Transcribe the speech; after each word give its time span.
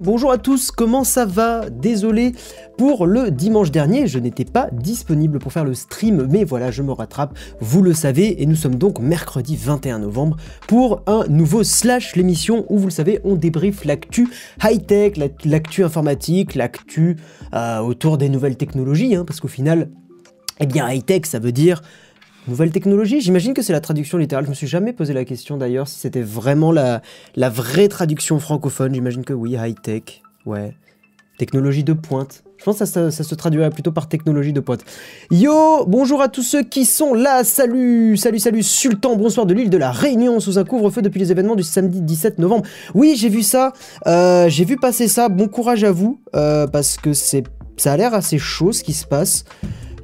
Bonjour 0.00 0.30
à 0.30 0.38
tous, 0.38 0.70
comment 0.70 1.02
ça 1.02 1.26
va? 1.26 1.70
Désolé 1.70 2.30
pour 2.76 3.04
le 3.04 3.32
dimanche 3.32 3.72
dernier, 3.72 4.06
je 4.06 4.20
n'étais 4.20 4.44
pas 4.44 4.68
disponible 4.70 5.40
pour 5.40 5.52
faire 5.52 5.64
le 5.64 5.74
stream, 5.74 6.28
mais 6.30 6.44
voilà, 6.44 6.70
je 6.70 6.84
me 6.84 6.92
rattrape, 6.92 7.36
vous 7.58 7.82
le 7.82 7.92
savez, 7.92 8.40
et 8.40 8.46
nous 8.46 8.54
sommes 8.54 8.76
donc 8.76 9.00
mercredi 9.00 9.56
21 9.56 9.98
novembre 9.98 10.36
pour 10.68 11.02
un 11.08 11.26
nouveau 11.26 11.64
Slash, 11.64 12.14
l'émission 12.14 12.64
où, 12.68 12.78
vous 12.78 12.86
le 12.86 12.92
savez, 12.92 13.18
on 13.24 13.34
débriefe 13.34 13.84
l'actu 13.84 14.28
high-tech, 14.62 15.14
l'actu 15.44 15.82
informatique, 15.82 16.54
l'actu 16.54 17.16
euh, 17.52 17.80
autour 17.80 18.18
des 18.18 18.28
nouvelles 18.28 18.56
technologies, 18.56 19.16
hein, 19.16 19.24
parce 19.24 19.40
qu'au 19.40 19.48
final, 19.48 19.90
eh 20.60 20.66
bien, 20.66 20.88
high-tech, 20.88 21.22
ça 21.24 21.40
veut 21.40 21.50
dire 21.50 21.82
Nouvelle 22.48 22.70
technologie 22.70 23.20
J'imagine 23.20 23.52
que 23.52 23.60
c'est 23.60 23.74
la 23.74 23.80
traduction 23.80 24.16
littérale. 24.16 24.44
Je 24.46 24.50
me 24.50 24.54
suis 24.54 24.66
jamais 24.66 24.94
posé 24.94 25.12
la 25.12 25.26
question 25.26 25.58
d'ailleurs 25.58 25.86
si 25.86 25.98
c'était 25.98 26.22
vraiment 26.22 26.72
la, 26.72 27.02
vraie 27.36 27.88
traduction 27.88 28.40
francophone. 28.40 28.94
J'imagine 28.94 29.22
que 29.22 29.34
oui, 29.34 29.56
high-tech. 29.58 30.22
Ouais. 30.46 30.74
Technologie 31.38 31.84
de 31.84 31.92
pointe. 31.92 32.42
Je 32.56 32.64
pense 32.64 32.78
que 32.78 32.86
ça, 32.86 33.10
ça, 33.10 33.22
se 33.22 33.34
traduirait 33.34 33.70
plutôt 33.70 33.92
par 33.92 34.08
technologie 34.08 34.54
de 34.54 34.60
pointe. 34.60 34.82
Yo 35.30 35.84
Bonjour 35.86 36.22
à 36.22 36.28
tous 36.28 36.42
ceux 36.42 36.62
qui 36.62 36.86
sont 36.86 37.12
là 37.12 37.44
Salut 37.44 38.16
Salut, 38.16 38.38
salut 38.38 38.62
Sultan, 38.62 39.14
bonsoir 39.16 39.44
de 39.44 39.52
l'île 39.52 39.70
de 39.70 39.76
la 39.76 39.92
Réunion 39.92 40.40
sous 40.40 40.58
un 40.58 40.64
couvre-feu 40.64 41.02
depuis 41.02 41.20
les 41.20 41.30
événements 41.30 41.54
du 41.54 41.62
samedi 41.62 42.00
17 42.00 42.38
novembre. 42.38 42.64
Oui, 42.94 43.14
j'ai 43.16 43.28
vu 43.28 43.42
ça. 43.42 43.74
Euh, 44.06 44.48
j'ai 44.48 44.64
vu 44.64 44.76
passer 44.76 45.06
ça. 45.06 45.28
Bon 45.28 45.48
courage 45.48 45.84
à 45.84 45.92
vous. 45.92 46.18
Euh, 46.34 46.66
parce 46.66 46.96
que 46.96 47.12
c'est 47.12 47.44
ça 47.76 47.92
a 47.92 47.96
l'air 47.96 48.14
assez 48.14 48.38
chaud 48.38 48.72
ce 48.72 48.82
qui 48.82 48.92
se 48.92 49.06
passe. 49.06 49.44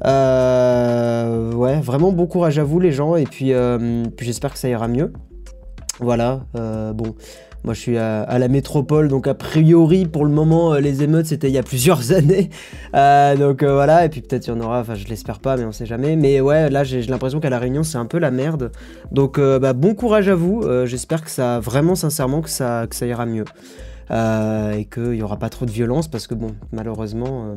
Euh, 0.05 1.53
ouais, 1.53 1.80
vraiment 1.80 2.12
bon 2.12 2.27
courage 2.27 2.59
à 2.59 2.65
vous 2.65 2.80
les 2.80 2.93
gens, 2.93 3.16
et 3.16 3.25
puis, 3.25 3.53
euh, 3.53 4.05
j'espère 4.20 4.53
que 4.53 4.59
ça 4.59 4.69
ira 4.69 4.89
mieux. 4.89 5.12
Voilà, 6.01 6.41
euh, 6.57 6.93
bon, 6.93 7.15
moi 7.62 7.73
je 7.73 7.80
suis 7.80 7.97
à, 7.97 8.39
la 8.39 8.48
métropole, 8.48 9.09
donc 9.09 9.29
a 9.29 9.34
priori 9.34 10.07
pour 10.07 10.25
le 10.25 10.30
moment 10.30 10.75
les 10.75 11.05
émeutes 11.05 11.27
c'était 11.27 11.48
il 11.48 11.55
y 11.55 11.59
a 11.59 11.62
plusieurs 11.62 12.12
années. 12.12 12.51
donc 13.39 13.62
voilà, 13.62 14.05
et 14.05 14.09
puis 14.09 14.20
peut-être 14.20 14.48
il 14.48 14.50
y 14.50 14.53
en 14.53 14.61
aura, 14.61 14.81
enfin 14.81 14.97
je 14.97 15.06
l'espère 15.06 15.39
pas, 15.39 15.56
mais 15.56 15.65
on 15.65 15.70
sait 15.70 15.87
jamais. 15.87 16.17
Mais 16.17 16.41
ouais, 16.41 16.69
là 16.69 16.83
j'ai 16.83 17.00
l'impression 17.03 17.39
qu'à 17.39 17.50
la 17.50 17.61
Réunion 17.61 17.84
c'est 17.84 17.97
un 17.97 18.06
peu 18.06 18.19
la 18.19 18.33
merde. 18.33 18.72
Donc 19.12 19.39
bah, 19.39 19.72
bon 19.72 19.95
courage 19.95 20.28
à 20.28 20.34
vous, 20.34 20.65
j'espère 20.84 21.22
que 21.22 21.31
ça, 21.31 21.61
vraiment 21.61 21.95
sincèrement 21.95 22.42
que 22.42 22.50
ça, 22.50 22.87
que 22.91 22.97
ça 22.97 23.06
ira 23.06 23.25
mieux. 23.25 23.45
et 24.11 24.84
qu'il 24.92 25.11
n'y 25.11 25.22
aura 25.22 25.39
pas 25.39 25.48
trop 25.48 25.65
de 25.65 25.70
violence 25.70 26.09
parce 26.09 26.27
que 26.27 26.34
bon, 26.34 26.56
malheureusement 26.72 27.55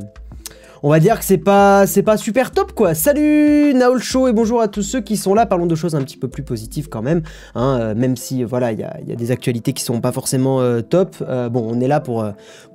on 0.84 0.90
va 0.90 1.00
dire 1.00 1.20
que 1.20 1.26
c'est 1.26 1.38
pas, 1.38 1.86
pas 2.06 2.18
super 2.18 2.52
top 2.52 2.74
quoi. 2.74 2.94
Salut 2.94 3.74
Naol 3.74 4.00
Show 4.00 4.28
et 4.28 4.34
bonjour 4.34 4.62
à 4.62 4.68
tous 4.68 4.84
ceux 4.84 5.02
qui 5.02 5.18
sont 5.18 5.34
là. 5.34 5.46
Parlons 5.46 5.66
de 5.66 5.76
choses 5.76 5.96
un 5.96 6.02
petit 6.02 6.18
peu 6.18 6.28
plus 6.28 6.44
positives 6.44 6.90
quand 6.90 7.02
même. 7.02 7.22
Hein, 7.56 7.80
euh, 7.80 7.96
même 7.96 8.16
si 8.16 8.44
euh, 8.44 8.48
voilà, 8.48 8.72
il 8.72 8.80
y 8.80 8.84
a, 8.84 9.16
des 9.16 9.32
actualités 9.32 9.74
qui 9.74 9.84
sont 9.84 10.02
pas 10.02 10.12
forcément 10.12 10.62
euh, 10.62 10.82
top. 10.82 11.18
bon, 11.52 11.68
on 11.70 11.80
est 11.82 11.88
là 11.88 12.00
pour, 12.00 12.26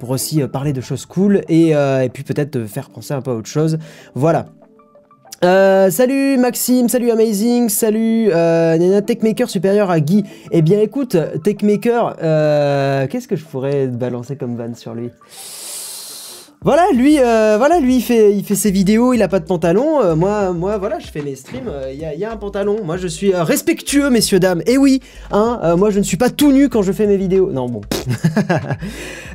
aussi 0.09 0.43
parler 0.49 0.73
de 0.73 0.81
choses 0.81 1.07
cool 1.07 1.43
et, 1.49 1.75
puis 2.13 2.23
peut-être 2.23 2.67
faire 2.67 2.91
penser 2.91 3.15
un 3.15 3.23
peu 3.23 3.31
à 3.31 3.35
autre 3.35 3.49
chose. 3.49 3.79
Voilà. 4.15 4.47
salut 5.43 6.39
Maxime, 6.39 6.89
salut 6.89 7.11
Amazing, 7.11 7.69
salut 7.69 8.31
euh, 8.33 9.01
Techmaker 9.01 9.49
supérieur 9.49 9.91
à 9.91 10.01
Guy. 10.01 10.25
Eh 10.51 10.63
bien 10.63 10.81
écoute, 10.81 11.17
Techmaker, 11.45 12.17
qu'est-ce 13.09 13.29
que 13.29 13.37
je 13.37 13.45
pourrais 13.45 13.87
balancer 13.87 14.37
comme 14.37 14.57
van 14.57 14.75
sur 14.75 14.95
lui? 14.95 15.11
Voilà, 16.65 16.85
lui, 16.95 17.19
euh, 17.19 17.57
voilà, 17.59 17.81
lui, 17.81 17.97
il 17.97 18.03
fait, 18.03 18.33
il 18.37 18.45
fait 18.45 18.55
ses 18.55 18.71
vidéos, 18.71 19.13
il 19.15 19.23
a 19.23 19.29
pas 19.29 19.41
de 19.41 19.45
pantalon. 19.45 20.01
Euh, 20.01 20.15
moi, 20.15 20.53
moi, 20.53 20.79
voilà, 20.79 21.01
je 21.01 21.09
fais 21.09 21.21
mes 21.21 21.35
streams, 21.35 21.67
euh, 21.67 21.93
il 21.93 21.99
y, 21.99 22.25
a, 22.25 22.31
un 22.31 22.37
pantalon. 22.37 22.77
Moi, 22.85 22.97
je 22.97 23.09
suis 23.09 23.35
respectueux, 23.35 24.11
messieurs 24.11 24.39
dames. 24.39 24.63
Et 24.67 24.79
oui, 24.79 25.01
hein, 25.33 25.75
moi, 25.77 25.91
je 25.91 25.99
ne 25.99 26.05
suis 26.05 26.17
pas 26.17 26.31
tout 26.31 26.53
nu 26.53 26.69
quand 26.69 26.83
je 26.83 26.93
fais 26.93 27.09
mes 27.09 27.17
vidéos. 27.17 27.51
Non, 27.51 27.69
bon. 27.69 27.81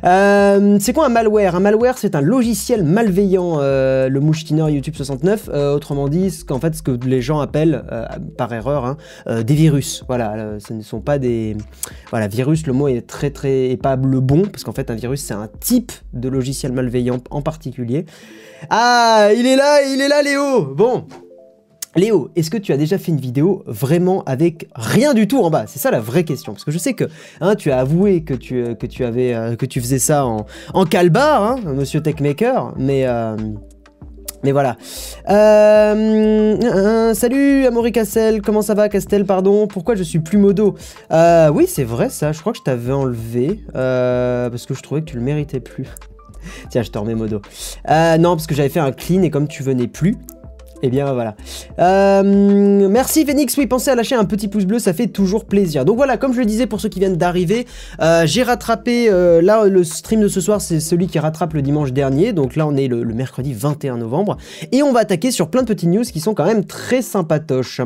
c'est 0.80 0.92
quoi 0.94 1.06
un 1.06 1.10
malware? 1.10 1.54
Un 1.54 1.60
malware, 1.60 1.98
c'est 1.98 2.14
un 2.14 2.22
logiciel 2.22 2.82
malveillant, 2.82 3.58
le 3.58 4.18
mouchetiner 4.20 4.72
YouTube 4.72 4.94
69. 4.94 5.48
autrement 5.48 6.08
dit, 6.08 6.30
ce 6.30 6.44
fait, 6.60 6.74
ce 6.74 6.82
que 6.82 6.92
les 7.06 7.20
gens 7.20 7.40
appellent, 7.40 7.84
par 8.38 8.52
erreur, 8.54 8.86
hein, 8.86 8.96
des 9.42 9.54
virus. 9.54 10.02
Voilà, 10.08 10.58
ce 10.66 10.72
ne 10.72 10.80
sont 10.80 11.00
pas 11.00 11.18
des, 11.18 11.56
voilà, 12.10 12.26
virus. 12.26 12.66
Le 12.66 12.72
mot 12.72 12.88
est 12.88 13.06
très, 13.06 13.30
très, 13.30 13.76
pas 13.76 13.96
le 13.96 14.20
bon 14.20 14.42
parce 14.42 14.64
qu'en 14.64 14.72
fait, 14.72 14.90
un 14.90 14.94
virus, 14.94 15.20
c'est 15.20 15.34
un 15.34 15.48
type 15.60 15.92
de 16.14 16.28
logiciel 16.30 16.72
malveillant 16.72 17.17
en 17.30 17.42
particulier. 17.42 18.06
Ah, 18.70 19.30
il 19.36 19.46
est 19.46 19.56
là, 19.56 19.82
il 19.82 20.00
est 20.00 20.08
là 20.08 20.22
Léo. 20.22 20.74
Bon, 20.74 21.04
Léo, 21.96 22.30
est-ce 22.36 22.50
que 22.50 22.58
tu 22.58 22.72
as 22.72 22.76
déjà 22.76 22.98
fait 22.98 23.10
une 23.10 23.20
vidéo 23.20 23.64
vraiment 23.66 24.22
avec 24.24 24.68
rien 24.74 25.14
du 25.14 25.26
tout 25.26 25.40
en 25.42 25.50
bas? 25.50 25.64
C'est 25.66 25.78
ça 25.78 25.90
la 25.90 26.00
vraie 26.00 26.24
question. 26.24 26.52
Parce 26.52 26.64
que 26.64 26.70
je 26.70 26.78
sais 26.78 26.92
que 26.92 27.04
hein, 27.40 27.54
tu 27.56 27.70
as 27.70 27.78
avoué 27.78 28.22
que 28.22 28.34
tu, 28.34 28.76
que 28.76 28.86
tu, 28.86 29.04
avais, 29.04 29.34
euh, 29.34 29.56
que 29.56 29.66
tu 29.66 29.80
faisais 29.80 29.98
ça 29.98 30.24
en, 30.26 30.46
en 30.74 30.84
calbar, 30.84 31.42
hein, 31.42 31.60
monsieur 31.74 32.00
Techmaker, 32.00 32.74
mais... 32.76 33.06
Euh, 33.06 33.36
mais 34.44 34.52
voilà. 34.52 34.76
Euh, 35.28 37.12
salut 37.12 37.66
Amaury 37.66 37.90
Cassel, 37.90 38.40
comment 38.40 38.62
ça 38.62 38.74
va 38.74 38.88
Castel, 38.88 39.24
pardon. 39.24 39.66
Pourquoi 39.66 39.96
je 39.96 40.04
suis 40.04 40.20
plus 40.20 40.38
modo? 40.38 40.76
Oui, 41.10 41.66
c'est 41.66 41.82
vrai 41.82 42.08
ça, 42.08 42.30
je 42.30 42.38
crois 42.38 42.52
que 42.52 42.58
je 42.58 42.62
t'avais 42.62 42.92
enlevé, 42.92 43.64
parce 43.72 44.64
que 44.66 44.74
je 44.74 44.82
trouvais 44.82 45.00
que 45.00 45.06
tu 45.06 45.16
le 45.16 45.22
méritais 45.22 45.58
plus. 45.58 45.88
Tiens, 46.70 46.82
je 46.82 46.90
te 46.90 46.98
remets 46.98 47.14
modo. 47.14 47.40
Euh, 47.88 48.18
non, 48.18 48.36
parce 48.36 48.46
que 48.46 48.54
j'avais 48.54 48.68
fait 48.68 48.80
un 48.80 48.92
clean 48.92 49.22
et 49.22 49.30
comme 49.30 49.48
tu 49.48 49.62
venais 49.62 49.88
plus, 49.88 50.16
eh 50.82 50.88
bien 50.90 51.12
voilà. 51.12 51.34
Euh, 51.78 52.88
merci 52.88 53.24
Phoenix, 53.24 53.56
oui, 53.56 53.66
pensez 53.66 53.90
à 53.90 53.94
lâcher 53.94 54.14
un 54.14 54.24
petit 54.24 54.48
pouce 54.48 54.64
bleu, 54.64 54.78
ça 54.78 54.92
fait 54.92 55.06
toujours 55.08 55.44
plaisir. 55.44 55.84
Donc 55.84 55.96
voilà, 55.96 56.16
comme 56.16 56.32
je 56.32 56.38
le 56.38 56.46
disais 56.46 56.66
pour 56.66 56.80
ceux 56.80 56.88
qui 56.88 56.98
viennent 56.98 57.16
d'arriver, 57.16 57.66
euh, 58.00 58.26
j'ai 58.26 58.42
rattrapé, 58.42 59.10
là 59.42 59.64
le 59.66 59.84
stream 59.84 60.20
de 60.20 60.28
ce 60.28 60.40
soir 60.40 60.60
c'est 60.60 60.80
celui 60.80 61.06
qui 61.06 61.18
rattrape 61.18 61.54
le 61.54 61.62
dimanche 61.62 61.92
dernier, 61.92 62.32
donc 62.32 62.56
là 62.56 62.66
on 62.66 62.76
est 62.76 62.88
le, 62.88 63.04
mercredi 63.04 63.52
21 63.54 63.96
novembre, 63.96 64.36
et 64.72 64.82
on 64.82 64.92
va 64.92 65.00
attaquer 65.00 65.30
sur 65.30 65.50
plein 65.50 65.62
de 65.62 65.66
petites 65.66 65.88
news 65.88 66.02
qui 66.02 66.20
sont 66.20 66.34
quand 66.34 66.46
même 66.46 66.64
très 66.64 67.02
sympatoches. 67.02 67.80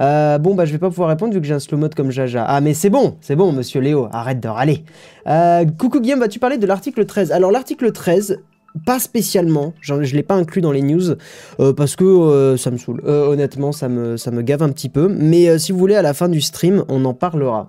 Euh, 0.00 0.38
bon, 0.38 0.54
bah, 0.54 0.64
je 0.64 0.72
vais 0.72 0.78
pas 0.78 0.88
pouvoir 0.88 1.08
répondre 1.08 1.32
vu 1.34 1.40
que 1.40 1.46
j'ai 1.46 1.54
un 1.54 1.58
slow 1.58 1.78
mode 1.78 1.94
comme 1.94 2.10
Jaja. 2.10 2.44
Ah, 2.46 2.60
mais 2.60 2.74
c'est 2.74 2.90
bon, 2.90 3.16
c'est 3.20 3.36
bon, 3.36 3.52
monsieur 3.52 3.80
Léo, 3.80 4.08
arrête 4.12 4.40
de 4.40 4.48
râler. 4.48 4.84
Euh, 5.26 5.64
coucou 5.78 6.00
Guillaume, 6.00 6.20
vas-tu 6.20 6.38
parler 6.38 6.58
de 6.58 6.66
l'article 6.66 7.06
13 7.06 7.32
Alors, 7.32 7.50
l'article 7.50 7.92
13, 7.92 8.40
pas 8.84 8.98
spécialement, 8.98 9.74
je 9.80 9.94
l'ai 10.14 10.22
pas 10.22 10.34
inclus 10.34 10.60
dans 10.60 10.72
les 10.72 10.82
news 10.82 11.16
euh, 11.60 11.72
parce 11.72 11.96
que 11.96 12.56
ça 12.58 12.70
me 12.70 12.76
saoule. 12.76 13.00
honnêtement, 13.04 13.72
ça 13.72 13.88
me, 13.88 14.16
ça 14.16 14.30
me 14.30 14.42
gave 14.42 14.62
un 14.62 14.70
petit 14.70 14.88
peu. 14.88 15.08
Mais 15.08 15.58
si 15.58 15.72
vous 15.72 15.78
voulez, 15.78 15.94
à 15.94 16.02
la 16.02 16.14
fin 16.14 16.28
du 16.28 16.40
stream, 16.40 16.84
on 16.88 17.04
en 17.04 17.14
parlera. 17.14 17.66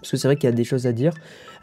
Parce 0.00 0.12
que 0.12 0.16
c'est 0.16 0.28
vrai 0.28 0.36
qu'il 0.36 0.48
y 0.48 0.52
a 0.52 0.56
des 0.56 0.64
choses 0.64 0.86
à 0.86 0.92
dire. 0.92 1.12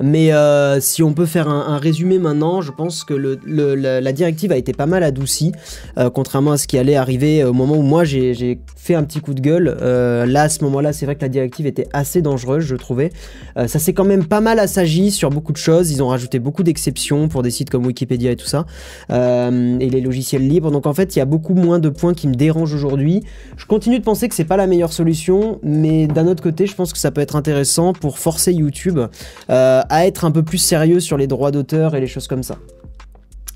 Mais 0.04 0.34
euh, 0.34 0.82
si 0.82 1.02
on 1.02 1.14
peut 1.14 1.26
faire 1.26 1.48
un, 1.48 1.78
résumé 1.78 2.20
maintenant, 2.20 2.62
je 2.62 2.72
pense 2.72 3.06
que 3.06 3.14
la, 3.14 4.12
directive 4.12 4.52
a 4.52 4.58
été 4.58 4.74
pas 4.74 4.86
mal 4.86 5.02
adoucie, 5.02 5.54
euh, 5.98 6.10
contrairement 6.10 6.52
à 6.52 6.58
ce 6.58 6.68
qui 6.68 6.78
allait 6.78 6.98
arriver 6.98 7.46
au 7.46 7.54
moment 7.54 7.78
où 7.78 7.84
moi 7.84 8.04
j'ai 8.04 8.60
fait 8.76 8.96
un 8.96 9.04
petit 9.04 9.22
coup 9.22 9.34
de 9.34 9.40
gueule. 9.40 9.78
Euh, 9.82 10.26
là, 10.26 10.44
à 10.44 10.50
ce 10.50 10.62
moment-là, 10.66 10.92
c'est 10.92 11.06
vrai 11.06 11.16
que 11.16 11.22
la 11.22 11.30
directive 11.30 11.66
était 11.68 11.88
assez 11.94 12.22
dangereuse, 12.22 12.66
je 12.66 12.76
trouvais. 12.76 13.12
ça 13.56 13.80
s'est 13.80 13.94
quand 13.94 14.04
même 14.04 14.26
pas 14.26 14.42
mal 14.42 14.60
assagi 14.60 15.10
sur 15.10 15.30
beaucoup 15.30 15.54
de 15.54 15.58
choses. 15.58 15.90
Ils 15.92 16.04
ont 16.04 16.10
rajouté 16.10 16.38
beaucoup 16.40 16.64
d'exceptions 16.64 17.30
pour 17.30 17.42
des 17.42 17.52
sites 17.52 17.70
comme 17.70 17.86
Wikipédia 17.86 18.32
et 18.32 18.36
tout 18.36 18.46
ça, 18.46 18.66
et 19.10 19.90
les 19.90 20.02
logiciels 20.02 20.46
libres. 20.46 20.70
Donc 20.70 20.86
en 20.86 20.94
fait, 20.94 21.16
il 21.16 21.20
y 21.20 21.22
a 21.22 21.26
beaucoup 21.26 21.54
moins 21.54 21.80
de 21.80 21.88
points 21.88 22.14
qui 22.14 22.28
me 22.28 22.36
dérangent 22.36 22.74
aujourd'hui. 22.74 23.24
Je 23.56 23.66
continue 23.66 24.00
de 24.00 24.04
penser 24.04 24.28
que 24.28 24.36
c'est 24.36 24.44
pas 24.44 24.58
la 24.58 24.68
meilleure 24.68 24.92
solution, 24.92 25.60
mais 25.64 26.08
d'un 26.08 26.28
autre 26.28 26.44
côté, 26.44 26.68
je 26.68 26.76
pense 26.76 26.92
que 26.92 27.00
ça 27.00 27.12
peut 27.12 27.22
être 27.22 27.38
intéressant 27.38 27.94
pour 27.94 28.20
forcer 28.20 28.52
YouTube 28.52 29.00
à 29.48 29.93
être 30.02 30.26
un 30.26 30.32
peu 30.32 30.44
plus 30.44 30.58
sérieux 30.58 31.00
sur 31.00 31.18
les 31.18 31.28
droits 31.28 31.52
d'auteur 31.52 31.96
et 31.96 32.02
les 32.02 32.08
choses 32.08 32.28
comme 32.28 32.44
ça. 32.44 32.58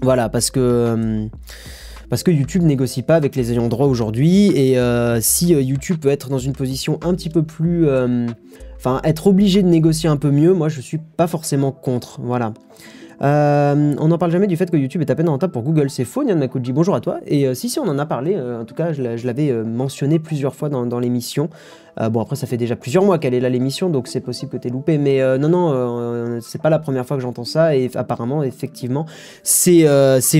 Voilà, 0.01 0.29
parce 0.29 0.51
que 0.51 0.59
euh, 0.59 1.25
parce 2.09 2.23
que 2.23 2.31
YouTube 2.31 2.63
négocie 2.63 3.01
pas 3.01 3.15
avec 3.15 3.35
les 3.35 3.51
ayants 3.51 3.67
droit 3.67 3.87
aujourd'hui 3.87 4.51
et 4.55 4.77
euh, 4.77 5.19
si 5.21 5.53
euh, 5.53 5.61
YouTube 5.61 5.97
peut 5.99 6.09
être 6.09 6.29
dans 6.29 6.37
une 6.37 6.53
position 6.53 6.99
un 7.01 7.13
petit 7.13 7.29
peu 7.29 7.43
plus 7.43 7.87
enfin 8.77 9.01
être 9.03 9.27
obligé 9.27 9.63
de 9.63 9.67
négocier 9.67 10.07
un 10.07 10.17
peu 10.17 10.31
mieux, 10.31 10.53
moi 10.53 10.69
je 10.69 10.81
suis 10.81 10.99
pas 10.99 11.27
forcément 11.27 11.71
contre. 11.71 12.21
Voilà. 12.21 12.53
Euh, 13.21 13.95
on 13.97 14.07
n'en 14.09 14.17
parle 14.17 14.31
jamais 14.31 14.47
du 14.47 14.57
fait 14.57 14.69
que 14.69 14.77
YouTube 14.77 15.01
est 15.01 15.09
à 15.09 15.15
peine 15.15 15.29
rentable 15.29 15.53
pour 15.53 15.63
Google. 15.63 15.89
C'est 15.89 16.05
faux, 16.05 16.23
Nyan 16.23 16.37
Makuji. 16.37 16.71
Bonjour 16.71 16.95
à 16.95 17.01
toi. 17.01 17.19
Et 17.25 17.47
euh, 17.47 17.53
si, 17.53 17.69
si, 17.69 17.79
on 17.79 17.87
en 17.87 17.97
a 17.97 18.05
parlé. 18.05 18.35
Euh, 18.35 18.61
en 18.61 18.65
tout 18.65 18.75
cas, 18.75 18.93
je 18.93 19.25
l'avais 19.25 19.51
mentionné 19.63 20.19
plusieurs 20.19 20.55
fois 20.55 20.69
dans, 20.69 20.99
l'émission. 20.99 21.49
bon, 22.11 22.21
après, 22.21 22.35
ça 22.35 22.47
fait 22.47 22.57
déjà 22.57 22.75
plusieurs 22.75 23.03
mois 23.03 23.17
qu'elle 23.17 23.33
est 23.33 23.39
là, 23.39 23.49
l'émission, 23.49 23.89
donc 23.89 24.07
c'est 24.07 24.21
possible 24.21 24.51
que 24.51 24.57
tu 24.57 24.67
aies 24.67 24.71
loupé. 24.71 24.97
Mais 24.97 25.21
non, 25.37 25.49
non, 25.49 26.39
c'est 26.41 26.61
pas 26.61 26.69
la 26.69 26.79
première 26.79 27.05
fois 27.05 27.17
que 27.17 27.23
j'entends 27.23 27.43
ça. 27.43 27.75
Et 27.75 27.89
apparemment, 27.95 28.43
effectivement, 28.43 29.05
c'est 29.43 29.83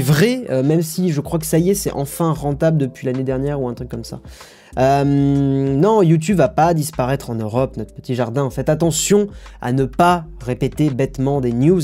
vrai, 0.02 0.46
même 0.64 0.82
si 0.82 1.12
je 1.12 1.22
crois 1.22 1.40
que 1.40 1.46
ça 1.46 1.58
y 1.58 1.72
est, 1.72 1.76
c'est 1.76 1.92
enfin 1.92 2.32
rentable 2.32 2.78
depuis 2.78 3.06
l'année 3.06 3.24
dernière 3.24 3.62
ou 3.62 3.68
un 3.68 3.74
truc 3.74 3.90
comme 3.90 4.04
ça. 4.04 4.20
Euh, 4.78 5.04
non, 5.04 6.02
YouTube 6.02 6.38
va 6.38 6.50
pas 6.50 6.74
disparaître 6.74 7.30
en 7.30 7.36
Europe, 7.36 7.78
notre 7.78 7.94
petit 7.94 8.16
jardin. 8.16 8.50
Faites 8.50 8.70
attention 8.70 9.28
à 9.62 9.72
ne 9.72 9.86
pas 9.86 10.26
répéter 10.46 10.90
bêtement 10.90 11.42
des 11.42 11.52
news 11.52 11.82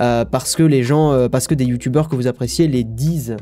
euh, 0.00 0.24
parce 0.24 0.54
que 0.54 0.62
les 0.62 0.82
gens, 0.82 1.12
euh, 1.12 1.28
parce 1.28 1.46
que 1.46 1.54
des 1.54 1.64
youtubeurs 1.64 2.08
que 2.08 2.16
vous 2.16 2.26
appréciez 2.26 2.68
les 2.68 2.84
disent. 2.84 3.36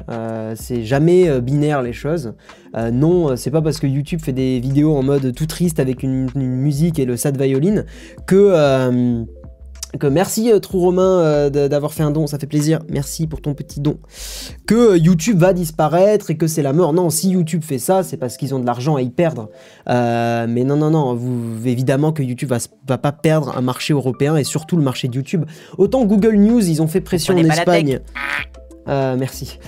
c'est 0.55 0.85
jamais 0.85 1.41
binaire 1.41 1.83
les 1.83 1.93
choses. 1.93 2.35
non, 2.75 3.37
c'est 3.37 3.51
pas 3.51 3.63
parce 3.63 3.79
que 3.79 3.87
YouTube 3.87 4.21
fait 4.23 4.33
des 4.33 4.61
vidéos 4.61 4.97
en 4.97 5.03
mode 5.03 5.35
tout 5.35 5.47
triste 5.47 5.81
avec 5.81 6.03
une, 6.03 6.29
musique 6.35 6.99
et 6.99 7.05
le 7.05 7.17
sad 7.17 7.41
violin 7.41 7.85
que 8.27 9.25
que 9.99 10.07
merci 10.07 10.51
euh, 10.51 10.59
Trou 10.59 10.81
Romain 10.81 11.21
euh, 11.21 11.69
d'avoir 11.69 11.93
fait 11.93 12.03
un 12.03 12.11
don, 12.11 12.27
ça 12.27 12.39
fait 12.39 12.47
plaisir. 12.47 12.81
Merci 12.89 13.27
pour 13.27 13.41
ton 13.41 13.55
petit 13.55 13.81
don. 13.81 13.99
Que 14.67 14.93
euh, 14.93 14.99
YouTube 14.99 15.39
va 15.39 15.53
disparaître 15.53 16.31
et 16.31 16.37
que 16.37 16.47
c'est 16.47 16.63
la 16.63 16.73
mort. 16.73 16.93
Non, 16.93 17.11
si 17.11 17.31
YouTube 17.31 17.63
fait 17.63 17.79
ça, 17.79 18.03
c'est 18.03 18.17
parce 18.17 18.37
qu'ils 18.37 18.55
ont 18.55 18.59
de 18.59 18.67
l'argent 18.67 18.97
à 18.97 19.03
y 19.03 19.11
perdre. 19.11 19.51
Euh, 19.89 20.47
mais 20.49 20.65
non, 20.65 20.77
non, 20.77 20.91
non. 20.91 21.15
Vous, 21.15 21.67
évidemment 21.67 22.13
que 22.13 22.23
YouTube 22.23 22.51
va, 22.51 22.59
va 22.87 22.99
pas 22.99 23.13
perdre 23.13 23.57
un 23.57 23.63
marché 23.63 23.93
européen 23.93 24.37
et 24.37 24.45
surtout 24.45 24.77
le 24.77 24.83
marché 24.83 25.09
de 25.09 25.15
YouTube. 25.15 25.45
Autant 25.79 26.05
Google 26.05 26.37
News, 26.37 26.69
ils 26.69 26.83
ont 26.83 26.89
fait 26.89 27.01
pression 27.01 27.35
en. 27.35 27.39
Espagne. 27.39 28.01
Euh, 28.89 29.17
merci. 29.19 29.59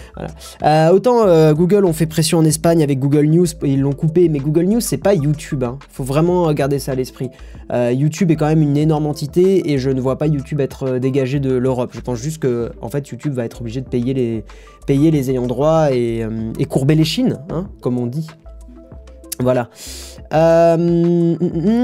Euh, 0.62 0.91
autant 0.91 1.26
euh, 1.26 1.53
Google 1.55 1.85
ont 1.85 1.93
fait 1.93 2.06
pression 2.06 2.38
en 2.38 2.44
Espagne 2.44 2.82
avec 2.82 2.99
Google 2.99 3.26
News, 3.26 3.47
ils 3.65 3.81
l'ont 3.81 3.93
coupé, 3.93 4.29
mais 4.29 4.38
Google 4.38 4.65
News 4.65 4.81
c'est 4.81 4.99
pas 4.99 5.15
YouTube. 5.15 5.65
Hein. 5.65 5.79
Faut 5.91 6.05
vraiment 6.05 6.53
garder 6.53 6.79
ça 6.79 6.93
à 6.93 6.94
l'esprit. 6.94 7.31
YouTube 7.70 8.31
est 8.31 8.37
quand 8.37 8.47
même 8.47 8.62
une 8.62 8.76
énorme 8.76 9.06
entité 9.06 9.73
et 9.73 9.79
je 9.79 9.91
ne 9.91 10.00
vois 10.00 10.17
pas 10.17 10.26
YouTube 10.26 10.61
être 10.61 10.99
dégagé 10.99 11.38
de 11.41 11.53
l'Europe. 11.53 11.91
Je 11.93 12.00
pense 12.00 12.19
juste 12.19 12.38
que 12.41 12.70
en 12.81 12.88
fait 12.88 13.09
YouTube 13.09 13.35
va 13.35 13.44
être 13.44 13.61
obligé 13.61 13.81
de 13.81 13.88
payer 13.88 14.15
les 14.15 14.44
payer 14.87 15.11
les 15.11 15.31
ayants 15.31 15.47
droit 15.47 15.93
et, 15.93 16.26
et 16.59 16.65
courber 16.65 16.94
les 16.94 17.05
chines, 17.05 17.41
hein, 17.50 17.69
comme 17.82 17.99
on 17.99 18.06
dit. 18.06 18.26
Voilà. 19.41 19.69
Euh, 20.33 20.77
mm, 20.77 21.37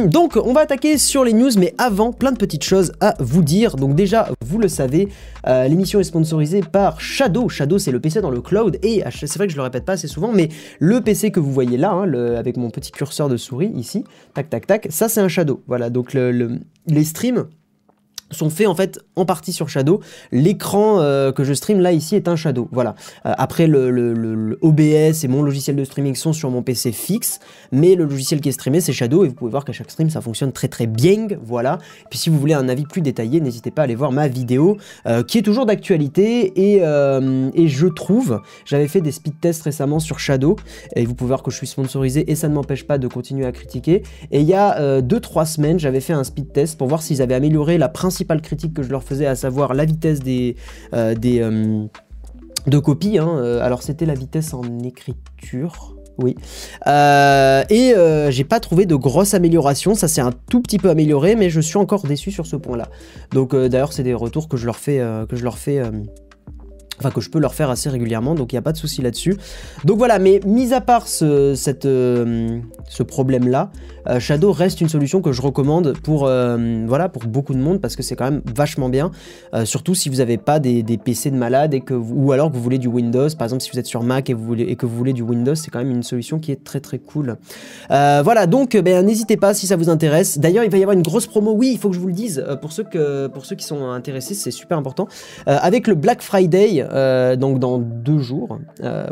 mm, 0.05 0.09
donc, 0.09 0.37
on 0.37 0.53
va 0.53 0.61
attaquer 0.63 0.99
sur 0.99 1.25
les 1.25 1.33
news, 1.33 1.51
mais 1.59 1.75
avant, 1.79 2.13
plein 2.13 2.33
de 2.33 2.37
petites 2.37 2.65
choses 2.65 2.93
à 3.01 3.15
vous 3.21 3.43
dire. 3.43 3.77
Donc, 3.77 3.95
déjà, 3.95 4.29
vous 4.45 4.59
le 4.59 4.69
savez, 4.69 5.09
euh, 5.47 5.67
l'émission 5.69 6.01
est 6.01 6.05
sponsorisée 6.05 6.61
par 6.61 7.01
Shadow. 7.01 7.49
Shadow, 7.49 7.79
c'est 7.79 7.91
le 7.93 8.01
PC 8.01 8.21
dans 8.21 8.31
le 8.31 8.41
cloud. 8.41 8.79
Et 8.83 9.03
c'est 9.13 9.37
vrai 9.37 9.47
que 9.47 9.53
je 9.53 9.57
le 9.57 9.63
répète 9.63 9.85
pas 9.85 9.93
assez 9.95 10.09
souvent, 10.09 10.33
mais 10.33 10.49
le 10.79 11.01
PC 11.01 11.31
que 11.31 11.41
vous 11.41 11.53
voyez 11.53 11.77
là, 11.77 11.93
hein, 11.93 12.13
avec 12.37 12.57
mon 12.57 12.71
petit 12.71 12.91
curseur 12.93 13.29
de 13.29 13.37
souris 13.37 13.73
ici, 13.75 14.05
tac, 14.35 14.51
tac, 14.51 14.67
tac, 14.67 14.87
ça, 14.91 15.09
c'est 15.09 15.21
un 15.21 15.29
Shadow. 15.29 15.63
Voilà, 15.67 15.91
donc 15.91 16.13
le- 16.15 16.31
le- 16.33 16.59
les 16.87 17.05
streams 17.05 17.47
sont 18.35 18.51
faits 18.51 18.67
en 18.67 18.75
fait 18.75 19.01
en 19.17 19.25
partie 19.25 19.53
sur 19.53 19.69
Shadow. 19.69 20.01
L'écran 20.33 21.01
euh, 21.01 21.33
que 21.33 21.45
je 21.45 21.55
stream 21.55 21.81
là 21.81 21.93
ici 21.93 22.17
est 22.17 22.29
un 22.29 22.37
Shadow. 22.37 22.69
Voilà. 22.73 22.95
Euh, 23.27 23.33
après 23.37 23.67
le, 23.67 24.59
OBS 24.61 25.25
et 25.25 25.29
mon 25.29 25.43
logiciel 25.43 25.77
de 25.77 25.85
streaming 25.85 26.15
sont 26.15 26.33
sur 26.33 26.51
mon 26.51 26.63
PC 26.63 26.93
fixe, 26.93 27.41
mais 27.73 27.95
le 27.95 28.05
logiciel 28.05 28.41
qui 28.41 28.49
est 28.49 28.53
streamé 28.53 28.81
c'est 28.81 28.93
Shadow 28.93 29.25
et 29.25 29.29
vous 29.29 29.35
pouvez 29.35 29.51
voir 29.51 29.65
qu'à 29.65 29.73
chaque 29.73 29.91
stream 29.91 30.11
ça 30.11 30.21
fonctionne 30.21 30.53
très 30.53 30.69
très 30.69 30.87
bien. 30.87 31.29
Voilà. 31.43 31.79
Puis 32.11 32.19
si 32.19 32.31
vous 32.31 32.39
voulez 32.39 32.55
un 32.55 32.69
avis 32.69 32.85
plus 32.85 33.01
détaillé, 33.01 33.41
n'hésitez 33.41 33.71
pas 33.71 33.83
à 33.83 33.85
aller 33.85 33.95
voir 33.95 34.13
ma 34.13 34.29
vidéo 34.29 34.77
euh, 35.07 35.23
qui 35.23 35.39
est 35.39 35.43
toujours 35.43 35.67
d'actualité 35.67 36.53
et, 36.57 36.83
et 37.55 37.69
je 37.69 37.87
trouve, 37.87 38.41
j'avais 38.65 38.89
fait 38.89 39.01
des 39.01 39.13
speed 39.13 39.41
tests 39.41 39.63
récemment 39.63 39.99
sur 39.99 40.19
Shadow 40.19 40.57
et 40.97 41.05
vous 41.05 41.15
pouvez 41.15 41.29
voir 41.29 41.43
que 41.43 41.51
je 41.51 41.57
suis 41.57 41.67
sponsorisé 41.67 42.31
et 42.31 42.35
ça 42.35 42.49
ne 42.49 42.55
m'empêche 42.55 42.87
pas 42.87 42.99
de 42.99 43.09
continuer 43.09 43.47
à 43.47 43.53
critiquer. 43.53 44.03
Et 44.31 44.41
il 44.41 44.47
y 44.47 44.55
a 44.55 45.01
2-3 45.01 45.47
semaines, 45.47 45.79
j'avais 45.79 46.01
fait 46.01 46.13
un 46.13 46.25
speed 46.25 46.53
test 46.53 46.79
pour 46.79 46.89
voir 46.89 47.03
s'ils 47.03 47.23
avaient 47.23 47.35
amélioré 47.35 47.79
la 47.79 47.89
principale 47.89 48.24
critique 48.41 48.75
que 48.75 48.83
je 48.83 48.91
leur 48.91 49.03
faisais, 49.03 49.27
à 49.27 49.35
savoir 49.35 49.75
la 49.75 49.85
vitesse 49.85 50.21
des, 50.21 50.57
euh, 50.93 51.15
des 51.15 51.41
euh, 51.41 51.85
de 52.67 52.79
copies. 52.79 53.19
hein. 53.19 53.29
Euh, 53.39 53.61
Alors 53.63 53.83
c'était 53.83 54.07
la 54.07 54.15
vitesse 54.15 54.55
en 54.55 54.63
écriture. 54.81 55.95
Oui. 56.17 56.37
Euh, 56.87 57.65
et 57.71 57.95
j'ai 58.31 58.45
pas 58.45 58.61
trouvé 58.61 58.87
de 58.87 58.95
grosse 58.95 59.35
amélioration. 59.35 59.95
Ça 59.95 60.07
s'est 60.09 60.21
un 60.21 60.33
tout 60.49 60.61
petit 60.61 60.79
peu 60.79 60.89
amélioré, 60.89 61.35
mais 61.37 61.51
je 61.51 61.61
suis 61.61 61.77
encore 61.77 62.03
déçu 62.05 62.31
sur 62.31 62.47
ce 62.47 62.57
point-là. 62.57 62.89
Donc 63.33 63.55
d'ailleurs, 63.55 63.93
c'est 63.93 64.05
des 64.05 64.15
retours 64.15 64.49
que 64.49 64.57
je 64.57 64.67
leur 64.67 64.77
fais, 64.77 64.99
que 65.29 65.35
je 65.35 65.43
leur 65.43 65.59
fais. 65.59 65.83
Enfin, 67.01 67.11
que 67.11 67.21
je 67.21 67.29
peux 67.29 67.41
leur 67.41 67.55
faire 67.55 67.71
assez 67.71 67.89
régulièrement, 67.89 68.37
donc 68.37 68.53
il 68.53 68.55
n'y 68.55 68.61
a 68.61 68.63
pas 68.63 68.71
de 68.71 68.77
souci 68.77 69.03
là-dessus. 69.03 69.37
Donc 69.85 69.99
voilà, 69.99 70.21
mais 70.21 70.39
mis 70.47 70.73
à 70.73 70.81
part 70.81 71.09
ce, 71.09 71.57
cette, 71.57 71.83
ce 71.83 73.03
problème-là, 73.03 73.73
euh, 74.09 74.21
Shadow 74.21 74.53
reste 74.53 74.81
une 74.81 74.89
solution 74.89 75.21
que 75.23 75.33
je 75.33 75.43
recommande 75.43 75.95
pour, 76.03 76.27
euh, 76.27 76.85
voilà, 76.87 77.09
pour 77.09 77.25
beaucoup 77.25 77.55
de 77.55 77.59
monde 77.59 77.81
parce 77.81 77.97
que 77.97 78.03
c'est 78.03 78.17
quand 78.17 78.31
même 78.31 78.43
vachement 78.55 78.89
bien. 78.89 79.11
Euh, 79.55 79.65
surtout 79.65 79.95
si 79.95 80.09
vous 80.09 80.17
n'avez 80.17 80.37
pas 80.37 80.59
des, 80.59 80.85
PC 81.05 81.31
de 81.31 81.37
malade 81.37 81.75
et 81.75 81.81
que 81.81 81.93
vous- 81.93 82.15
ou 82.15 82.33
alors 82.33 82.51
que 82.51 82.57
vous 82.57 82.63
voulez 82.63 82.79
du 82.79 82.89
Windows. 82.89 83.29
Par 83.37 83.47
exemple, 83.47 83.63
si 83.63 83.71
vous 83.71 83.79
êtes 83.79 83.87
sur 83.87 84.03
Mac 84.03 84.31
et, 84.31 84.35
que 84.35 84.87
vous 84.87 84.97
voulez 84.97 85.13
du 85.13 85.23
Windows, 85.23 85.55
c'est 85.55 85.71
quand 85.71 85.81
même 85.81 85.91
une 85.91 86.03
solution 86.03 86.39
qui 86.39 86.53
est 86.53 86.63
très 86.63 86.81
très 86.81 86.99
cool. 86.99 87.37
Voilà, 87.89 88.47
donc 88.47 88.77
ben, 88.77 89.05
n'hésitez 89.05 89.37
pas 89.37 89.55
si 89.55 89.67
ça 89.67 89.77
vous 89.77 89.89
intéresse. 89.89 90.39
D'ailleurs, 90.39 90.65
il 90.65 90.71
va 90.71 90.79
y 90.79 90.83
avoir 90.83 90.97
une 90.97 91.03
grosse 91.03 91.27
promo. 91.27 91.53
Oui, 91.53 91.71
il 91.73 91.79
faut 91.79 91.89
que 91.89 91.95
je 91.95 92.01
vous 92.01 92.07
le 92.07 92.13
dise 92.13 92.45
pour 92.61 92.73
ceux, 92.73 92.85
pour 93.33 93.45
ceux 93.45 93.57
qui 93.57 93.65
sont 93.65 93.89
intéressés, 93.91 94.35
c'est 94.35 94.51
super 94.51 94.79
important. 94.79 95.09
Avec 95.47 95.89
le 95.89 95.95
Black 95.95 96.23
Friday, 96.23 96.87
donc 97.37 97.59
dans 97.59 97.79
deux 97.79 98.19
jours, 98.19 98.59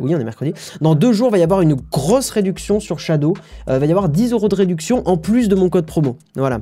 oui, 0.00 0.14
on 0.14 0.20
est 0.20 0.24
mercredi, 0.24 0.54
dans 0.80 0.94
deux 0.94 1.12
jours, 1.12 1.28
il 1.28 1.32
va 1.32 1.38
y 1.38 1.42
avoir 1.42 1.60
une 1.60 1.74
grosse 1.74 2.30
réduction 2.30 2.80
sur 2.80 2.98
Shadow. 2.98 3.34
Il 3.68 3.74
va 3.74 3.86
y 3.86 3.90
avoir 3.90 4.08
10 4.08 4.32
euros 4.32 4.48
de 4.48 4.54
réduction 4.54 4.81
en 4.90 5.17
plus 5.17 5.49
de 5.49 5.55
mon 5.55 5.69
code 5.69 5.87
promo. 5.87 6.17
Voilà. 6.34 6.61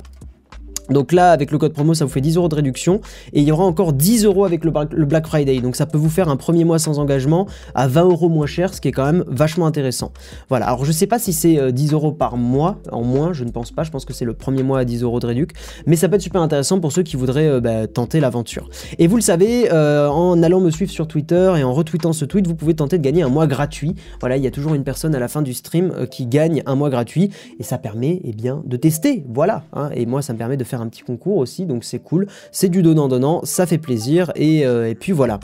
Donc 0.91 1.13
là, 1.13 1.33
avec 1.33 1.51
le 1.51 1.59
code 1.59 1.73
promo, 1.73 1.95
ça 1.95 2.05
vous 2.05 2.11
fait 2.11 2.21
10 2.21 2.37
euros 2.37 2.49
de 2.49 2.55
réduction. 2.55 3.01
Et 3.33 3.41
il 3.41 3.47
y 3.47 3.53
aura 3.53 3.65
encore 3.65 3.93
10 3.93 4.25
euros 4.25 4.45
avec 4.45 4.65
le, 4.65 4.71
Black- 4.71 5.27
Friday. 5.27 5.61
Donc 5.61 5.77
ça 5.77 5.87
peut 5.87 5.99
vous 5.99 6.09
faire 6.11 6.29
un 6.29 6.37
premier 6.37 6.65
mois 6.65 6.79
sans 6.79 6.99
engagement 6.99 7.47
à 7.75 7.87
20 7.89 8.05
euros 8.05 8.29
moins 8.29 8.47
cher, 8.47 8.75
ce 8.75 8.81
qui 8.81 8.89
est 8.89 8.93
quand 8.93 9.05
même 9.05 9.25
vachement 9.29 9.67
intéressant. 9.67 10.13
Voilà. 10.49 10.67
Alors 10.67 10.85
je 10.85 10.93
sais 10.93 11.07
pas 11.07 11.19
si 11.19 11.33
c'est 11.33 11.59
euh, 11.59 11.71
10 11.71 11.93
euros 11.93 12.13
par 12.13 12.37
mois 12.37 12.79
en 12.91 13.03
moins, 13.03 13.33
je 13.33 13.45
ne 13.45 13.51
pense 13.51 13.71
pas. 13.71 13.85
Je 13.85 13.91
pense 13.91 14.05
que 14.05 14.13
c'est 14.13 14.25
le 14.25 14.35
premier 14.35 14.63
mois 14.63 14.81
à 14.81 14.85
10 14.85 15.03
euros 15.03 15.21
de 15.21 15.27
réduc. 15.27 15.53
Mais 15.87 15.97
ça 15.97 16.09
peut 16.09 16.17
être 16.17 16.23
super 16.23 16.43
intéressant 16.43 16.81
pour 16.81 16.93
ceux 16.93 17.03
qui 17.03 17.17
voudraient 17.17 17.49
euh, 17.49 17.61
bah, 17.61 17.87
tenter 17.87 18.19
l'aventure. 18.21 18.69
Et 18.99 19.07
vous 19.07 19.17
le 19.17 19.23
savez, 19.23 19.71
euh, 19.73 20.09
en 20.09 20.43
allant 20.43 20.61
me 20.61 20.71
suivre 20.71 20.91
sur 20.91 21.07
Twitter 21.07 21.53
et 21.59 21.63
en 21.63 21.73
retweetant 21.73 22.13
ce 22.13 22.25
tweet, 22.25 22.47
vous 22.47 22.55
pouvez 22.55 22.75
tenter 22.75 22.99
de 22.99 23.03
gagner 23.03 23.23
un 23.23 23.29
mois 23.29 23.47
gratuit. 23.47 23.95
Voilà, 24.21 24.37
il 24.37 24.43
y 24.43 24.47
a 24.47 24.51
toujours 24.51 24.75
une 24.75 24.85
personne 24.85 25.15
à 25.15 25.19
la 25.21 25.29
fin 25.29 25.43
du 25.43 25.55
stream 25.55 25.93
euh, 25.97 26.07
qui 26.07 26.27
gagne 26.27 26.63
un 26.67 26.75
mois 26.75 26.91
gratuit 26.91 27.31
et 27.59 27.63
ça 27.63 27.79
permet 27.79 28.21
eh 28.25 28.33
bien 28.33 28.63
de 28.65 28.77
tester. 28.77 29.25
Voilà. 29.29 29.63
hein. 29.75 29.91
Et 29.95 30.07
moi, 30.07 30.23
ça 30.23 30.33
me 30.33 30.39
permet 30.39 30.57
de 30.57 30.65
faire 30.65 30.80
un 30.81 30.88
petit 30.88 31.03
concours 31.03 31.37
aussi, 31.37 31.67
donc 31.67 31.85
c'est 31.85 31.99
cool. 31.99 32.27
C'est 32.53 32.69
du 32.69 32.82
donnant-donnant, 32.82 33.41
ça 33.44 33.67
fait 33.67 33.79
plaisir 33.79 34.32
et, 34.37 34.67
euh, 34.67 34.88
et 34.88 34.94
puis 34.94 35.12
voilà. 35.12 35.41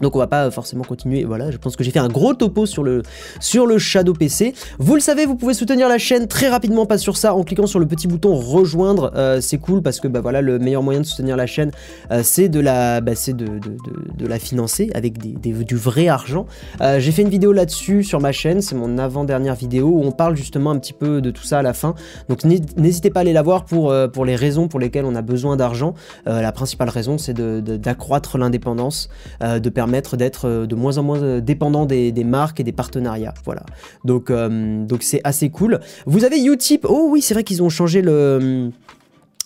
Donc 0.00 0.16
on 0.16 0.18
va 0.18 0.26
pas 0.26 0.50
forcément 0.50 0.84
continuer. 0.84 1.24
Voilà, 1.24 1.50
je 1.50 1.56
pense 1.56 1.76
que 1.76 1.84
j'ai 1.84 1.90
fait 1.90 1.98
un 1.98 2.08
gros 2.08 2.34
topo 2.34 2.66
sur 2.66 2.82
le, 2.84 3.02
sur 3.40 3.66
le 3.66 3.78
Shadow 3.78 4.12
PC. 4.12 4.54
Vous 4.78 4.94
le 4.94 5.00
savez, 5.00 5.26
vous 5.26 5.36
pouvez 5.36 5.54
soutenir 5.54 5.88
la 5.88 5.98
chaîne 5.98 6.26
très 6.28 6.48
rapidement, 6.48 6.86
pas 6.86 6.98
sur 6.98 7.16
ça, 7.16 7.34
en 7.34 7.42
cliquant 7.42 7.66
sur 7.66 7.80
le 7.80 7.86
petit 7.86 8.06
bouton 8.06 8.34
rejoindre. 8.34 9.12
Euh, 9.16 9.40
c'est 9.40 9.58
cool 9.58 9.82
parce 9.82 10.00
que 10.00 10.08
bah 10.08 10.20
voilà, 10.20 10.40
le 10.40 10.58
meilleur 10.58 10.82
moyen 10.82 11.00
de 11.00 11.06
soutenir 11.06 11.36
la 11.36 11.46
chaîne, 11.46 11.70
euh, 12.10 12.20
c'est 12.22 12.48
de 12.48 12.60
la, 12.60 13.00
bah, 13.00 13.12
de, 13.28 14.26
la 14.26 14.38
financer 14.38 14.90
avec 14.94 15.18
du 15.18 15.76
vrai 15.76 16.08
argent. 16.08 16.46
Euh, 16.80 17.00
j'ai 17.00 17.12
fait 17.12 17.22
une 17.22 17.28
vidéo 17.28 17.52
là-dessus 17.52 18.04
sur 18.04 18.20
ma 18.20 18.32
chaîne, 18.32 18.60
c'est 18.62 18.74
mon 18.74 18.98
avant-dernière 18.98 19.54
vidéo 19.54 19.88
où 19.88 20.02
on 20.04 20.12
parle 20.12 20.36
justement 20.36 20.70
un 20.70 20.78
petit 20.78 20.92
peu 20.92 21.20
de 21.20 21.30
tout 21.30 21.42
ça 21.44 21.58
à 21.58 21.62
la 21.62 21.72
fin. 21.72 21.94
Donc 22.28 22.44
n'hé- 22.44 22.60
n'hésitez 22.76 23.10
pas 23.10 23.20
à 23.20 23.22
aller 23.22 23.32
la 23.32 23.42
voir 23.42 23.64
pour, 23.64 23.90
euh, 23.90 24.06
pour 24.08 24.24
les 24.24 24.36
raisons 24.36 24.68
pour 24.68 24.78
lesquelles 24.80 25.04
on 25.04 25.14
a 25.14 25.22
besoin 25.22 25.56
d'argent. 25.56 25.94
Euh, 26.26 26.40
la 26.40 26.52
principale 26.52 26.88
raison, 26.88 27.18
c'est 27.18 27.34
d'accroître 27.34 28.38
l'indépendance, 28.38 29.08
euh, 29.42 29.58
de 29.58 29.68
permettre 29.70 29.87
d'être 30.16 30.46
euh, 30.46 30.66
de 30.66 30.74
moins 30.74 30.98
en 30.98 31.02
moins 31.02 31.22
euh, 31.22 31.40
dépendant 31.40 31.86
des, 31.86 32.12
marques 32.24 32.60
et 32.60 32.64
des 32.64 32.72
partenariats. 32.72 33.34
Voilà. 33.44 33.62
Donc 34.04 34.30
euh, 34.30 34.84
donc 34.84 35.02
c'est 35.02 35.20
assez 35.24 35.50
cool. 35.50 35.80
Vous 36.06 36.24
avez 36.24 36.42
Utip. 36.42 36.86
Oh 36.88 37.08
oui, 37.10 37.22
c'est 37.22 37.34
vrai 37.34 37.44
qu'ils 37.44 37.62
ont 37.62 37.68
changé 37.68 38.02
le 38.02 38.70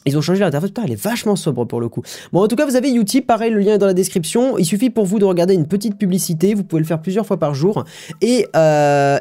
ils 0.05 0.19
ont 0.19 0.21
changé 0.21 0.41
l'interface, 0.41 0.71
elle 0.85 0.91
est 0.91 1.01
vachement 1.01 1.37
sobre 1.37 1.65
pour 1.65 1.81
le 1.81 1.89
coup. 1.89 2.03
Bon, 2.33 2.43
en 2.43 2.49
tout 2.49 2.57
cas, 2.57 2.67
vous 2.67 2.75
avez 2.75 2.93
Utip, 2.93 3.25
pareil, 3.25 3.53
le 3.53 3.61
lien 3.61 3.75
est 3.75 3.79
dans 3.79 3.87
la 3.87 3.95
description. 3.95 4.59
Il 4.59 4.65
suffit 4.65 4.91
pour 4.91 5.07
vous 5.07 5.21
de 5.21 5.25
regarder 5.25 5.55
une 5.55 5.69
petite 5.69 5.97
publicité, 5.97 6.55
vous 6.55 6.65
pouvez 6.65 6.81
le 6.81 6.87
faire 6.87 7.01
plusieurs 7.01 7.25
fois 7.25 7.37
par 7.37 7.55
jour. 7.55 7.85
Et, 8.21 8.47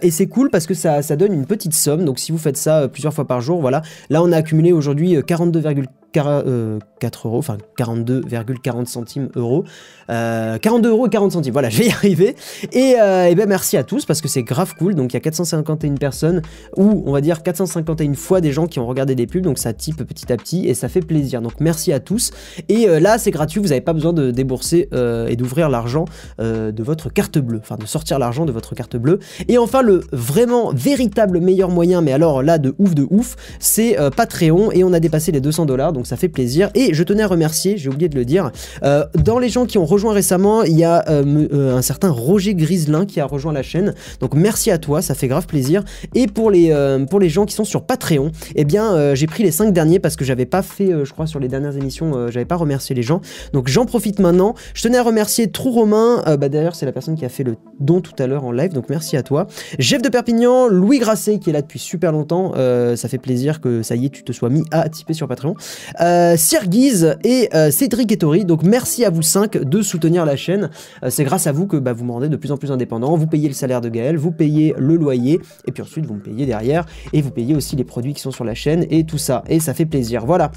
c'est 0.09 0.27
cool 0.27 0.49
parce 0.49 0.65
que 0.65 0.73
ça, 0.73 1.03
ça 1.03 1.15
donne 1.15 1.33
une 1.33 1.45
petite 1.45 1.75
somme. 1.75 2.03
Donc 2.03 2.17
si 2.17 2.31
vous 2.31 2.39
faites 2.39 2.57
ça 2.57 2.87
plusieurs 2.87 3.13
fois 3.13 3.25
par 3.25 3.41
jour, 3.41 3.61
voilà. 3.61 3.83
Là, 4.09 4.23
on 4.23 4.31
a 4.31 4.37
accumulé 4.37 4.71
aujourd'hui 4.71 5.15
euh, 5.15 5.21
42,4 5.21 5.79
euh, 5.79 5.83
4 6.11 7.27
euros, 7.27 7.37
enfin 7.37 7.57
42,40 7.77 8.85
centimes 8.85 9.29
euros. 9.35 9.63
Euh, 10.09 10.57
42 10.57 10.89
euros 10.89 11.07
et 11.07 11.09
40 11.09 11.31
centimes, 11.31 11.53
voilà, 11.53 11.69
je 11.71 11.79
vais 11.79 11.87
y 11.87 11.91
arriver. 11.91 12.35
Et, 12.71 12.95
euh, 12.99 13.33
ben 13.35 13.47
merci 13.47 13.77
à 13.77 13.83
tous 13.83 14.05
parce 14.05 14.21
que 14.21 14.27
c'est 14.27 14.43
grave 14.43 14.75
cool. 14.77 14.95
Donc 14.95 15.13
il 15.13 15.15
y 15.15 15.17
a 15.17 15.21
451 15.21 15.95
personnes, 15.95 16.41
ou 16.75 17.03
on 17.05 17.11
va 17.11 17.21
dire 17.21 17.43
451 17.43 18.13
fois 18.13 18.41
des 18.41 18.51
gens 18.51 18.67
qui 18.67 18.79
ont 18.79 18.87
regardé 18.87 19.15
des 19.15 19.27
pubs, 19.27 19.43
donc 19.43 19.57
ça 19.57 19.73
type 19.73 20.03
petit 20.03 20.31
à 20.31 20.37
petit 20.37 20.67
et 20.67 20.73
ça 20.73 20.89
fait 20.89 21.01
plaisir. 21.01 21.41
Donc 21.41 21.53
merci 21.59 21.93
à 21.93 21.99
tous. 21.99 22.31
Et 22.69 22.87
euh, 22.87 22.99
là, 22.99 23.17
c'est 23.17 23.31
gratuit, 23.31 23.59
vous 23.59 23.69
n'avez 23.69 23.81
pas 23.81 23.93
besoin 23.93 24.13
de 24.13 24.31
débourser 24.31 24.89
euh, 24.93 25.27
et 25.27 25.35
d'ouvrir 25.35 25.69
l'argent 25.69 26.05
euh, 26.39 26.71
de 26.71 26.83
votre 26.83 27.11
carte 27.11 27.37
bleue, 27.37 27.59
enfin 27.61 27.77
de 27.77 27.85
sortir 27.85 28.19
l'argent 28.19 28.45
de 28.45 28.51
votre 28.51 28.75
carte 28.75 28.95
bleue. 28.97 29.19
Et 29.47 29.57
enfin, 29.57 29.81
le 29.81 30.01
vraiment 30.11 30.71
véritable 30.73 31.39
meilleur 31.39 31.69
moyen, 31.69 32.01
mais 32.01 32.11
alors 32.11 32.43
là 32.43 32.57
de 32.57 32.73
ouf 32.77 32.95
de 32.95 33.07
ouf, 33.09 33.35
c'est 33.59 33.99
euh, 33.99 34.09
Patreon 34.09 34.71
et 34.71 34.83
on 34.83 34.93
a 34.93 34.99
dépassé 34.99 35.31
les 35.31 35.41
200 35.41 35.65
dollars, 35.65 35.93
donc 36.01 36.07
ça 36.07 36.17
fait 36.17 36.29
plaisir. 36.29 36.71
Et 36.73 36.95
je 36.95 37.03
tenais 37.03 37.21
à 37.21 37.27
remercier, 37.27 37.77
j'ai 37.77 37.87
oublié 37.87 38.09
de 38.09 38.15
le 38.15 38.25
dire, 38.25 38.49
euh, 38.81 39.05
dans 39.13 39.37
les 39.37 39.49
gens 39.49 39.67
qui 39.67 39.77
ont 39.77 39.85
rejoint 39.85 40.13
récemment, 40.13 40.63
il 40.63 40.75
y 40.75 40.83
a 40.83 41.07
euh, 41.11 41.47
euh, 41.53 41.77
un 41.77 41.83
certain 41.83 42.09
Roger 42.09 42.55
Griselin 42.55 43.05
qui 43.05 43.19
a 43.19 43.25
rejoint 43.27 43.53
la 43.53 43.61
chaîne. 43.61 43.93
Donc 44.19 44.33
merci 44.33 44.71
à 44.71 44.79
toi, 44.79 45.03
ça 45.03 45.13
fait 45.13 45.27
grave 45.27 45.45
plaisir. 45.45 45.83
Et 46.15 46.25
pour 46.25 46.49
les, 46.49 47.29
gens 47.29 47.45
qui 47.45 47.53
sont 47.53 47.65
sur 47.65 47.83
Patreon, 47.83 48.31
eh 48.55 48.65
bien 48.65 49.13
j'ai 49.13 49.27
pris 49.27 49.43
les 49.43 49.51
5 49.51 49.73
derniers 49.73 49.99
parce 49.99 50.15
que 50.15 50.25
j'avais 50.25 50.47
pas 50.47 50.63
fait, 50.63 50.91
je 51.05 51.11
crois, 51.11 51.27
sur 51.27 51.39
les 51.39 51.47
dernières 51.47 51.77
émissions, 51.77 52.29
j'avais 52.31 52.45
pas 52.45 52.55
remercié 52.55 52.95
les 52.95 53.03
gens. 53.03 53.21
Donc 53.53 53.67
j'en 53.67 53.85
profite 53.85 54.17
maintenant. 54.17 54.55
Je 54.73 54.81
tenais 54.81 54.97
à 54.97 55.03
remercier 55.03 55.51
Trou 55.51 55.69
Romain, 55.69 56.23
bah, 56.25 56.49
d'ailleurs 56.49 56.73
c'est 56.73 56.87
la 56.87 56.93
personne 56.93 57.15
qui 57.15 57.25
a 57.25 57.29
fait 57.29 57.43
le 57.43 57.57
don 57.79 58.01
tout 58.01 58.15
à 58.17 58.25
l'heure 58.25 58.43
en 58.43 58.51
live, 58.51 58.73
donc 58.73 58.89
merci 58.89 59.17
à 59.17 59.21
toi. 59.21 59.45
Jeff 59.77 60.01
de 60.01 60.09
Perpignan, 60.09 60.67
Louis 60.67 60.97
Grasset 60.97 61.37
qui 61.37 61.51
est 61.51 61.53
là 61.53 61.61
depuis 61.61 61.79
super 61.79 62.11
longtemps, 62.11 62.53
ça 62.55 63.07
fait 63.07 63.19
plaisir 63.19 63.61
que 63.61 63.83
ça 63.83 63.95
y 63.95 64.07
est, 64.07 64.09
tu 64.09 64.23
te 64.23 64.31
sois 64.31 64.49
mis 64.49 64.63
à 64.71 64.89
typer 64.89 65.13
sur 65.13 65.27
Patreon. 65.27 65.55
Euh, 65.99 66.37
Sirgiz 66.37 67.17
et 67.23 67.49
euh, 67.53 67.71
Cédric 67.71 68.11
Ettori. 68.11 68.45
Donc 68.45 68.63
merci 68.63 69.05
à 69.05 69.09
vous 69.09 69.21
cinq 69.21 69.57
de 69.57 69.81
soutenir 69.81 70.25
la 70.25 70.35
chaîne. 70.35 70.69
Euh, 71.03 71.09
c'est 71.09 71.23
grâce 71.23 71.47
à 71.47 71.51
vous 71.51 71.67
que 71.67 71.77
bah, 71.77 71.93
vous 71.93 72.05
me 72.05 72.11
rendez 72.11 72.29
de 72.29 72.37
plus 72.37 72.51
en 72.51 72.57
plus 72.57 72.71
indépendant. 72.71 73.15
Vous 73.15 73.27
payez 73.27 73.47
le 73.47 73.53
salaire 73.53 73.81
de 73.81 73.89
Gaël, 73.89 74.17
vous 74.17 74.31
payez 74.31 74.73
le 74.77 74.95
loyer, 74.95 75.39
et 75.65 75.71
puis 75.71 75.83
ensuite 75.83 76.05
vous 76.05 76.15
me 76.15 76.21
payez 76.21 76.45
derrière, 76.45 76.85
et 77.13 77.21
vous 77.21 77.31
payez 77.31 77.55
aussi 77.55 77.75
les 77.75 77.83
produits 77.83 78.13
qui 78.13 78.21
sont 78.21 78.31
sur 78.31 78.45
la 78.45 78.53
chaîne 78.53 78.85
et 78.89 79.05
tout 79.05 79.17
ça. 79.17 79.43
Et 79.47 79.59
ça 79.59 79.73
fait 79.73 79.85
plaisir. 79.85 80.25
Voilà. 80.25 80.51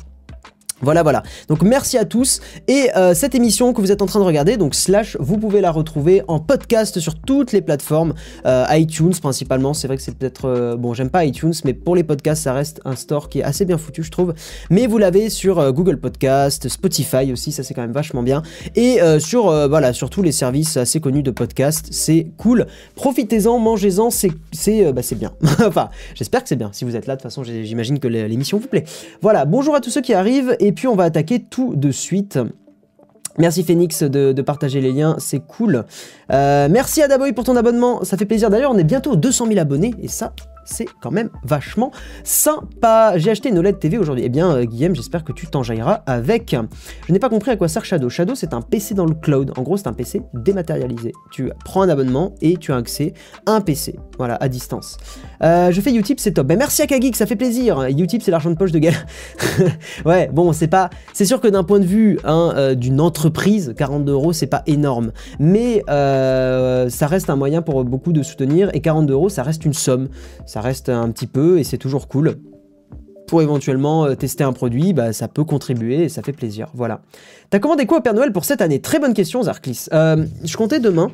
Voilà, 0.81 1.03
voilà. 1.05 1.23
Donc 1.49 1.63
merci 1.63 1.97
à 1.97 2.05
tous. 2.05 2.41
Et 2.67 2.89
euh, 2.97 3.15
cette 3.15 3.35
émission 3.35 3.73
que 3.73 3.81
vous 3.81 3.93
êtes 3.93 4.03
en 4.03 4.07
train 4.07 4.19
de 4.19 4.25
regarder, 4.25 4.57
donc 4.57 4.75
Slash, 4.75 5.17
vous 5.21 5.39
pouvez 5.39 5.61
la 5.61 5.71
retrouver 5.71 6.23
en 6.27 6.41
podcast 6.41 6.99
sur 6.99 7.15
toutes 7.21 7.53
les 7.53 7.63
plateformes, 7.63 8.13
euh, 8.45 8.67
iTunes 8.71 9.15
principalement. 9.23 9.73
C'est 9.73 9.87
vrai 9.87 9.97
que 9.97 10.03
c'est 10.03 10.17
peut-être... 10.17 10.47
euh, 10.47 10.77
bon, 10.77 10.93
j'aime 10.93 11.11
pas 11.11 11.25
iTunes, 11.25 11.55
mais 11.65 11.75
pour 11.75 11.95
les 11.95 12.03
podcasts, 12.03 12.43
ça 12.43 12.53
reste 12.53 12.81
un 12.85 12.97
store 12.97 13.29
qui 13.29 13.39
est 13.39 13.45
assez 13.45 13.65
bien 13.65 13.79
foutu, 13.79 14.03
je 14.03 14.11
trouve. 14.11 14.35
Mais 14.69 14.89
vous 14.89 14.99
l'avez 14.99 15.31
sur 15.31 15.73
Google 15.73 15.99
Podcast, 15.99 16.69
Spotify 16.69 17.33
aussi, 17.33 17.53
ça 17.53 17.63
c'est 17.63 17.73
quand 17.73 17.83
même 17.83 17.93
vachement 17.93 18.23
bien. 18.23 18.43
Et 18.75 18.99
sur, 19.21 19.45
voilà, 19.69 19.93
sur 19.93 20.11
tous 20.11 20.23
les 20.23 20.33
services 20.33 20.77
assez 20.77 21.01
connus 21.01 21.23
de 21.23 21.31
podcast, 21.31 21.87
c'est 21.93 22.27
cool. 22.37 22.67
Profitez-en, 22.97 23.59
mangez-en, 23.59 24.11
c'est 24.11 24.33
c'est, 24.53 24.93
bah, 24.93 25.03
c'est 25.03 25.19
bien. 25.19 25.33
enfin, 25.67 25.91
j'espère 26.15 26.43
que 26.43 26.49
c'est 26.49 26.57
bien. 26.57 26.71
Si 26.73 26.85
vous 26.85 26.97
êtes 26.97 27.07
là, 27.07 27.15
de 27.15 27.21
toute 27.21 27.31
façon, 27.31 27.45
j'imagine 27.45 27.99
que 27.99 28.09
l'émission 28.09 28.59
vous 28.59 28.69
plaît. 28.69 28.85
Voilà, 29.23 29.45
bonjour 29.45 29.75
à 29.75 29.81
tous 29.81 29.91
ceux 29.91 30.01
qui 30.03 30.15
arrivent, 30.15 30.57
et 30.65 30.73
puis 30.73 30.89
on 30.89 30.97
va 30.97 31.05
attaquer 31.05 31.43
tout 31.43 31.75
de 31.77 31.91
suite. 31.91 32.39
Merci 33.37 33.65
Phoenix 33.65 34.03
de, 34.03 34.43
partager 34.43 34.81
les 34.81 34.93
liens, 34.93 35.17
c'est 35.19 35.41
cool. 35.41 35.85
Euh, 36.33 36.69
merci 36.71 37.03
à 37.03 37.09
pour 37.33 37.45
ton 37.45 37.57
abonnement, 37.57 38.05
ça 38.05 38.17
fait 38.17 38.25
plaisir. 38.25 38.49
D'ailleurs, 38.49 38.71
on 38.71 38.79
est 38.79 38.85
bientôt 38.85 39.13
aux 39.13 39.17
200 39.17 39.49
000 39.49 39.59
abonnés, 39.59 39.93
et 40.01 40.09
ça, 40.09 40.33
c'est 40.65 40.87
quand 41.01 41.11
même 41.11 41.31
vachement 41.45 41.91
sympa. 42.25 43.15
J'ai 43.17 43.31
acheté 43.31 43.49
une 43.49 43.59
OLED 43.59 43.79
TV 43.79 43.99
aujourd'hui. 43.99 44.25
Eh 44.25 44.29
bien, 44.29 44.51
euh, 44.51 44.65
Guillaume, 44.65 44.95
j'espère 44.95 45.25
que 45.25 45.33
tu 45.33 45.47
t'enjailleras 45.47 46.03
avec. 46.07 46.57
Je 47.07 47.13
n'ai 47.13 47.19
pas 47.19 47.29
compris 47.29 47.51
à 47.51 47.57
quoi 47.57 47.69
sert 47.69 47.85
Shadow. 47.85 48.09
Shadow, 48.09 48.35
c'est 48.35 48.55
un 48.55 48.61
PC 48.61 48.95
dans 48.95 49.07
le 49.07 49.15
cloud. 49.15 49.53
En 49.57 49.63
gros, 49.63 49.77
c'est 49.77 49.87
un 49.87 49.93
PC 49.93 50.23
dématérialisé. 50.33 51.13
Tu 51.33 51.51
prends 51.65 51.83
un 51.83 51.89
abonnement 51.89 52.35
et 52.41 52.57
tu 52.57 52.73
as 52.73 52.77
accès 52.77 53.15
à 53.47 53.53
un 53.53 53.61
PC, 53.61 53.97
voilà, 54.19 54.37
à 54.41 54.49
distance. 54.49 54.97
Euh, 55.43 55.71
je 55.71 55.81
fais 55.81 55.93
Utip, 55.93 56.21
c'est 56.21 56.33
top. 56.33 56.47
Ben, 56.47 56.59
merci 56.59 56.83
à 56.83 56.87
Kagik, 56.87 57.17
ça 57.17 57.27
fait 57.27 57.37
plaisir. 57.37 57.83
Utip, 57.83 58.23
c'est 58.23 58.31
l'argent 58.31 58.51
de 58.51 58.57
poche 58.57 58.73
de 58.73 58.79
Gal. 58.79 58.95
ouais, 60.05 60.29
bon, 60.33 60.53
c'est 60.53 60.69
pas. 60.69 60.91
C'est 61.13 61.25
sûr 61.25 61.41
que 61.41 61.49
d'un 61.49 61.65
point 61.65 61.81
de 61.81 61.87
vue 61.87 62.19
hein, 62.25 62.53
euh, 62.57 62.75
d'une 62.75 63.01
entreprise, 63.01 63.75
42 63.77 64.13
euros, 64.13 64.33
c'est 64.33 64.47
pas 64.47 64.63
énorme. 64.67 65.13
Mais 65.39 65.83
ça 65.87 67.07
reste 67.07 67.31
un 67.31 67.37
moyen 67.37 67.63
pour 67.63 67.85
beaucoup 67.85 68.13
de 68.13 68.23
soutenir. 68.23 68.71
Et 68.75 68.81
42 68.81 69.13
euros, 69.13 69.29
ça 69.29 69.43
reste 69.43 69.65
une 69.65 69.73
somme. 69.73 70.09
Ça 70.55 70.61
reste 70.61 70.89
un 70.89 71.11
petit 71.11 71.27
peu 71.27 71.59
et 71.59 71.65
c'est 71.65 71.79
toujours 71.79 72.07
cool. 72.07 72.37
Pour 73.27 73.43
éventuellement 73.43 74.05
euh, 74.05 74.15
tester 74.15 74.45
un 74.45 74.53
produit, 74.53 74.93
bah, 74.93 75.13
ça 75.13 75.27
peut 75.27 75.43
contribuer 75.43 76.05
et 76.05 76.09
ça 76.09 76.23
fait 76.23 76.33
plaisir. 76.33 76.69
Voilà. 76.75 77.01
T'as 77.51 77.59
commandé 77.59 77.87
quoi 77.87 77.99
au 77.99 78.01
Père 78.01 78.15
Noël 78.15 78.31
pour 78.31 78.45
cette 78.45 78.63
année? 78.63 78.81
Très 78.81 79.01
bonne 79.01 79.15
question, 79.15 79.43
Zarklis. 79.43 79.87
Euh, 79.93 80.25
je 80.45 80.57
comptais 80.57 80.79
demain. 80.79 81.11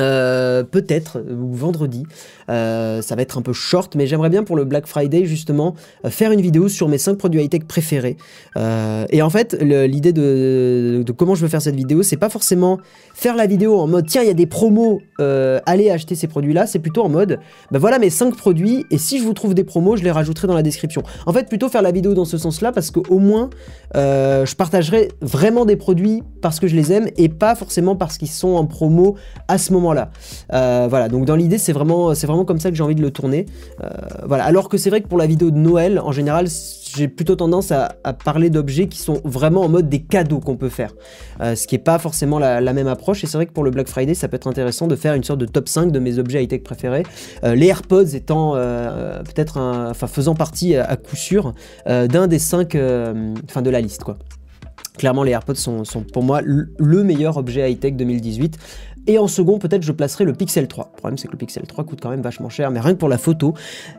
Euh, 0.00 0.64
peut-être 0.64 1.20
ou 1.20 1.54
vendredi, 1.54 2.04
ça 2.48 3.14
va 3.16 3.22
être 3.22 3.38
un 3.38 3.42
peu 3.42 3.52
short, 3.52 3.94
mais 3.94 4.08
j'aimerais 4.08 4.30
bien 4.30 4.42
pour 4.42 4.56
le 4.56 4.64
Black 4.64 4.86
Friday 4.86 5.24
justement 5.24 5.76
faire 6.08 6.32
une 6.32 6.40
vidéo 6.40 6.68
sur 6.68 6.88
mes 6.88 6.98
5 6.98 7.16
produits 7.16 7.42
high-tech 7.42 7.62
préférés. 7.64 8.16
Et 8.56 9.22
en 9.22 9.30
fait, 9.30 9.54
l'idée 9.60 10.12
de, 10.12 11.04
de 11.06 11.12
comment 11.12 11.36
je 11.36 11.42
veux 11.42 11.48
faire 11.48 11.62
cette 11.62 11.76
vidéo, 11.76 12.02
c'est 12.02 12.16
pas 12.16 12.28
forcément 12.28 12.80
faire 13.14 13.36
la 13.36 13.46
vidéo 13.46 13.78
en 13.78 13.86
mode 13.86 14.06
tiens, 14.06 14.22
il 14.22 14.26
y 14.26 14.30
a 14.30 14.34
des 14.34 14.46
promos, 14.46 15.00
euh, 15.20 15.60
allez 15.64 15.90
acheter 15.90 16.14
ces 16.14 16.26
produits-là. 16.26 16.66
C'est 16.66 16.80
plutôt 16.80 17.02
en 17.02 17.08
mode 17.08 17.38
ben 17.70 17.78
voilà 17.78 17.98
mes 17.98 18.10
5 18.10 18.36
produits, 18.36 18.84
et 18.90 18.98
si 18.98 19.18
je 19.18 19.24
vous 19.24 19.32
trouve 19.32 19.54
des 19.54 19.64
promos, 19.64 19.96
je 19.96 20.02
les 20.02 20.10
rajouterai 20.10 20.46
dans 20.46 20.54
la 20.54 20.62
description. 20.62 21.02
En 21.24 21.32
fait, 21.32 21.48
plutôt 21.48 21.68
faire 21.68 21.80
la 21.80 21.92
vidéo 21.92 22.12
dans 22.12 22.24
ce 22.24 22.36
sens-là 22.36 22.72
parce 22.72 22.90
qu'au 22.90 23.18
moins 23.18 23.48
euh, 23.96 24.44
je 24.44 24.54
partagerai 24.56 25.08
vraiment 25.22 25.64
des 25.64 25.76
produits 25.76 26.22
parce 26.42 26.60
que 26.60 26.66
je 26.66 26.74
les 26.76 26.92
aime 26.92 27.08
et 27.16 27.28
pas 27.28 27.54
forcément 27.54 27.96
parce 27.96 28.18
qu'ils 28.18 28.28
sont 28.28 28.54
en 28.54 28.66
promo 28.66 29.14
à 29.48 29.56
ce 29.56 29.72
moment-là. 29.72 30.10
Euh, 30.52 30.88
voilà, 30.90 31.08
donc 31.08 31.24
dans 31.24 31.36
l'idée, 31.36 31.58
c'est 31.58 31.72
vraiment, 31.72 32.12
vraiment 32.12 32.44
comme 32.44 32.60
ça 32.60 32.70
que 32.70 32.76
j'ai 32.76 32.82
envie 32.82 32.94
de 32.96 33.02
le 33.02 33.10
tourner. 33.10 33.46
Voilà, 34.26 34.44
alors 34.44 34.68
que 34.68 34.76
c'est 34.76 34.90
vrai 34.90 35.00
que 35.00 35.08
pour 35.08 35.18
la 35.18 35.26
vidéo 35.26 35.50
de 35.50 35.56
Noël, 35.56 36.00
en 36.00 36.12
général, 36.12 36.48
j'ai 36.96 37.08
plutôt 37.08 37.36
tendance 37.36 37.72
à, 37.72 37.96
parler 38.24 38.50
d'objets 38.50 38.88
qui 38.88 38.98
sont 38.98 39.20
vraiment 39.24 39.62
en 39.62 39.68
mode 39.68 39.88
des 39.88 40.02
cadeaux 40.02 40.40
qu'on 40.40 40.56
peut 40.56 40.68
faire. 40.68 40.92
Euh, 41.40 41.54
ce 41.54 41.66
qui 41.66 41.74
est 41.74 41.78
pas 41.78 41.98
forcément 41.98 42.38
la, 42.38 42.72
même 42.72 42.86
approche. 42.86 43.24
Et 43.24 43.26
c'est 43.26 43.36
vrai 43.36 43.46
que 43.46 43.52
pour 43.52 43.64
le 43.64 43.70
Black 43.70 43.88
Friday, 43.88 44.14
ça 44.14 44.28
peut 44.28 44.36
être 44.36 44.46
intéressant 44.46 44.86
de 44.86 44.96
faire 44.96 45.14
une 45.14 45.24
sorte 45.24 45.40
de 45.40 45.46
top 45.46 45.68
5 45.68 45.92
de 45.92 45.98
mes 45.98 46.18
objets 46.18 46.42
high-tech 46.42 46.62
préférés. 46.62 47.04
Euh, 47.44 47.54
les 47.54 47.66
AirPods 47.66 48.14
étant 48.14 48.54
euh, 48.54 49.22
peut-être 49.22 49.58
enfin 49.58 50.06
faisant 50.06 50.34
partie 50.34 50.76
à, 50.76 50.96
coup 50.96 51.16
sûr 51.16 51.54
d'un 51.86 52.26
des 52.26 52.38
5 52.38 52.76
enfin 53.48 53.62
de 53.62 53.70
la 53.70 53.80
liste. 53.80 54.02
Clairement, 54.98 55.24
les 55.24 55.32
AirPods 55.32 55.54
sont, 55.54 55.84
sont 55.84 56.02
pour 56.02 56.22
moi 56.22 56.40
le 56.42 57.02
meilleur 57.02 57.36
objet 57.36 57.70
high-tech 57.70 57.94
2018. 57.94 58.58
Et 59.06 59.18
en 59.18 59.28
second, 59.28 59.58
peut-être 59.58 59.82
je 59.82 59.92
placerai 59.92 60.24
le 60.24 60.32
Pixel 60.32 60.66
3. 60.66 60.90
Le 60.94 60.96
problème, 60.98 61.18
c'est 61.18 61.26
que 61.28 61.32
le 61.32 61.38
Pixel 61.38 61.64
3 61.66 61.84
coûte 61.84 61.98
quand 62.02 62.08
même 62.10 62.22
vachement 62.22 62.48
cher, 62.48 62.70
mais 62.70 62.80
rien 62.80 62.94
que 62.94 62.98
pour 62.98 63.08
la 63.10 63.18
photo, 63.18 63.52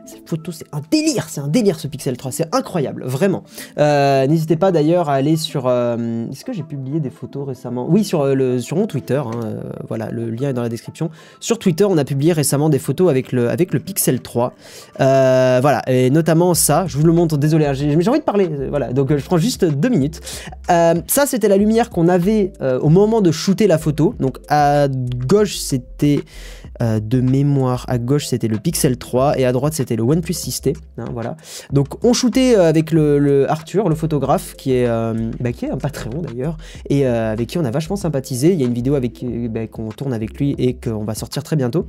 cette 0.04 0.28
photo, 0.28 0.50
c'est 0.50 0.64
un 0.72 0.80
délire, 0.90 1.28
c'est 1.28 1.40
un 1.40 1.48
délire 1.48 1.78
ce 1.78 1.86
Pixel 1.86 2.16
3, 2.16 2.32
c'est 2.32 2.54
incroyable, 2.54 3.04
vraiment. 3.04 3.44
Euh, 3.78 4.26
N'hésitez 4.26 4.56
pas 4.56 4.72
d'ailleurs 4.72 5.08
à 5.08 5.14
aller 5.14 5.36
sur. 5.36 5.66
euh, 5.66 6.26
Est-ce 6.30 6.44
que 6.44 6.52
j'ai 6.52 6.64
publié 6.64 6.98
des 6.98 7.10
photos 7.10 7.46
récemment? 7.46 7.86
Oui, 7.88 8.02
sur, 8.02 8.22
euh, 8.22 8.34
le, 8.34 8.58
sur 8.58 8.76
mon 8.76 8.86
Twitter, 8.86 9.22
hein, 9.24 9.60
voilà, 9.86 10.10
le 10.10 10.28
lien 10.30 10.48
est 10.50 10.52
dans 10.54 10.62
la 10.62 10.68
description. 10.68 11.10
Sur 11.38 11.58
Twitter, 11.58 11.84
on 11.84 11.98
a 11.98 12.04
publié 12.04 12.32
récemment 12.32 12.68
des 12.68 12.78
photos 12.80 13.08
avec 13.08 13.30
le, 13.30 13.48
avec 13.48 13.72
le 13.72 13.78
Pixel 13.80 14.20
3. 14.20 14.54
Euh, 15.00 15.58
voilà, 15.62 15.82
et 15.88 16.10
notamment 16.10 16.54
ça, 16.54 16.86
je 16.88 16.98
vous 16.98 17.06
le 17.06 17.12
montre, 17.12 17.36
désolé, 17.36 17.66
hein, 17.66 17.74
j'ai 17.74 17.94
envie 18.08 18.18
de 18.18 18.24
parler, 18.24 18.48
voilà, 18.70 18.92
donc 18.92 19.16
je 19.16 19.24
prends 19.24 19.38
juste 19.38 19.64
deux 19.64 19.88
minutes. 19.88 20.20
Ça, 20.68 21.26
c'était 21.26 21.48
la 21.48 21.56
lumière 21.56 21.90
qu'on 21.90 22.08
avait 22.08 22.52
au 22.60 22.88
moment 22.88 23.20
de 23.20 23.30
shooter 23.30 23.66
la 23.66 23.78
photo. 23.78 24.14
Donc 24.18 24.38
à 24.48 24.88
gauche, 24.96 25.56
c'était 25.56 26.20
euh, 26.82 27.00
de 27.00 27.20
mémoire, 27.20 27.84
à 27.88 27.98
gauche, 27.98 28.26
c'était 28.26 28.48
le 28.48 28.58
Pixel 28.58 28.98
3 28.98 29.38
et 29.38 29.44
à 29.44 29.52
droite, 29.52 29.72
c'était 29.74 29.96
le 29.96 30.02
OnePlus 30.02 30.34
6T. 30.34 30.76
hein, 30.98 31.04
voilà. 31.12 31.36
Donc 31.72 32.04
on 32.04 32.12
shootait 32.12 32.56
euh, 32.56 32.68
avec 32.68 32.90
le, 32.90 33.50
Arthur, 33.50 33.88
le 33.88 33.94
photographe, 33.94 34.54
qui 34.56 34.72
est, 34.72 34.86
euh, 34.86 35.14
bah, 35.40 35.52
qui 35.52 35.64
est 35.64 35.70
un 35.70 35.78
Patreon 35.78 36.22
d'ailleurs, 36.22 36.56
et 36.90 37.06
avec 37.06 37.48
qui 37.48 37.58
on 37.58 37.64
a 37.64 37.70
vachement 37.70 37.96
sympathisé. 37.96 38.52
Il 38.52 38.60
y 38.60 38.64
a 38.64 38.66
une 38.66 38.74
vidéo 38.74 38.94
avec 38.94 39.24
bah, 39.50 39.66
qu'on 39.66 39.88
tourne 39.88 40.12
avec 40.12 40.38
lui 40.38 40.54
et 40.58 40.74
qu'on 40.74 41.04
va 41.04 41.14
sortir 41.14 41.42
très 41.42 41.56
bientôt. 41.56 41.86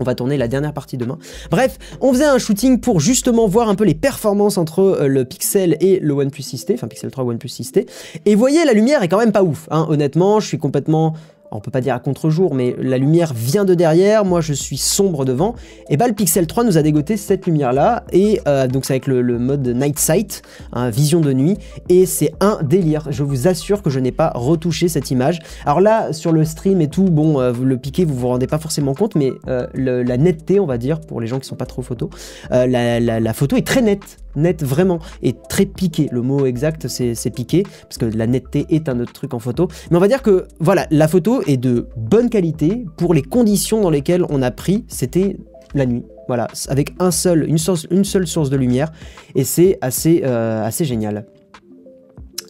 On 0.00 0.04
va 0.04 0.14
tourner 0.14 0.36
la 0.36 0.46
dernière 0.46 0.72
partie 0.72 0.96
demain. 0.96 1.18
Bref, 1.50 1.76
on 2.00 2.12
faisait 2.12 2.24
un 2.24 2.38
shooting 2.38 2.78
pour 2.78 3.00
justement 3.00 3.48
voir 3.48 3.68
un 3.68 3.74
peu 3.74 3.84
les 3.84 3.96
performances 3.96 4.56
entre 4.56 5.06
le 5.06 5.24
Pixel 5.24 5.76
et 5.80 5.98
le 5.98 6.14
OnePlus 6.14 6.42
6T, 6.42 6.74
enfin 6.74 6.86
Pixel 6.86 7.10
3 7.10 7.24
OnePlus 7.24 7.48
6T. 7.48 7.86
Et 8.24 8.34
voyez, 8.36 8.64
la 8.64 8.74
lumière 8.74 9.02
est 9.02 9.08
quand 9.08 9.18
même 9.18 9.32
pas 9.32 9.42
ouf. 9.42 9.66
hein. 9.72 9.86
Honnêtement, 9.90 10.38
je 10.38 10.46
suis 10.46 10.58
complètement 10.58 11.14
on 11.50 11.60
peut 11.60 11.70
pas 11.70 11.80
dire 11.80 11.94
à 11.94 11.98
contre-jour, 11.98 12.54
mais 12.54 12.74
la 12.78 12.98
lumière 12.98 13.32
vient 13.34 13.64
de 13.64 13.74
derrière, 13.74 14.24
moi 14.24 14.40
je 14.40 14.52
suis 14.52 14.76
sombre 14.76 15.24
devant, 15.24 15.54
et 15.88 15.96
bah 15.96 16.06
le 16.06 16.14
Pixel 16.14 16.46
3 16.46 16.64
nous 16.64 16.78
a 16.78 16.82
dégoté 16.82 17.16
cette 17.16 17.46
lumière-là, 17.46 18.04
et 18.12 18.40
euh, 18.46 18.66
donc 18.66 18.84
c'est 18.84 18.94
avec 18.94 19.06
le, 19.06 19.22
mode 19.38 19.66
Night 19.66 19.98
Sight, 19.98 20.42
hein, 20.72 20.90
vision 20.90 21.20
de 21.20 21.32
nuit, 21.32 21.56
et 21.88 22.06
c'est 22.06 22.32
un 22.40 22.58
délire, 22.62 23.06
je 23.10 23.22
vous 23.22 23.48
assure 23.48 23.82
que 23.82 23.90
je 23.90 24.00
n'ai 24.00 24.12
pas 24.12 24.32
retouché 24.34 24.88
cette 24.88 25.10
image. 25.10 25.40
Alors 25.64 25.80
là, 25.80 26.12
sur 26.12 26.32
le 26.32 26.44
stream 26.44 26.80
et 26.80 26.88
tout, 26.88 27.04
bon, 27.04 27.40
euh, 27.40 27.52
vous 27.52 27.64
le 27.64 27.76
piquez, 27.76 28.04
vous 28.04 28.14
vous 28.14 28.28
rendez 28.28 28.46
pas 28.46 28.58
forcément 28.58 28.94
compte, 28.94 29.14
mais 29.14 29.32
euh, 29.48 29.66
la 29.74 30.16
netteté, 30.16 30.60
on 30.60 30.66
va 30.66 30.78
dire, 30.78 31.00
pour 31.00 31.20
les 31.20 31.26
gens 31.26 31.38
qui 31.38 31.48
sont 31.48 31.56
pas 31.56 31.66
trop 31.66 31.82
photos, 31.82 32.10
euh, 32.52 32.66
la 32.66 33.32
photo 33.32 33.56
est 33.56 33.66
très 33.66 33.82
nette, 33.82 34.18
nette 34.38 34.64
vraiment, 34.64 34.98
et 35.22 35.34
très 35.48 35.66
piquée, 35.66 36.08
le 36.12 36.22
mot 36.22 36.46
exact 36.46 36.88
c'est 36.88 37.30
piqué, 37.30 37.64
parce 37.82 37.98
que 37.98 38.06
la 38.06 38.26
netteté 38.26 38.66
est 38.70 38.88
un 38.88 39.00
autre 39.00 39.12
truc 39.12 39.34
en 39.34 39.38
photo, 39.38 39.68
mais 39.90 39.96
on 39.96 40.00
va 40.00 40.08
dire 40.08 40.22
que, 40.22 40.46
voilà, 40.60 40.86
la 40.90 41.08
photo 41.08 41.42
est 41.46 41.56
de 41.56 41.88
bonne 41.96 42.30
qualité 42.30 42.86
pour 42.96 43.14
les 43.14 43.22
conditions 43.22 43.80
dans 43.80 43.90
lesquelles 43.90 44.24
on 44.30 44.42
a 44.42 44.50
pris, 44.50 44.84
c'était 44.88 45.36
la 45.74 45.86
nuit. 45.86 46.04
Voilà, 46.28 46.48
avec 46.68 46.94
un 46.98 47.10
seul, 47.10 47.48
une 47.48 48.04
seule 48.04 48.26
source 48.26 48.50
de 48.50 48.56
lumière, 48.56 48.92
et 49.34 49.44
c'est 49.44 49.78
assez, 49.80 50.22
euh, 50.24 50.64
assez 50.64 50.84
génial. 50.84 51.26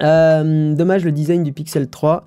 Euh, 0.02 0.74
dommage 0.74 1.04
le 1.04 1.12
design 1.12 1.42
du 1.42 1.52
Pixel 1.52 1.88
3. 1.88 2.24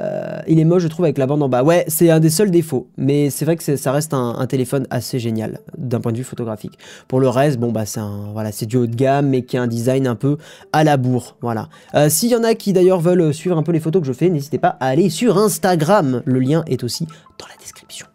Euh, 0.00 0.40
il 0.46 0.58
est 0.58 0.64
moche, 0.64 0.82
je 0.82 0.88
trouve, 0.88 1.04
avec 1.04 1.18
la 1.18 1.26
bande 1.26 1.42
en 1.42 1.48
bas. 1.48 1.62
Ouais, 1.62 1.84
c'est 1.88 2.10
un 2.10 2.20
des 2.20 2.30
seuls 2.30 2.50
défauts, 2.50 2.88
mais 2.96 3.30
c'est 3.30 3.44
vrai 3.44 3.56
que 3.56 3.76
ça 3.76 3.92
reste 3.92 4.14
un, 4.14 4.46
téléphone 4.46 4.86
assez 4.90 5.18
génial 5.18 5.60
d'un 5.78 6.00
point 6.00 6.12
de 6.12 6.18
vue 6.18 6.24
photographique. 6.24 6.78
Pour 7.08 7.20
le 7.20 7.28
reste, 7.28 7.58
bon 7.58 7.72
bah 7.72 7.86
c'est 7.86 8.00
voilà, 8.32 8.50
du 8.50 8.76
haut 8.76 8.86
de 8.86 8.94
gamme, 8.94 9.28
mais 9.28 9.42
qui 9.42 9.56
a 9.56 9.62
un 9.62 9.66
design 9.66 10.06
un 10.06 10.16
peu 10.16 10.36
à 10.72 10.84
la 10.84 10.96
bourre. 10.96 11.36
Voilà. 11.40 11.68
Euh, 11.94 12.08
S'il 12.08 12.30
y 12.30 12.36
en 12.36 12.44
a 12.44 12.54
qui 12.54 12.72
d'ailleurs 12.72 13.00
veulent 13.00 13.32
suivre 13.32 13.56
un 13.56 13.62
peu 13.62 13.72
les 13.72 13.80
photos 13.80 14.02
que 14.02 14.08
je 14.08 14.12
fais, 14.12 14.28
n'hésitez 14.28 14.58
pas 14.58 14.76
à 14.80 14.86
aller 14.86 15.10
sur 15.10 15.38
Instagram. 15.38 16.22
Le 16.24 16.40
lien 16.40 16.64
est 16.66 16.84
aussi 16.84 17.06
dans 17.38 17.46
la 17.46 17.56
description. 17.60 18.06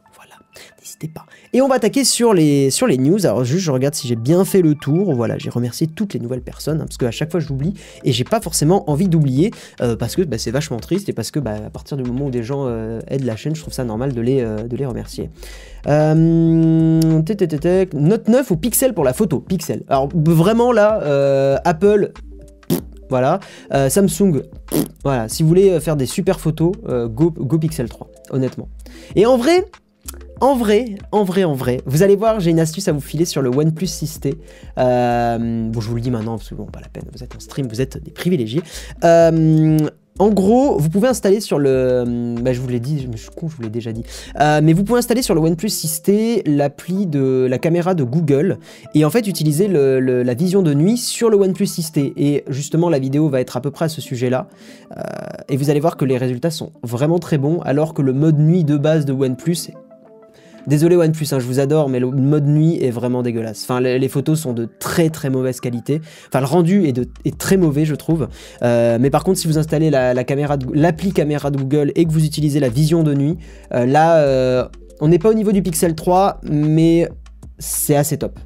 Pas. 1.06 1.28
Et 1.54 1.62
on 1.62 1.68
va 1.68 1.76
attaquer 1.76 2.04
sur 2.04 2.34
les, 2.34 2.72
sur 2.72 2.88
les 2.88 2.98
news. 2.98 3.28
Alors 3.28 3.44
juste, 3.44 3.64
je 3.64 3.70
regarde 3.70 3.94
si 3.94 4.08
j'ai 4.08 4.16
bien 4.16 4.44
fait 4.46 4.64
le 4.64 4.74
tour. 4.74 5.14
Voilà, 5.14 5.38
j'ai 5.38 5.52
remercié 5.52 5.86
toutes 5.86 6.16
les 6.16 6.20
nouvelles 6.20 6.42
personnes, 6.42 6.82
hein, 6.82 6.86
parce 6.86 6.98
qu'à 6.98 7.12
chaque 7.12 7.30
fois 7.30 7.40
je 7.40 7.50
l'oublie, 7.50 7.76
et 8.04 8.12
j'ai 8.12 8.24
pas 8.24 8.42
forcément 8.42 8.90
envie 8.90 9.08
d'oublier, 9.08 9.52
euh, 9.82 9.96
parce 9.96 10.16
que 10.16 10.24
bah, 10.24 10.40
c'est 10.40 10.50
vachement 10.50 10.78
triste, 10.78 11.08
et 11.08 11.14
parce 11.14 11.30
que 11.30 11.40
bah, 11.40 11.58
à 11.68 11.70
partir 11.70 11.98
du 11.98 12.04
moment 12.04 12.26
où 12.26 12.32
des 12.32 12.42
gens 12.42 12.66
euh, 12.66 13.00
aident 13.10 13.26
la 13.26 13.36
chaîne, 13.36 13.56
je 13.56 13.62
trouve 13.62 13.74
ça 13.74 13.84
normal 13.84 14.14
de 14.14 14.22
les, 14.22 14.42
euh, 14.42 14.64
de 14.64 14.76
les 14.76 14.88
remercier. 14.88 15.30
Note 15.86 16.18
9 18.28 18.52
ou 18.52 18.58
Pixel 18.58 18.96
pour 18.96 19.04
la 19.04 19.14
photo 19.14 19.40
Pixel. 19.40 19.84
Alors 19.88 20.10
vraiment 20.14 20.72
là, 20.72 21.60
Apple... 21.64 22.12
Voilà. 23.10 23.40
Samsung, 23.88 24.42
voilà. 25.06 25.30
Si 25.30 25.42
vous 25.42 25.48
voulez 25.48 25.80
faire 25.80 25.96
des 25.96 26.06
super 26.06 26.42
photos, 26.42 26.74
Go, 26.84 27.32
Go 27.32 27.58
Pixel 27.58 27.88
3, 27.88 28.10
honnêtement. 28.32 28.68
Et 29.16 29.26
en 29.26 29.38
vrai, 29.38 29.64
en 30.42 30.56
vrai, 30.56 30.96
en 31.12 31.24
vrai, 31.24 31.44
en 31.44 31.54
vrai, 31.54 31.82
vous 31.86 32.04
allez 32.04 32.16
voir, 32.16 32.40
j'ai 32.40 32.52
une 32.52 32.60
astuce 32.60 32.88
à 32.88 32.92
vous 32.92 33.02
filer 33.02 33.26
sur 33.26 33.42
le 33.42 33.50
OnePlus 33.50 33.88
6T. 33.88 34.36
bon, 34.76 35.82
je 35.82 35.88
vous 35.90 35.96
le 35.96 36.02
dis 36.02 36.12
maintenant 36.12 36.38
parce 36.38 36.50
que 36.50 36.56
bon, 36.56 36.66
pas 36.66 36.82
la 36.82 36.90
peine, 36.90 37.06
vous 37.14 37.24
êtes 37.24 37.36
en 37.36 37.40
stream, 37.40 37.68
vous 37.68 37.82
êtes 37.82 38.02
des 38.04 38.12
privilégiés. 38.12 38.62
Euh, 39.04 39.78
en 40.20 40.30
gros, 40.30 40.80
vous 40.80 40.90
pouvez 40.90 41.08
installer 41.08 41.40
sur 41.42 41.60
le... 41.60 42.36
Bah, 42.42 42.52
je 42.52 42.60
vous 42.60 42.68
l'ai 42.68 42.80
dit, 42.80 43.08
je 43.12 43.18
suis 43.18 43.30
con, 43.30 43.48
je 43.50 43.56
vous 43.56 43.62
l'ai 43.62 43.70
déjà 43.70 43.92
dit. 43.92 44.04
Euh, 44.40 44.62
mais 44.64 44.74
vous 44.74 44.84
pouvez 44.84 44.98
installer 44.98 45.22
sur 45.22 45.36
le 45.36 45.42
OnePlus 45.42 45.68
6T 45.68 46.50
l'appli 46.50 47.06
de 47.06 47.46
la 47.48 47.60
caméra 47.60 47.94
de 47.94 48.04
Google 48.04 48.58
et 48.96 49.06
en 49.06 49.12
fait 49.12 49.28
utiliser 49.28 49.68
la 49.68 50.34
vision 50.34 50.64
de 50.64 50.74
nuit 50.74 50.98
sur 50.98 51.30
le 51.30 51.38
OnePlus 51.38 51.66
6T. 51.66 52.14
Et 52.18 52.44
justement, 52.48 52.90
la 52.90 53.00
vidéo 53.00 53.30
va 53.30 53.42
être 53.42 53.58
à 53.58 53.62
peu 53.62 53.70
près 53.70 53.86
à 53.86 53.90
ce 53.90 54.02
sujet-là. 54.02 54.48
Euh, 54.98 55.02
et 55.50 55.58
vous 55.58 55.70
allez 55.70 55.80
voir 55.80 55.98
que 55.98 56.06
les 56.06 56.18
résultats 56.18 56.52
sont 56.52 56.72
vraiment 56.82 57.20
très 57.20 57.38
bons 57.38 57.60
alors 57.62 57.94
que 57.94 58.02
le 58.02 58.14
mode 58.14 58.40
nuit 58.40 58.64
de 58.64 58.78
base 58.78 59.06
de 59.06 59.14
OnePlus 59.14 59.70
Désolé 60.68 60.98
OnePlus, 60.98 61.28
hein, 61.32 61.40
je 61.40 61.46
vous 61.46 61.62
adore, 61.62 61.88
mais 61.88 62.02
le 62.02 62.12
mode 62.12 62.46
nuit 62.46 62.78
est 62.84 62.92
vraiment 62.92 63.24
dégueulasse. 63.24 63.64
Enfin, 63.64 63.80
les, 63.80 64.10
photos 64.10 64.38
sont 64.38 64.52
de 64.52 64.68
très 64.80 65.10
très 65.10 65.30
mauvaise 65.30 65.62
qualité. 65.62 66.02
Enfin, 66.28 66.42
le 66.42 66.46
rendu 66.46 66.86
est, 66.86 67.38
très 67.38 67.56
mauvais, 67.56 67.86
je 67.86 67.96
trouve. 67.96 68.28
Euh, 68.64 68.98
mais 69.00 69.10
par 69.10 69.24
contre, 69.24 69.40
si 69.40 69.48
vous 69.48 69.58
installez 69.58 69.90
l'appli 69.90 71.14
caméra 71.14 71.52
de 71.52 71.58
Google 71.58 71.94
et 71.96 72.04
que 72.04 72.12
vous 72.12 72.26
utilisez 72.26 72.60
la 72.60 72.68
vision 72.68 73.04
de 73.04 73.14
nuit, 73.14 73.38
euh, 73.74 73.86
là, 73.86 74.18
euh, 74.18 74.68
on 75.00 75.08
n'est 75.08 75.20
pas 75.20 75.30
au 75.30 75.34
niveau 75.34 75.54
du 75.54 75.62
Pixel 75.62 75.96
3, 75.96 76.42
mais 76.44 77.08
c'est 77.60 77.96
assez 77.96 78.18
top. 78.18 78.38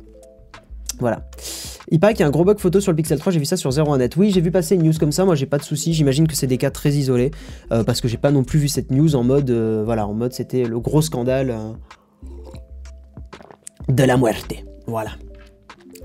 Voilà. 1.00 1.28
Il 1.90 2.00
paraît 2.00 2.14
qu'il 2.14 2.22
y 2.22 2.24
a 2.24 2.28
un 2.28 2.32
gros 2.32 2.46
bug 2.46 2.60
photo 2.60 2.80
sur 2.80 2.92
le 2.92 2.98
Pixel 2.98 3.18
3, 3.18 3.34
j'ai 3.34 3.40
vu 3.40 3.46
ça 3.46 3.58
sur 3.58 3.72
01net. 3.72 4.12
Oui, 4.16 4.30
j'ai 4.30 4.42
vu 4.42 4.52
passer 4.52 4.76
une 4.76 4.84
news 4.84 4.94
comme 5.00 5.12
ça, 5.12 5.26
moi 5.26 5.34
j'ai 5.34 5.48
pas 5.48 5.58
de 5.58 5.64
soucis, 5.64 5.94
j'imagine 5.94 6.28
que 6.28 6.36
c'est 6.36 6.48
des 6.48 6.60
cas 6.60 6.70
très 6.70 6.92
isolés, 6.92 7.32
parce 7.70 8.00
que 8.00 8.08
j'ai 8.08 8.18
pas 8.18 8.32
non 8.32 8.44
plus 8.44 8.60
vu 8.60 8.70
cette 8.70 8.92
news 8.92 9.16
en 9.16 9.24
mode, 9.24 9.52
voilà, 9.52 10.08
en 10.08 10.14
mode 10.14 10.32
c'était 10.32 10.64
le 10.64 10.80
gros 10.80 11.02
scandale 11.02 11.54
de 13.88 14.04
la 14.06 14.18
muerte. 14.18 14.66
Voilà. 14.88 15.18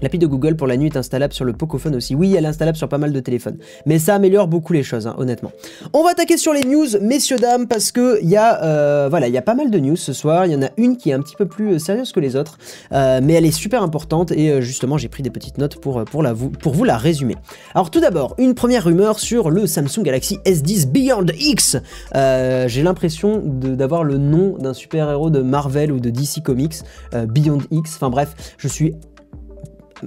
L'appli 0.02 0.18
de 0.18 0.26
Google 0.26 0.56
pour 0.56 0.66
la 0.66 0.76
nuit 0.76 0.88
est 0.88 0.96
installable 0.96 1.32
sur 1.32 1.44
le 1.44 1.54
Pocophone 1.54 1.96
aussi. 1.96 2.14
Oui, 2.14 2.34
elle 2.36 2.44
est 2.44 2.48
installable 2.48 2.76
sur 2.76 2.88
pas 2.88 2.98
mal 2.98 3.12
de 3.12 3.20
téléphones. 3.20 3.56
Mais 3.86 3.98
ça 3.98 4.14
améliore 4.14 4.46
beaucoup 4.46 4.74
les 4.74 4.82
choses, 4.82 5.06
hein, 5.06 5.14
honnêtement. 5.18 5.52
On 5.94 6.02
va 6.02 6.10
attaquer 6.10 6.36
sur 6.36 6.52
les 6.52 6.64
news, 6.64 6.86
messieurs, 7.00 7.38
dames, 7.38 7.66
parce 7.66 7.92
que 7.92 8.18
il 8.22 8.28
y, 8.28 8.36
a, 8.36 8.62
euh, 8.62 9.06
voilà, 9.08 9.28
y 9.28 9.38
a 9.38 9.42
pas 9.42 9.54
mal 9.54 9.70
de 9.70 9.78
news 9.78 9.96
ce 9.96 10.12
soir. 10.12 10.44
Il 10.44 10.52
y 10.52 10.56
en 10.56 10.62
a 10.62 10.68
une 10.76 10.98
qui 10.98 11.10
est 11.10 11.12
un 11.14 11.20
petit 11.20 11.36
peu 11.36 11.46
plus 11.46 11.74
euh, 11.74 11.78
sérieuse 11.78 12.12
que 12.12 12.20
les 12.20 12.36
autres, 12.36 12.58
euh, 12.92 13.20
mais 13.22 13.34
elle 13.34 13.46
est 13.46 13.50
super 13.50 13.82
importante 13.82 14.32
et 14.32 14.60
justement, 14.60 14.98
j'ai 14.98 15.08
pris 15.08 15.22
des 15.22 15.30
petites 15.30 15.56
notes 15.56 15.76
pour, 15.76 16.04
pour, 16.04 16.22
la, 16.22 16.34
pour 16.34 16.74
vous 16.74 16.84
la 16.84 16.98
résumer. 16.98 17.36
Alors 17.74 17.90
tout 17.90 18.00
d'abord, 18.00 18.34
une 18.38 18.54
première 18.54 18.84
rumeur 18.84 19.18
sur 19.18 19.50
le 19.50 19.66
Samsung 19.66 20.02
Galaxy 20.02 20.38
S10 20.44 20.90
Beyond 20.90 21.26
X. 21.38 21.78
j'ai 22.14 22.82
l'impression 22.82 23.42
d'avoir 23.44 24.04
le 24.04 24.18
nom 24.18 24.56
d'un 24.58 24.74
super-héros 24.74 25.30
de 25.30 25.40
Marvel 25.40 25.92
ou 25.92 26.00
de 26.00 26.10
DC 26.10 26.42
Comics, 26.42 26.76
Beyond 27.12 27.60
X. 27.70 27.96
Enfin 27.96 28.10
bref, 28.10 28.34
je 28.58 28.68
suis 28.68 28.94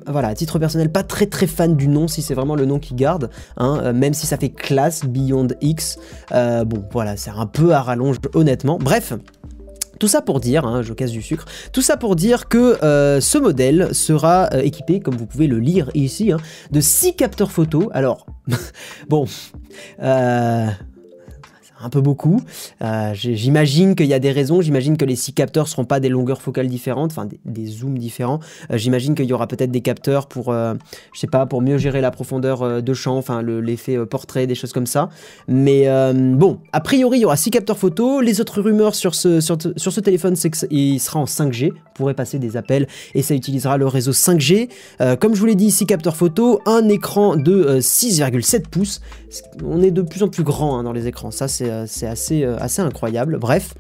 voilà, 0.08 0.30
à 0.30 0.36
titre 0.36 0.60
personnel, 0.60 0.92
pas 0.92 1.04
très 1.04 1.26
très 1.26 1.48
fan 1.48 1.76
du 1.76 1.88
nom 1.88 2.08
si 2.08 2.22
c'est 2.22 2.34
vraiment 2.34 2.56
le 2.56 2.66
nom 2.66 2.80
qui 2.80 2.94
garde, 2.94 3.30
hein, 3.58 3.80
euh, 3.84 3.94
même 3.94 4.14
si 4.14 4.28
ça 4.28 4.38
fait 4.38 4.50
classe 4.50 5.06
Beyond 5.06 5.48
X. 5.62 5.98
Euh, 6.32 6.64
bon, 6.66 6.84
voilà, 6.92 7.18
c'est 7.18 7.32
un 7.32 7.46
peu 7.46 7.74
à 7.74 7.82
rallonge, 7.82 8.18
honnêtement. 8.34 8.78
Bref. 8.80 9.14
Tout 10.00 10.08
ça 10.08 10.22
pour 10.22 10.40
dire, 10.40 10.66
hein, 10.66 10.82
je 10.82 10.94
casse 10.94 11.12
du 11.12 11.22
sucre, 11.22 11.44
tout 11.74 11.82
ça 11.82 11.98
pour 11.98 12.16
dire 12.16 12.48
que 12.48 12.82
euh, 12.86 13.20
ce 13.20 13.38
modèle 13.38 13.94
sera 13.94 14.48
équipé, 14.64 15.02
comme 15.02 15.18
vous 15.18 15.26
pouvez 15.26 15.48
le 15.48 15.60
lire 15.60 15.92
ici, 15.94 16.32
hein, 16.32 16.38
de 16.72 16.80
6 16.80 17.18
capteurs 17.18 17.52
photo. 17.52 17.90
Alors, 17.92 18.26
bon, 19.10 19.26
un 21.82 21.90
peu 21.90 22.02
beaucoup. 22.02 22.42
Euh, 22.82 23.12
j'imagine 23.14 23.96
qu'il 23.96 24.08
y 24.08 24.14
a 24.14 24.20
des 24.20 24.32
raisons, 24.32 24.62
j'imagine 24.62 24.98
que 24.98 25.06
les 25.06 25.16
six 25.16 25.34
capteurs 25.34 25.68
seront 25.68 25.86
pas 25.86 26.00
des 26.00 26.10
longueurs 26.10 26.42
focales 26.42 26.68
différentes, 26.68 27.12
enfin 27.12 27.28
des, 27.46 27.66
zooms 27.66 27.98
différents. 27.98 28.40
Euh, 28.72 28.78
j'imagine 28.78 29.16
qu'il 29.16 29.26
y 29.26 29.34
aura 29.34 29.48
peut-être 29.48 29.72
des 29.72 29.82
capteurs 29.82 30.28
pour, 30.28 30.50
euh, 30.50 30.74
je 31.14 31.20
sais 31.20 31.28
pas, 31.28 31.46
pour 31.46 31.62
mieux 31.62 31.78
gérer 31.78 32.02
la 32.02 32.12
profondeur 32.12 32.82
de 32.82 32.94
champ, 32.94 33.18
enfin 33.18 33.42
l'effet 33.42 33.98
portrait, 34.06 34.48
des 34.48 34.56
choses 34.56 34.74
comme 34.74 34.88
ça. 34.88 35.10
Mais 35.48 35.88
bon, 36.14 36.60
a 36.74 36.82
priori 36.82 37.20
il 37.20 37.22
y 37.22 37.26
aura 37.26 37.38
six 37.38 37.52
capteurs 37.52 37.78
photo. 37.78 38.22
Les 38.22 38.42
autres 38.42 38.62
rumeurs 38.62 38.96
sur 38.96 39.16
ce, 39.16 39.40
sur, 39.40 39.58
ce 39.60 40.00
téléphone, 40.00 40.36
c'est 40.36 40.50
qu'il 40.50 41.00
sera 41.00 41.20
en 41.20 41.26
5G, 41.26 41.74
pourrait 42.00 42.14
passer 42.14 42.40
des 42.40 42.58
appels 42.58 42.88
et 43.14 43.22
ça 43.22 43.36
utilisera 43.36 43.78
le 43.78 43.88
réseau 43.88 44.12
5G. 44.12 44.70
comme 45.20 45.36
je 45.36 45.40
vous 45.40 45.46
l'ai 45.46 45.56
dit, 45.56 45.72
six 45.72 45.86
capteurs 45.86 46.16
photo, 46.16 46.62
un 46.66 46.88
écran 46.90 47.36
de 47.36 47.80
6,7 47.80 48.68
pouces. 48.70 49.02
On 49.64 49.82
est 49.82 49.92
de 49.92 50.02
plus 50.02 50.24
en 50.24 50.30
plus 50.30 50.44
grand 50.44 50.80
hein, 50.80 50.84
dans 50.84 50.94
les 50.94 51.08
écrans, 51.08 51.32
ça 51.32 51.48
c'est 51.48 51.70
c'est 51.88 52.08
assez, 52.08 52.44
euh, 52.44 52.58
assez 52.60 52.82
incroyable. 52.82 53.38
Bref. 53.38 53.74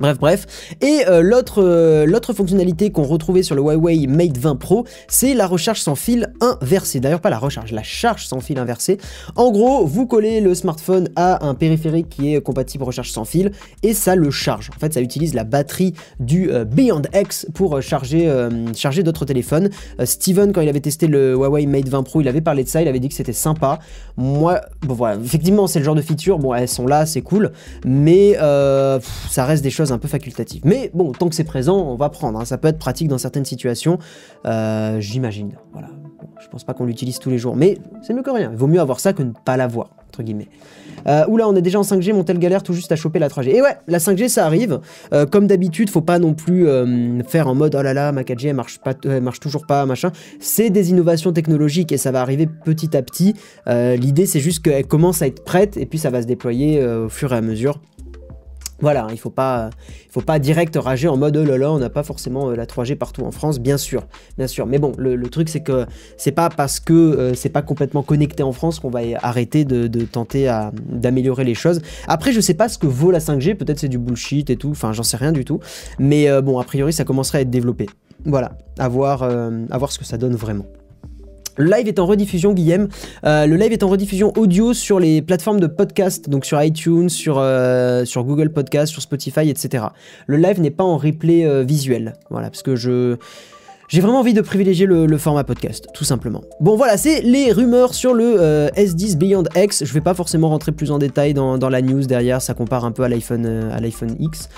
Bref, 0.00 0.18
bref. 0.18 0.46
Et 0.80 1.00
euh, 1.08 1.22
l'autre 1.22 1.62
euh, 1.62 2.06
l'autre 2.06 2.32
fonctionnalité 2.32 2.90
qu'on 2.90 3.02
retrouvait 3.02 3.42
sur 3.42 3.56
le 3.56 3.62
Huawei 3.62 4.06
Mate 4.06 4.38
20 4.38 4.56
Pro, 4.56 4.84
c'est 5.08 5.34
la 5.34 5.46
recharge 5.46 5.80
sans 5.80 5.96
fil 5.96 6.32
inversée. 6.40 7.00
D'ailleurs, 7.00 7.20
pas 7.20 7.30
la 7.30 7.38
recharge, 7.38 7.72
la 7.72 7.82
charge 7.82 8.26
sans 8.26 8.40
fil 8.40 8.58
inversée. 8.58 8.98
En 9.34 9.50
gros, 9.50 9.84
vous 9.84 10.06
collez 10.06 10.40
le 10.40 10.54
smartphone 10.54 11.08
à 11.16 11.44
un 11.44 11.54
périphérique 11.54 12.08
qui 12.08 12.34
est 12.34 12.40
compatible 12.40 12.84
recharge 12.84 13.10
sans 13.10 13.24
fil 13.24 13.50
et 13.82 13.92
ça 13.92 14.14
le 14.14 14.30
charge. 14.30 14.70
En 14.76 14.78
fait, 14.78 14.94
ça 14.94 15.00
utilise 15.00 15.34
la 15.34 15.44
batterie 15.44 15.94
du 16.20 16.50
euh, 16.50 16.64
Beyond 16.64 17.02
X 17.12 17.46
pour 17.54 17.82
charger, 17.82 18.28
d'autres 19.02 19.24
téléphones. 19.24 19.70
Steven, 20.04 20.52
quand 20.52 20.60
il 20.60 20.68
avait 20.68 20.80
testé 20.80 21.08
le 21.08 21.34
Huawei 21.34 21.66
Mate 21.66 21.88
20 21.88 22.02
Pro, 22.04 22.20
il 22.20 22.28
avait 22.28 22.40
parlé 22.40 22.62
de 22.62 22.68
ça, 22.68 22.82
il 22.82 22.88
avait 22.88 23.00
dit 23.00 23.08
que 23.08 23.14
c'était 23.14 23.32
sympa. 23.32 23.80
Moi, 24.16 24.60
voilà, 24.86 25.20
effectivement, 25.20 25.66
c'est 25.66 25.80
le 25.80 25.84
genre 25.84 25.94
de 25.94 26.02
feature, 26.02 26.38
bon, 26.38 26.54
elles 26.54 26.68
sont 26.68 26.86
là, 26.86 27.04
c'est 27.06 27.22
cool, 27.22 27.50
mais 27.84 28.34
ça 28.34 29.44
reste 29.44 29.62
des 29.62 29.70
choses 29.70 29.87
un 29.92 29.98
peu 29.98 30.08
facultative. 30.08 30.62
Mais 30.64 30.90
bon, 30.94 31.12
tant 31.12 31.28
que 31.28 31.34
c'est 31.34 31.44
présent, 31.44 31.78
on 31.78 31.96
va 31.96 32.08
prendre. 32.08 32.38
Hein. 32.38 32.44
Ça 32.44 32.58
peut 32.58 32.68
être 32.68 32.78
pratique 32.78 33.08
dans 33.08 33.18
certaines 33.18 33.44
situations, 33.44 33.98
euh, 34.46 35.00
j'imagine. 35.00 35.52
Voilà. 35.72 35.88
je 36.40 36.48
pense 36.48 36.64
pas 36.64 36.74
qu'on 36.74 36.84
l'utilise 36.84 37.18
tous 37.18 37.30
les 37.30 37.38
jours, 37.38 37.56
mais 37.56 37.78
c'est 38.02 38.14
mieux 38.14 38.22
que 38.22 38.30
rien. 38.30 38.50
Il 38.52 38.56
vaut 38.56 38.66
mieux 38.66 38.80
avoir 38.80 39.00
ça 39.00 39.12
que 39.12 39.22
ne 39.22 39.32
pas 39.44 39.56
l'avoir, 39.56 39.90
entre 40.08 40.22
guillemets. 40.22 40.48
Euh, 41.06 41.24
oula, 41.28 41.48
on 41.48 41.54
est 41.54 41.62
déjà 41.62 41.78
en 41.78 41.82
5G, 41.82 42.12
mon 42.12 42.24
tel 42.24 42.38
galère 42.38 42.62
tout 42.62 42.72
juste 42.72 42.90
à 42.90 42.96
choper 42.96 43.18
la 43.18 43.28
3G. 43.28 43.50
Et 43.50 43.62
ouais, 43.62 43.76
la 43.86 43.98
5G 43.98 44.28
ça 44.28 44.44
arrive. 44.46 44.80
Euh, 45.12 45.26
comme 45.26 45.46
d'habitude, 45.46 45.90
faut 45.90 46.00
pas 46.00 46.18
non 46.18 46.34
plus 46.34 46.66
faire 47.26 47.48
en 47.48 47.54
mode 47.54 47.76
oh 47.78 47.82
là 47.82 47.94
là, 47.94 48.12
ma 48.12 48.22
4G 48.22 48.48
elle 48.48 48.56
marche, 48.56 48.80
marche 49.22 49.40
toujours 49.40 49.66
pas, 49.66 49.86
machin. 49.86 50.10
C'est 50.40 50.70
des 50.70 50.90
innovations 50.90 51.32
technologiques 51.32 51.92
et 51.92 51.96
ça 51.96 52.10
va 52.10 52.20
arriver 52.20 52.46
petit 52.46 52.96
à 52.96 53.02
petit. 53.02 53.34
L'idée 53.66 54.26
c'est 54.26 54.40
juste 54.40 54.64
qu'elle 54.64 54.86
commence 54.86 55.22
à 55.22 55.26
être 55.26 55.44
prête 55.44 55.76
et 55.76 55.86
puis 55.86 55.98
ça 55.98 56.10
va 56.10 56.22
se 56.22 56.26
déployer 56.26 56.84
au 56.84 57.08
fur 57.08 57.32
et 57.32 57.36
à 57.36 57.40
mesure. 57.40 57.80
Voilà, 58.80 59.08
il 59.10 59.14
il 59.14 59.18
faut 59.18 59.30
pas 60.20 60.38
direct 60.38 60.76
rager 60.76 61.08
en 61.08 61.16
mode 61.16 61.36
oh 61.36 61.44
là 61.44 61.58
là, 61.58 61.72
on 61.72 61.78
n'a 61.78 61.90
pas 61.90 62.04
forcément 62.04 62.50
euh, 62.50 62.54
la 62.54 62.64
3G 62.64 62.94
partout 62.96 63.22
en 63.24 63.32
France, 63.32 63.58
bien 63.58 63.76
sûr, 63.76 64.06
bien 64.36 64.46
sûr. 64.46 64.66
Mais 64.66 64.78
bon, 64.78 64.92
le, 64.98 65.28
truc 65.28 65.48
c'est 65.48 65.60
que 65.60 65.86
c'est 66.16 66.32
pas 66.32 66.48
parce 66.48 66.78
que 66.80 66.92
euh, 66.92 67.34
c'est 67.34 67.48
pas 67.48 67.62
complètement 67.62 68.02
connecté 68.02 68.42
en 68.42 68.52
France 68.52 68.78
qu'on 68.78 68.90
va 68.90 69.00
arrêter 69.20 69.64
de, 69.64 69.88
tenter 70.04 70.52
d'améliorer 70.88 71.44
les 71.44 71.54
choses. 71.54 71.80
Après, 72.06 72.32
je 72.32 72.40
sais 72.40 72.54
pas 72.54 72.68
ce 72.68 72.78
que 72.78 72.86
vaut 72.86 73.10
la 73.10 73.18
5G, 73.18 73.56
peut-être 73.56 73.80
c'est 73.80 73.88
du 73.88 73.98
bullshit 73.98 74.48
et 74.50 74.56
tout, 74.56 74.70
enfin 74.70 74.92
j'en 74.92 75.02
sais 75.02 75.16
rien 75.16 75.32
du 75.32 75.44
tout. 75.44 75.60
Mais 75.98 76.28
euh, 76.28 76.40
bon, 76.40 76.58
a 76.58 76.64
priori 76.64 76.92
ça 76.92 77.04
commencerait 77.04 77.38
à 77.38 77.40
être 77.42 77.50
développé. 77.50 77.86
Voilà, 78.24 78.56
à 78.78 78.84
à 78.84 78.88
voir 78.88 79.92
ce 79.92 79.98
que 79.98 80.04
ça 80.04 80.18
donne 80.18 80.34
vraiment. 80.34 80.64
Le 81.58 81.68
live 81.68 81.88
est 81.88 81.98
en 81.98 82.06
rediffusion, 82.06 82.52
Guillaume. 82.52 82.86
Euh, 83.26 83.46
le 83.46 83.56
live 83.56 83.72
est 83.72 83.82
en 83.82 83.88
rediffusion 83.88 84.32
audio 84.36 84.72
sur 84.72 85.00
les 85.00 85.22
plateformes 85.22 85.58
de 85.58 85.66
podcast, 85.66 86.30
donc 86.30 86.44
sur 86.44 86.62
iTunes, 86.62 87.08
sur, 87.08 87.38
euh, 87.38 88.04
Google 88.14 88.50
Podcast, 88.50 88.92
sur 88.92 89.02
Spotify, 89.02 89.50
etc. 89.50 89.86
Le 90.28 90.36
live 90.36 90.60
n'est 90.60 90.70
pas 90.70 90.84
en 90.84 90.96
replay 90.96 91.44
euh, 91.44 91.64
visuel. 91.64 92.14
Voilà, 92.30 92.48
parce 92.48 92.62
que 92.62 92.76
je. 92.76 93.16
J'ai 93.88 94.02
vraiment 94.02 94.20
envie 94.20 94.34
de 94.34 94.42
privilégier 94.42 94.84
le, 94.84 95.16
format 95.16 95.44
podcast, 95.44 95.88
tout 95.94 96.04
simplement. 96.04 96.42
Bon 96.60 96.76
voilà, 96.76 96.98
c'est 96.98 97.22
les 97.22 97.52
rumeurs 97.52 97.94
sur 97.94 98.12
le 98.12 98.68
S10 98.76 99.16
Beyond 99.16 99.44
X. 99.56 99.82
Je 99.82 99.94
vais 99.94 100.02
pas 100.02 100.12
forcément 100.12 100.50
rentrer 100.50 100.72
plus 100.72 100.90
en 100.90 100.98
détail 100.98 101.32
dans, 101.32 101.56
la 101.56 101.80
news 101.80 102.02
derrière, 102.02 102.42
ça 102.42 102.52
compare 102.52 102.84
un 102.84 102.92
peu 102.92 103.02
à 103.02 103.08
l'iPhone 103.08 103.46
à 103.46 103.80
l'iPhone 103.80 104.14
X. 104.20 104.50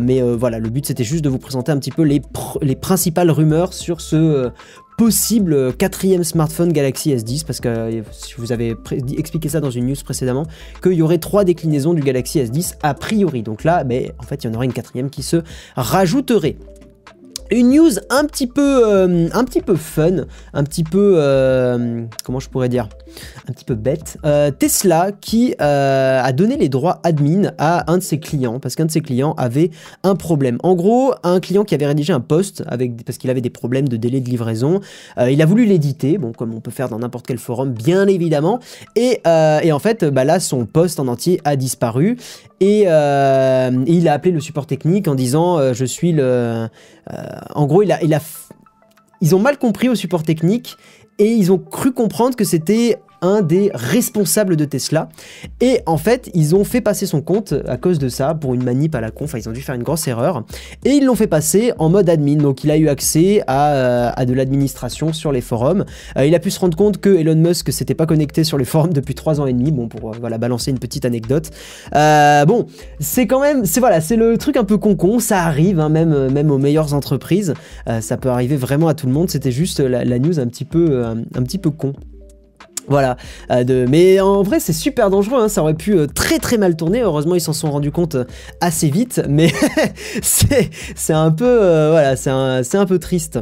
mais 0.00 0.22
voilà, 0.22 0.60
le 0.60 0.68
but 0.68 0.86
c'était 0.86 1.02
juste 1.02 1.24
de 1.24 1.28
vous 1.28 1.40
présenter 1.40 1.72
un 1.72 1.80
petit 1.80 1.90
peu 1.90 2.02
les, 2.02 2.22
les 2.62 2.76
principales 2.76 3.32
rumeurs 3.32 3.72
sur 3.72 4.00
ce 4.00 4.52
possible 4.96 5.74
quatrième 5.74 6.24
smartphone 6.24 6.72
Galaxy 6.72 7.14
S10 7.14 7.44
parce 7.44 7.60
que 7.60 7.68
euh, 7.68 8.02
si 8.12 8.34
vous 8.38 8.52
avez 8.52 8.76
expliqué 9.16 9.48
ça 9.48 9.60
dans 9.60 9.70
une 9.70 9.86
news 9.86 9.96
précédemment 10.02 10.46
qu'il 10.82 10.94
y 10.94 11.02
aurait 11.02 11.18
trois 11.18 11.44
déclinaisons 11.44 11.92
du 11.92 12.02
Galaxy 12.02 12.40
S10 12.40 12.76
a 12.82 12.94
priori. 12.94 13.42
Donc 13.42 13.64
là 13.64 13.84
mais 13.84 14.12
en 14.18 14.22
fait 14.22 14.44
il 14.44 14.48
y 14.48 14.50
en 14.50 14.54
aurait 14.54 14.66
une 14.66 14.72
quatrième 14.72 15.10
qui 15.10 15.22
se 15.22 15.42
rajouterait. 15.76 16.56
Une 17.50 17.70
news 17.70 17.92
un 18.10 18.24
petit 18.24 18.48
peu, 18.48 18.82
euh, 18.84 19.28
un 19.32 19.44
petit 19.44 19.60
peu 19.60 19.76
fun, 19.76 20.24
un 20.52 20.64
petit 20.64 20.82
peu, 20.82 21.14
euh, 21.16 22.04
comment 22.24 22.40
je 22.40 22.48
pourrais 22.48 22.68
dire, 22.68 22.88
un 23.48 23.52
petit 23.52 23.64
peu 23.64 23.74
bête. 23.74 24.18
Euh, 24.24 24.50
Tesla 24.50 25.12
qui 25.12 25.54
euh, 25.60 26.20
a 26.22 26.32
donné 26.32 26.56
les 26.56 26.68
droits 26.68 27.00
admin 27.04 27.52
à 27.58 27.90
un 27.90 27.98
de 27.98 28.02
ses 28.02 28.18
clients 28.18 28.60
parce 28.60 28.74
qu'un 28.74 28.86
de 28.86 28.90
ses 28.90 29.00
clients 29.00 29.34
avait 29.36 29.70
un 30.02 30.14
problème. 30.14 30.58
En 30.62 30.74
gros, 30.74 31.14
un 31.22 31.40
client 31.40 31.64
qui 31.64 31.74
avait 31.74 31.86
rédigé 31.86 32.12
un 32.12 32.20
post 32.20 32.64
parce 33.04 33.18
qu'il 33.18 33.30
avait 33.30 33.40
des 33.40 33.50
problèmes 33.50 33.88
de 33.88 33.96
délai 33.96 34.20
de 34.20 34.28
livraison, 34.28 34.80
euh, 35.18 35.30
il 35.30 35.40
a 35.42 35.46
voulu 35.46 35.64
l'éditer, 35.64 36.18
comme 36.36 36.54
on 36.54 36.60
peut 36.60 36.70
faire 36.70 36.88
dans 36.88 36.98
n'importe 36.98 37.26
quel 37.26 37.38
forum, 37.38 37.72
bien 37.72 38.06
évidemment. 38.06 38.60
Et, 38.94 39.20
en 39.26 39.78
fait, 39.78 40.04
bah 40.04 40.24
là, 40.24 40.40
son 40.40 40.64
post 40.64 41.00
en 41.00 41.08
entier 41.08 41.40
a 41.44 41.56
disparu 41.56 42.16
et, 42.60 42.82
il 42.82 44.08
a 44.08 44.12
appelé 44.12 44.32
le 44.32 44.40
support 44.40 44.66
technique 44.66 45.08
en 45.08 45.14
disant 45.14 45.72
je 45.72 45.84
suis 45.84 46.12
le. 46.12 46.68
en 47.54 47.66
gros, 47.66 47.82
il 47.82 47.92
a, 47.92 48.02
il 48.02 48.14
a 48.14 48.20
ils 49.20 49.34
ont 49.34 49.38
mal 49.38 49.58
compris 49.58 49.88
au 49.88 49.94
support 49.94 50.22
technique 50.22 50.76
et 51.18 51.30
ils 51.30 51.50
ont 51.52 51.58
cru 51.58 51.92
comprendre 51.92 52.36
que 52.36 52.44
c'était 52.44 52.98
un 53.22 53.42
des 53.42 53.70
responsables 53.74 54.56
de 54.56 54.64
Tesla. 54.64 55.08
Et 55.60 55.80
en 55.86 55.96
fait, 55.96 56.30
ils 56.34 56.54
ont 56.54 56.64
fait 56.64 56.80
passer 56.80 57.06
son 57.06 57.20
compte 57.22 57.54
à 57.66 57.76
cause 57.76 57.98
de 57.98 58.08
ça, 58.08 58.34
pour 58.34 58.54
une 58.54 58.62
manip 58.62 58.94
à 58.94 59.00
la 59.00 59.10
con, 59.10 59.24
enfin 59.24 59.38
ils 59.38 59.48
ont 59.48 59.52
dû 59.52 59.62
faire 59.62 59.74
une 59.74 59.82
grosse 59.82 60.06
erreur. 60.08 60.44
Et 60.84 60.90
ils 60.90 61.04
l'ont 61.04 61.14
fait 61.14 61.26
passer 61.26 61.72
en 61.78 61.88
mode 61.88 62.08
admin, 62.08 62.36
donc 62.36 62.64
il 62.64 62.70
a 62.70 62.76
eu 62.76 62.88
accès 62.88 63.42
à, 63.46 63.72
euh, 63.72 64.24
de 64.24 64.32
l'administration 64.32 65.12
sur 65.12 65.32
les 65.32 65.40
forums. 65.40 65.84
Euh, 66.16 66.26
il 66.26 66.34
a 66.34 66.38
pu 66.38 66.50
se 66.50 66.60
rendre 66.60 66.76
compte 66.76 66.98
que 66.98 67.10
Elon 67.10 67.36
Musk 67.36 67.72
s'était 67.72 67.94
pas 67.94 68.06
connecté 68.06 68.44
sur 68.44 68.58
les 68.58 68.64
forums 68.64 68.92
depuis 68.92 69.14
3 69.14 69.40
ans 69.40 69.46
et 69.46 69.52
demi, 69.52 69.70
bon 69.70 69.88
pour 69.88 70.10
euh, 70.10 70.16
voilà, 70.20 70.38
balancer 70.38 70.70
une 70.70 70.78
petite 70.78 71.04
anecdote. 71.04 71.50
bon, 71.92 72.66
c'est 73.00 73.26
quand 73.26 73.40
même, 73.40 73.64
c'est 73.64 73.80
voilà, 73.80 74.00
c'est 74.00 74.16
le 74.16 74.36
truc 74.38 74.56
un 74.56 74.64
peu 74.64 74.78
con-con, 74.78 75.18
ça 75.18 75.42
arrive, 75.42 75.80
hein, 75.80 75.88
même, 75.88 76.30
même 76.30 76.50
aux 76.50 76.58
meilleures 76.58 76.94
entreprises, 76.94 77.54
ça 78.00 78.16
peut 78.16 78.28
arriver 78.28 78.56
vraiment 78.56 78.88
à 78.88 78.94
tout 78.94 79.06
le 79.06 79.12
monde, 79.12 79.30
c'était 79.30 79.52
juste 79.52 79.80
la, 79.80 80.18
news 80.18 80.38
un 80.38 80.46
petit 80.46 80.64
peu, 80.64 81.04
un 81.04 81.42
petit 81.42 81.58
peu 81.58 81.70
con. 81.70 81.94
Voilà, 82.88 83.16
euh, 83.50 83.86
mais 83.88 84.20
en 84.20 84.42
vrai 84.42 84.60
c'est 84.60 84.72
super 84.72 85.10
dangereux, 85.10 85.42
hein. 85.42 85.48
ça 85.48 85.62
aurait 85.62 85.74
pu 85.74 85.94
euh, 85.94 86.06
très 86.06 86.38
très 86.38 86.56
mal 86.56 86.76
tourner, 86.76 87.00
heureusement 87.00 87.34
ils 87.34 87.40
s'en 87.40 87.52
sont 87.52 87.70
rendus 87.70 87.90
compte 87.90 88.14
euh, 88.14 88.24
assez 88.60 88.90
vite, 88.90 89.22
mais 89.28 89.52
c'est 90.22 91.12
un 91.12 91.32
peu, 91.32 91.90
voilà, 91.90 92.14
c'est 92.16 92.30
un 92.30 92.86
peu 92.86 92.98
triste. 92.98 93.40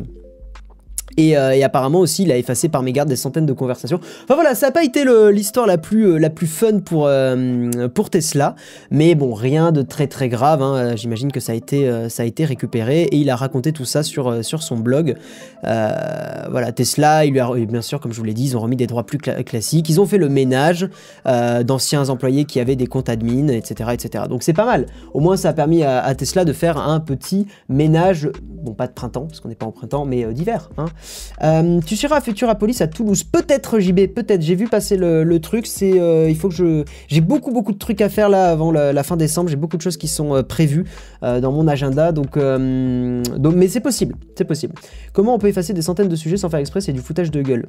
Euh, 1.18 1.50
et, 1.50 1.64
apparemment 1.64 2.00
aussi, 2.00 2.24
il 2.24 2.33
a 2.33 2.37
effacé 2.37 2.68
par 2.68 2.83
mégarde 2.83 3.09
des 3.09 3.16
centaines 3.16 3.46
de 3.46 3.53
conversations. 3.53 4.00
Enfin 4.24 4.35
voilà, 4.35 4.55
ça 4.55 4.66
n'a 4.66 4.72
pas 4.72 4.85
été 4.85 5.05
l'histoire 5.33 5.66
la 5.66 5.79
plus, 5.79 6.12
euh, 6.12 6.18
la 6.18 6.31
plus 6.31 6.46
fun 6.46 6.81
pour, 6.81 7.07
euh, 7.07 7.88
pour 7.88 8.11
Tesla. 8.11 8.55
Mais 8.90 9.14
bon, 9.14 9.35
rien 9.35 9.72
de 9.72 9.83
très 9.83 10.07
très 10.07 10.29
grave. 10.29 10.62
Hein. 10.62 10.96
J'imagine 10.96 11.33
que 11.33 11.40
ça 11.40 11.53
a, 11.53 11.55
été, 11.55 11.90
ça 12.09 12.22
a 12.22 12.27
été 12.27 12.44
récupéré. 12.44 13.03
Et 13.03 13.16
il 13.16 13.31
a 13.31 13.37
raconté 13.37 13.72
tout 13.72 13.85
ça 13.85 14.03
sur, 14.03 14.44
sur 14.44 14.62
son 14.62 14.77
blog. 14.77 15.16
voilà, 15.62 16.72
Tesla, 16.72 17.24
il 17.24 17.33
lui 17.33 17.40
a, 17.40 17.50
bien 17.55 17.83
sûr, 17.83 18.00
comme 18.00 18.12
je 18.12 18.18
vous 18.18 18.24
l'ai 18.24 18.35
dit, 18.35 18.44
ils 18.44 18.57
ont 18.57 18.61
remis 18.61 18.77
des 18.77 18.87
droits 18.87 19.05
plus 19.05 19.18
classiques. 19.18 19.88
Ils 19.88 20.00
ont 20.00 20.07
fait 20.07 20.18
le 20.18 20.29
ménage 20.29 20.88
d'anciens 21.24 22.09
employés 22.09 22.44
qui 22.44 22.61
avaient 22.61 22.77
des 22.77 22.87
comptes 22.87 23.09
admin, 23.09 23.48
etc. 23.48 23.90
etc. 23.92 24.24
Donc 24.29 24.42
c'est 24.42 24.53
pas 24.53 24.66
mal. 24.66 24.87
Au 25.12 25.20
moins, 25.20 25.37
ça 25.37 25.50
a 25.50 25.53
permis 25.53 25.83
à, 25.83 26.14
Tesla 26.14 26.44
de 26.44 26.53
faire 26.53 26.79
un 26.79 27.00
petit 27.00 27.46
ménage. 27.68 28.31
Bon, 28.42 28.74
pas 28.74 28.87
de 28.87 28.92
printemps, 28.92 29.27
parce 29.27 29.40
qu'on 29.40 29.48
n'est 29.48 29.55
pas 29.55 29.66
en 29.66 29.72
printemps, 29.72 30.05
mais 30.05 30.33
d'hiver. 30.33 30.70
Hein. 30.79 30.87
Euh, 31.42 31.80
tu 31.84 31.96
seras 31.96 32.20
à 32.48 32.54
Police 32.54 32.80
à 32.80 32.86
Toulouse. 32.86 33.24
Peut-être 33.24 33.80
JB, 33.80 34.06
peut-être. 34.14 34.42
J'ai 34.42 34.54
vu 34.54 34.68
passer 34.68 34.96
le, 34.96 35.38
truc. 35.38 35.66
C'est, 35.66 36.00
euh, 36.00 36.28
il 36.28 36.36
faut 36.36 36.48
que 36.48 36.54
je. 36.54 36.84
J'ai 37.08 37.20
beaucoup 37.20 37.52
beaucoup 37.52 37.72
de 37.72 37.78
trucs 37.78 38.00
à 38.00 38.08
faire 38.08 38.28
là 38.28 38.50
avant 38.50 38.70
la, 38.72 39.02
fin 39.02 39.16
décembre. 39.16 39.50
J'ai 39.50 39.56
beaucoup 39.56 39.76
de 39.76 39.82
choses 39.82 39.96
qui 39.96 40.08
sont 40.08 40.34
euh, 40.34 40.42
prévues 40.42 40.84
dans 41.22 41.52
mon 41.52 41.68
agenda. 41.68 42.12
Donc, 42.12 42.38
donc 42.38 43.54
mais 43.54 43.68
c'est 43.68 43.80
possible, 43.80 44.14
c'est 44.36 44.44
possible. 44.44 44.74
Comment 45.12 45.34
on 45.34 45.38
peut 45.38 45.48
effacer 45.48 45.72
des 45.72 45.82
centaines 45.82 46.08
de 46.08 46.16
sujets 46.16 46.36
sans 46.36 46.48
faire 46.48 46.60
exprès? 46.60 46.80
C'est 46.80 46.92
du 46.92 47.00
foutage 47.00 47.30
de 47.30 47.42
gueule 47.42 47.68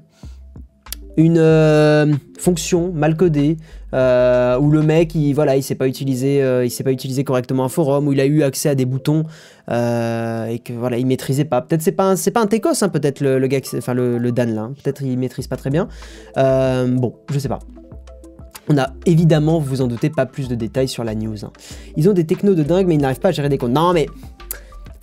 une 1.18 1.38
euh, 1.38 2.14
fonction 2.38 2.92
mal 2.94 3.16
codée 3.16 3.58
euh, 3.94 4.60
où 4.60 4.70
le 4.70 4.82
mec 4.82 5.16
il 5.16 5.34
voilà 5.34 5.56
il 5.56 5.64
sait 5.64 5.76
pas 5.76 5.88
utiliser 5.88 6.44
euh, 6.44 6.66
il 6.66 6.70
sait 6.70 6.84
pas 6.84 6.92
utiliser 6.92 7.24
correctement 7.24 7.64
un 7.64 7.70
forum 7.70 8.08
où 8.08 8.14
il 8.14 8.20
a 8.20 8.26
eu 8.26 8.44
accès 8.44 8.70
à 8.70 8.76
des 8.76 8.86
boutons 8.86 9.24
et 9.70 10.60
que 10.60 10.74
voilà 10.74 10.98
il 10.98 11.06
maîtrisait 11.06 11.46
pas 11.46 11.62
peut-être 11.62 11.82
c'est 11.82 11.92
pas 11.92 12.16
c'est 12.16 12.32
pas 12.32 12.42
un 12.42 12.48
hein, 12.48 12.90
peut-être 12.90 13.22
le, 13.22 13.48
gars 13.48 13.60
enfin 13.78 13.94
le, 13.94 14.32
Dan 14.32 14.54
là 14.54 14.62
hein. 14.62 14.74
peut-être 14.84 15.02
il 15.02 15.18
maîtrise 15.18 15.48
pas 15.48 15.58
très 15.58 15.70
bien 15.70 15.88
bon 16.36 17.16
je 17.32 17.40
sais 17.40 17.50
pas 17.50 17.60
on 18.68 18.78
a 18.78 18.90
évidemment, 19.06 19.60
vous 19.60 19.82
en 19.82 19.88
doutez, 19.88 20.10
pas 20.10 20.26
plus 20.26 20.48
de 20.48 20.56
détails 20.56 20.88
sur 20.88 21.04
la 21.04 21.14
news. 21.14 21.46
Hein. 21.46 21.52
Ils 21.98 22.10
ont 22.10 22.14
des 22.14 22.26
technos 22.26 22.56
de 22.56 22.64
dingue, 22.64 22.88
mais 22.88 22.96
ils 22.96 23.02
n'arrivent 23.02 23.20
pas 23.20 23.30
à 23.30 23.32
gérer 23.32 23.50
des 23.50 23.58
comptes. 23.60 23.74
Non, 23.74 23.94
mais 23.94 24.08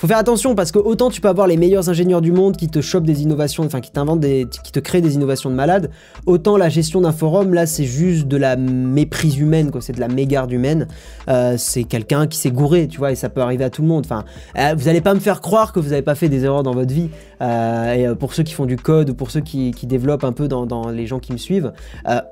faut 0.02 0.08
faire 0.08 0.18
attention 0.18 0.56
parce 0.56 0.72
que 0.72 0.80
autant 0.80 1.10
tu 1.10 1.20
peux 1.20 1.28
avoir 1.28 1.46
les 1.46 1.56
meilleurs 1.56 1.88
ingénieurs 1.88 2.22
du 2.22 2.32
monde 2.32 2.56
qui 2.56 2.66
te 2.66 2.80
chopent 2.80 3.06
des 3.06 3.22
innovations, 3.22 3.62
enfin 3.62 3.80
qui 3.80 3.92
t'inventent 3.92 4.18
des, 4.18 4.48
qui 4.64 4.72
te 4.72 4.80
créent 4.80 5.00
des 5.00 5.14
innovations 5.14 5.48
de 5.48 5.54
malade, 5.54 5.90
autant 6.26 6.56
la 6.56 6.68
gestion 6.68 7.02
d'un 7.02 7.12
forum 7.12 7.54
là 7.54 7.66
c'est 7.66 7.84
juste 7.84 8.26
de 8.26 8.36
la 8.36 8.56
méprise 8.56 9.38
humaine 9.38 9.70
quoi, 9.70 9.80
c'est 9.80 9.92
de 9.92 10.00
la 10.00 10.08
mégarde 10.08 10.50
humaine. 10.50 10.88
Euh, 11.28 11.54
c'est 11.56 11.84
quelqu'un 11.84 12.26
qui 12.26 12.36
s'est 12.36 12.50
gouré, 12.50 12.88
tu 12.88 12.98
vois, 12.98 13.12
et 13.12 13.14
ça 13.14 13.28
peut 13.28 13.42
arriver 13.42 13.62
à 13.62 13.70
tout 13.70 13.82
le 13.82 13.86
monde. 13.86 14.04
Enfin, 14.04 14.24
euh, 14.58 14.74
vous 14.76 14.88
allez 14.88 15.00
pas 15.00 15.14
me 15.14 15.20
faire 15.20 15.40
croire 15.40 15.72
que 15.72 15.78
vous 15.78 15.90
n'avez 15.90 16.02
pas 16.02 16.16
fait 16.16 16.28
des 16.28 16.44
erreurs 16.44 16.64
dans 16.64 16.74
votre 16.74 16.92
vie. 16.92 17.10
Euh, 17.40 17.92
et 18.12 18.16
pour 18.16 18.34
ceux 18.34 18.42
qui 18.42 18.54
font 18.54 18.66
du 18.66 18.76
code 18.76 19.10
ou 19.10 19.14
pour 19.14 19.30
ceux 19.30 19.40
qui, 19.40 19.72
développent 19.82 20.24
un 20.24 20.32
peu 20.32 20.48
dans, 20.48 20.90
les 20.90 21.06
gens 21.06 21.18
qui 21.18 21.32
me 21.32 21.38
suivent, 21.38 21.72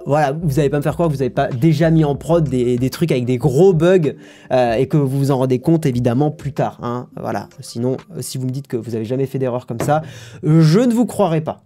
voilà, 0.07 0.33
vous 0.33 0.59
allez 0.59 0.71
pas 0.71 0.79
me 0.79 0.83
faire 0.83 0.95
croire 0.95 1.09
que 1.09 1.15
vous 1.15 1.19
n'avez 1.19 1.31
pas 1.31 1.49
déjà 1.49 1.91
mis 1.91 2.05
en 2.05 2.15
prod 2.15 2.49
des, 2.49 2.79
des, 2.79 2.91
trucs 2.91 3.13
avec 3.13 3.27
des 3.27 3.37
gros 3.37 3.73
bugs 3.73 4.15
et 4.53 4.87
que 4.87 4.97
vous 4.97 5.19
vous 5.19 5.31
en 5.31 5.39
rendez 5.39 5.59
compte 5.59 5.85
évidemment 5.85 6.31
plus 6.31 6.53
tard. 6.53 6.79
Hein, 6.83 7.09
voilà. 7.17 7.49
Sinon, 7.61 7.97
euh, 8.17 8.23
si 8.23 8.39
vous 8.39 8.47
me 8.47 8.51
dites 8.51 8.69
que 8.69 8.77
vous 8.77 8.93
n'avez 8.93 9.05
jamais 9.05 9.27
fait 9.27 9.39
d'erreur 9.39 9.67
comme 9.67 9.81
ça, 9.81 10.03
euh, 10.45 10.61
je 10.61 10.81
ne 10.81 10.93
vous 10.93 11.07
croirai 11.07 11.41
pas. 11.41 11.63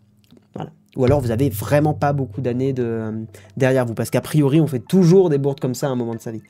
Voilà. 0.55 0.71
Ou 0.97 1.05
alors 1.05 1.21
vous 1.21 1.31
avez 1.31 1.51
vraiment 1.51 1.95
pas 1.95 2.13
beaucoup 2.13 2.41
d'années 2.41 2.75
euh, 2.79 3.13
derrière 3.57 3.87
vous, 3.87 3.95
parce 3.95 4.11
qu'a 4.11 4.21
priori 4.21 4.61
on 4.61 4.67
fait 4.67 4.81
toujours 4.81 5.31
des 5.31 5.39
bourdes 5.39 5.61
comme 5.61 5.75
ça 5.75 5.89
à 5.89 5.91
un 5.91 5.97
moment 5.97 6.15
de 6.15 6.21
sa 6.21 6.33
vie. 6.33 6.43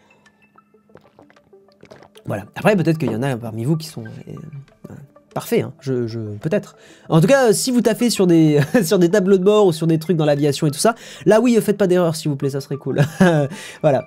Voilà. 2.27 2.45
Après 2.55 2.77
peut-être 2.77 2.99
qu'il 2.99 3.11
y 3.11 3.17
en 3.17 3.23
a 3.23 3.37
parmi 3.37 3.65
vous 3.65 3.77
qui 3.77 3.87
sont 3.87 4.05
parfaits, 5.35 5.63
hein. 5.63 5.73
je 5.81 6.37
peut-être. 6.39 6.77
En 7.09 7.21
tout 7.21 7.27
cas, 7.27 7.53
si 7.53 7.71
vous 7.71 7.81
taffez 7.81 8.09
sur 8.09 8.27
des 8.27 8.61
sur 8.83 8.99
des 8.99 9.11
tableaux 9.11 9.39
de 9.39 9.45
bord 9.45 9.67
ou 9.67 9.73
sur 9.73 9.87
des 9.87 9.99
trucs 9.99 10.17
dans 10.17 10.25
l'aviation 10.25 10.67
et 10.67 10.71
tout 10.71 10.79
ça, 10.79 10.95
là 11.27 11.41
oui, 11.41 11.59
faites 11.61 11.77
pas 11.77 11.87
d'erreur 11.87 12.17
s'il 12.17 12.31
vous 12.31 12.37
plaît, 12.37 12.51
ça 12.51 12.61
serait 12.61 12.77
cool. 12.77 13.03
voilà. 13.83 14.05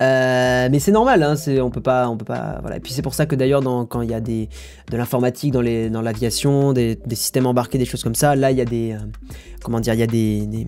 Euh, 0.00 0.68
mais 0.70 0.78
c'est 0.78 0.92
normal, 0.92 1.22
hein, 1.24 1.34
on 1.60 1.70
peut 1.70 1.80
pas, 1.80 2.08
on 2.08 2.16
peut 2.16 2.24
pas, 2.24 2.58
voilà. 2.60 2.76
Et 2.76 2.80
puis 2.80 2.92
c'est 2.92 3.02
pour 3.02 3.14
ça 3.14 3.26
que 3.26 3.34
d'ailleurs, 3.34 3.62
quand 3.88 4.02
il 4.02 4.10
y 4.10 4.14
a 4.14 4.20
des, 4.20 4.48
de 4.90 4.96
l'informatique 4.96 5.52
dans 5.52 5.60
les, 5.60 5.90
dans 5.90 6.02
l'aviation, 6.02 6.72
des, 6.72 6.94
des, 6.94 7.16
systèmes 7.16 7.46
embarqués, 7.46 7.78
des 7.78 7.84
choses 7.84 8.04
comme 8.04 8.14
ça, 8.14 8.36
là 8.36 8.52
il 8.52 8.58
y 8.58 8.60
a 8.60 8.64
des, 8.64 8.92
euh, 8.92 8.98
comment 9.62 9.80
dire, 9.80 9.94
il 9.94 10.00
y 10.00 10.02
a 10.02 10.06
des, 10.06 10.66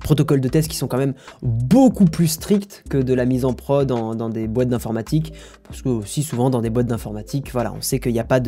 protocoles 0.00 0.40
de 0.40 0.48
test 0.48 0.68
qui 0.68 0.76
sont 0.76 0.88
quand 0.88 0.98
même 0.98 1.14
beaucoup 1.42 2.06
plus 2.06 2.28
stricts 2.28 2.84
que 2.88 2.98
de 2.98 3.14
la 3.14 3.24
mise 3.24 3.44
en 3.44 3.52
prod 3.52 3.86
dans, 3.86 4.28
des 4.28 4.48
boîtes 4.48 4.68
d'informatique, 4.68 5.32
parce 5.64 5.82
que 5.82 5.88
aussi 5.88 6.22
souvent 6.22 6.50
dans 6.50 6.60
des 6.60 6.70
boîtes 6.70 6.86
d'informatique, 6.86 7.52
voilà, 7.52 7.72
on 7.72 7.80
sait 7.80 8.00
qu'il 8.00 8.12
n'y 8.12 8.20
a 8.20 8.24
pas 8.24 8.40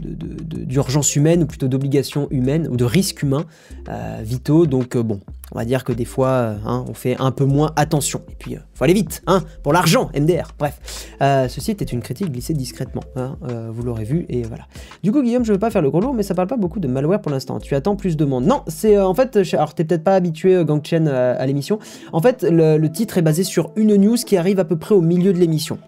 d'urgence 0.00 1.16
humaine 1.16 1.42
ou 1.44 1.46
plutôt 1.46 1.68
d'obligation 1.68 2.28
humaine 2.30 2.68
ou 2.70 2.76
de 2.76 2.84
risque 2.84 3.22
humain 3.22 3.44
euh, 3.88 4.20
vitaux, 4.22 4.66
donc 4.66 4.96
bon, 4.96 5.20
on 5.52 5.58
va 5.58 5.64
dire 5.64 5.84
que 5.84 5.92
des 5.92 6.04
fois, 6.04 6.28
euh, 6.28 6.56
hein, 6.66 6.84
on 6.88 6.94
fait 6.94 7.16
un 7.20 7.30
peu 7.30 7.44
moins 7.44 7.72
attention. 7.76 8.22
Et 8.30 8.34
puis, 8.34 8.56
euh, 8.56 8.60
faut 8.74 8.84
aller 8.84 8.94
vite, 8.94 9.22
hein, 9.26 9.42
pour 9.62 9.72
l'argent, 9.72 10.10
MDR. 10.14 10.52
Bref, 10.58 11.08
euh, 11.22 11.48
ceci 11.48 11.70
était 11.70 11.84
une 11.84 12.00
critique 12.00 12.30
glissée 12.30 12.54
discrètement, 12.54 13.02
hein, 13.16 13.36
vous 13.70 13.82
l'aurez 13.82 14.04
vu, 14.04 14.26
et 14.28 14.42
voilà. 14.42 14.66
Du 15.02 15.12
coup, 15.12 15.22
Guillaume, 15.22 15.44
je 15.44 15.52
veux 15.52 15.58
pas 15.58 15.70
faire 15.70 15.82
le 15.82 15.90
gros 15.90 16.00
lourd, 16.00 16.14
mais 16.14 16.22
ça 16.22 16.34
parle 16.34 16.48
pas 16.48 16.56
beaucoup 16.56 16.80
de 16.80 16.88
malware 16.88 17.20
pour 17.20 17.30
l'instant. 17.30 17.58
Tu 17.60 17.74
attends 17.74 17.96
plus 17.96 18.16
de 18.16 18.24
monde. 18.24 18.46
Non, 18.46 18.62
c'est 18.66 18.96
en 19.04 19.14
fait, 19.14 19.38
alors 19.52 19.74
t'es 19.74 19.84
peut-être 19.84 20.04
pas 20.04 20.14
habitué, 20.14 20.64
Gangchen, 20.64 21.08
à, 21.08 21.44
l'émission. 21.46 21.78
En 22.12 22.20
fait, 22.20 22.42
le, 22.42 22.86
titre 22.88 23.18
est 23.18 23.22
basé 23.22 23.44
sur 23.44 23.70
une 23.76 23.96
news 23.96 24.16
qui 24.16 24.36
arrive 24.36 24.58
à 24.60 24.64
peu 24.64 24.76
près 24.76 24.94
au 24.94 25.00
milieu 25.00 25.32
de 25.32 25.38
l'émission. 25.38 25.78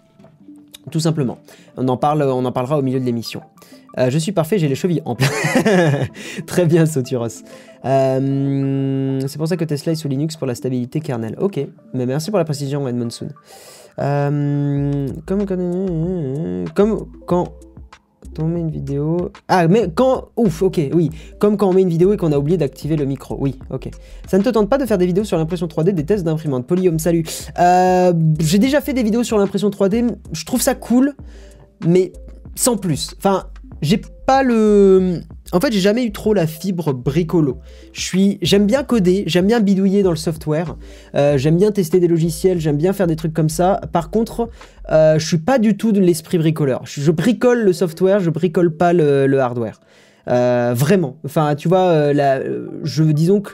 Tout 0.91 1.01
simplement. 1.01 1.39
On 1.77 1.89
en, 1.89 1.97
parle, 1.97 2.23
on 2.23 2.45
en 2.45 2.53
parlera 2.53 2.79
au 2.79 2.83
milieu 2.83 3.01
de 3.01 3.05
l'émission. 3.05 3.41
je 3.97 4.19
suis 4.19 4.33
parfait, 4.33 4.59
j'ai 4.59 4.69
les 4.69 4.75
chevilles 4.75 5.03
en 5.05 5.15
plein. 5.15 5.29
Très 6.47 6.67
bien, 6.67 6.87
Soturos. 6.87 7.43
Euh, 7.87 9.21
c'est 9.27 9.39
pour 9.39 9.49
ça 9.49 9.57
que 9.57 9.65
Tesla 9.65 9.93
est 9.93 9.97
sous 9.97 10.09
Linux 10.09 10.37
pour 10.37 10.47
la 10.47 10.55
stabilité 10.55 11.01
kernel. 11.01 11.37
Ok, 11.39 11.61
mais 11.95 12.07
merci 12.07 12.31
pour 12.31 12.39
la 12.39 12.45
précision, 12.45 12.87
Ed 12.89 12.97
Monsoon. 12.97 13.29
Euh, 13.99 15.09
comme, 15.25 15.47
comme 15.47 17.07
quand 17.27 17.49
on 18.39 18.49
met 18.49 18.61
une 18.61 18.71
vidéo... 18.71 19.31
Ah, 19.49 19.69
mais 19.69 19.89
quand... 19.95 20.29
Ouf, 20.37 20.63
ok, 20.63 20.81
oui. 20.93 21.11
Comme 21.39 21.57
quand 21.57 21.69
on 21.69 21.73
met 21.73 21.83
une 21.83 21.89
vidéo 21.89 22.13
et 22.13 22.17
qu'on 22.17 22.33
a 22.33 22.39
oublié 22.39 22.57
d'activer 22.57 22.97
le 22.97 23.05
micro. 23.05 23.37
Oui, 23.39 23.59
ok. 23.71 23.91
Ça 24.29 24.39
ne 24.39 24.43
te 24.43 24.49
tente 24.49 24.69
pas 24.69 24.79
de 24.79 24.87
faire 24.87 24.99
des 24.99 25.07
vidéos 25.07 25.25
sur 25.25 25.37
l'impression 25.37 25.67
3D, 25.67 25.91
des 25.93 26.05
tests 26.05 26.25
d'imprimante 26.25 26.67
Polyum, 26.67 26.99
salut. 26.99 27.25
Euh, 27.59 28.13
j'ai 28.39 28.59
déjà 28.59 28.81
fait 28.81 28.93
des 28.93 29.03
vidéos 29.03 29.25
sur 29.25 29.39
l'impression 29.39 29.71
3D. 29.71 30.15
Je 30.33 30.45
trouve 30.45 30.61
ça 30.61 30.75
cool, 30.75 31.15
mais 31.87 32.13
sans 32.55 32.77
plus. 32.77 33.15
Enfin, 33.19 33.45
j'ai 33.83 34.01
pas 34.27 34.43
le... 34.43 35.21
En 35.53 35.61
fait, 35.61 35.73
j'ai 35.73 35.81
jamais 35.81 36.05
eu 36.05 36.13
trop 36.13 36.35
la 36.35 36.47
fibre 36.47 36.93
bricolo. 36.93 37.59
J'aime 37.93 38.67
bien 38.67 38.83
coder, 38.83 39.25
j'aime 39.27 39.47
bien 39.47 39.61
bidouiller 39.61 40.03
dans 40.03 40.11
le 40.11 40.17
software, 40.17 40.77
euh, 41.15 41.39
j'aime 41.39 41.57
bien 41.57 41.71
tester 41.71 42.01
des 42.01 42.09
logiciels, 42.09 42.61
j'aime 42.61 42.77
bien 42.77 42.93
faire 42.93 43.07
des 43.07 43.17
trucs 43.17 43.33
comme 43.35 43.49
ça. 43.49 43.81
Par 43.93 44.11
contre, 44.11 44.51
euh, 44.91 45.19
je 45.19 45.27
suis 45.27 45.39
pas 45.39 45.59
du 45.59 45.77
tout 45.77 45.93
de 45.93 46.01
l'esprit 46.01 46.39
bricoleur. 46.39 46.83
Je, 46.85 47.11
bricole 47.11 47.63
le 47.63 47.73
software, 47.73 48.21
je 48.21 48.31
bricole 48.31 48.77
pas 48.77 48.93
le, 48.93 49.39
hardware. 49.39 49.81
Euh, 50.29 50.75
vraiment. 50.77 51.19
Enfin, 51.25 51.55
tu 51.55 51.69
vois, 51.69 52.13
là, 52.13 52.41
je 52.83 53.05
disons 53.05 53.41
que 53.41 53.53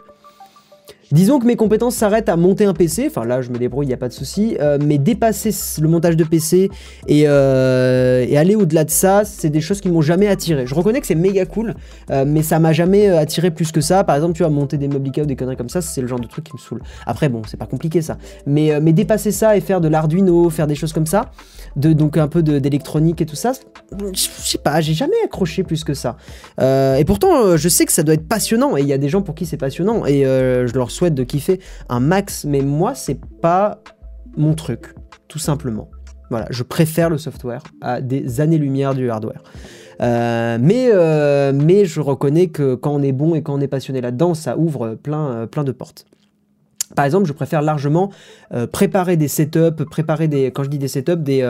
Disons 1.12 1.38
que 1.38 1.44
mes 1.44 1.56
compétences 1.56 1.96
s'arrêtent 1.96 2.30
à 2.30 2.36
monter 2.36 2.64
un 2.64 2.72
PC, 2.72 3.04
enfin 3.06 3.26
là 3.26 3.42
je 3.42 3.50
me 3.50 3.58
débrouille, 3.58 3.84
il 3.84 3.88
n'y 3.88 3.94
a 3.94 3.98
pas 3.98 4.08
de 4.08 4.14
souci, 4.14 4.56
euh, 4.60 4.78
mais 4.82 4.96
dépasser 4.96 5.50
le 5.78 5.86
montage 5.86 6.16
de 6.16 6.24
PC 6.24 6.70
et, 7.06 7.24
euh, 7.26 8.24
et 8.26 8.38
aller 8.38 8.56
au-delà 8.56 8.84
de 8.84 8.90
ça, 8.90 9.22
c'est 9.26 9.50
des 9.50 9.60
choses 9.60 9.82
qui 9.82 9.90
m'ont 9.90 10.00
jamais 10.00 10.26
attiré. 10.26 10.66
Je 10.66 10.74
reconnais 10.74 11.02
que 11.02 11.06
c'est 11.06 11.14
méga 11.14 11.44
cool, 11.44 11.74
euh, 12.10 12.24
mais 12.26 12.42
ça 12.42 12.58
m'a 12.58 12.72
jamais 12.72 13.08
attiré 13.08 13.50
plus 13.50 13.72
que 13.72 13.82
ça. 13.82 14.04
Par 14.04 14.16
exemple, 14.16 14.32
tu 14.32 14.42
vas 14.42 14.48
monter 14.48 14.78
des 14.78 14.88
meubles 14.88 15.06
ou 15.06 15.26
des 15.26 15.36
conneries 15.36 15.56
comme 15.58 15.68
ça, 15.68 15.82
c'est 15.82 16.00
le 16.00 16.06
genre 16.06 16.18
de 16.18 16.26
truc 16.26 16.44
qui 16.44 16.54
me 16.54 16.58
saoule. 16.58 16.80
Après, 17.04 17.28
bon, 17.28 17.42
c'est 17.46 17.58
pas 17.58 17.66
compliqué 17.66 18.00
ça, 18.00 18.16
mais, 18.46 18.80
mais 18.80 18.94
dépasser 18.94 19.32
ça 19.32 19.54
et 19.54 19.60
faire 19.60 19.82
de 19.82 19.88
l'Arduino, 19.88 20.48
faire 20.48 20.66
des 20.66 20.74
choses 20.74 20.94
comme 20.94 21.06
ça, 21.06 21.30
de, 21.76 21.92
donc 21.92 22.16
un 22.16 22.28
peu 22.28 22.42
d'électronique 22.42 23.20
et 23.20 23.26
tout 23.26 23.36
ça, 23.36 23.52
je 24.14 24.18
sais 24.18 24.58
pas, 24.58 24.80
j'ai 24.80 24.94
jamais 24.94 25.16
accroché 25.24 25.62
plus 25.62 25.84
que 25.84 25.92
ça. 25.92 26.16
et 26.58 27.04
pourtant, 27.04 27.58
je 27.58 27.68
sais 27.68 27.84
que 27.84 27.92
ça 27.92 28.02
doit 28.02 28.14
être 28.14 28.26
passionnant, 28.26 28.78
et 28.78 28.80
il 28.80 28.86
y 28.86 28.94
a 28.94 28.98
des 28.98 29.10
gens 29.10 29.20
pour 29.20 29.34
qui 29.34 29.44
c'est 29.44 29.58
passionnant, 29.58 30.06
et 30.06 30.22
je 30.22 30.72
leur 30.72 30.90
souhaite 30.90 31.01
de 31.10 31.24
kiffer 31.24 31.60
un 31.88 32.00
max, 32.00 32.44
mais 32.44 32.62
moi, 32.62 32.94
c'est 32.94 33.20
pas 33.40 33.80
mon 34.36 34.54
truc, 34.54 34.94
tout 35.28 35.38
simplement. 35.38 35.90
Voilà, 36.30 36.46
je 36.50 36.62
préfère 36.62 37.10
le 37.10 37.18
software 37.18 37.62
à 37.82 38.00
des 38.00 38.40
années-lumière 38.40 38.94
du 38.94 39.10
hardware. 39.10 39.42
Euh, 40.00 40.58
mais, 40.60 40.90
euh, 40.92 41.52
mais 41.54 41.84
je 41.84 42.00
reconnais 42.00 42.48
que 42.48 42.74
quand 42.74 42.92
on 42.92 43.02
est 43.02 43.12
bon 43.12 43.34
et 43.34 43.42
quand 43.42 43.54
on 43.54 43.60
est 43.60 43.68
passionné 43.68 44.00
là-dedans, 44.00 44.34
ça 44.34 44.56
ouvre 44.56 44.94
plein, 44.94 45.28
euh, 45.28 45.46
plein 45.46 45.64
de 45.64 45.72
portes. 45.72 46.06
Par 46.96 47.04
exemple, 47.04 47.26
je 47.26 47.32
préfère 47.32 47.62
largement 47.62 48.10
préparer 48.70 49.16
des 49.16 49.28
setups, 49.28 49.82
préparer 49.90 50.28
des, 50.28 50.50
quand 50.50 50.62
je 50.62 50.68
dis 50.68 50.78
des 50.78 50.88
setups, 50.88 51.16
des, 51.16 51.42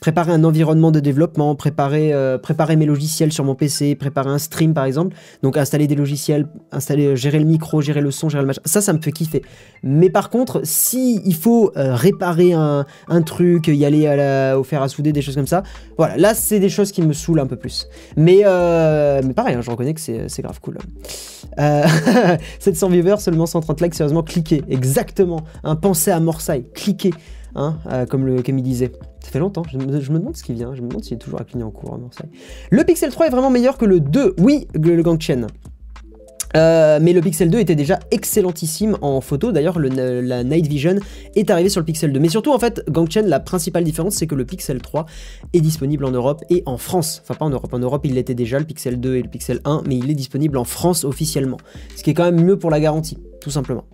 préparer 0.00 0.32
un 0.32 0.44
environnement 0.44 0.90
de 0.90 0.98
développement, 0.98 1.54
préparer, 1.54 2.12
euh, 2.12 2.38
préparer 2.38 2.76
mes 2.76 2.86
logiciels 2.86 3.32
sur 3.32 3.44
mon 3.44 3.54
PC, 3.54 3.94
préparer 3.94 4.30
un 4.30 4.38
stream 4.38 4.72
par 4.72 4.86
exemple. 4.86 5.14
Donc 5.42 5.58
installer 5.58 5.86
des 5.86 5.94
logiciels, 5.94 6.48
installer, 6.72 7.16
gérer 7.16 7.38
le 7.38 7.44
micro, 7.44 7.82
gérer 7.82 8.00
le 8.00 8.10
son, 8.10 8.30
gérer 8.30 8.42
le 8.42 8.46
machin. 8.46 8.62
Ça, 8.64 8.80
ça 8.80 8.94
me 8.94 9.00
fait 9.00 9.12
kiffer. 9.12 9.42
Mais 9.82 10.08
par 10.08 10.30
contre, 10.30 10.62
si 10.64 11.20
il 11.24 11.34
faut 11.34 11.72
euh, 11.76 11.94
réparer 11.94 12.54
un, 12.54 12.86
un, 13.08 13.22
truc, 13.22 13.68
y 13.68 13.84
aller 13.84 14.08
au 14.56 14.64
fer 14.64 14.82
à 14.82 14.88
souder, 14.88 15.12
des 15.12 15.22
choses 15.22 15.34
comme 15.34 15.46
ça, 15.46 15.62
voilà, 15.98 16.16
là 16.16 16.34
c'est 16.34 16.60
des 16.60 16.70
choses 16.70 16.92
qui 16.92 17.02
me 17.02 17.12
saoulent 17.12 17.40
un 17.40 17.46
peu 17.46 17.56
plus. 17.56 17.86
Mais, 18.16 18.40
euh, 18.44 19.20
mais 19.24 19.34
pareil, 19.34 19.54
hein, 19.54 19.60
je 19.60 19.70
reconnais 19.70 19.92
que 19.92 20.00
c'est 20.00 20.42
grave 20.42 20.60
cool. 20.60 20.78
700 22.58 22.88
viewers, 22.88 23.18
seulement 23.18 23.46
130 23.46 23.80
likes, 23.82 23.94
sérieusement, 23.94 24.22
cliquez. 24.22 24.62
Exactement. 24.70 25.42
Un 25.62 25.76
pensée 25.76 26.10
à 26.10 26.20
Morsay, 26.20 26.64
cliquez. 26.74 27.12
Hein, 27.56 27.78
comme 28.08 28.26
le 28.26 28.42
Camille 28.42 28.62
disait. 28.62 28.92
Ça 29.22 29.30
fait 29.30 29.38
longtemps, 29.38 29.62
je 29.70 29.76
me, 29.76 30.18
demande 30.18 30.36
ce 30.36 30.42
qui 30.42 30.54
vient, 30.54 30.74
je 30.74 30.80
me 30.80 30.88
demande 30.88 31.04
s'il 31.04 31.14
est 31.14 31.18
toujours 31.18 31.40
à 31.40 31.64
en 31.64 31.70
cours 31.70 31.94
à 31.94 31.98
Marseille. 31.98 32.30
Le 32.70 32.84
Pixel 32.84 33.10
3 33.10 33.26
est 33.26 33.30
vraiment 33.30 33.50
meilleur 33.50 33.76
que 33.76 33.84
le 33.84 34.00
2, 34.00 34.34
oui, 34.38 34.66
le, 34.74 35.02
Gangchen. 35.02 35.46
Euh, 36.56 36.98
mais 37.00 37.12
le 37.12 37.20
Pixel 37.20 37.50
2 37.50 37.58
était 37.58 37.74
déjà 37.74 37.98
excellentissime 38.10 38.96
en 39.02 39.20
photo. 39.20 39.52
D'ailleurs, 39.52 39.78
la 39.78 40.44
Night 40.44 40.66
Vision 40.66 40.96
est 41.34 41.50
arrivée 41.50 41.68
sur 41.68 41.80
le 41.80 41.84
Pixel 41.84 42.12
2. 42.12 42.20
Mais 42.20 42.28
surtout, 42.28 42.52
en 42.52 42.58
fait, 42.58 42.82
Gangchen, 42.90 43.26
la 43.26 43.40
principale 43.40 43.84
différence, 43.84 44.14
c'est 44.16 44.26
que 44.26 44.34
le 44.34 44.44
Pixel 44.44 44.80
3 44.80 45.06
est 45.52 45.60
disponible 45.60 46.04
en 46.04 46.10
Europe 46.10 46.42
et 46.50 46.62
en 46.66 46.78
France. 46.78 47.22
Enfin, 47.22 47.34
pas 47.34 47.44
en 47.44 47.50
Europe. 47.50 47.72
En 47.72 47.78
Europe, 47.78 48.02
il 48.04 48.14
l'était 48.14 48.34
déjà, 48.34 48.58
le 48.58 48.64
Pixel 48.64 49.00
2 49.00 49.16
et 49.16 49.22
le 49.22 49.28
Pixel 49.28 49.60
1, 49.64 49.82
mais 49.86 49.96
il 49.96 50.10
est 50.10 50.14
disponible 50.14 50.58
en 50.58 50.64
France 50.64 51.04
officiellement. 51.04 51.58
Ce 51.96 52.02
qui 52.02 52.10
est 52.10 52.14
quand 52.14 52.24
même 52.24 52.42
mieux 52.42 52.58
pour 52.58 52.70
la 52.70 52.80
garantie, 52.80 53.18
tout 53.40 53.50
simplement. 53.50 53.84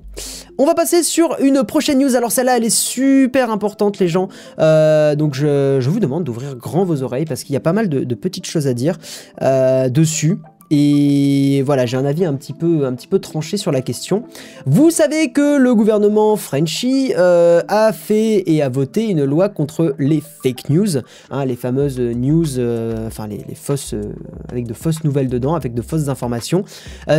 On 0.59 0.65
va 0.65 0.75
passer 0.75 1.03
sur 1.03 1.37
une 1.41 1.65
prochaine 1.65 1.99
news. 1.99 2.17
Alors 2.17 2.33
celle-là, 2.33 2.57
elle 2.57 2.65
est 2.65 2.71
super 2.71 3.51
importante, 3.51 3.99
les 3.99 4.09
gens. 4.09 4.29
Euh, 4.59 5.15
donc 5.15 5.35
je, 5.35 5.87
vous 5.87 6.01
demande 6.01 6.25
d'ouvrir 6.25 6.57
grand 6.57 6.85
vos 6.85 7.03
oreilles 7.03 7.27
parce 7.27 7.45
qu'il 7.45 7.53
y 7.53 7.57
a 7.57 7.61
pas 7.61 7.75
mal 7.75 7.89
de, 7.89 8.15
petites 8.15 8.47
choses 8.47 8.67
à 8.67 8.73
dire 8.73 8.97
euh, 9.43 9.91
dessus. 9.91 10.39
Et 10.71 11.63
voilà, 11.65 11.87
j'ai 11.87 11.97
un 11.97 12.05
avis 12.05 12.25
un 12.25 12.35
petit, 12.35 12.53
peu, 12.53 12.87
un 12.87 12.95
petit 12.95 13.07
peu 13.07 13.19
tranché 13.19 13.57
sur 13.57 13.71
la 13.71 13.83
question. 13.83 14.25
Vous 14.67 14.91
savez 14.91 15.31
que 15.31 15.59
le 15.59 15.75
gouvernement 15.75 16.37
Frenchy 16.37 17.13
euh, 17.17 17.63
a 17.69 17.93
fait 17.93 18.43
et 18.47 18.63
a 18.63 18.69
voté 18.69 19.09
une 19.09 19.25
loi 19.25 19.49
contre 19.49 19.95
les 19.99 20.21
fake 20.21 20.71
news, 20.71 20.99
hein, 21.31 21.45
les 21.45 21.57
fameuses 21.57 22.01
news, 22.01 22.59
euh, 22.59 23.07
enfin 23.07 23.27
les, 23.29 23.45
fausses, 23.55 23.95
euh, 23.95 24.13
avec 24.49 24.67
de 24.67 24.75
fausses 24.75 25.05
nouvelles 25.05 25.29
dedans, 25.29 25.55
avec 25.55 25.75
de 25.75 25.83
fausses 25.83 26.09
informations. 26.09 26.65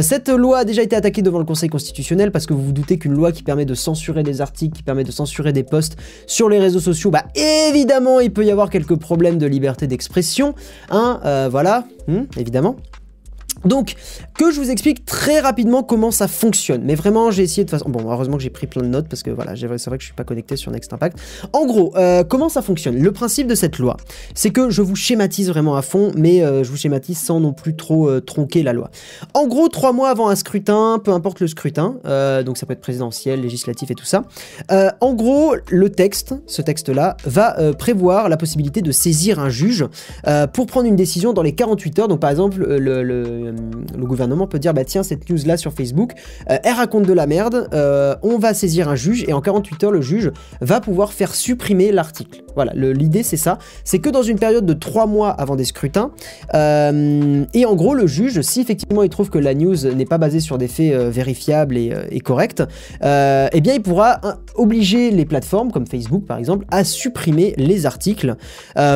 cette 0.02 0.30
loi 0.30 0.60
a 0.60 0.66
déjà 0.66 0.82
été 0.82 0.96
attaquée 0.96 1.22
devant 1.22 1.40
le 1.40 1.46
Conseil 1.46 1.70
constitutionnel 1.70 2.32
parce 2.32 2.46
que 2.46 2.54
vous 2.54 2.64
vous 2.64 2.72
doutez 2.72 2.98
qu'une 2.98 3.14
loi 3.14 3.32
qui 3.32 3.44
permet 3.44 3.66
de 3.66 3.74
censurer 3.74 4.24
des 4.24 4.42
articles, 4.42 4.76
qui 4.76 4.84
permet 4.84 5.04
de 5.04 5.12
censurer 5.12 5.54
des 5.54 5.64
posts 5.64 5.96
sur 6.26 6.50
les 6.50 6.60
réseaux 6.60 6.80
sociaux, 6.80 7.12
bah 7.12 7.26
évidemment 7.36 8.20
il 8.20 8.32
peut 8.32 8.46
y 8.46 8.52
avoir 8.52 8.70
quelques 8.70 8.98
problèmes 8.98 9.38
de 9.38 9.46
liberté 9.46 9.88
d'expression, 9.88 10.54
hein, 10.90 11.48
voilà, 11.50 11.86
hmm, 12.08 12.24
évidemment. 12.38 12.76
Donc, 13.66 13.96
que 14.38 14.52
je 14.52 14.60
vous 14.60 14.70
explique 14.70 15.06
très 15.06 15.40
rapidement 15.40 15.84
comment 15.84 16.12
ça 16.12 16.28
fonctionne. 16.28 16.82
Mais 16.84 16.96
vraiment, 16.96 17.32
j'ai 17.32 17.44
essayé 17.44 17.66
de 17.66 17.70
façon... 17.70 17.90
Bon, 17.90 18.10
heureusement 18.10 18.38
que 18.38 18.44
j'ai 18.44 18.50
pris 18.50 18.68
plein 18.68 18.82
de 18.82 18.88
notes 18.88 19.08
parce 19.10 19.24
que 19.24 19.32
voilà, 19.32 19.56
c'est 19.56 19.66
vrai 19.68 19.98
que 19.98 20.02
je 20.02 20.08
suis 20.08 20.16
pas 20.16 20.24
connecté 20.24 20.56
sur 20.56 20.72
Next 20.72 20.92
Impact. 20.94 21.18
En 21.54 21.66
gros, 21.66 21.94
euh, 21.96 22.24
comment 22.24 22.50
ça 22.50 22.62
fonctionne? 22.62 22.98
Le 22.98 23.12
principe 23.12 23.48
de 23.48 23.56
cette 23.56 23.78
loi, 23.80 23.98
c'est 24.36 24.52
que 24.52 24.70
je 24.70 24.82
vous 24.82 24.96
schématise 24.96 25.50
vraiment 25.50 25.76
à 25.76 25.82
fond, 25.82 26.12
mais 26.16 26.44
euh, 26.44 26.64
je 26.64 26.70
vous 26.70 26.78
schématise 26.78 27.18
sans 27.18 27.40
non 27.40 27.54
plus 27.54 27.76
trop 27.76 28.10
euh, 28.10 28.22
tronquer 28.22 28.64
la 28.64 28.74
loi. 28.74 28.90
En 29.34 29.48
gros, 29.48 29.70
trois 29.70 29.94
mois 29.94 30.10
avant 30.10 30.30
un 30.30 30.36
scrutin, 30.36 31.00
peu 31.04 31.12
importe 31.12 31.40
le 31.40 31.48
scrutin, 31.48 31.96
donc 32.46 32.58
ça 32.58 32.66
peut 32.66 32.74
être 32.74 32.82
présidentiel, 32.82 33.42
législatif 33.42 33.92
et 33.92 33.96
tout 33.96 34.06
ça. 34.06 34.24
en 34.70 35.14
gros, 35.14 35.56
le 35.70 35.90
texte, 35.90 36.36
ce 36.46 36.62
texte-là, 36.62 37.18
va 37.26 37.74
prévoir 37.74 38.30
la 38.30 38.38
possibilité 38.38 38.82
de 38.82 38.92
saisir 38.92 39.40
un 39.40 39.50
juge 39.50 39.86
pour 40.54 40.66
prendre 40.68 40.88
une 40.88 40.96
décision 40.96 41.34
dans 41.34 41.42
les 41.42 41.54
48 41.54 42.00
heures. 42.00 42.08
Donc 42.08 42.20
par 42.20 42.30
exemple, 42.30 42.64
le 42.64 43.47
le 43.52 44.06
gouvernement 44.06 44.48
peut 44.48 44.60
dire 44.60 44.74
bah 44.74 44.86
tiens 44.86 45.04
cette 45.04 45.30
news 45.30 45.38
là 45.46 45.58
sur 45.58 45.74
Facebook, 45.74 46.14
euh, 46.50 46.58
elle 46.64 46.74
raconte 46.74 47.06
de 47.06 47.14
la 47.14 47.28
merde, 47.28 47.68
euh, 47.74 48.16
on 48.22 48.38
va 48.38 48.54
saisir 48.54 48.90
un 48.90 48.96
juge 48.96 49.24
et 49.28 49.34
en 49.34 49.42
48 49.42 49.84
heures 49.84 49.92
le 49.92 50.02
juge 50.02 50.32
va 50.62 50.82
pouvoir 50.82 51.14
faire 51.14 51.36
supprimer 51.36 51.92
l'article. 51.92 52.44
Voilà, 52.56 52.74
l'idée 52.74 53.24
c'est 53.24 53.38
ça, 53.38 53.60
c'est 53.84 54.00
que 54.00 54.10
dans 54.10 54.24
une 54.24 54.40
période 54.40 54.66
de 54.66 54.74
3 54.74 55.06
mois 55.06 55.30
avant 55.30 55.56
des 55.56 55.66
scrutins, 55.66 56.12
et 56.54 57.66
en 57.66 57.76
gros 57.76 57.94
le 57.94 58.08
juge, 58.08 58.42
si 58.42 58.62
effectivement 58.62 59.04
il 59.04 59.10
trouve 59.10 59.30
que 59.30 59.38
la 59.38 59.54
news 59.54 59.76
n'est 59.94 60.06
pas 60.06 60.18
basée 60.18 60.40
sur 60.40 60.58
des 60.58 60.68
faits 60.68 60.94
vérifiables 60.94 61.78
et, 61.78 62.20
corrects, 62.20 62.64
eh 63.02 63.62
bien 63.62 63.74
il 63.76 63.82
pourra 63.82 64.20
obliger 64.56 65.12
les 65.12 65.26
plateformes 65.26 65.72
comme 65.72 65.86
Facebook 65.86 66.26
par 66.26 66.40
exemple 66.40 66.66
à 66.72 66.84
supprimer 66.84 67.54
les 67.58 67.86
articles 67.86 68.36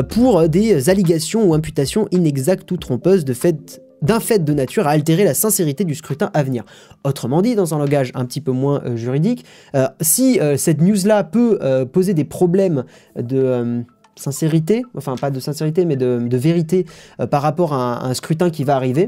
pour 0.10 0.50
des 0.50 0.90
allégations 0.90 1.44
ou 1.48 1.54
imputations 1.54 2.08
inexactes 2.12 2.72
ou 2.72 2.78
trompeuses 2.78 3.26
de 3.26 3.34
fait 3.34 3.82
d'un 4.02 4.20
fait 4.20 4.44
de 4.44 4.54
nature 4.54 4.88
à 4.88 4.92
altérer 4.92 5.24
la 5.24 5.34
sincérité 5.34 5.84
du 5.84 5.96
scrutin 5.96 6.30
à 6.34 6.44
venir. 6.44 6.64
Autrement 7.04 7.42
dit, 7.42 7.56
dans 7.56 7.74
un 7.74 7.78
langage 7.78 8.12
un 8.16 8.26
petit 8.26 8.42
peu 8.42 8.52
moins 8.52 8.82
euh, 8.86 8.96
juridique, 8.96 9.46
euh, 9.76 9.88
si 10.02 10.40
euh, 10.40 10.58
cette 10.58 10.82
news-là 10.82 11.24
peut 11.24 11.60
poser 11.92 12.14
des 12.14 12.24
problèmes 12.24 12.84
de 13.16 13.84
sincérité, 14.16 14.84
enfin 14.96 15.16
pas 15.16 15.32
de 15.32 15.40
sincérité, 15.40 15.86
mais 15.86 15.96
de, 15.96 16.38
vérité 16.38 16.86
par 17.30 17.42
rapport 17.42 17.74
à 17.74 18.06
un, 18.06 18.14
scrutin 18.14 18.50
qui 18.50 18.64
va 18.64 18.76
arriver, 18.76 19.08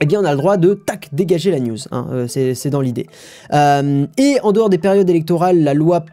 eh 0.00 0.06
bien 0.06 0.20
on 0.20 0.24
a 0.24 0.32
le 0.32 0.38
droit 0.38 0.56
de 0.56 0.74
tac 0.74 1.08
dégager 1.12 1.50
la 1.50 1.60
news, 1.60 1.78
hein, 1.90 2.26
c'est 2.28 2.70
dans 2.70 2.80
l'idée. 2.80 3.06
et 3.52 4.38
en 4.42 4.52
dehors 4.52 4.68
des 4.68 4.78
périodes 4.78 5.08
électorales, 5.08 5.62
la 5.62 5.74
loi 5.74 6.04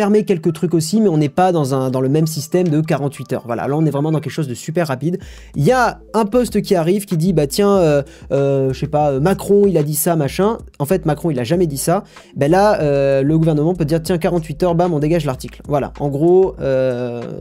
permet 0.00 0.24
quelques 0.24 0.54
trucs 0.54 0.72
aussi, 0.72 0.98
mais 0.98 1.10
on 1.10 1.18
n'est 1.18 1.28
pas 1.28 1.52
dans, 1.52 2.00
le 2.00 2.08
même 2.08 2.26
système 2.26 2.68
de 2.68 2.80
48 2.80 3.34
heures. 3.34 3.42
Voilà, 3.44 3.68
là 3.68 3.76
on 3.76 3.84
est 3.84 3.90
vraiment 3.90 4.10
dans 4.10 4.20
quelque 4.20 4.32
chose 4.32 4.48
de 4.48 4.54
super 4.54 4.88
rapide. 4.88 5.18
Il 5.56 5.62
y 5.62 5.72
a 5.72 6.00
un 6.14 6.24
poste 6.24 6.62
qui 6.62 6.74
arrive 6.74 7.04
qui 7.04 7.18
dit, 7.18 7.34
bah 7.34 7.46
tiens, 7.46 7.76
euh, 7.76 8.02
euh, 8.32 8.72
je 8.72 8.80
sais 8.80 8.86
pas, 8.86 9.20
Macron 9.20 9.66
il 9.66 9.76
a 9.76 9.82
dit 9.82 9.94
ça, 9.94 10.16
machin. 10.16 10.56
En 10.78 10.86
fait, 10.86 11.04
Macron 11.04 11.30
il 11.30 11.38
a 11.38 11.44
jamais 11.44 11.66
dit 11.66 11.76
ça. 11.76 12.04
Ben 12.34 12.50
là, 12.50 12.80
euh, 12.80 13.22
le 13.22 13.36
gouvernement 13.36 13.74
peut 13.74 13.84
dire, 13.84 14.02
tiens, 14.02 14.16
48 14.16 14.62
heures, 14.62 14.74
bam, 14.74 14.94
on 14.94 15.00
dégage 15.00 15.26
l'article. 15.26 15.60
Voilà, 15.68 15.92
en 16.00 16.08
gros, 16.08 16.56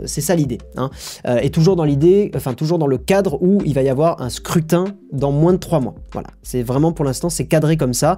c'est 0.03 0.19
ça 0.19 0.35
l'idée. 0.35 0.57
Hein. 0.75 0.89
et 1.41 1.51
toujours 1.51 1.77
dans 1.77 1.85
l'idée, 1.85 2.29
enfin 2.35 2.53
toujours 2.55 2.77
dans 2.77 2.87
le 2.87 2.97
cadre 2.97 3.41
où 3.41 3.59
il 3.65 3.73
va 3.73 3.83
y 3.83 3.89
avoir 3.89 4.21
un 4.21 4.29
scrutin 4.29 4.83
dans 5.13 5.31
moins 5.31 5.53
de 5.53 5.59
3 5.59 5.79
mois. 5.79 5.95
Voilà, 6.11 6.27
c'est 6.43 6.61
vraiment 6.61 6.91
pour 6.91 7.05
l'instant, 7.05 7.29
c'est 7.29 7.45
cadré 7.45 7.77
comme 7.77 7.93
ça. 7.93 8.17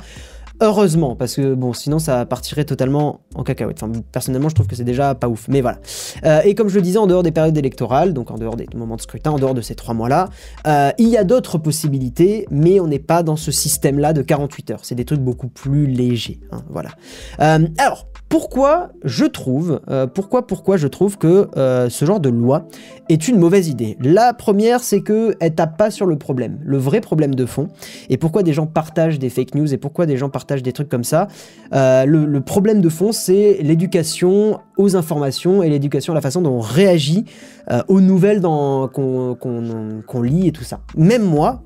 Heureusement, 0.63 1.15
parce 1.15 1.36
que 1.36 1.56
bon, 1.56 1.74
sinon 1.74 1.97
ça 1.97 2.24
partirait 2.28 2.65
totalement 2.65 3.21
en 3.34 3.43
cacahuète. 3.43 3.82
Enfin, 3.82 3.91
personnellement, 4.12 4.47
je 4.47 4.54
trouve 4.54 4.67
que 4.67 4.76
c'est 4.76 4.84
déjà 4.84 5.15
pas 5.15 5.28
ouf. 5.28 5.47
Mais 5.47 5.62
voilà. 5.62 5.80
Euh, 6.24 6.41
et 6.43 6.54
comme 6.54 6.67
je 6.67 6.76
le 6.76 6.84
disais, 6.84 7.00
en 7.00 7.08
dehors 7.08 7.24
des 7.24 7.32
périodes 7.32 7.58
électorales, 7.58 8.13
donc 8.13 8.30
en 8.30 8.38
dehors 8.38 8.56
des 8.56 8.67
moments 8.76 8.95
de 8.95 9.02
scrutin, 9.02 9.32
en 9.32 9.39
dehors 9.39 9.56
de 9.56 9.62
ces 9.62 9.74
trois 9.74 9.95
mois-là, 9.95 10.30
euh, 10.67 10.91
il 11.00 11.08
y 11.08 11.17
a 11.17 11.24
d'autres 11.24 11.58
possibilités, 11.58 12.45
mais 12.52 12.80
on 12.80 12.86
n'est 12.86 13.00
pas 13.00 13.24
dans 13.24 13.38
ce 13.38 13.52
système-là 13.52 14.13
de 14.13 14.21
48 14.21 14.71
heures. 14.71 14.80
C'est 14.84 14.93
des 14.93 15.06
trucs 15.06 15.21
beaucoup 15.21 15.47
plus 15.47 15.88
légers. 15.88 16.39
Hein, 16.52 16.62
voilà. 16.69 16.91
Euh, 17.39 17.67
alors, 17.80 18.06
pourquoi 18.32 18.89
je 19.04 19.26
trouve, 19.26 19.82
pourquoi, 20.15 20.48
pourquoi 20.48 20.78
je 20.78 20.88
trouve 20.88 21.17
que 21.17 21.50
ce 21.56 22.06
genre 22.06 22.22
de 22.22 22.30
loi 22.30 22.65
est 23.10 23.28
une 23.28 23.38
mauvaise 23.38 23.67
idée 23.67 23.98
La 24.00 24.34
première, 24.34 24.80
c'est 24.80 25.02
que 25.02 25.36
elle 25.41 25.54
tape 25.54 25.78
pas 25.78 25.91
sur 25.91 26.06
le 26.06 26.17
problème, 26.17 26.58
le 26.63 26.78
vrai 26.78 27.02
problème 27.02 27.36
de 27.36 27.46
fond, 27.46 27.67
et 28.10 28.17
pourquoi 28.17 28.41
des 28.41 28.54
gens 28.54 28.67
partagent 28.67 29.20
des 29.20 29.30
fake 29.30 29.56
news 29.56 29.74
et 29.74 29.78
pourquoi 29.78 30.06
des 30.06 30.17
gens 30.17 30.30
partagent 30.30 30.63
des 30.63 30.74
trucs 30.74 30.89
comme 30.89 31.04
ça. 31.04 31.28
Euh, 31.74 32.06
le, 32.06 32.41
problème 32.41 32.82
de 32.82 32.89
fond, 32.89 33.12
c'est 33.12 33.60
l'éducation 33.62 34.60
aux 34.78 34.96
informations 34.96 35.62
et 35.62 35.70
l'éducation 35.70 36.13
à 36.13 36.15
la 36.15 36.22
façon 36.22 36.41
dont 36.41 36.52
on 36.52 36.60
réagit 36.60 37.26
euh, 37.70 37.82
aux 37.88 38.02
nouvelles 38.02 38.41
qu'on 38.41 40.22
lit 40.22 40.48
et 40.48 40.52
tout 40.52 40.63
ça. 40.63 40.80
Même 40.96 41.24
moi, 41.24 41.63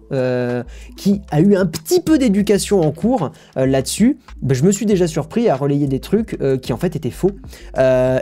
qui 0.95 1.21
a 1.31 1.41
eu 1.41 1.55
un 1.55 1.65
petit 1.65 2.01
peu 2.01 2.17
d'éducation 2.17 2.81
en 2.81 2.91
cours 2.91 3.31
là-dessus, 3.55 4.17
ben, 4.41 4.53
je 4.53 4.63
me 4.63 4.71
suis 4.71 4.85
déjà 4.85 5.07
surpris 5.07 5.49
à 5.49 5.55
relayer 5.55 5.87
des 5.87 5.99
trucs 5.99 6.37
qui 6.61 6.73
en 6.73 6.77
fait 6.77 6.95
étaient 6.95 7.09
faux. 7.11 7.31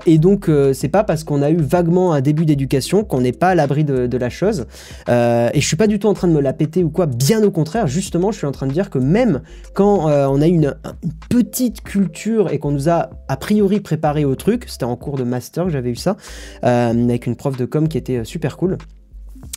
et 0.06 0.18
donc 0.18 0.50
c'est 0.74 0.90
pas 0.90 1.04
parce 1.04 1.24
qu'on 1.24 1.42
a 1.42 1.50
eu 1.50 1.58
vaguement 1.58 2.14
un 2.14 2.22
début 2.22 2.46
d'éducation 2.46 3.04
qu'on 3.04 3.22
n'est 3.22 3.32
pas 3.32 3.50
à 3.50 3.56
l'abri 3.56 3.84
de, 3.84 4.18
la 4.18 4.30
chose. 4.30 4.66
et 5.08 5.60
je 5.60 5.66
suis 5.68 5.76
pas 5.76 5.88
du 5.88 6.00
tout 6.00 6.08
en 6.08 6.14
train 6.14 6.28
de 6.28 6.34
me 6.34 6.42
la 6.42 6.54
péter 6.54 6.84
ou 6.84 6.90
quoi, 6.90 7.06
bien 7.06 7.44
au 7.44 7.52
contraire, 7.52 7.88
justement 7.88 8.32
je 8.32 8.38
suis 8.38 8.48
en 8.48 8.52
train 8.52 8.68
de 8.68 8.74
dire 8.74 8.90
que 8.90 8.98
même 8.98 9.42
quand 9.74 10.06
on 10.08 10.42
a 10.42 10.48
une, 10.48 10.76
une 11.04 11.14
petite 11.30 11.82
culture 11.82 12.52
et 12.52 12.60
qu'on 12.60 12.72
nous 12.72 12.90
a 12.90 13.10
a 13.28 13.38
priori 13.38 13.80
préparé 13.80 14.26
au 14.26 14.36
truc, 14.36 14.66
c'était 14.68 14.84
en 14.84 14.96
cours 14.96 15.18
de 15.18 15.24
master 15.24 15.66
que 15.66 15.72
j'avais 15.72 15.92
eu 15.92 15.96
ça, 15.96 16.18
euh, 16.64 16.90
avec 16.90 17.28
une 17.28 17.36
prof 17.36 17.58
de 17.58 17.66
com 17.66 17.88
qui 17.88 17.98
était 17.98 18.18
euh, 18.18 18.24
super 18.24 18.58
cool. 18.58 18.78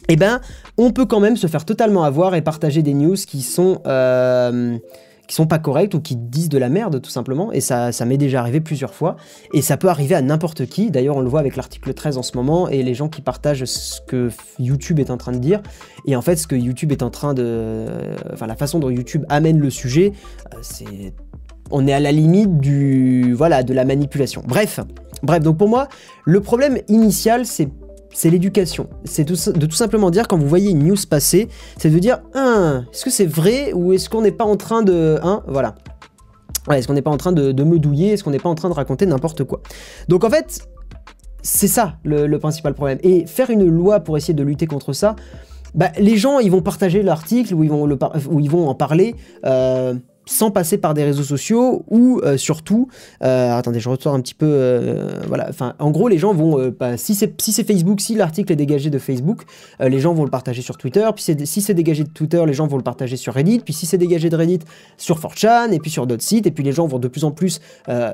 Eh 0.08 0.16
ben, 0.16 0.40
on 0.78 0.92
peut 0.92 1.06
quand 1.06 1.20
même 1.20 1.36
se 1.36 1.46
faire 1.46 1.64
totalement 1.64 2.04
avoir 2.04 2.34
et 2.34 2.42
partager 2.42 2.82
des 2.82 2.94
news 2.94 3.16
qui 3.16 3.42
sont 3.42 3.80
euh, 3.86 4.78
qui 5.26 5.34
sont 5.34 5.46
pas 5.46 5.58
correctes 5.58 5.94
ou 5.94 6.00
qui 6.00 6.16
disent 6.16 6.48
de 6.48 6.58
la 6.58 6.68
merde 6.68 7.02
tout 7.02 7.10
simplement. 7.10 7.52
Et 7.52 7.60
ça, 7.60 7.90
m'est 8.04 8.16
déjà 8.16 8.40
arrivé 8.40 8.60
plusieurs 8.60 8.94
fois. 8.94 9.16
Et 9.52 9.62
ça 9.62 9.76
peut 9.76 9.88
arriver 9.88 10.14
à 10.14 10.22
n'importe 10.22 10.66
qui. 10.66 10.90
D'ailleurs, 10.90 11.16
on 11.16 11.20
le 11.20 11.28
voit 11.28 11.40
avec 11.40 11.56
l'article 11.56 11.92
13 11.94 12.18
en 12.18 12.22
ce 12.22 12.36
moment 12.36 12.68
et 12.68 12.82
les 12.82 12.94
gens 12.94 13.08
qui 13.08 13.22
partagent 13.22 13.64
ce 13.64 14.00
que 14.00 14.30
YouTube 14.58 15.00
est 15.00 15.10
en 15.10 15.16
train 15.16 15.32
de 15.32 15.38
dire. 15.38 15.62
Et 16.06 16.16
en 16.16 16.22
fait, 16.22 16.36
ce 16.36 16.46
que 16.46 16.56
YouTube 16.56 16.92
est 16.92 17.02
en 17.02 17.10
train 17.10 17.34
de, 17.34 17.86
enfin 18.32 18.46
la 18.46 18.56
façon 18.56 18.78
dont 18.78 18.90
YouTube 18.90 19.24
amène 19.28 19.58
le 19.58 19.70
sujet, 19.70 20.12
c'est 20.62 21.12
on 21.72 21.88
est 21.88 21.92
à 21.92 21.98
la 21.98 22.12
limite 22.12 22.58
du 22.58 23.34
voilà 23.34 23.64
de 23.64 23.74
la 23.74 23.84
manipulation. 23.84 24.42
Bref, 24.46 24.78
bref. 25.24 25.42
Donc 25.42 25.58
pour 25.58 25.68
moi, 25.68 25.88
le 26.24 26.40
problème 26.40 26.78
initial, 26.88 27.44
c'est 27.44 27.68
c'est 28.16 28.31
l'éducation. 28.31 28.88
C'est 29.05 29.24
de 29.24 29.66
tout 29.66 29.76
simplement 29.76 30.11
dire 30.11 30.26
quand 30.26 30.38
vous 30.38 30.48
voyez 30.48 30.70
une 30.70 30.85
news 30.85 30.96
passer, 31.09 31.48
c'est 31.76 31.90
de 31.90 31.98
dire 31.98 32.20
hein, 32.33 32.87
est-ce 32.90 33.05
que 33.05 33.11
c'est 33.11 33.26
vrai 33.26 33.74
ou 33.74 33.92
est-ce 33.92 34.09
qu'on 34.09 34.22
n'est 34.22 34.33
pas 34.33 34.44
en 34.44 34.57
train 34.57 34.83
de 34.83 35.18
hein, 35.22 35.42
voilà. 35.46 35.74
est-ce 36.72 36.88
qu'on 36.88 36.94
n'est 36.94 37.02
pas 37.02 37.11
en 37.11 37.18
train 37.18 37.33
de, 37.33 37.52
me 37.62 37.79
douiller 37.79 38.12
Est-ce 38.14 38.24
qu'on 38.24 38.31
n'est 38.31 38.38
pas 38.38 38.48
en 38.48 38.55
train 38.55 38.70
de 38.70 38.74
raconter 38.74 39.05
n'importe 39.05 39.44
quoi 39.44 39.61
Donc 40.09 40.24
en 40.24 40.31
fait, 40.31 40.66
c'est 41.42 41.68
ça 41.68 41.98
le, 42.05 42.35
principal 42.38 42.72
problème. 42.72 42.98
Et 43.02 43.26
faire 43.26 43.50
une 43.50 43.66
loi 43.66 44.00
pour 44.00 44.16
essayer 44.16 44.33
de 44.35 44.42
lutter 44.42 44.66
contre 44.66 44.94
ça, 44.94 45.14
bah, 45.74 45.90
les 45.98 46.16
gens 46.16 46.38
ils 46.38 46.50
vont 46.50 46.62
partager 46.62 47.02
l'article 47.02 47.55
ou 47.55 47.64
ils 47.64 47.70
vont 47.70 47.87
ils 48.40 48.50
vont 48.50 48.66
en 48.66 48.74
parler. 48.74 49.14
Euh, 49.44 49.94
sans 50.26 50.50
passer 50.50 50.76
par 50.76 50.92
des 50.92 51.04
réseaux 51.04 51.22
sociaux 51.22 51.84
ou 51.88 52.20
euh, 52.24 52.36
surtout, 52.36 52.88
euh, 53.22 53.56
attendez, 53.56 53.78
je 53.78 53.88
retourne 53.88 54.16
un 54.16 54.20
petit 54.20 54.34
peu, 54.34 54.46
euh, 54.48 55.20
voilà, 55.28 55.46
enfin, 55.48 55.74
en 55.78 55.90
gros, 55.90 56.08
les 56.08 56.18
gens 56.18 56.34
vont, 56.34 56.74
si 56.96 57.14
c'est 57.14 57.40
si 57.40 57.52
Facebook, 57.64 58.00
si 58.00 58.14
l'article 58.14 58.52
est 58.52 58.56
dégagé 58.56 58.90
de 58.90 58.98
Facebook, 58.98 59.44
les 59.80 60.00
gens 60.00 60.14
vont 60.14 60.24
le 60.24 60.30
partager 60.30 60.62
sur 60.62 60.76
Twitter, 60.76 61.08
puis 61.14 61.24
si 61.46 61.60
c'est 61.60 61.74
dégagé 61.74 62.04
de 62.04 62.08
Twitter, 62.08 62.42
les 62.46 62.54
gens 62.54 62.66
vont 62.66 62.76
le 62.76 62.82
partager 62.82 63.16
sur 63.16 63.34
Reddit, 63.34 63.60
puis 63.60 63.72
si 63.72 63.86
c'est 63.86 63.98
dégagé 63.98 64.28
de 64.28 64.36
Reddit, 64.36 64.60
sur 64.96 65.20
4chan, 65.20 65.72
et 65.72 65.78
puis 65.78 65.90
sur 65.90 66.06
d'autres 66.06 66.22
sites, 66.22 66.46
et 66.46 66.50
puis 66.50 66.64
les 66.64 66.72
gens 66.72 66.86
vont 66.86 66.98
de 66.98 67.08
plus 67.08 67.24
en 67.24 67.30
plus 67.30 67.60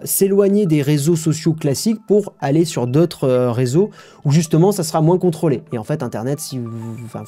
s'éloigner 0.05 0.66
des 0.66 0.83
réseaux 0.83 1.16
sociaux 1.16 1.55
classiques 1.55 2.01
pour 2.07 2.35
aller 2.40 2.64
sur 2.64 2.87
d'autres 2.87 3.29
réseaux 3.48 3.90
où 4.25 4.31
justement 4.31 4.72
ça 4.72 4.83
sera 4.83 5.01
moins 5.01 5.18
contrôlé. 5.18 5.62
Et 5.72 5.79
en 5.79 5.85
fait, 5.85 6.03
Internet, 6.03 6.40
si 6.40 6.59
vous, 6.59 6.70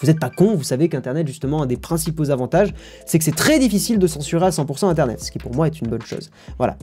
vous 0.00 0.10
êtes 0.10 0.20
pas 0.20 0.30
con, 0.30 0.54
vous 0.54 0.62
savez 0.62 0.88
qu'Internet, 0.88 1.26
justement, 1.26 1.62
un 1.62 1.66
des 1.66 1.76
principaux 1.76 2.30
avantages, 2.30 2.74
c'est 3.06 3.18
que 3.18 3.24
c'est 3.24 3.32
très 3.32 3.58
difficile 3.58 3.98
de 3.98 4.06
censurer 4.06 4.46
à 4.46 4.50
100% 4.50 4.73
Internet, 4.82 5.20
ce 5.22 5.30
qui 5.30 5.38
pour 5.38 5.54
moi 5.54 5.66
est 5.66 5.80
une 5.80 5.88
bonne 5.88 6.02
chose. 6.02 6.30
Voilà. 6.58 6.76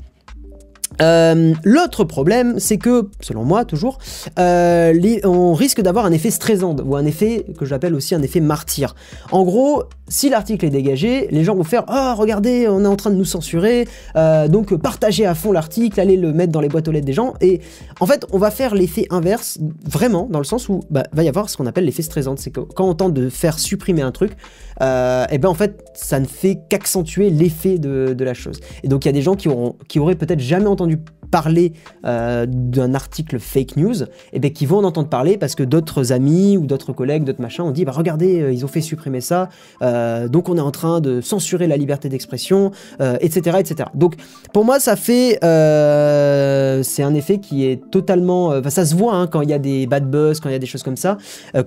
Euh, 1.02 1.54
l'autre 1.64 2.04
problème, 2.04 2.60
c'est 2.60 2.78
que, 2.78 3.10
selon 3.22 3.44
moi 3.44 3.66
toujours, 3.66 3.98
euh, 4.40 4.94
on 5.24 5.54
risque 5.54 5.82
d'avoir 5.82 6.06
un 6.06 6.12
effet 6.12 6.32
stressant 6.32 6.76
ou 6.84 6.96
un 6.96 7.06
effet 7.06 7.46
que 7.58 7.66
j'appelle 7.66 7.96
aussi 7.96 8.16
un 8.16 8.22
effet 8.22 8.40
martyr. 8.40 8.96
En 9.32 9.44
gros, 9.44 9.84
si 10.08 10.30
l'article 10.30 10.66
est 10.66 10.70
dégagé, 10.72 11.28
les 11.32 11.44
gens 11.44 11.56
vont 11.56 11.64
faire 11.64 11.86
Oh, 11.88 12.14
regardez, 12.16 12.68
on 12.68 12.84
est 12.84 12.88
en 12.88 12.96
train 12.96 13.10
de 13.10 13.16
nous 13.16 13.26
censurer, 13.26 13.88
euh, 14.16 14.48
donc 14.48 14.76
partagez 14.76 15.26
à 15.26 15.36
fond 15.36 15.52
l'article, 15.52 16.00
allez 16.00 16.18
le 16.18 16.34
mettre 16.34 16.52
dans 16.52 16.62
les 16.62 16.70
boîtes 16.70 16.88
aux 16.88 16.92
lettres 16.92 17.06
des 17.06 17.14
gens. 17.14 17.34
Et 17.42 17.62
en 18.00 18.06
fait, 18.06 18.26
on 18.32 18.38
va 18.38 18.52
faire 18.52 18.76
l'effet 18.76 19.06
inverse, 19.10 19.60
vraiment, 19.86 20.28
dans 20.30 20.40
le 20.40 20.46
sens 20.46 20.70
où 20.70 20.82
bah, 20.90 21.04
va 21.14 21.24
y 21.24 21.30
avoir 21.30 21.50
ce 21.50 21.58
qu'on 21.58 21.66
appelle 21.66 21.86
l'effet 21.86 22.04
stressant. 22.04 22.36
C'est 22.38 22.52
que 22.52 22.60
quand 22.60 22.88
on 22.88 22.94
tente 22.94 23.14
de 23.14 23.30
faire 23.30 23.58
supprimer 23.58 24.02
un 24.02 24.12
truc, 24.12 24.34
et 24.82 25.26
eh 25.34 25.38
ben 25.38 25.48
en 25.48 25.54
fait, 25.54 25.84
ça 25.94 26.20
ne 26.20 26.26
fait 26.26 26.60
qu'accentuer 26.68 27.30
l'effet 27.30 27.78
de, 27.78 28.16
de, 28.18 28.24
la 28.24 28.34
chose. 28.34 28.60
Et 28.84 28.88
donc, 28.88 29.06
il 29.06 29.10
y 29.10 29.10
a 29.10 29.14
des 29.14 29.22
gens 29.22 29.36
qui, 29.36 29.48
auront, 29.48 29.76
qui 29.88 30.00
auraient 30.00 30.16
peut-être 30.16 30.40
jamais 30.40 30.66
entendu 30.66 30.91
parler 30.98 31.74
euh, 32.06 32.46
d'un 32.46 32.94
article 32.94 33.40
fake 33.40 33.78
news, 33.78 34.04
et 34.04 34.08
eh 34.34 34.40
bien 34.40 34.50
qui 34.50 34.66
vont 34.66 34.80
en 34.80 34.84
entendre 34.84 35.08
parler 35.08 35.38
parce 35.38 35.56
que 35.56 35.64
d'autres 35.64 36.12
amis 36.12 36.58
ou 36.58 36.66
d'autres 36.66 36.94
collègues, 36.94 37.24
d'autres 37.24 37.42
machins 37.42 37.64
ont 37.64 37.72
dit 37.72 37.86
bah 37.86 37.94
regardez, 37.94 38.42
euh, 38.42 38.52
ils 38.52 38.66
ont 38.66 38.68
fait 38.68 38.82
supprimer 38.82 39.22
ça, 39.22 39.50
euh, 39.82 40.28
donc 40.28 40.50
on 40.50 40.58
est 40.58 40.62
en 40.62 40.72
train 40.72 41.00
de 41.00 41.22
censurer 41.22 41.68
la 41.68 41.78
liberté 41.78 42.10
d'expression, 42.10 42.72
etc., 43.00 43.58
etc. 43.60 43.90
Donc 43.96 44.16
pour 44.54 44.66
moi 44.66 44.80
ça 44.80 44.96
fait 44.96 45.40
c'est 45.42 47.04
un 47.04 47.14
effet 47.14 47.38
qui 47.40 47.66
est 47.66 47.90
totalement, 47.90 48.62
ça 48.70 48.86
se 48.86 48.94
voit 48.96 49.16
hein, 49.16 49.28
quand 49.28 49.42
il 49.42 49.50
y 49.50 49.54
a 49.54 49.60
des 49.60 49.88
bad 49.88 50.10
buzz, 50.10 50.42
quand 50.42 50.50
il 50.50 50.54
y 50.54 50.56
a 50.56 50.60
des 50.60 50.66
choses 50.66 50.84
comme 50.84 50.98
ça, 50.98 51.18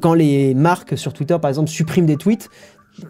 quand 0.00 0.12
les 0.12 0.54
marques 0.54 0.98
sur 0.98 1.14
Twitter 1.14 1.38
par 1.40 1.48
exemple 1.48 1.70
suppriment 1.70 2.06
des 2.06 2.16
tweets, 2.16 2.50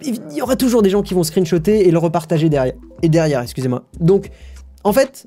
il 0.03 0.19
y 0.33 0.41
aura 0.41 0.57
toujours 0.57 0.83
des 0.83 0.91
gens 0.91 1.03
qui 1.03 1.15
vont 1.15 1.25
screenshotter 1.25 1.89
et 1.89 1.91
le 1.91 1.99
repartager 1.99 2.49
derrière. 2.49 2.75
Et 3.03 3.09
derrière, 3.09 3.41
excusez-moi. 3.43 3.85
Donc, 4.01 4.31
en 4.83 4.93
fait, 4.93 5.27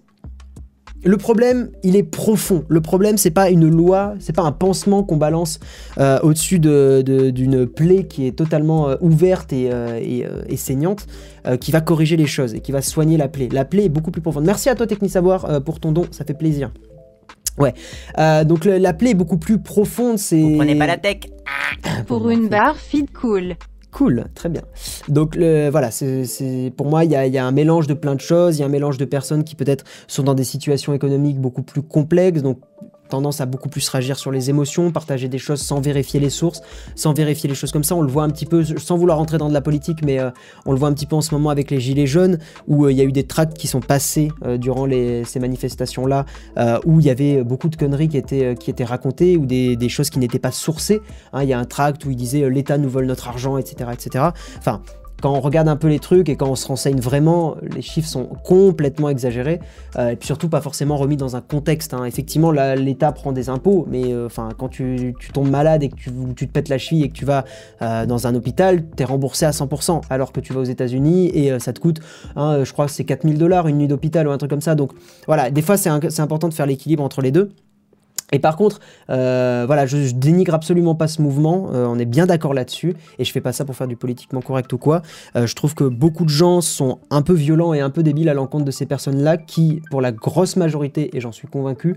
le 1.08 1.18
problème, 1.18 1.70
il 1.84 1.96
est 1.96 2.04
profond. 2.04 2.66
Le 2.68 2.82
problème, 2.82 3.18
c'est 3.18 3.32
pas 3.32 3.50
une 3.50 3.68
loi, 3.68 4.14
c'est 4.20 4.36
pas 4.36 4.44
un 4.44 4.52
pansement 4.52 5.04
qu'on 5.04 5.18
balance 5.18 5.60
euh, 5.98 6.20
au-dessus 6.22 6.60
d'une 6.60 7.66
plaie 7.66 8.06
qui 8.06 8.28
est 8.28 8.34
totalement 8.34 8.90
euh, 8.90 8.96
ouverte 9.02 9.54
et, 9.54 9.70
euh, 9.72 10.42
saignante, 10.56 11.08
qui 11.62 11.72
va 11.72 11.80
corriger 11.80 12.18
les 12.18 12.26
choses 12.26 12.54
et 12.56 12.60
qui 12.60 12.74
va 12.74 12.82
soigner 12.82 13.16
la 13.16 13.30
plaie. 13.30 13.48
La 13.52 13.64
plaie 13.64 13.86
est 13.86 13.90
beaucoup 13.90 14.12
plus 14.12 14.22
profonde. 14.22 14.44
Merci 14.44 14.70
à 14.70 14.76
toi, 14.76 14.86
Technisavoir, 14.86 15.64
pour 15.64 15.80
ton 15.80 15.94
don, 15.94 16.06
ça 16.12 16.26
fait 16.26 16.34
plaisir. 16.34 16.72
Ouais. 17.58 17.74
donc 18.44 18.66
la 18.66 18.94
plaie 18.94 19.12
est 19.12 19.16
beaucoup 19.16 19.38
plus 19.38 19.60
profonde. 19.60 20.18
C'est. 20.18 20.42
Vous 20.42 20.58
prenez 20.58 20.76
pas 20.76 20.88
la 20.88 20.98
tech. 20.98 21.18
Pour 22.06 22.30
une 22.30 22.50
barre 22.50 22.76
feed 22.76 23.12
cool. 23.14 23.56
Cool, 23.92 24.26
très 24.36 24.50
bien. 24.50 24.62
Donc 25.08 25.38
voilà, 25.38 25.90
pour 26.76 26.88
moi, 26.88 27.06
il 27.06 27.12
y 27.12 27.16
a, 27.38 27.46
un 27.46 27.52
mélange 27.52 27.88
de 27.88 27.94
plein 27.94 28.16
de 28.16 28.22
choses, 28.22 28.58
il 28.58 28.60
y 28.60 28.64
a 28.64 28.66
un 28.66 28.70
mélange 28.70 28.98
de 28.98 29.06
personnes 29.06 29.44
qui 29.44 29.56
peut-être 29.56 29.86
sont 30.08 30.24
dans 30.24 30.36
des 30.36 30.44
situations 30.44 30.94
économiques 30.94 31.40
beaucoup 31.40 31.64
plus 31.64 31.82
complexes, 31.82 32.42
donc 32.42 32.60
tendance 33.08 33.42
à 33.42 33.46
beaucoup 33.46 33.70
plus 33.70 33.88
réagir 33.90 34.18
sur 34.18 34.32
les 34.32 34.50
émotions, 34.50 34.92
partager 34.92 35.28
des 35.28 35.38
choses 35.38 35.62
sans 35.62 35.82
vérifier 35.82 36.20
les 36.20 36.30
sources, 36.30 36.62
sans 36.96 37.14
vérifier 37.14 37.50
les 37.50 37.56
choses 37.56 37.72
comme 37.72 37.84
ça. 37.84 37.96
On 37.96 38.02
le 38.02 38.12
voit 38.12 38.24
un 38.24 38.30
petit 38.30 38.46
peu, 38.46 38.64
sans 38.64 38.98
vouloir 38.98 39.18
rentrer 39.18 39.38
dans 39.38 39.50
de 39.50 39.54
la 39.54 39.62
politique, 39.62 40.00
mais 40.04 40.20
euh, 40.20 40.30
on 40.66 40.72
le 40.72 40.78
voit 40.78 40.90
un 40.90 40.94
petit 40.94 41.06
peu 41.06 41.16
en 41.16 41.22
ce 41.22 41.34
moment 41.34 41.50
avec 41.50 41.72
les 41.72 41.80
Gilets 41.80 42.08
jaunes, 42.08 42.40
où 42.68 42.86
euh, 42.86 42.92
il 42.92 42.98
y 42.98 43.02
a 43.02 43.04
eu 43.04 43.12
des 43.12 43.26
tracts 43.26 43.58
qui 43.58 43.68
sont 43.68 43.80
passés 43.80 44.32
euh, 44.46 44.58
durant 44.58 44.88
ces 45.26 45.40
manifestations-là, 45.40 46.26
où 46.86 47.00
il 47.00 47.06
y 47.06 47.10
avait 47.10 47.44
beaucoup 47.44 47.70
de 47.70 47.76
conneries 47.76 48.08
qui 48.08 48.18
étaient, 48.18 48.56
qui 48.56 48.70
étaient 48.70 48.86
racontées, 48.86 49.38
ou 49.38 49.46
des, 49.46 49.90
choses 49.90 50.10
qui 50.10 50.20
n'étaient 50.20 50.40
pas 50.40 50.52
sourcées. 50.52 51.02
Hein. 51.34 51.44
Il 51.44 51.50
y 51.50 51.54
a 51.54 51.60
un 51.60 51.66
tract 51.66 52.06
où 52.06 52.12
il 52.12 52.16
disait 52.16 52.50
l'État 52.50 52.78
nous 52.78 52.90
vole 52.90 53.06
notre 53.06 53.28
argent, 53.28 53.58
etc. 53.58 53.90
etc. 53.94 54.26
Enfin, 54.58 54.82
quand 55.22 55.34
on 55.34 55.40
regarde 55.40 55.68
un 55.68 55.76
peu 55.76 55.88
les 55.88 56.00
trucs 56.00 56.30
et 56.30 56.36
quand 56.36 56.50
on 56.50 56.56
se 56.56 56.68
renseigne 56.68 57.00
vraiment, 57.00 57.56
les 57.62 57.82
chiffres 57.82 58.08
sont 58.08 58.26
complètement 58.26 59.10
exagérés 59.10 59.60
euh, 59.98 60.10
et 60.10 60.16
puis 60.16 60.28
surtout 60.28 60.50
pas 60.50 60.62
forcément 60.62 60.98
remis 60.98 61.18
dans 61.18 61.36
un 61.36 61.42
contexte. 61.42 61.94
Hein. 61.94 62.06
Effectivement, 62.06 62.52
l'État 62.52 63.12
prend 63.12 63.32
des 63.32 63.50
impôts, 63.50 63.86
mais 63.90 64.14
euh, 64.14 64.28
enfin 64.28 64.50
quand 64.58 64.70
tu, 64.70 65.16
tombes 65.34 65.50
malade 65.50 65.84
et 65.84 65.90
que 65.90 65.96
tu, 65.96 66.48
te 66.48 66.52
pètes 66.52 66.70
la 66.70 66.78
cheville 66.78 67.04
et 67.04 67.10
que 67.10 67.14
tu 67.14 67.26
vas 67.26 67.46
euh, 67.82 68.06
dans 68.06 68.28
un 68.28 68.36
hôpital, 68.36 68.84
tu 68.96 69.04
es 69.04 69.06
remboursé 69.06 69.46
à 69.46 69.52
100%, 69.52 70.02
alors 70.10 70.32
que 70.32 70.40
tu 70.40 70.54
vas 70.54 70.60
aux 70.60 70.66
États-Unis 70.66 71.28
et 71.34 71.60
ça 71.60 71.74
te 71.74 71.80
coûte, 71.80 72.00
hein, 72.36 72.64
je 72.64 72.72
crois 72.72 72.86
que 72.86 72.92
c'est 72.92 73.04
4000 73.04 73.38
dollars 73.38 73.68
une 73.68 73.78
nuit 73.78 73.88
d'hôpital 73.88 74.28
ou 74.28 74.32
un 74.32 74.38
truc 74.38 74.50
comme 74.50 74.62
ça. 74.62 74.76
Donc 74.76 74.92
voilà, 75.26 75.50
des 75.50 75.62
fois 75.62 75.78
c'est 75.78 76.20
important 76.20 76.48
de 76.48 76.54
faire 76.54 76.66
l'équilibre 76.66 77.04
entre 77.04 77.22
les 77.22 77.32
deux. 77.32 77.52
Et 78.34 78.40
par 78.40 78.58
contre, 78.58 78.80
euh, 79.10 79.64
voilà, 79.66 79.86
je, 79.86 80.12
dénigre 80.12 80.54
absolument 80.54 80.96
pas 80.96 81.08
ce 81.08 81.22
mouvement, 81.22 81.70
euh, 81.74 81.86
on 81.86 81.98
est 81.98 82.06
bien 82.06 82.26
d'accord 82.26 82.54
là-dessus, 82.54 82.96
et 83.20 83.24
je 83.24 83.32
fais 83.32 83.42
pas 83.42 83.54
ça 83.54 83.64
pour 83.64 83.76
faire 83.76 83.88
du 83.88 83.96
politiquement 83.96 84.42
correct 84.42 84.72
ou 84.74 84.78
quoi. 84.78 85.02
Euh, 85.36 85.48
je 85.48 85.56
trouve 85.56 85.76
que 85.76 85.86
beaucoup 85.86 86.26
de 86.26 86.30
gens 86.30 86.60
sont 86.60 87.00
un 87.10 87.22
peu 87.22 87.34
violents 87.34 87.74
et 87.74 87.80
un 87.80 87.90
peu 87.90 88.04
débiles 88.04 88.30
à 88.30 88.34
l'encontre 88.34 88.66
de 88.66 88.72
ces 88.72 88.86
personnes-là, 88.86 89.38
qui, 89.38 89.82
pour 89.90 90.02
la 90.02 90.12
grosse 90.12 90.58
majorité, 90.58 91.16
et 91.16 91.22
j'en 91.22 91.32
suis 91.32 91.48
convaincu, 91.48 91.96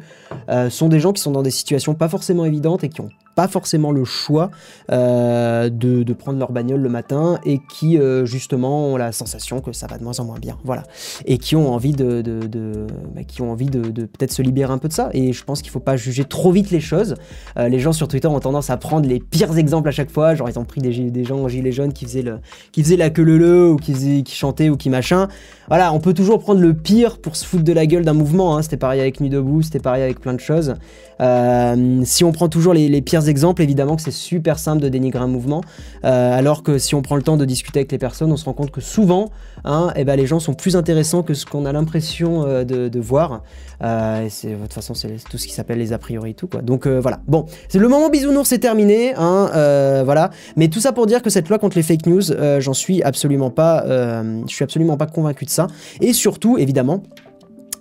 sont 0.70 0.88
des 0.88 1.00
gens 1.00 1.12
qui 1.12 1.22
sont 1.22 1.32
dans 1.32 1.42
des 1.42 1.50
situations 1.50 1.94
pas 1.94 2.08
forcément 2.08 2.44
évidentes 2.44 2.84
et 2.84 2.88
qui 2.88 3.00
ont 3.00 3.10
pas 3.40 3.48
forcément 3.48 3.90
le 3.90 4.05
choix 4.05 4.50
de, 4.90 5.68
de, 5.70 6.12
prendre 6.12 6.38
leur 6.38 6.53
bagnole 6.53 6.81
le 6.81 6.90
matin 6.90 7.38
et 7.46 7.59
qui 7.72 7.98
justement 8.24 8.88
ont 8.88 8.96
la 8.98 9.12
sensation 9.12 9.61
que 9.61 9.72
ça 9.72 9.87
va 9.87 9.96
de 9.96 10.05
moins 10.05 10.20
en 10.20 10.26
moins 10.26 10.38
bien, 10.38 10.59
voilà, 10.62 10.83
et 11.25 11.38
qui 11.38 11.56
ont 11.56 11.73
envie 11.73 11.92
de, 11.92 12.21
de, 12.21 12.87
bah, 13.14 13.23
qui 13.27 13.40
ont 13.40 13.50
envie 13.50 13.71
de, 13.71 13.81
peut-être 14.04 14.33
se 14.33 14.42
libérer 14.42 14.73
un 14.73 14.79
peu 14.79 14.88
de 14.88 14.92
ça. 14.92 15.08
Et 15.12 15.33
je 15.33 15.44
pense 15.44 15.62
qu'il 15.62 15.71
faut 15.71 15.81
pas 15.81 15.96
juger 15.96 16.25
trop 16.25 16.52
vite 16.52 16.71
les 16.71 16.81
choses. 16.81 17.14
Euh, 17.58 17.69
les 17.69 17.79
gens 17.79 17.92
sur 17.92 18.08
Twitter 18.08 18.29
ont 18.29 18.40
tendance 18.40 18.69
à 18.69 18.77
prendre 18.77 19.08
les 19.08 19.21
pires 19.21 19.56
exemples 19.56 19.88
à 19.88 19.92
chaque 19.92 20.10
fois. 20.10 20.35
Genre, 20.35 20.48
ils 20.50 20.58
ont 20.58 20.64
pris 20.64 20.81
des, 20.81 21.10
des 21.10 21.25
gens 21.25 21.38
en 21.38 21.48
gilet 21.48 21.73
jaune 21.73 21.92
qui 21.92 22.04
faisaient, 22.04 22.23
le, 22.23 22.40
qui 22.73 22.83
faisaient 22.83 22.96
la 22.96 23.10
queue 23.10 23.23
le 23.23 23.38
le 23.38 23.71
ou 23.71 23.77
qui, 23.77 24.23
qui 24.23 24.35
chantaient 24.35 24.69
ou 24.69 24.77
qui 24.77 24.90
machin. 24.90 25.29
Voilà, 25.69 25.92
on 25.92 26.00
peut 26.00 26.14
toujours 26.14 26.40
prendre 26.40 26.60
le 26.60 26.75
pire 26.75 27.19
pour 27.19 27.37
se 27.37 27.46
foutre 27.46 27.64
de 27.64 27.73
la 27.73 27.87
gueule 27.87 28.04
d'un 28.04 28.12
mouvement. 28.12 28.56
Hein. 28.56 28.62
C'était 28.62 28.77
pareil 28.77 29.00
avec 29.00 29.21
Nuit 29.21 29.31
debout, 29.31 29.62
c'était 29.62 29.79
pareil 29.79 30.02
avec 30.02 30.21
plein 30.21 30.35
de 30.35 30.40
choses. 30.40 30.75
Euh, 31.21 32.00
si 32.04 32.25
on 32.25 32.33
prend 32.33 32.48
toujours 32.48 32.73
les, 32.75 33.02
pires 33.02 33.29
exemples, 33.31 33.62
évidemment 33.62 33.96
que 33.96 34.02
c'est 34.02 34.10
super 34.10 34.58
simple 34.58 34.83
de 34.83 34.88
dénigrer 34.88 35.22
un 35.22 35.28
mouvement, 35.28 35.62
euh, 36.04 36.38
alors 36.38 36.62
que 36.62 36.78
si 36.78 36.94
on 36.94 37.02
prend 37.02 37.16
le 37.16 37.22
temps 37.22 37.37
de 37.37 37.44
discuter 37.44 37.81
avec 37.81 37.92
les 37.92 37.98
personnes, 37.98 38.31
on 38.33 38.37
se 38.37 38.44
rend 38.44 38.52
compte 38.52 38.70
que 38.70 38.81
souvent, 38.81 39.31
hein, 39.64 39.92
eh 39.96 40.04
ben, 40.04 40.16
les 40.16 40.26
gens 40.26 40.40
sont 40.40 40.54
plus 40.54 40.76
intéressants 40.76 41.22
que 41.22 41.35
ce 41.35 41.46
qu'on 41.46 41.64
a 41.64 41.72
l'impression 41.72 42.44
euh, 42.44 42.64
de, 42.64 43.00
voir. 43.00 43.42
Euh, 43.83 44.26
et 44.26 44.48
de 44.48 44.56
toute 44.56 44.72
façon, 44.72 44.94
c'est 44.94 45.16
tout 45.31 45.38
ce 45.38 45.46
qui 45.46 45.54
s'appelle 45.54 45.78
les 45.78 45.92
a 45.92 45.98
priori 45.98 46.35
tout 46.35 46.48
quoi. 46.48 46.60
Donc 46.60 46.87
voilà. 46.87 47.20
Bon, 47.26 47.46
c'est 47.68 47.78
le 47.78 47.88
moment 47.88 48.10
bisounours, 48.10 48.48
c'est 48.48 48.58
terminé. 48.58 49.14
Hein, 49.16 50.02
voilà. 50.04 50.31
Mais 50.56 50.68
tout 50.68 50.81
ça 50.81 50.92
pour 50.92 51.06
dire 51.06 51.22
que 51.22 51.31
cette 51.31 51.48
loi 51.48 51.58
contre 51.58 51.76
les 51.76 51.83
fake 51.83 52.06
news, 52.06 52.22
j'en 52.58 52.74
suis 52.74 53.02
absolument 53.02 53.50
pas, 53.50 53.85
je 53.87 54.54
suis 54.54 54.64
absolument 54.64 54.96
pas 54.96 55.06
convaincu 55.06 55.44
de 55.44 55.50
ça. 55.50 55.68
Et 56.00 56.12
surtout, 56.12 56.58
évidemment, 56.58 57.02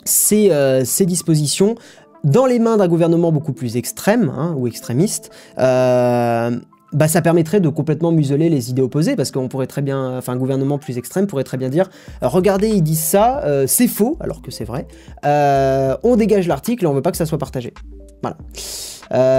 ces, 0.06 0.52
ces 0.86 1.06
dispositions 1.06 1.76
dans 2.24 2.46
les 2.46 2.60
mains 2.60 2.78
d'un 2.78 2.88
gouvernement 2.88 3.32
beaucoup 3.32 3.54
plus 3.54 3.78
extrême 3.78 4.32
hein, 4.36 4.54
ou 4.58 4.68
extrémiste, 4.68 5.32
euh, 5.58 6.60
bah, 6.92 7.08
ça 7.08 7.22
permettrait 7.22 7.60
de 7.60 7.70
complètement 7.70 8.12
museler 8.12 8.50
les 8.50 8.72
idées 8.72 8.82
opposées, 8.82 9.16
parce 9.16 9.32
qu'on 9.32 9.48
pourrait 9.48 9.68
très 9.68 9.82
bien, 9.82 10.18
enfin 10.18 10.34
un 10.34 10.38
gouvernement 10.38 10.78
plus 10.78 10.98
extrême 10.98 11.28
pourrait 11.28 11.44
très 11.44 11.58
bien 11.58 11.70
dire, 11.70 11.90
regardez, 12.22 12.70
ils 12.70 12.82
disent 12.82 13.00
ça, 13.00 13.42
euh, 13.44 13.68
c'est 13.68 13.88
faux, 13.88 14.18
alors 14.20 14.42
que 14.42 14.52
c'est 14.52 14.66
vrai, 14.66 14.88
euh, 15.26 15.96
on 16.04 16.16
dégage 16.16 16.48
l'article 16.48 16.86
et 16.86 16.88
on 16.88 16.94
veut 16.94 17.02
pas 17.02 17.12
que 17.12 17.18
ça 17.18 17.26
soit 17.26 17.38
partagé. 17.38 17.74
Voilà. 18.22 18.38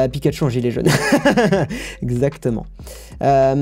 Pikachu 0.09 0.43
en 0.43 0.49
gilet 0.49 0.71
jaune. 0.73 0.89
Exactement. 2.03 2.67
c'est 3.21 3.55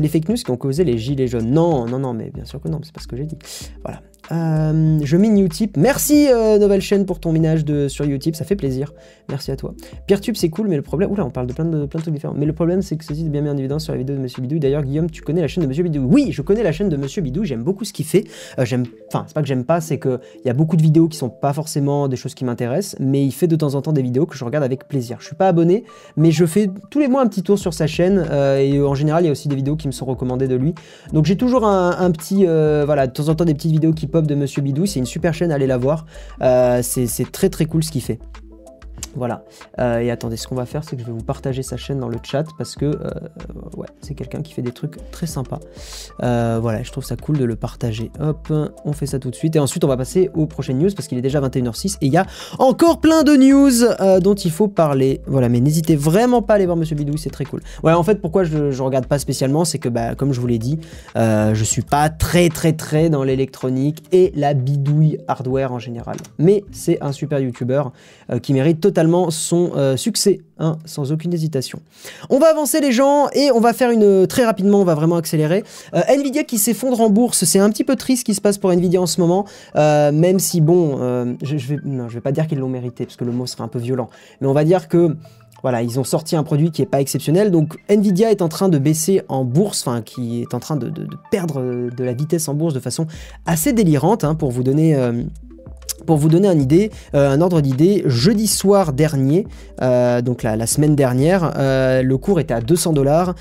les 0.00 0.08
fake 0.08 0.28
news 0.28 0.36
qui 0.36 0.50
ont 0.50 0.58
causé 0.58 0.84
les 0.84 0.98
gilets 0.98 1.28
jaunes. 1.28 1.50
Non, 1.50 1.86
non, 1.86 2.00
non, 2.00 2.12
mais 2.12 2.30
bien 2.30 2.44
sûr 2.44 2.60
que 2.60 2.68
non, 2.68 2.80
c'est 2.82 2.92
pas 2.92 3.00
ce 3.00 3.06
que 3.06 3.16
j'ai 3.16 3.24
dit. 3.24 3.38
Voilà. 3.82 4.02
Euh, 4.32 5.00
je 5.02 5.16
mine 5.16 5.38
Utip. 5.38 5.76
Merci 5.76 6.28
euh, 6.30 6.58
Nouvelle 6.58 6.80
Chaîne 6.80 7.04
pour 7.04 7.18
ton 7.18 7.32
minage 7.32 7.64
de, 7.64 7.88
sur 7.88 8.04
Utip, 8.04 8.36
ça 8.36 8.44
fait 8.44 8.56
plaisir. 8.56 8.92
Merci 9.28 9.50
à 9.50 9.56
toi. 9.56 9.74
Peertube 10.06 10.36
c'est 10.36 10.50
cool, 10.50 10.68
mais 10.68 10.76
le 10.76 10.82
problème. 10.82 11.10
Oula, 11.10 11.24
on 11.24 11.30
parle 11.30 11.46
de 11.46 11.52
plein 11.52 11.64
de, 11.64 11.86
plein 11.86 11.98
de 11.98 12.02
trucs 12.02 12.14
différents. 12.14 12.34
Mais 12.36 12.46
le 12.46 12.52
problème 12.52 12.82
c'est 12.82 12.96
que 12.96 13.04
ceci 13.04 13.26
est 13.26 13.28
bien 13.28 13.40
mis 13.40 13.50
en 13.50 13.56
évidence 13.56 13.84
sur 13.84 13.92
la 13.92 13.98
vidéo 13.98 14.16
de 14.16 14.20
Monsieur 14.20 14.42
Bidou. 14.42 14.58
D'ailleurs, 14.58 14.84
Guillaume, 14.84 15.10
tu 15.10 15.22
connais 15.22 15.40
la 15.40 15.48
chaîne 15.48 15.62
de 15.62 15.68
Monsieur 15.68 15.82
Bidou 15.82 16.06
Oui, 16.08 16.28
je 16.30 16.42
connais 16.42 16.62
la 16.62 16.72
chaîne 16.72 16.88
de 16.88 16.96
Monsieur 16.96 17.22
Bidou, 17.22 17.44
j'aime 17.44 17.62
beaucoup 17.62 17.84
ce 17.84 17.92
qu'il 17.92 18.04
fait. 18.04 18.24
Euh, 18.58 18.64
j'aime. 18.64 18.84
Enfin, 19.08 19.24
c'est 19.26 19.34
pas 19.34 19.42
que 19.42 19.48
j'aime 19.48 19.64
pas, 19.64 19.80
c'est 19.80 19.98
qu'il 19.98 20.20
y 20.44 20.50
a 20.50 20.54
beaucoup 20.54 20.76
de 20.76 20.82
vidéos 20.82 21.08
qui 21.08 21.16
sont 21.16 21.30
pas 21.30 21.52
forcément 21.52 22.06
des 22.06 22.16
choses 22.16 22.34
qui 22.34 22.44
m'intéressent, 22.44 22.96
mais 23.00 23.24
il 23.24 23.32
fait 23.32 23.48
de 23.48 23.56
temps 23.56 23.74
en 23.74 23.82
temps 23.82 23.92
des 23.92 24.02
vidéos 24.02 24.26
que 24.26 24.36
je 24.36 24.44
regarde 24.44 24.64
avec 24.64 24.86
plaisir. 24.86 25.16
Je 25.20 25.26
suis 25.26 25.36
pas 25.36 25.48
abonné, 25.48 25.84
mais 26.16 26.30
je 26.30 26.46
fais 26.46 26.70
tous 26.90 27.00
les 27.00 27.08
mois 27.08 27.22
un 27.22 27.26
petit 27.26 27.42
tour 27.42 27.58
sur 27.58 27.74
sa 27.74 27.86
chaîne, 27.86 28.24
et 28.58 28.80
en 28.80 28.94
général, 28.94 29.24
il 29.24 29.26
y 29.26 29.28
a 29.28 29.32
aussi 29.32 29.48
des 29.48 29.56
vidéos 29.56 29.76
qui 29.76 29.88
me 29.88 29.92
sont 29.92 30.04
recommandées 30.04 30.48
de 30.48 30.54
lui. 30.54 30.74
Donc 31.12 31.24
j'ai 31.24 31.36
toujours 31.36 31.64
un, 31.64 31.96
un 31.98 32.10
petit. 32.12 32.44
voilà, 32.44 33.06
de 33.06 33.12
temps 33.12 33.28
en 33.28 33.34
temps 33.34 33.44
des 33.44 33.54
petites 33.54 33.72
vidéos 33.72 33.92
qui 33.92 34.06
pop 34.06 34.19
de 34.26 34.34
Monsieur 34.34 34.62
Bidou 34.62 34.86
une 34.98 35.06
super 35.06 35.34
chaîne, 35.34 35.52
allez 35.52 35.66
la 35.66 35.76
voir. 35.76 36.06
Euh, 36.42 36.80
c'est 36.82 37.30
très 37.30 37.48
très 37.48 37.66
cool 37.66 37.82
ce 37.82 37.90
qu'il 37.90 38.02
fait. 38.02 38.18
Voilà. 39.14 39.44
Euh, 39.78 39.98
et 39.98 40.10
attendez, 40.10 40.36
ce 40.36 40.46
qu'on 40.46 40.54
va 40.54 40.66
faire, 40.66 40.84
c'est 40.84 40.96
que 40.96 41.02
je 41.02 41.06
vais 41.06 41.12
vous 41.12 41.24
partager 41.24 41.62
sa 41.62 41.76
chaîne 41.76 41.98
dans 41.98 42.08
le 42.08 42.18
chat 42.22 42.44
parce 42.58 42.74
que 42.74 42.86
euh, 42.86 43.10
ouais, 43.76 43.88
c'est 44.00 44.14
quelqu'un 44.14 44.42
qui 44.42 44.52
fait 44.52 44.62
des 44.62 44.72
trucs 44.72 44.96
très 45.10 45.26
sympas. 45.26 45.60
Euh, 46.22 46.58
voilà, 46.60 46.82
je 46.82 46.90
trouve 46.92 47.04
ça 47.04 47.16
cool 47.16 47.38
de 47.38 47.44
le 47.44 47.56
partager. 47.56 48.10
Hop, 48.20 48.52
on 48.84 48.92
fait 48.92 49.06
ça 49.06 49.18
tout 49.18 49.30
de 49.30 49.34
suite. 49.34 49.56
Et 49.56 49.58
ensuite, 49.58 49.84
on 49.84 49.88
va 49.88 49.96
passer 49.96 50.30
aux 50.34 50.46
prochaines 50.46 50.78
news 50.78 50.90
parce 50.94 51.08
qu'il 51.08 51.18
est 51.18 51.22
déjà 51.22 51.40
21h06 51.40 51.96
et 52.00 52.06
il 52.06 52.12
y 52.12 52.16
a 52.16 52.26
encore 52.58 53.00
plein 53.00 53.22
de 53.22 53.36
news 53.36 54.20
dont 54.20 54.34
il 54.34 54.50
faut 54.50 54.68
parler. 54.68 55.20
Voilà, 55.26 55.48
mais 55.48 55.60
n'hésitez 55.60 55.96
vraiment 55.96 56.42
pas 56.42 56.54
à 56.54 56.56
aller 56.56 56.66
voir 56.66 56.76
Monsieur 56.76 56.96
Bidouille, 56.96 57.18
c'est 57.18 57.30
très 57.30 57.44
cool. 57.44 57.60
Ouais, 57.82 57.92
en 57.92 58.02
fait, 58.02 58.20
pourquoi 58.20 58.44
je, 58.44 58.70
je 58.70 58.82
regarde 58.82 59.06
pas 59.06 59.18
spécialement, 59.18 59.64
c'est 59.64 59.78
que, 59.78 59.88
bah, 59.88 60.14
comme 60.14 60.32
je 60.32 60.40
vous 60.40 60.46
l'ai 60.46 60.58
dit, 60.58 60.78
je 61.16 61.64
suis 61.64 61.82
pas 61.82 62.08
très 62.08 62.48
très 62.48 62.72
très 62.72 63.10
dans 63.10 63.24
l'électronique 63.24 64.02
et 64.12 64.32
la 64.34 64.54
bidouille 64.54 65.18
hardware 65.28 65.72
en 65.72 65.78
général. 65.78 66.16
Mais 66.38 66.64
c'est 66.72 67.02
un 67.02 67.12
super 67.12 67.40
youtubeur 67.40 67.92
qui 68.38 68.52
mérite 68.52 68.80
totalement 68.80 69.30
son 69.30 69.72
euh, 69.76 69.96
succès, 69.96 70.40
hein, 70.58 70.78
sans 70.84 71.12
aucune 71.12 71.32
hésitation. 71.34 71.80
On 72.28 72.38
va 72.38 72.48
avancer 72.48 72.80
les 72.80 72.92
gens 72.92 73.28
et 73.32 73.50
on 73.50 73.60
va 73.60 73.72
faire 73.72 73.90
une 73.90 74.26
très 74.26 74.44
rapidement, 74.44 74.80
on 74.80 74.84
va 74.84 74.94
vraiment 74.94 75.16
accélérer. 75.16 75.64
Euh, 75.94 76.00
Nvidia 76.08 76.44
qui 76.44 76.58
s'effondre 76.58 77.00
en 77.00 77.10
bourse, 77.10 77.44
c'est 77.44 77.58
un 77.58 77.70
petit 77.70 77.84
peu 77.84 77.96
triste 77.96 78.20
ce 78.20 78.24
qui 78.24 78.34
se 78.34 78.40
passe 78.40 78.58
pour 78.58 78.70
Nvidia 78.70 79.00
en 79.00 79.06
ce 79.06 79.20
moment, 79.20 79.46
euh, 79.76 80.12
même 80.12 80.38
si 80.38 80.60
bon, 80.60 80.98
je, 81.42 81.56
je, 81.56 81.74
vais, 81.74 81.80
vais 81.84 82.20
pas 82.20 82.32
dire 82.32 82.46
qu'ils 82.46 82.58
l'ont 82.58 82.68
mérité 82.68 83.04
parce 83.04 83.16
que 83.16 83.24
le 83.24 83.32
mot 83.32 83.46
serait 83.46 83.64
un 83.64 83.68
peu 83.68 83.78
violent, 83.78 84.10
mais 84.40 84.46
on 84.46 84.52
va 84.52 84.64
dire 84.64 84.88
que 84.88 85.16
voilà, 85.62 85.82
ils 85.82 85.98
ont 86.00 86.04
sorti 86.04 86.36
un 86.36 86.42
produit 86.42 86.70
qui 86.70 86.80
est 86.82 86.86
pas 86.86 87.00
exceptionnel. 87.00 87.50
Donc 87.50 87.76
Nvidia 87.88 88.30
est 88.30 88.42
en 88.42 88.48
train 88.48 88.68
de 88.68 88.78
baisser 88.78 89.22
en 89.28 89.44
bourse, 89.44 89.86
enfin 89.86 90.02
qui 90.02 90.42
est 90.42 90.54
en 90.54 90.60
train 90.60 90.76
de, 90.76 90.92
perdre 91.30 91.90
de 91.90 92.04
la 92.04 92.12
vitesse 92.12 92.48
en 92.48 92.54
bourse 92.54 92.74
de 92.74 92.80
façon 92.80 93.06
assez 93.46 93.72
délirante. 93.72 94.24
Hein, 94.24 94.34
pour 94.34 94.50
vous 94.50 94.62
donner 94.62 94.96
pour 96.10 96.18
vous 96.18 96.28
donner 96.28 96.48
une 96.48 96.60
idée, 96.60 96.90
euh, 97.14 97.30
un 97.30 97.40
ordre 97.40 97.60
d'idée, 97.60 98.02
jeudi 98.04 98.48
soir 98.48 98.92
dernier, 98.92 99.46
euh, 99.80 100.20
donc 100.22 100.42
la, 100.42 100.66
semaine 100.66 100.96
dernière, 100.96 101.52
euh, 101.56 102.02
le 102.02 102.18
cours 102.18 102.40
était 102.40 102.52
à 102.52 102.60
200 102.60 102.94
dollars. 102.94 103.36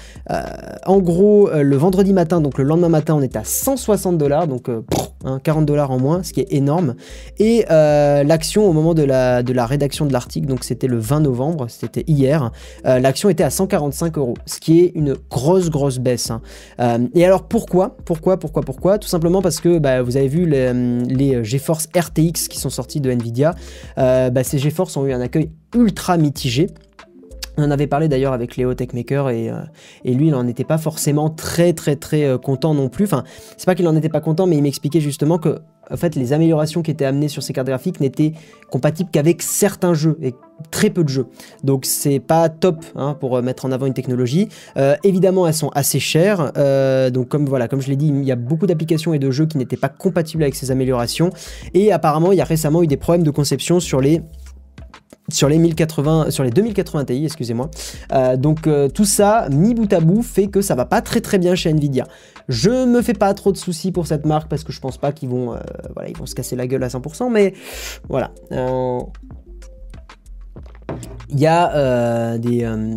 en 0.86 0.99
gros, 0.99 1.49
le 1.51 1.76
vendredi 1.78 2.13
matin, 2.13 2.41
donc 2.41 2.59
le 2.59 2.63
lendemain 2.63 2.89
matin, 2.89 3.15
on 3.15 3.24
était 3.24 3.39
à 3.39 3.43
160 3.43 4.20
dollars, 4.20 4.45
donc 4.45 4.70
40 4.70 5.43
hein, 5.47 5.61
dollars 5.63 5.89
en 5.89 5.97
moins, 5.97 6.22
ce 6.22 6.32
qui 6.32 6.41
est 6.41 6.53
énorme. 6.53 6.93
Et 7.39 7.65
l'action 7.67 8.70
au 8.70 8.74
moment 8.74 8.93
de 8.93 9.01
la, 9.01 9.41
de 9.41 9.51
la 9.51 9.65
rédaction 9.65 10.05
de 10.05 10.13
l'article, 10.13 10.45
donc 10.45 10.63
c'était 10.63 10.86
le 10.86 10.99
20 10.99 11.22
novembre, 11.22 11.65
c'était 11.70 12.03
hier, 12.05 12.51
l'action 12.84 13.30
était 13.30 13.43
à 13.43 13.49
145 13.49 14.15
euros, 14.20 14.36
ce 14.45 14.59
qui 14.59 14.82
est 14.82 14.91
une 14.93 15.15
grosse, 15.32 15.72
grosse 15.72 15.97
baisse. 15.97 16.30
Hein. 16.30 16.41
et 17.15 17.26
alors 17.26 17.47
pourquoi? 17.47 17.97
Pourquoi? 18.05 18.38
Pourquoi? 18.38 18.61
Pourquoi? 18.61 18.99
Tout 18.99 19.07
simplement 19.07 19.41
parce 19.41 19.59
que 19.59 19.80
bah, 19.80 20.03
vous 20.03 20.17
avez 20.17 20.28
vu 20.28 20.45
les, 20.45 20.72
les 21.05 21.43
GeForce 21.43 21.88
RTX 21.97 22.47
qui 22.47 22.59
sont 22.60 22.70
sortis 22.70 23.01
de 23.01 23.10
Nvidia, 23.10 23.55
euh, 23.97 24.30
bah, 24.30 24.43
ces 24.43 24.60
GeForce 24.60 24.95
ont 24.97 25.05
eu 25.05 25.14
un 25.14 25.22
accueil 25.22 25.51
ultra 25.76 26.18
mitigé. 26.18 26.68
On 27.57 27.64
en 27.64 27.72
avait 27.72 27.88
parlé 27.88 28.07
d'ailleurs 28.07 28.32
avec 28.32 28.55
Léo 28.55 28.74
Techmaker 28.74 29.30
et, 29.30 29.49
euh, 29.49 29.60
lui 30.05 30.28
il 30.28 30.32
n'en 30.32 30.47
était 30.47 30.64
pas 30.64 30.78
forcément 30.78 31.30
très 31.30 31.74
très 31.74 31.97
très 31.97 32.24
euh, 32.24 32.38
content 32.38 32.74
non 32.74 32.88
plus. 32.88 33.03
Enfin, 33.05 33.24
c'est 33.57 33.66
pas 33.66 33.76
qu'il 33.76 33.88
en 33.88 33.95
était 33.97 34.10
pas 34.10 34.22
content, 34.22 34.47
mais 34.47 34.55
il 34.55 34.64
m'expliquait 34.64 35.01
justement 35.01 35.38
que 35.39 35.60
en 35.92 35.98
fait, 35.98 36.16
les 36.16 36.34
améliorations 36.34 36.82
qui 36.82 36.92
étaient 36.92 37.06
amenées 37.06 37.28
sur 37.28 37.44
ces 37.44 37.54
cartes 37.54 37.68
graphiques 37.68 38.00
n'étaient 38.00 38.34
compatibles 38.70 39.10
qu'avec 39.12 39.42
certains 39.42 39.94
jeux 39.94 40.18
et 40.22 40.34
très 40.72 40.90
peu 40.90 41.04
de 41.04 41.10
jeux. 41.10 41.28
Donc 41.64 41.86
c'est 41.86 42.20
pas 42.20 42.50
top 42.50 42.86
hein, 42.96 43.16
pour 43.20 43.38
euh, 43.38 43.42
mettre 43.42 43.66
en 43.66 43.72
avant 43.72 43.86
une 43.86 43.94
technologie. 43.94 44.50
Euh, 44.78 44.96
évidemment, 45.04 45.48
elles 45.48 45.54
sont 45.54 45.70
assez 45.70 46.00
chères. 46.00 46.52
Euh, 46.58 47.10
donc 47.10 47.34
voilà, 47.36 47.68
comme 47.68 47.82
je 47.82 47.88
l'ai 47.88 47.96
dit, 47.96 48.08
il 48.08 48.24
y 48.24 48.32
a 48.32 48.36
beaucoup 48.36 48.68
d'applications 48.68 49.14
et 49.14 49.20
de 49.20 49.32
jeux 49.32 49.46
qui 49.46 49.58
n'étaient 49.58 49.78
pas 49.78 49.90
compatibles 49.90 50.44
avec 50.44 50.56
ces 50.56 50.72
améliorations. 50.72 51.32
Et 51.74 51.92
apparemment, 51.92 52.32
il 52.32 52.38
y 52.38 52.42
a 52.42 52.46
récemment 52.46 52.84
eu 52.84 52.88
des 52.88 52.98
problèmes 52.98 53.24
de 53.24 53.32
conception 53.32 53.80
sur 53.80 54.02
les 54.02 54.22
sur 55.34 55.49
les 55.49 55.57
1080, 55.57 56.32
sur 56.32 56.43
les 56.43 56.49
2080 56.49 57.05
Ti, 57.05 57.25
excusez-moi. 57.25 57.69
donc 58.38 58.67
tout 58.93 59.05
ça, 59.05 59.47
mis 59.49 59.73
bout 59.73 59.91
à 59.93 59.99
bout, 59.99 60.21
fait 60.21 60.47
que 60.47 60.61
ça 60.61 60.75
va 60.75 60.86
pas 60.86 61.01
très 61.01 61.21
très 61.21 61.38
bien 61.38 61.55
chez 61.55 61.69
Nvidia. 61.69 62.07
Je 62.47 62.86
me 62.86 63.01
fais 63.01 63.13
pas 63.13 63.34
trop 63.34 63.51
de 63.51 63.57
soucis 63.57 63.91
pour 63.91 64.07
cette 64.07 64.25
marque 64.25 64.49
parce 64.49 64.63
que 64.63 64.71
je 64.71 64.80
pense 64.80 64.97
pas 64.97 65.11
qu'ils 65.11 65.30
vont, 65.30 65.55
voilà, 65.93 66.09
ils 66.09 66.17
vont 66.17 66.25
se 66.25 66.36
casser 66.36 66.55
la 66.55 66.67
gueule 66.67 66.84
à 66.84 66.88
100%, 66.88 67.32
mais 67.32 67.53
voilà 68.07 68.32
il 71.30 71.39
y 71.39 71.47
a 71.47 71.75
euh, 71.75 72.38
des 72.38 72.63
euh, 72.63 72.95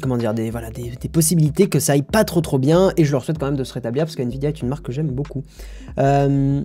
comment 0.00 0.16
dire 0.16 0.34
des 0.34 0.50
voilà 0.50 0.70
des, 0.70 0.90
possibilités 1.08 1.68
que 1.68 1.78
ça 1.78 1.92
aille 1.92 2.02
pas 2.02 2.24
trop 2.24 2.40
trop 2.40 2.58
bien 2.58 2.92
et 2.96 3.04
je 3.04 3.12
leur 3.12 3.24
souhaite 3.24 3.38
quand 3.38 3.46
même 3.46 3.56
de 3.56 3.64
se 3.64 3.72
rétablir 3.72 4.04
parce 4.04 4.16
qu'Nvidia 4.16 4.48
est 4.48 4.60
une 4.60 4.68
marque 4.68 4.86
que 4.86 4.92
j'aime 4.92 5.10
beaucoup. 5.10 5.44
Euh, 5.98 6.62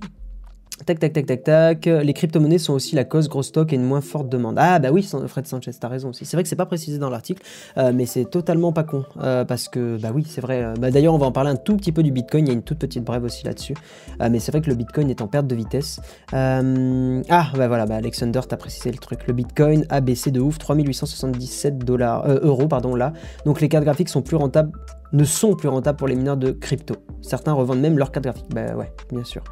Tac, 0.86 1.00
tac, 1.00 1.14
tac, 1.14 1.26
tac, 1.26 1.44
tac. 1.44 1.86
Les 1.86 2.14
crypto-monnaies 2.14 2.58
sont 2.58 2.74
aussi 2.74 2.96
la 2.96 3.04
cause 3.04 3.30
gros 3.30 3.44
stock 3.44 3.72
et 3.72 3.76
une 3.76 3.84
moins 3.84 4.02
forte 4.02 4.30
demande. 4.30 4.56
Ah 4.58 4.80
bah 4.80 4.90
oui, 4.92 5.08
Fred 5.28 5.46
Sanchez, 5.46 5.72
t'as 5.80 5.88
raison 5.88 6.10
aussi. 6.10 6.26
C'est 6.26 6.36
vrai 6.36 6.44
que 6.44 6.50
c'est 6.50 6.56
pas 6.56 6.66
précisé 6.66 6.98
dans 6.98 7.10
l'article, 7.10 7.44
euh, 7.78 7.92
mais 7.94 8.06
c'est 8.06 8.26
totalement 8.26 8.72
pas 8.72 8.84
con. 8.84 9.06
Euh, 9.22 9.46
parce 9.46 9.70
que, 9.70 9.98
bah 10.02 10.10
oui, 10.14 10.26
c'est 10.28 10.42
vrai. 10.42 10.64
Euh, 10.64 10.74
bah, 10.80 10.90
D'ailleurs, 10.90 11.14
on 11.14 11.18
va 11.18 11.28
en 11.28 11.32
parler 11.32 11.52
un 11.52 11.56
tout 11.56 11.78
petit 11.78 11.92
peu 11.92 12.02
du 12.02 12.12
Bitcoin. 12.12 12.46
Il 12.46 12.48
y 12.48 12.52
a 12.52 12.54
une 12.54 12.64
toute 12.64 12.80
petite 12.80 13.04
brève 13.04 13.24
aussi 13.24 13.46
là-dessus. 13.46 13.76
mais 14.20 14.40
c'est 14.40 14.52
vrai 14.52 14.62
que 14.62 14.70
le 14.70 14.76
Bitcoin 14.76 15.10
est 15.10 15.22
en 15.22 15.28
perte 15.28 15.48
de 15.48 15.56
vitesse. 15.56 16.00
Ah, 16.32 16.62
bah 16.62 17.68
voilà, 17.68 17.86
bah 17.86 17.96
Alexander, 17.96 18.42
t'as 18.48 18.58
précisé 18.58 18.92
le 18.92 18.98
truc. 18.98 19.28
Le 19.28 19.34
Bitcoin 19.34 19.86
a 19.90 20.02
baissé 20.02 20.32
de 20.32 20.40
ouf, 20.40 20.58
3877 20.58 21.80
dollars, 21.80 22.28
euros, 22.42 22.68
pardon, 22.68 22.96
là. 22.96 23.14
Donc 23.46 23.62
les 23.62 23.70
cartes 23.70 23.84
graphiques 23.84 24.10
sont 24.10 24.22
plus 24.22 24.38
rentables 24.38 24.72
ne 25.14 25.26
sont 25.26 25.56
plus 25.56 25.68
rentables 25.68 25.98
pour 25.98 26.08
les 26.08 26.16
mineurs 26.16 26.38
de 26.38 26.52
crypto. 26.52 26.96
Certains 27.22 27.52
revendent 27.52 27.82
même 27.82 27.98
leurs 27.98 28.12
cartes 28.12 28.24
graphiques. 28.24 28.54
Bah 28.54 28.76
ouais, 28.76 28.94
bien 29.12 29.26
sûr. 29.26 29.44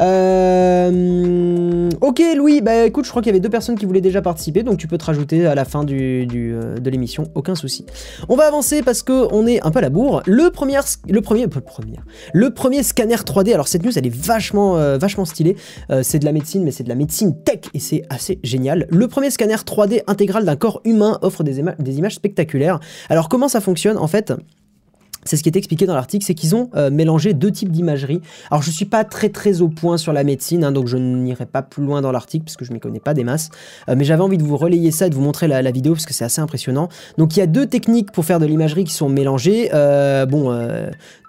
Euh, 0.00 1.90
ok 2.00 2.22
Louis, 2.36 2.60
bah 2.60 2.84
écoute, 2.84 3.04
je 3.04 3.10
crois 3.10 3.22
qu'il 3.22 3.30
y 3.30 3.34
avait 3.34 3.40
deux 3.40 3.48
personnes 3.48 3.76
qui 3.78 3.86
voulaient 3.86 4.00
déjà 4.00 4.22
participer, 4.22 4.62
donc 4.62 4.78
tu 4.78 4.88
peux 4.88 4.98
te 4.98 5.04
rajouter 5.04 5.46
à 5.46 5.54
la 5.54 5.64
fin 5.64 5.84
euh, 5.84 6.78
de 6.78 6.90
l'émission, 6.90 7.30
aucun 7.34 7.54
souci. 7.54 7.86
On 8.28 8.36
va 8.36 8.46
avancer 8.46 8.82
parce 8.82 9.02
que 9.02 9.28
on 9.32 9.46
est 9.46 9.64
un 9.64 9.70
peu 9.70 9.78
à 9.78 9.82
la 9.82 9.90
bourre. 9.90 10.22
Le 10.26 10.50
premier, 10.50 10.78
le 11.08 11.20
premier, 11.20 11.46
le 12.32 12.50
premier, 12.50 12.82
scanner 12.82 13.14
3D. 13.16 13.54
Alors 13.54 13.68
cette 13.68 13.84
news, 13.84 13.96
elle 13.96 14.06
est 14.06 14.14
vachement, 14.14 14.76
euh, 14.76 14.98
vachement 14.98 15.24
stylée. 15.24 15.56
c'est 16.02 16.18
de 16.18 16.24
la 16.24 16.32
médecine, 16.32 16.64
mais 16.64 16.70
c'est 16.70 16.84
de 16.84 16.88
la 16.88 16.94
médecine 16.94 17.42
tech 17.42 17.60
et 17.72 17.78
c'est 17.78 18.02
assez 18.10 18.40
génial. 18.42 18.86
Le 18.90 19.08
premier 19.08 19.30
scanner 19.30 19.54
3D 19.54 20.02
intégral 20.06 20.44
d'un 20.44 20.56
corps 20.56 20.80
humain 20.84 21.18
offre 21.22 21.42
des 21.42 21.98
images 21.98 22.14
spectaculaires. 22.14 22.80
Alors 23.08 23.28
comment 23.28 23.48
ça 23.48 23.60
fonctionne 23.60 23.98
en 23.98 24.06
fait? 24.06 24.32
C'est 25.24 25.36
ce 25.36 25.42
qui 25.42 25.48
est 25.48 25.56
expliqué 25.56 25.86
dans 25.86 25.94
l'article, 25.94 26.24
c'est 26.24 26.34
qu'ils 26.34 26.54
ont 26.54 26.70
euh, 26.76 26.90
mélangé 26.90 27.34
deux 27.34 27.50
types 27.50 27.70
d'imagerie. 27.70 28.20
Alors 28.50 28.62
je 28.62 28.70
suis 28.70 28.84
pas 28.84 29.04
très 29.04 29.28
très 29.28 29.60
au 29.60 29.68
point 29.68 29.96
sur 29.96 30.12
la 30.12 30.24
médecine, 30.24 30.64
hein, 30.64 30.72
donc 30.72 30.86
je 30.86 30.96
n'irai 30.96 31.46
pas 31.46 31.62
plus 31.62 31.84
loin 31.84 32.02
dans 32.02 32.12
l'article 32.12 32.44
parce 32.44 32.56
que 32.56 32.64
je 32.64 32.72
m'y 32.72 32.80
connais 32.80 33.00
pas 33.00 33.14
des 33.14 33.24
masses. 33.24 33.50
Euh, 33.88 33.94
mais 33.96 34.04
j'avais 34.04 34.22
envie 34.22 34.38
de 34.38 34.42
vous 34.42 34.56
relayer 34.56 34.90
ça 34.90 35.06
et 35.06 35.10
de 35.10 35.14
vous 35.14 35.22
montrer 35.22 35.48
la, 35.48 35.62
vidéo 35.74 35.94
parce 35.94 36.06
que 36.06 36.14
c'est 36.14 36.24
assez 36.24 36.40
impressionnant. 36.40 36.88
Donc 37.18 37.36
il 37.36 37.40
y 37.40 37.42
a 37.42 37.46
deux 37.46 37.66
techniques 37.66 38.12
pour 38.12 38.24
faire 38.24 38.38
de 38.38 38.46
l'imagerie 38.46 38.84
qui 38.84 38.92
sont 38.92 39.08
mélangées. 39.08 39.70
Euh, 39.74 40.26
bon, 40.26 40.54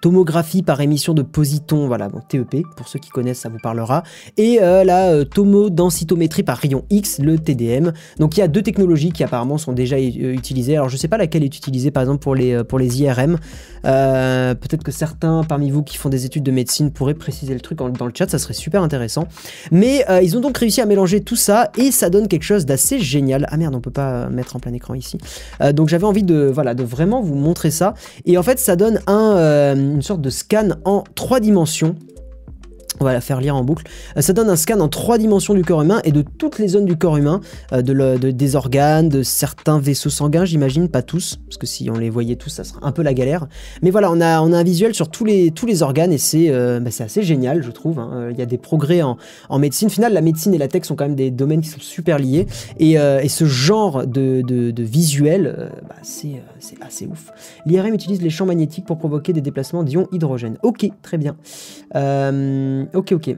tomographie 0.02 0.62
par 0.62 0.82
émission 0.82 1.14
de 1.14 1.24
positons, 1.24 1.88
voilà, 1.88 2.10
donc 2.10 2.28
TEP, 2.28 2.64
pour 2.76 2.88
ceux 2.88 3.00
qui 3.00 3.10
connaissent 3.10 3.40
ça 3.40 3.50
vous 3.50 3.58
parlera. 3.58 4.04
Et 4.38 4.60
la 4.60 5.26
tomodensitométrie 5.26 6.44
par 6.44 6.58
rayon 6.58 6.86
X, 6.90 7.20
le 7.20 7.40
TDM. 7.40 7.92
Donc 8.20 8.38
il 8.38 8.42
y 8.42 8.44
a 8.44 8.48
deux 8.48 8.62
technologies 8.62 9.12
qui 9.12 9.24
apparemment 9.24 9.58
sont 9.58 9.74
déjà 9.74 10.00
utilisées. 10.00 10.76
Alors 10.76 10.90
je 10.90 10.98
sais 10.98 11.08
pas 11.08 11.18
laquelle 11.18 11.44
est 11.44 11.58
utilisée 11.58 11.92
par 11.92 12.04
exemple 12.04 12.22
pour 12.22 12.36
les, 12.36 12.64
pour 12.64 12.78
les 12.78 13.02
IRM. 13.02 13.38
Euh, 13.86 14.56
peut-être 14.56 14.84
que 14.84 14.92
certains 14.92 15.44
parmi 15.44 15.70
vous 15.72 15.84
qui 15.84 15.98
font 15.98 16.10
des 16.10 16.26
études 16.26 16.44
de 16.44 16.52
médecine 16.52 16.92
pourraient 16.92 17.14
préciser 17.14 17.54
le 17.54 17.60
truc 17.60 17.78
dans 17.78 18.06
le 18.06 18.12
chat, 18.14 18.30
ça 18.30 18.40
serait 18.40 18.54
super 18.54 18.82
intéressant. 18.84 19.28
Mais 19.72 20.06
euh, 20.10 20.22
ils 20.22 20.38
ont 20.38 20.42
donc 20.42 20.58
réussi 20.58 20.82
à 20.82 20.86
mélanger 20.86 21.22
tout 21.22 21.36
ça 21.36 21.72
et 21.78 21.92
ça 21.92 22.10
donne 22.10 22.28
quelque 22.28 22.44
chose 22.44 22.66
d'assez 22.66 23.00
génial. 23.00 23.48
Ah 23.50 23.58
merde, 23.58 23.76
on 23.76 23.82
peut 23.82 23.92
pas 23.92 24.30
mettre 24.30 24.56
en 24.56 24.60
plein 24.60 24.74
écran 24.74 24.94
ici. 24.94 25.18
Euh, 25.62 25.72
donc 25.72 25.90
j'avais 25.90 26.06
envie 26.06 26.24
de, 26.24 26.52
voilà, 26.54 26.74
vraiment 26.74 27.22
vous 27.22 27.36
montrer 27.36 27.72
ça. 27.72 27.94
Et 28.26 28.38
en 28.38 28.44
fait, 28.44 28.60
ça 28.60 28.76
donne 28.76 29.00
un, 29.08 29.76
une 29.76 30.02
sorte 30.02 30.22
de 30.22 30.30
scan 30.30 30.70
en 30.84 31.04
trois 31.16 31.40
dimensions 31.40 31.96
on 33.00 33.06
va 33.06 33.14
la 33.14 33.22
faire 33.22 33.42
lire 33.42 33.56
en 33.56 33.64
boucle. 33.64 33.86
Euh, 34.18 34.22
ça 34.22 34.34
donne 34.34 34.50
un 34.50 34.56
scan 34.56 34.80
en 34.80 34.88
trois 34.88 35.18
dimensions 35.18 35.54
du 35.54 35.64
corps 35.64 35.82
humain 35.82 36.02
et 36.04 36.12
de 36.12 36.22
toutes 36.22 36.60
les 36.60 36.70
zones 36.70 36.86
du 36.86 36.98
corps 36.98 37.18
humain, 37.18 37.42
euh, 37.74 37.82
de, 37.82 38.32
des 38.32 38.56
organes, 38.56 39.10
de 39.10 39.24
certains 39.24 39.80
vaisseaux 39.80 40.10
sanguins, 40.10 40.46
j'imagine, 40.46 40.90
pas 40.90 41.02
tous, 41.02 41.38
parce 41.48 41.58
que 41.58 41.68
si 41.68 41.90
on 41.90 41.98
les 41.98 42.10
voyait 42.10 42.36
tous, 42.36 42.50
ça 42.50 42.64
serait 42.64 42.80
un 42.82 42.92
peu 42.92 43.02
la 43.02 43.14
galère. 43.14 43.48
Mais 43.82 43.92
voilà, 43.92 44.12
on 44.12 44.22
a, 44.22 44.42
on 44.42 44.54
a 44.54 44.58
un 44.58 44.64
visuel 44.64 44.94
sur 44.94 45.10
tous 45.10 45.26
les, 45.26 45.52
tous 45.52 45.66
les 45.66 45.84
organes 45.84 46.14
et 46.14 46.18
c'est 46.18 46.50
euh, 46.50 46.80
bah, 46.80 46.92
assez 46.98 47.24
génial, 47.24 47.64
je 47.64 47.72
trouve. 47.72 48.00
Hein. 48.00 48.30
Il 48.32 48.38
y 48.38 48.42
a 48.42 48.46
des 48.46 48.58
progrès 48.58 49.02
en, 49.02 49.18
en 49.50 49.60
médecine. 49.60 49.88
Au 49.88 49.92
final, 49.92 50.14
la 50.14 50.22
médecine 50.22 50.54
et 50.54 50.58
la 50.58 50.68
tech 50.68 50.86
sont 50.86 50.96
quand 50.96 51.06
même 51.06 51.16
des 51.16 51.32
domaines 51.32 51.62
qui 51.62 51.70
sont 51.70 51.80
super 51.80 52.20
liés. 52.20 52.48
Et, 52.80 52.94
et 52.94 53.30
ce 53.30 53.46
genre 53.46 54.06
de, 54.08 54.42
de, 54.42 54.84
visuel, 54.84 55.72
bah, 55.88 55.96
c'est 56.02 56.42
assez 56.82 57.06
ouf. 57.06 57.32
L'IRM 57.66 57.94
utilise 57.94 58.22
les 58.22 58.30
champs 58.30 58.46
magnétiques 58.46 58.86
pour 58.86 58.98
provoquer 58.98 59.34
des 59.34 59.42
déplacements 59.42 59.84
d'ions 59.84 60.08
hydrogène. 60.12 60.58
Ok, 60.64 60.88
très 61.02 61.18
bien. 61.18 61.38
Euh, 61.96 62.86
ok, 62.94 63.14
ok. 63.14 63.38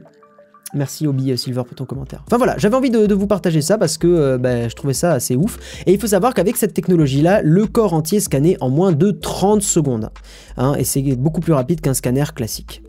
Merci 0.74 1.06
Obi 1.06 1.36
Silver 1.38 1.62
pour 1.64 1.74
ton 1.74 1.86
commentaire. 1.86 2.22
Enfin 2.26 2.36
voilà, 2.36 2.58
j'avais 2.58 2.76
envie 2.76 2.90
de, 2.90 3.14
vous 3.14 3.26
partager 3.26 3.62
ça 3.62 3.78
parce 3.78 3.96
que 3.96 4.06
euh, 4.06 4.38
bah, 4.38 4.68
je 4.68 4.74
trouvais 4.74 4.92
ça 4.92 5.12
assez 5.12 5.34
ouf. 5.34 5.58
Et 5.86 5.94
il 5.94 6.00
faut 6.00 6.08
savoir 6.08 6.34
qu'avec 6.34 6.56
cette 6.56 6.74
technologie-là, 6.74 7.40
le 7.42 7.66
corps 7.66 7.94
entier 7.94 8.18
est 8.18 8.22
scanné 8.22 8.58
en 8.60 8.68
moins 8.68 8.92
de 8.92 9.10
30 9.10 9.62
secondes. 9.62 10.10
Hein, 10.58 10.74
et 10.78 10.84
c'est 10.84 11.00
beaucoup 11.16 11.40
plus 11.40 11.54
rapide 11.54 11.80
qu'un 11.80 11.94
scanner 11.94 12.24
classique. 12.34 12.82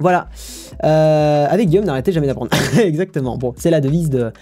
Voilà. 0.00 0.28
Euh, 0.84 1.46
avec 1.48 1.68
Guillaume, 1.68 1.84
n'arrêtez 1.84 2.12
jamais 2.12 2.26
d'apprendre. 2.26 2.50
Exactement. 2.78 3.36
Bon, 3.36 3.54
c'est 3.56 3.70
la 3.70 3.80
devise 3.80 4.10
de, 4.10 4.32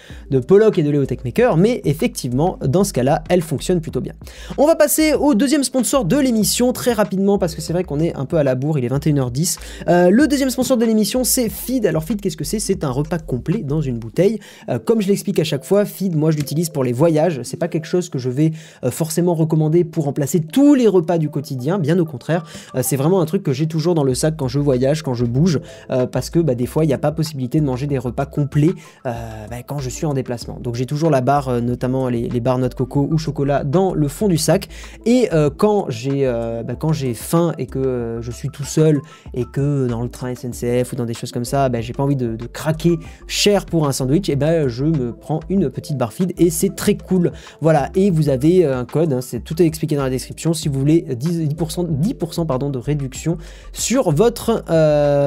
Pollock 0.47 0.77
et 0.77 0.83
de 0.83 0.89
Leo 0.89 1.05
Techmaker, 1.05 1.57
mais 1.57 1.81
effectivement, 1.85 2.57
dans 2.65 2.83
ce 2.83 2.93
cas-là, 2.93 3.23
elle 3.29 3.41
fonctionne 3.41 3.81
plutôt 3.81 4.01
bien. 4.01 4.13
On 4.57 4.65
va 4.65 4.75
passer 4.75 5.13
au 5.13 5.33
deuxième 5.33 5.63
sponsor 5.63 6.05
de 6.05 6.17
l'émission 6.17 6.73
très 6.73 6.93
rapidement 6.93 7.37
parce 7.37 7.55
que 7.55 7.61
c'est 7.61 7.73
vrai 7.73 7.83
qu'on 7.83 7.99
est 7.99 8.15
un 8.15 8.25
peu 8.25 8.37
à 8.37 8.43
la 8.43 8.55
bourre, 8.55 8.79
il 8.79 8.85
est 8.85 8.89
21h10. 8.89 9.57
Euh, 9.87 10.09
le 10.09 10.27
deuxième 10.27 10.49
sponsor 10.49 10.77
de 10.77 10.85
l'émission, 10.85 11.23
c'est 11.23 11.49
Feed. 11.49 11.85
Alors 11.85 12.03
Feed, 12.03 12.21
qu'est-ce 12.21 12.37
que 12.37 12.43
c'est? 12.43 12.59
C'est 12.59 12.83
un 12.83 12.89
repas 12.89 13.19
complet 13.19 13.63
dans 13.63 13.81
une 13.81 13.99
bouteille. 13.99 14.39
Euh, 14.69 14.79
comme 14.79 15.01
je 15.01 15.07
l'explique 15.07 15.39
à 15.39 15.43
chaque 15.43 15.63
fois, 15.63 15.85
Feed, 15.85 16.15
moi 16.15 16.31
je 16.31 16.37
l'utilise 16.37 16.69
pour 16.69 16.83
les 16.83 16.93
voyages. 16.93 17.41
C'est 17.43 17.57
pas 17.57 17.67
quelque 17.67 17.85
chose 17.85 18.09
que 18.09 18.19
je 18.19 18.29
vais 18.29 18.51
forcément 18.89 19.35
recommander 19.35 19.83
pour 19.83 20.05
remplacer 20.05 20.39
tous 20.39 20.73
les 20.73 20.87
repas 20.87 21.17
du 21.17 21.29
quotidien, 21.29 21.79
bien 21.79 21.99
au 21.99 22.05
contraire. 22.05 22.43
c'est 22.81 22.95
vraiment 22.95 23.21
un 23.21 23.25
truc 23.25 23.43
que 23.43 23.53
j'ai 23.53 23.67
toujours 23.67 23.95
dans 23.95 24.03
le 24.03 24.15
sac 24.15 24.35
quand 24.37 24.47
je 24.47 24.59
voyage, 24.59 25.03
quand 25.03 25.13
je 25.13 25.25
bouge 25.25 25.59
euh, 25.89 26.07
parce 26.21 26.29
que 26.29 26.37
bah, 26.37 26.53
des 26.53 26.67
fois 26.67 26.85
il 26.85 26.87
n'y 26.87 26.93
a 26.93 26.99
pas 26.99 27.11
possibilité 27.11 27.59
de 27.59 27.65
manger 27.65 27.87
des 27.87 27.97
repas 27.97 28.27
complets 28.27 28.73
euh, 29.07 29.47
bah, 29.49 29.63
quand 29.65 29.79
je 29.79 29.89
suis 29.89 30.05
en 30.05 30.13
déplacement. 30.13 30.59
Donc 30.61 30.75
j'ai 30.75 30.85
toujours 30.85 31.09
la 31.09 31.21
barre, 31.21 31.49
euh, 31.49 31.61
notamment 31.61 32.09
les, 32.09 32.29
barres 32.39 32.59
noix 32.59 32.69
de 32.69 32.75
coco 32.75 33.07
ou 33.11 33.17
chocolat 33.17 33.63
dans 33.63 33.95
le 33.95 34.07
fond 34.07 34.27
du 34.27 34.37
sac. 34.37 34.69
Et 35.07 35.29
quand 35.57 35.87
j'ai 35.89 36.25
bah, 36.25 36.75
quand 36.77 36.93
j'ai 36.93 37.15
faim 37.15 37.53
et 37.57 37.65
que 37.65 38.19
je 38.21 38.31
suis 38.31 38.49
tout 38.49 38.63
seul 38.63 39.01
et 39.33 39.45
que 39.45 39.87
dans 39.87 40.03
le 40.03 40.09
train 40.09 40.35
SNCF 40.35 40.93
ou 40.93 40.95
dans 40.95 41.05
des 41.05 41.15
choses 41.15 41.31
comme 41.31 41.45
ça, 41.45 41.69
j'ai 41.79 41.93
pas 41.93 42.03
envie 42.03 42.15
de, 42.15 42.37
craquer 42.53 42.99
cher 43.25 43.65
pour 43.65 43.87
un 43.87 43.91
sandwich, 43.91 44.29
et 44.29 44.35
ben 44.35 44.67
je 44.67 44.85
me 44.85 45.13
prends 45.13 45.39
une 45.49 45.69
petite 45.69 45.97
barre 45.97 46.13
feed 46.13 46.33
et 46.37 46.51
c'est 46.51 46.75
très 46.75 46.97
cool. 46.97 47.31
Voilà, 47.61 47.89
et 47.95 48.11
vous 48.11 48.29
avez 48.29 48.65
un 48.65 48.85
code, 48.85 49.13
hein, 49.13 49.21
c'est 49.21 49.43
tout 49.43 49.59
est 49.61 49.65
expliqué 49.65 49.95
dans 49.95 50.03
la 50.03 50.09
description 50.09 50.53
si 50.53 50.69
vous 50.69 50.79
voulez 50.79 51.05
10%, 51.09 51.87
10 51.89 52.15
pardon, 52.47 52.69
de 52.69 52.77
réduction 52.77 53.37
sur 53.73 54.11
votre 54.11 54.63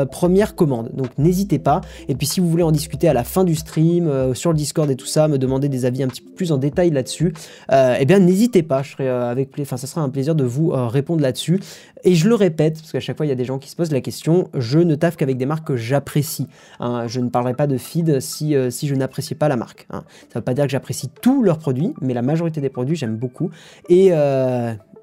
première 0.06 0.54
commande. 0.54 0.83
Donc 0.92 1.08
n'hésitez 1.18 1.58
pas. 1.58 1.80
Et 2.08 2.14
puis 2.14 2.26
si 2.26 2.40
vous 2.40 2.48
voulez 2.48 2.62
en 2.62 2.72
discuter 2.72 3.08
à 3.08 3.12
la 3.12 3.24
fin 3.24 3.44
du 3.44 3.54
stream, 3.54 4.06
euh, 4.06 4.34
sur 4.34 4.50
le 4.50 4.56
Discord 4.56 4.90
et 4.90 4.96
tout 4.96 5.06
ça, 5.06 5.28
me 5.28 5.38
demander 5.38 5.68
des 5.68 5.84
avis 5.84 6.02
un 6.02 6.08
petit 6.08 6.22
peu 6.22 6.32
plus 6.32 6.52
en 6.52 6.58
détail 6.58 6.90
là-dessus, 6.90 7.32
euh, 7.72 7.96
eh 7.98 8.04
bien 8.04 8.18
n'hésitez 8.18 8.62
pas. 8.62 8.82
Je 8.82 8.92
serai 8.92 9.08
euh, 9.08 9.30
avec 9.30 9.50
ça 9.64 9.76
sera 9.76 10.02
un 10.02 10.08
plaisir 10.08 10.34
de 10.34 10.44
vous 10.44 10.70
répondre 10.70 11.22
là-dessus. 11.22 11.60
Et 12.04 12.14
je 12.14 12.28
le 12.28 12.34
répète 12.34 12.74
parce 12.80 12.92
qu'à 12.92 13.00
chaque 13.00 13.16
fois 13.16 13.26
il 13.26 13.30
y 13.30 13.32
a 13.32 13.36
des 13.36 13.44
gens 13.44 13.58
qui 13.58 13.70
se 13.70 13.76
posent 13.76 13.92
la 13.92 14.00
question. 14.00 14.48
Je 14.54 14.78
ne 14.78 14.94
taffe 14.94 15.16
qu'avec 15.16 15.38
des 15.38 15.46
marques 15.46 15.66
que 15.66 15.76
j'apprécie. 15.76 16.48
Hein. 16.80 17.06
Je 17.06 17.20
ne 17.20 17.28
parlerai 17.28 17.54
pas 17.54 17.66
de 17.66 17.78
feed 17.78 18.20
si 18.20 18.52
je 18.52 18.94
n'apprécie 18.94 19.34
pas 19.34 19.48
la 19.48 19.56
marque. 19.56 19.86
Hein. 19.90 20.04
Ça 20.08 20.26
ne 20.36 20.40
veut 20.40 20.44
pas 20.44 20.54
dire 20.54 20.64
que 20.64 20.70
j'apprécie 20.70 21.08
tous 21.22 21.42
leurs 21.42 21.58
produits, 21.58 21.94
mais 22.00 22.14
la 22.14 22.22
majorité 22.22 22.60
des 22.60 22.68
produits 22.68 22.96
j'aime 22.96 23.16
beaucoup. 23.16 23.50
Et 23.88 24.12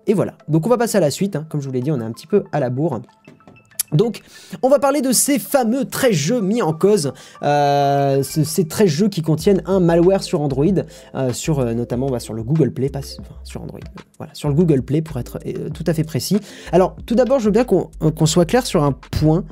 et 0.08 0.14
voilà. 0.14 0.34
Donc 0.48 0.66
on 0.66 0.70
va 0.70 0.78
passer 0.78 0.98
à 0.98 1.02
la 1.02 1.12
suite. 1.12 1.36
Hein. 1.36 1.46
Comme 1.50 1.62
je 1.62 1.68
vous 1.68 1.74
l'ai 1.74 1.82
dit, 1.82 1.92
on 1.92 2.00
est 2.00 2.04
un 2.04 2.12
petit 2.12 2.28
peu 2.28 2.44
à 2.52 2.60
la 2.60 2.70
bourre. 2.70 3.02
Donc, 3.92 4.22
on 4.62 4.70
va 4.70 4.80
parler 4.80 5.02
de 5.02 5.12
ces 5.12 5.38
fameux 5.38 5.86
13 5.86 6.12
jeux 6.12 6.42
mis 6.42 6.62
en 6.62 6.74
cause, 6.74 7.12
euh, 7.44 8.24
ces 8.24 8.66
13 8.66 8.88
jeux 8.88 9.10
qui 9.10 9.22
contiennent 9.22 9.62
un 9.66 9.80
malware 9.80 10.24
sur 10.24 10.42
Android, 10.42 10.66
euh, 11.16 11.34
sur 11.34 11.60
euh, 11.60 11.74
notamment 11.74 12.08
bah, 12.08 12.20
sur 12.20 12.34
le 12.34 12.44
Google 12.44 12.72
Play, 12.72 12.90
pas 12.90 13.02
sur 13.44 13.62
Android, 13.62 13.80
voilà, 14.18 14.34
sur 14.34 14.48
le 14.48 14.56
Google 14.56 14.82
Play 14.82 15.02
pour 15.02 15.20
être 15.20 15.40
tout 15.74 15.84
à 15.88 15.94
fait 15.94 16.04
précis. 16.04 16.40
Alors, 16.72 16.96
tout 17.06 17.16
d'abord, 17.16 17.40
je 17.40 17.46
veux 17.46 17.52
bien 17.52 17.66
qu'on 17.66 18.26
soit 18.26 18.46
clair 18.46 18.66
sur 18.66 18.84
un 18.84 18.94
point, 18.94 19.44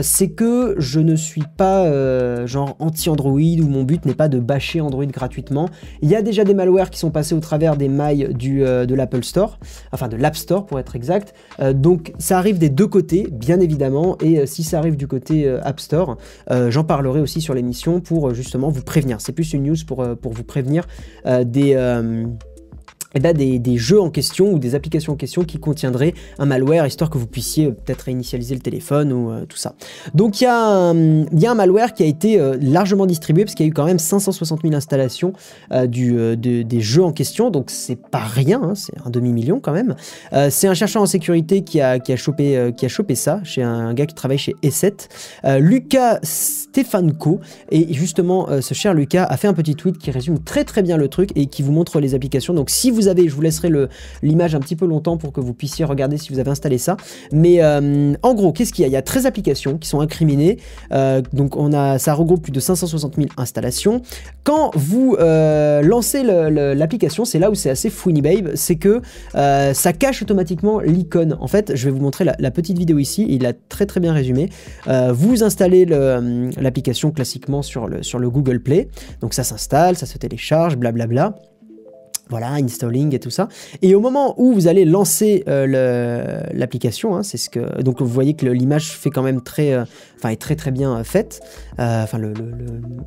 c'est 0.00 0.28
que 0.28 0.74
je 0.78 1.00
ne 1.00 1.16
suis 1.16 1.42
pas 1.56 2.46
genre 2.46 2.76
anti-Android 2.78 3.40
ou 3.60 3.66
mon 3.66 3.82
but 3.82 4.06
n'est 4.06 4.14
pas 4.14 4.28
de 4.28 4.38
bâcher 4.38 4.80
Android 4.80 5.06
gratuitement. 5.06 5.68
Il 6.00 6.08
y 6.08 6.16
a 6.16 6.22
déjà 6.22 6.44
des 6.44 6.54
malwares 6.54 6.90
qui 6.90 6.98
sont 6.98 7.10
passés 7.10 7.34
au 7.34 7.40
travers 7.40 7.76
des 7.76 7.88
mailles 7.88 8.28
de 8.32 8.94
l'Apple 8.94 9.24
Store, 9.24 9.58
enfin 9.92 10.08
de 10.08 10.16
l'App 10.16 10.36
Store 10.36 10.66
pour 10.66 10.78
être 10.78 10.96
exact. 10.96 11.34
donc, 11.74 12.12
ça 12.18 12.38
arrive 12.38 12.58
des 12.58 12.70
deux 12.70 12.86
côtés, 12.86 13.28
bien 13.30 13.60
évidemment 13.60 13.81
et 14.20 14.38
euh, 14.38 14.46
si 14.46 14.62
ça 14.62 14.78
arrive 14.78 14.96
du 14.96 15.06
côté 15.06 15.46
euh, 15.46 15.60
App 15.62 15.80
Store, 15.80 16.16
euh, 16.50 16.70
j'en 16.70 16.84
parlerai 16.84 17.20
aussi 17.20 17.40
sur 17.40 17.54
l'émission 17.54 18.00
pour 18.00 18.34
justement 18.34 18.68
vous 18.68 18.82
prévenir. 18.82 19.20
C'est 19.20 19.32
plus 19.32 19.52
une 19.52 19.64
news 19.64 19.76
pour, 19.86 20.04
pour 20.16 20.32
vous 20.32 20.44
prévenir 20.44 20.86
des 21.24 21.74
et 23.14 23.18
eh 23.18 23.20
ben, 23.20 23.36
des, 23.36 23.76
jeux 23.76 24.00
en 24.00 24.10
question 24.10 24.52
ou 24.52 24.58
des 24.58 24.74
applications 24.74 25.12
en 25.12 25.16
question 25.16 25.44
qui 25.44 25.58
contiendraient 25.58 26.14
un 26.38 26.46
malware, 26.46 26.86
histoire 26.86 27.10
que 27.10 27.18
vous 27.18 27.26
puissiez 27.26 27.66
euh, 27.66 27.70
peut-être 27.72 28.02
réinitialiser 28.02 28.54
le 28.54 28.60
téléphone 28.60 29.12
ou 29.12 29.30
euh, 29.30 29.44
tout 29.44 29.58
ça. 29.58 29.74
Donc 30.14 30.40
il 30.40 30.44
y, 30.44 30.46
a 30.46 31.50
un 31.50 31.54
malware 31.54 31.92
qui 31.92 32.02
a 32.02 32.06
été 32.06 32.40
euh, 32.40 32.56
largement 32.60 33.04
distribué, 33.04 33.44
parce 33.44 33.54
qu'il 33.54 33.66
y 33.66 33.68
a 33.68 33.70
eu 33.70 33.74
quand 33.74 33.84
même 33.84 33.98
560 33.98 34.62
000 34.62 34.74
installations 34.74 35.32
du, 35.86 36.36
des 36.36 36.80
jeux 36.80 37.04
en 37.04 37.12
question, 37.12 37.50
donc 37.50 37.70
c'est 37.70 37.96
pas 37.96 38.20
rien, 38.20 38.60
hein, 38.62 38.74
c'est 38.74 38.94
un 39.04 39.10
demi-million 39.10 39.60
quand 39.60 39.72
même. 39.72 39.94
c'est 40.50 40.68
un 40.68 40.74
chercheur 40.74 41.02
en 41.02 41.06
sécurité 41.06 41.62
qui 41.62 41.80
a, 41.80 41.98
qui, 41.98 42.12
a 42.12 42.16
chopé, 42.16 42.72
qui 42.76 42.86
a 42.86 42.88
chopé 42.88 43.14
ça, 43.14 43.40
chez 43.44 43.62
un, 43.62 43.94
gars 43.94 44.06
qui 44.06 44.14
travaille 44.14 44.38
chez 44.38 44.54
E7, 44.62 45.08
Lucas 45.58 46.20
Stefanko, 46.72 47.40
et 47.70 47.92
justement 47.92 48.48
ce 48.60 48.72
cher 48.72 48.94
Lucas 48.94 49.26
a 49.28 49.36
fait 49.36 49.46
un 49.46 49.52
petit 49.52 49.74
tweet 49.74 49.98
qui 49.98 50.10
résume 50.10 50.38
très 50.38 50.64
très 50.64 50.82
bien 50.82 50.96
le 50.96 51.08
truc 51.08 51.30
et 51.36 51.46
qui 51.46 51.62
vous 51.62 51.72
montre 51.72 52.00
les 52.00 52.14
applications. 52.14 52.54
Donc 52.54 52.70
si 52.70 52.90
vous 52.90 53.08
avez, 53.08 53.28
je 53.28 53.34
vous 53.34 53.42
laisserai 53.42 53.68
l'image 54.22 54.54
un 54.54 54.60
petit 54.60 54.76
peu 54.76 54.86
longtemps 54.86 55.16
pour 55.16 55.32
que 55.32 55.40
vous 55.40 55.52
puissiez 55.52 55.84
regarder 55.84 56.16
si 56.16 56.32
vous 56.32 56.38
avez 56.38 56.50
installé 56.50 56.78
ça. 56.78 56.96
Mais 57.30 57.62
euh, 57.62 58.14
en 58.22 58.34
gros, 58.34 58.52
qu'est-ce 58.52 58.72
qu'il 58.72 58.82
y 58.82 58.84
a? 58.86 58.88
Il 58.88 58.92
y 58.92 58.96
a 58.96 59.02
13 59.02 59.26
applications 59.26 59.78
qui 59.78 59.88
sont 59.88 60.00
incriminées. 60.00 60.58
Euh, 60.92 61.22
donc 61.32 61.56
on 61.56 61.72
a, 61.72 61.98
ça 61.98 62.14
regroupe 62.14 62.42
plus 62.42 62.52
de 62.52 62.60
560 62.60 63.16
000 63.16 63.28
installations. 63.36 64.02
Quand 64.44 64.70
vous 64.74 65.16
euh, 65.18 65.82
lancez 65.82 66.22
l'application, 66.22 67.24
c'est 67.24 67.38
là 67.38 67.50
où 67.50 67.54
c'est 67.54 67.70
assez 67.70 67.90
fouini 67.90 68.22
babe, 68.22 68.50
c'est 68.54 68.76
que 68.76 69.00
ça 69.34 69.92
cache 69.92 70.22
automatiquement 70.22 70.80
l'icône. 70.80 71.36
En 71.40 71.48
fait, 71.48 71.72
je 71.74 71.84
vais 71.86 71.90
vous 71.90 72.00
montrer 72.00 72.24
la, 72.24 72.50
petite 72.50 72.78
vidéo 72.78 72.98
ici, 72.98 73.26
il 73.28 73.46
a 73.46 73.52
très 73.54 73.86
très 73.86 74.00
bien 74.00 74.12
résumé. 74.12 74.50
vous 74.86 75.42
installez 75.42 75.86
l'application 76.62 77.10
classiquement 77.10 77.62
sur 77.62 77.88
le, 77.88 78.02
sur 78.02 78.18
le 78.18 78.30
Google 78.30 78.60
Play, 78.60 78.88
donc 79.20 79.34
ça 79.34 79.44
s'installe, 79.44 79.96
ça 79.96 80.06
se 80.06 80.18
télécharge, 80.18 80.76
blablabla. 80.76 81.30
Bla 81.30 81.38
bla 81.38 81.52
voilà, 82.32 82.52
installing 82.52 83.14
et 83.14 83.18
tout 83.18 83.30
ça. 83.30 83.48
Et 83.82 83.94
au 83.94 84.00
moment 84.00 84.34
où 84.40 84.54
vous 84.54 84.66
allez 84.66 84.86
lancer 84.86 85.44
euh, 85.48 86.40
l'application, 86.54 87.14
hein, 87.14 87.22
c'est 87.22 87.36
ce 87.36 87.50
que 87.50 87.82
donc 87.82 88.00
vous 88.00 88.08
voyez 88.08 88.34
que 88.34 88.46
l'image 88.46 88.92
fait 88.92 89.10
quand 89.10 89.22
même 89.22 89.42
très, 89.42 89.74
euh, 89.74 89.84
est 90.24 90.40
très 90.40 90.56
très 90.56 90.70
bien 90.70 90.96
euh, 90.96 91.04
faite. 91.04 91.40
Enfin, 91.78 92.18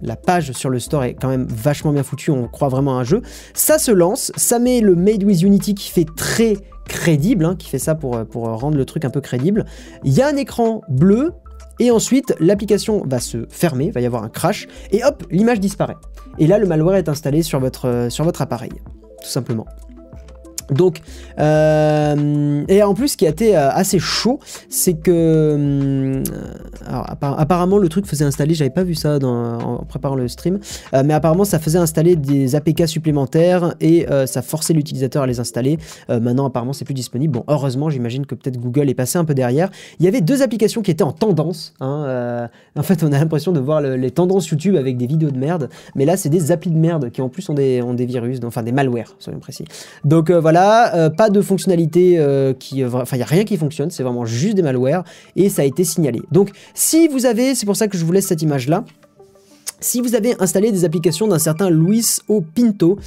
la 0.02 0.16
page 0.16 0.52
sur 0.52 0.70
le 0.70 0.78
store 0.78 1.06
est 1.06 1.16
quand 1.16 1.28
même 1.28 1.48
vachement 1.50 1.92
bien 1.92 2.04
foutue. 2.04 2.30
On 2.30 2.48
croit 2.48 2.70
vraiment 2.70 2.98
à 2.98 3.02
un 3.02 3.04
jeu. 3.04 3.24
Ça 3.56 3.80
se 3.80 3.92
lance, 3.92 4.32
ça 4.36 4.60
met 4.60 4.80
le 4.80 4.96
Made 4.96 5.24
with 5.24 5.42
Unity 5.42 5.74
qui 5.74 5.90
fait 5.90 6.06
très 6.16 6.58
crédible, 6.88 7.46
hein, 7.46 7.56
qui 7.58 7.70
fait 7.70 7.80
ça 7.80 7.96
pour, 7.96 8.24
pour 8.28 8.44
rendre 8.44 8.78
le 8.78 8.86
truc 8.86 9.06
un 9.06 9.10
peu 9.10 9.22
crédible. 9.22 9.66
Il 10.04 10.14
y 10.14 10.22
a 10.22 10.28
un 10.28 10.36
écran 10.36 10.82
bleu, 10.88 11.32
et 11.80 11.92
ensuite 11.92 12.36
l'application 12.40 13.04
va 13.06 13.20
se 13.20 13.46
fermer, 13.50 13.92
va 13.92 14.02
y 14.02 14.06
avoir 14.06 14.24
un 14.24 14.30
crash, 14.30 14.68
et 14.92 15.04
hop, 15.04 15.24
l'image 15.32 15.60
disparaît. 15.60 15.98
Et 16.38 16.48
là, 16.48 16.58
le 16.58 16.68
malware 16.68 16.96
est 16.96 17.10
installé 17.10 17.44
sur 17.44 17.60
votre, 17.60 18.08
sur 18.10 18.24
votre 18.24 18.42
appareil, 18.42 18.72
tout 19.22 19.30
simplement. 19.30 19.66
Donc, 20.72 21.02
euh, 21.40 22.64
et 22.68 22.84
en 22.84 22.94
plus, 22.94 23.10
ce 23.10 23.18
qui 23.18 23.26
a 23.26 23.30
été 23.30 23.56
euh, 23.56 23.70
assez 23.72 24.00
chaud, 24.00 24.40
c'est 24.70 24.94
que, 24.96 25.12
euh, 25.12 26.24
alors, 26.88 27.06
apparemment, 27.38 27.78
le 27.78 27.90
truc 27.90 28.06
faisait 28.06 28.26
installer, 28.26 28.54
j'avais 28.54 28.70
pas 28.70 28.84
vu 28.84 28.96
ça 28.96 29.18
en 29.22 29.84
préparant 29.88 30.16
le 30.16 30.28
stream, 30.28 30.60
mais 30.94 31.14
apparemment, 31.14 31.46
ça 31.46 31.60
faisait 31.60 31.78
installer 31.78 32.16
des 32.16 32.56
APK 32.56 32.88
supplémentaires 32.88 33.76
et 33.82 34.06
ça 34.26 34.42
forçait 34.42 34.74
l'utilisateur 34.74 35.24
à 35.24 35.28
les 35.28 35.40
installer. 35.40 35.78
maintenant, 36.10 36.48
apparemment, 36.48 36.74
c'est 36.74 36.86
plus 36.86 36.94
disponible. 36.94 37.34
Bon, 37.34 37.44
heureusement, 37.48 37.90
j'imagine 37.90 38.26
que 38.26 38.36
peut-être 38.36 38.60
Google 38.60 38.90
est 38.90 38.96
passé 38.96 39.18
un 39.18 39.26
peu 39.26 39.34
derrière. 39.34 39.70
Il 40.00 40.06
y 40.06 40.08
avait 40.08 40.22
deux 40.22 40.42
applications 40.42 40.82
qui 40.82 40.92
étaient 40.92 41.04
en 41.04 41.12
tendance. 41.12 41.74
Hein, 41.80 42.50
en 42.76 42.84
fait, 42.84 43.04
on 43.04 43.12
a 43.12 43.20
l'impression 43.20 43.52
de 43.52 43.60
voir 43.60 43.82
les 43.82 44.12
tendances 44.12 44.48
YouTube 44.48 44.76
avec 44.76 44.98
des 44.98 45.08
vidéos 45.08 45.32
de 45.32 45.40
merde, 45.40 45.70
mais 45.96 46.06
là, 46.06 46.18
c'est 46.18 46.30
des 46.30 46.52
applis 46.52 46.72
de 46.72 46.78
merde 46.78 47.12
qui 47.12 47.22
en 47.22 47.30
plus 47.30 47.48
ont 47.50 47.54
des, 47.54 47.82
ont 47.82 47.94
des 47.94 48.06
virus, 48.06 48.40
enfin 48.44 48.64
des 48.64 48.72
malwares, 48.72 49.16
soyons 49.20 49.40
précis. 49.40 49.66
Donc 50.04 50.32
voilà 50.32 50.55
euh, 50.58 51.10
pas 51.10 51.30
de 51.30 51.42
fonctionnalité 51.42 52.18
euh, 52.18 52.54
qui... 52.54 52.84
Euh, 52.84 52.90
enfin, 52.94 53.16
il 53.16 53.20
n'y 53.20 53.24
a 53.24 53.28
rien 53.28 53.44
qui 53.44 53.58
fonctionne, 53.58 53.90
c'est 53.90 54.04
vraiment 54.04 54.26
juste 54.26 54.56
des 54.56 54.62
malwares, 54.62 55.04
et 55.36 55.50
ça 55.50 55.62
a 55.62 55.66
été 55.66 55.84
signalé. 55.84 56.22
Donc, 56.32 56.52
si 56.74 57.08
vous 57.08 57.26
avez, 57.26 57.56
c'est 57.56 57.66
pour 57.66 57.76
ça 57.76 57.88
que 57.88 57.98
je 57.98 58.06
vous 58.06 58.12
laisse 58.12 58.28
cette 58.28 58.42
image-là, 58.42 58.84
si 59.80 60.02
vous 60.02 60.16
avez 60.16 60.36
installé 60.40 60.72
des 60.72 60.86
applications 60.86 61.28
d'un 61.28 61.40
certain 61.40 61.70
Luis 61.70 62.20
O. 62.28 62.42
Pinto, 62.42 62.98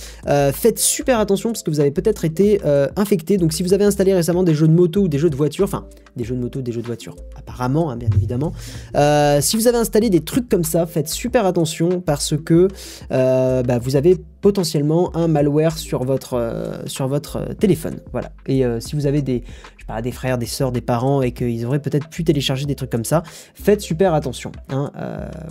faites 0.53 0.79
super 0.79 1.19
attention 1.19 1.51
parce 1.51 1.63
que 1.63 1.71
vous 1.71 1.81
avez 1.81 1.91
peut-être 1.91 2.25
été 2.25 2.61
infecté. 2.97 3.37
Donc 3.37 3.53
si 3.53 3.63
vous 3.63 3.73
avez 3.73 3.85
installé 3.85 4.15
récemment 4.15 4.43
des 4.43 4.55
jeux 4.55 4.69
de 4.69 4.73
moto 4.73 5.03
ou 5.03 5.09
des 5.09 5.19
jeux 5.19 5.31
de 5.31 5.37
voiture, 5.37 5.65
enfin 5.65 5.87
des 6.17 6.25
jeux 6.25 6.35
de 6.35 6.41
moto, 6.41 6.61
des 6.61 6.73
jeux 6.73 6.83
de 6.83 6.87
voiture, 6.87 7.15
apparemment, 7.37 7.91
hein, 7.91 7.97
bien 7.97 8.11
évidemment. 8.17 8.53
si 9.41 9.57
vous 9.57 9.67
avez 9.67 9.79
installé 9.79 10.11
des 10.11 10.21
trucs 10.21 10.49
comme 10.49 10.65
ça, 10.65 10.87
faites 10.87 11.09
super 11.09 11.47
attention 11.47 12.01
parce 12.01 12.35
que 12.37 12.69
bah, 13.11 13.79
vous 13.79 13.97
avez 13.97 14.19
potentiellement 14.41 15.15
un 15.17 15.29
malware 15.29 15.79
sur 15.79 16.05
votre, 16.05 16.35
euh, 16.35 16.85
euh, 17.37 17.55
téléphone. 17.55 18.01
Voilà. 18.13 18.33
Et 18.47 18.65
euh, 18.65 18.81
si 18.81 18.95
vous 18.95 19.07
avez 19.07 19.23
des 19.23 19.43
frères, 20.13 20.39
des 20.39 20.47
sœurs, 20.47 20.73
des 20.73 20.81
parents 20.81 21.23
et 21.23 21.33
qu'ils 21.33 21.65
auraient 21.67 21.83
peut-être 21.83 22.09
pu 22.09 22.25
télécharger 22.25 22.67
des 22.67 22.75
trucs 22.75 22.91
comme 22.91 23.05
ça, 23.05 23.23
faites 23.55 23.81
super 23.81 24.15
attention. 24.15 24.53
Hein, 24.69 24.93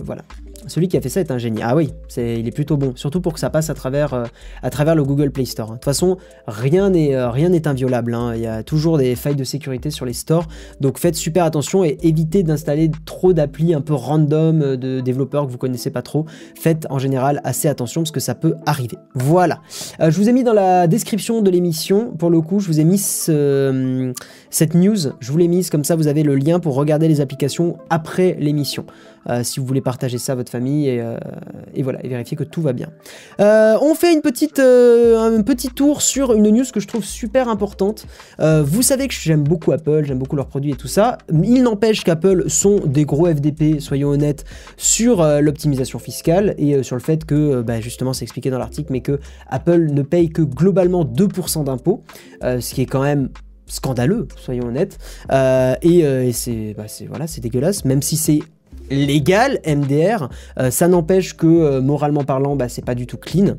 voilà. 0.00 0.22
Celui 0.66 0.88
qui 0.88 0.96
a 0.96 1.00
fait 1.00 1.08
ça 1.08 1.20
est 1.20 1.30
un 1.30 1.38
génie. 1.38 1.60
Ah 1.62 1.76
oui, 1.76 1.90
il 2.16 2.46
est 2.46 2.54
plutôt 2.54 2.76
bon, 2.76 2.92
surtout 2.96 3.20
pour 3.20 3.32
que 3.32 3.40
ça 3.40 3.50
passe 3.50 3.70
à 3.70 3.74
travers, 3.74 4.24
travers 4.70 4.94
le 4.94 5.04
Google 5.04 5.30
Play 5.30 5.44
Store. 5.44 5.70
Hein. 5.70 5.74
De 5.74 5.78
toute 5.78 5.84
façon, 5.84 6.16
rien 6.46 6.90
n'est, 6.90 7.14
n'est 7.48 7.68
inviolable. 7.68 8.14
Hein. 8.14 8.32
Il 8.34 8.42
y 8.42 8.46
a 8.46 8.62
toujours 8.62 8.98
des 8.98 9.14
failles 9.16 9.36
de 9.36 9.44
sécurité 9.44 9.90
sur 9.90 10.04
les 10.04 10.12
stores, 10.12 10.46
donc 10.80 10.98
faites 10.98 11.14
super 11.14 11.44
attention 11.44 11.84
et 11.84 11.98
évitez 12.02 12.42
d'installer 12.42 12.90
trop 13.04 13.32
d'applis 13.32 13.74
un 13.74 13.80
peu 13.80 13.94
random 13.94 14.76
de 14.76 15.00
développeurs 15.00 15.46
que 15.46 15.52
vous 15.52 15.58
connaissez 15.58 15.90
pas 15.90 16.02
trop. 16.02 16.26
Faites 16.54 16.86
en 16.90 16.98
général 16.98 17.40
assez 17.44 17.68
attention 17.68 18.02
parce 18.02 18.10
que 18.10 18.20
ça 18.20 18.34
peut 18.34 18.54
arriver 18.66 18.98
voilà. 19.14 19.60
Euh, 20.00 20.10
je 20.10 20.16
vous 20.16 20.28
ai 20.28 20.32
mis 20.32 20.44
dans 20.44 20.52
la 20.52 20.86
description 20.86 21.42
de 21.42 21.50
l'émission, 21.50 22.12
pour 22.12 22.30
le 22.30 22.40
coup, 22.40 22.60
je 22.60 22.68
vous 22.68 22.80
ai 22.80 22.84
mis 22.84 22.98
cette 22.98 24.74
news, 24.74 24.96
je 25.20 25.32
vous 25.32 25.38
l'ai 25.38 25.48
mise 25.48 25.70
comme 25.70 25.84
ça, 25.84 25.96
vous 25.96 26.08
avez 26.08 26.22
le 26.22 26.36
lien 26.36 26.60
pour 26.60 26.74
regarder 26.74 27.08
les 27.08 27.20
applications 27.20 27.78
après 27.90 28.36
l'émission. 28.38 28.86
Euh, 29.28 29.42
si 29.42 29.60
vous 29.60 29.66
voulez 29.66 29.80
partager 29.80 30.18
ça 30.18 30.32
à 30.32 30.34
votre 30.34 30.50
famille 30.50 30.88
et, 30.88 31.00
euh, 31.00 31.16
voilà, 31.82 32.04
et 32.04 32.08
vérifier 32.08 32.36
que 32.36 32.44
tout 32.44 32.62
va 32.62 32.72
bien. 32.72 32.88
on 33.38 33.94
fait 33.94 34.12
une 34.12 34.20
petite, 34.20 34.58
un 34.58 35.42
petit 35.42 35.68
tour 35.68 36.02
sur 36.02 36.34
une 36.34 36.48
news 36.50 36.64
que 36.72 36.80
je 36.80 36.86
trouve 36.86 37.04
super 37.04 37.48
importante. 37.48 38.06
vous 38.38 38.82
savez 38.82 39.08
que 39.08 39.14
j'aime 39.14 39.42
beaucoup 39.42 39.72
Apple, 39.72 40.04
j'aime 40.04 40.18
beaucoup 40.18 40.36
leurs 40.36 40.48
produits 40.48 40.72
et 40.72 40.76
tout 40.76 40.88
ça. 40.88 41.18
Il 41.30 41.62
n'empêche 41.62 42.04
qu'Apple 42.04 42.48
sont 42.48 42.80
des 42.84 43.04
gros 43.04 43.26
FDP, 43.26 43.80
soyons 43.80 44.08
honnêtes, 44.08 44.44
sur 44.76 45.22
l'optimisation 45.40 45.98
fiscale 45.98 46.54
et 46.58 46.82
sur 46.82 46.96
le 46.96 47.02
fait 47.02 47.24
que, 47.24 47.62
bah, 47.62 47.80
justement, 47.80 48.12
c'est 48.12 48.24
expliqué 48.24 48.50
dans 48.50 48.58
l'article 48.58 48.88
mais 48.90 49.00
que 49.00 49.18
Apple 49.48 49.88
ne 49.92 50.02
paye 50.02 50.30
que 50.30 50.42
globalement 50.42 51.04
2% 51.04 51.64
d'impôts, 51.64 52.02
euh, 52.44 52.60
ce 52.60 52.74
qui 52.74 52.82
est 52.82 52.86
quand 52.86 53.02
même 53.02 53.30
scandaleux, 53.66 54.28
soyons 54.36 54.68
honnêtes. 54.68 54.98
Euh, 55.30 55.74
et, 55.82 56.04
euh, 56.04 56.30
bah, 56.76 56.84
c'est 56.88 57.40
dégueulasse, 57.40 57.84
même 57.84 58.02
si 58.02 58.16
c'est 58.16 58.40
légal, 58.90 59.60
MDR, 59.66 60.28
ça 60.70 60.88
n'empêche 60.88 61.36
que 61.36 61.80
moralement 61.80 62.24
parlant, 62.24 62.56
bah, 62.56 62.68
c'est 62.68 62.84
pas 62.84 62.94
du 62.94 63.06
tout 63.06 63.16
clean. 63.16 63.56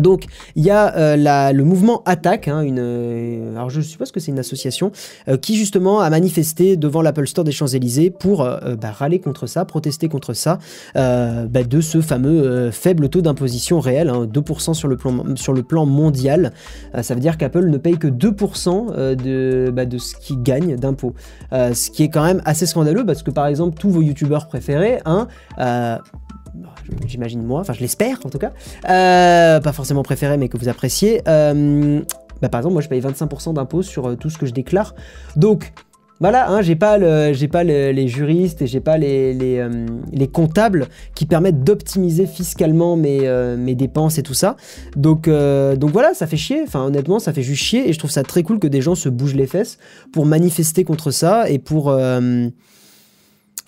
Donc 0.00 0.24
il 0.56 0.64
y 0.64 0.70
a 0.70 0.96
euh, 0.96 1.52
le 1.52 1.64
mouvement 1.64 2.02
Attack, 2.04 2.48
hein, 2.48 2.62
une, 2.62 2.78
euh, 2.78 3.54
alors 3.54 3.70
je 3.70 3.80
suppose 3.80 4.12
que 4.12 4.20
c'est 4.20 4.30
une 4.30 4.38
association 4.38 4.92
euh, 5.28 5.36
qui 5.36 5.56
justement 5.56 6.00
a 6.00 6.10
manifesté 6.10 6.76
devant 6.76 7.02
l'Apple 7.02 7.26
Store 7.26 7.44
des 7.44 7.52
Champs-Élysées 7.52 8.10
pour 8.10 8.44
bah, 8.44 8.90
râler 8.92 9.20
contre 9.20 9.46
ça, 9.46 9.64
protester 9.64 10.08
contre 10.08 10.32
ça, 10.34 10.58
bah, 10.94 11.46
de 11.48 11.80
ce 11.80 12.00
fameux 12.00 12.70
faible 12.70 13.08
taux 13.08 13.22
d'imposition 13.22 13.80
réel, 13.80 14.08
2% 14.08 14.70
hein, 14.70 14.74
sur 15.36 15.52
le 15.52 15.62
plan, 15.62 15.86
mondial. 15.86 16.52
ça 17.00 17.14
veut 17.14 17.20
dire 17.20 17.38
qu'Apple 17.38 17.66
ne 17.66 17.78
paye 17.78 17.98
que 17.98 18.08
2% 18.08 19.14
de, 19.14 19.70
bah, 19.70 19.86
de 19.86 19.98
ce 19.98 20.14
qu'il 20.16 20.42
gagne 20.42 20.76
d'impôts. 20.76 21.14
ce 21.52 21.90
qui 21.90 22.02
est 22.02 22.08
quand 22.08 22.24
même 22.24 22.42
assez 22.44 22.66
scandaleux 22.66 23.04
parce 23.04 23.22
que 23.22 23.30
par 23.30 23.46
exemple 23.46 23.78
tous 23.78 23.90
vos 23.90 24.02
youtubeurs 24.02 24.48
préférés, 24.48 25.00
hein, 25.04 25.28
j'imagine 27.06 27.42
moi, 27.42 27.60
enfin 27.60 27.72
je 27.72 27.80
l'espère 27.80 28.18
en 28.24 28.30
tout 28.30 28.38
cas, 28.38 28.52
euh, 28.88 29.60
pas 29.60 29.72
forcément 29.72 30.02
préféré 30.02 30.36
mais 30.36 30.48
que 30.48 30.56
vous 30.56 30.68
appréciez, 30.68 31.22
euh, 31.28 32.00
bah, 32.42 32.48
par 32.48 32.60
exemple 32.60 32.74
moi 32.74 32.82
je 32.82 32.88
paye 32.88 33.00
25% 33.00 33.54
d'impôts 33.54 33.82
sur 33.82 34.08
euh, 34.08 34.16
tout 34.16 34.30
ce 34.30 34.38
que 34.38 34.46
je 34.46 34.52
déclare, 34.52 34.94
donc 35.36 35.72
voilà, 36.22 36.50
hein, 36.50 36.60
j'ai 36.60 36.76
pas, 36.76 36.98
les 36.98 38.08
juristes 38.08 38.60
et 38.60 38.66
j'ai 38.66 38.80
pas 38.80 38.98
les, 38.98 39.32
les, 39.32 40.28
comptables 40.28 40.88
qui 41.14 41.24
permettent 41.24 41.64
d'optimiser 41.64 42.26
fiscalement 42.26 42.94
mes, 42.94 43.26
mes, 43.56 43.74
dépenses 43.74 44.18
et 44.18 44.22
tout 44.22 44.34
ça. 44.34 44.58
Donc, 44.96 45.30
donc 45.30 45.90
voilà, 45.92 46.12
ça 46.12 46.26
fait 46.26 46.36
chier. 46.36 46.60
Enfin, 46.62 46.84
honnêtement, 46.84 47.20
ça 47.20 47.32
fait 47.32 47.40
juste 47.40 47.62
chier 47.62 47.88
et 47.88 47.94
je 47.94 47.98
trouve 47.98 48.10
ça 48.10 48.22
très 48.22 48.42
cool 48.42 48.58
que 48.58 48.66
des 48.66 48.82
gens 48.82 48.94
se 48.94 49.08
bougent 49.08 49.34
les 49.34 49.46
fesses 49.46 49.78
pour 50.12 50.26
manifester 50.26 50.84
contre 50.84 51.10
ça 51.10 51.48
et 51.48 51.58
pour 51.58 51.90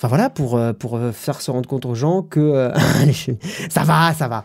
Enfin 0.02 0.08
voilà, 0.08 0.30
pour, 0.30 0.56
euh, 0.56 0.72
pour 0.72 0.96
euh, 0.96 1.12
faire 1.12 1.40
se 1.40 1.48
rendre 1.52 1.68
compte 1.68 1.86
aux 1.86 1.94
gens 1.94 2.22
que 2.22 2.40
euh, 2.40 2.72
ça 3.70 3.84
va, 3.84 4.12
ça 4.12 4.26
va. 4.26 4.42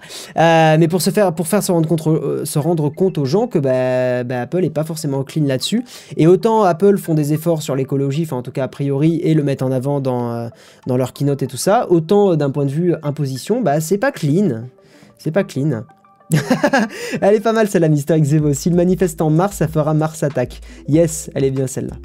mais 0.78 0.88
pour 0.88 1.02
se 1.02 1.10
faire, 1.10 1.34
pour 1.34 1.48
faire 1.48 1.64
se 1.64 1.72
rendre 1.72 1.90
compte, 1.90 2.46
se 2.46 2.60
rendre 2.60 2.90
compte 2.90 3.18
aux 3.18 3.26
gens 3.26 3.48
que 3.48 3.58
bah, 3.58 4.24
bah, 4.24 4.42
Apple 4.42 4.64
est 4.64 4.70
pas 4.70 4.84
forcément 4.84 5.24
clean 5.24 5.46
là-dessus. 5.46 5.84
Et 6.16 6.28
autant 6.28 6.62
Apple 6.62 7.00
font 7.00 7.16
des 7.16 7.34
efforts 7.34 7.64
sur 7.64 7.76
l'écologie, 7.76 8.22
enfin 8.22 8.36
en 8.36 8.44
tout 8.44 8.52
cas 8.52 8.66
a 8.66 8.68
priori, 8.68 9.20
et 9.24 9.34
le 9.34 9.42
mettent 9.42 9.64
en 9.64 9.72
avant 9.72 10.00
dans, 10.00 10.52
dans 10.86 10.96
leur 10.96 11.12
keynote 11.12 11.42
et 11.42 11.48
tout 11.48 11.58
ça, 11.58 11.88
autant 11.90 12.36
d'un 12.36 12.52
point 12.52 12.66
de 12.66 12.72
vue 12.72 12.94
imposition, 13.02 13.60
bah 13.62 13.82
c'est 13.82 13.98
pas 13.98 14.12
clean. 14.12 14.66
C'est 15.18 15.32
pas 15.32 15.44
clean. 15.44 15.86
elle 17.22 17.34
est 17.34 17.40
pas 17.40 17.54
mal 17.54 17.68
celle-là, 17.68 17.90
Mister 17.90 18.22
Xevo. 18.22 18.54
S'il 18.54 18.76
manifeste 18.76 19.22
en 19.22 19.32
mars, 19.32 19.58
ça 19.58 19.68
fera 19.68 19.96
Mars 19.96 20.22
attaque. 20.22 20.62
Yes, 20.88 21.32
elle 21.34 21.46
est 21.46 21.52
bien 21.52 21.66
celle-là. 21.66 21.96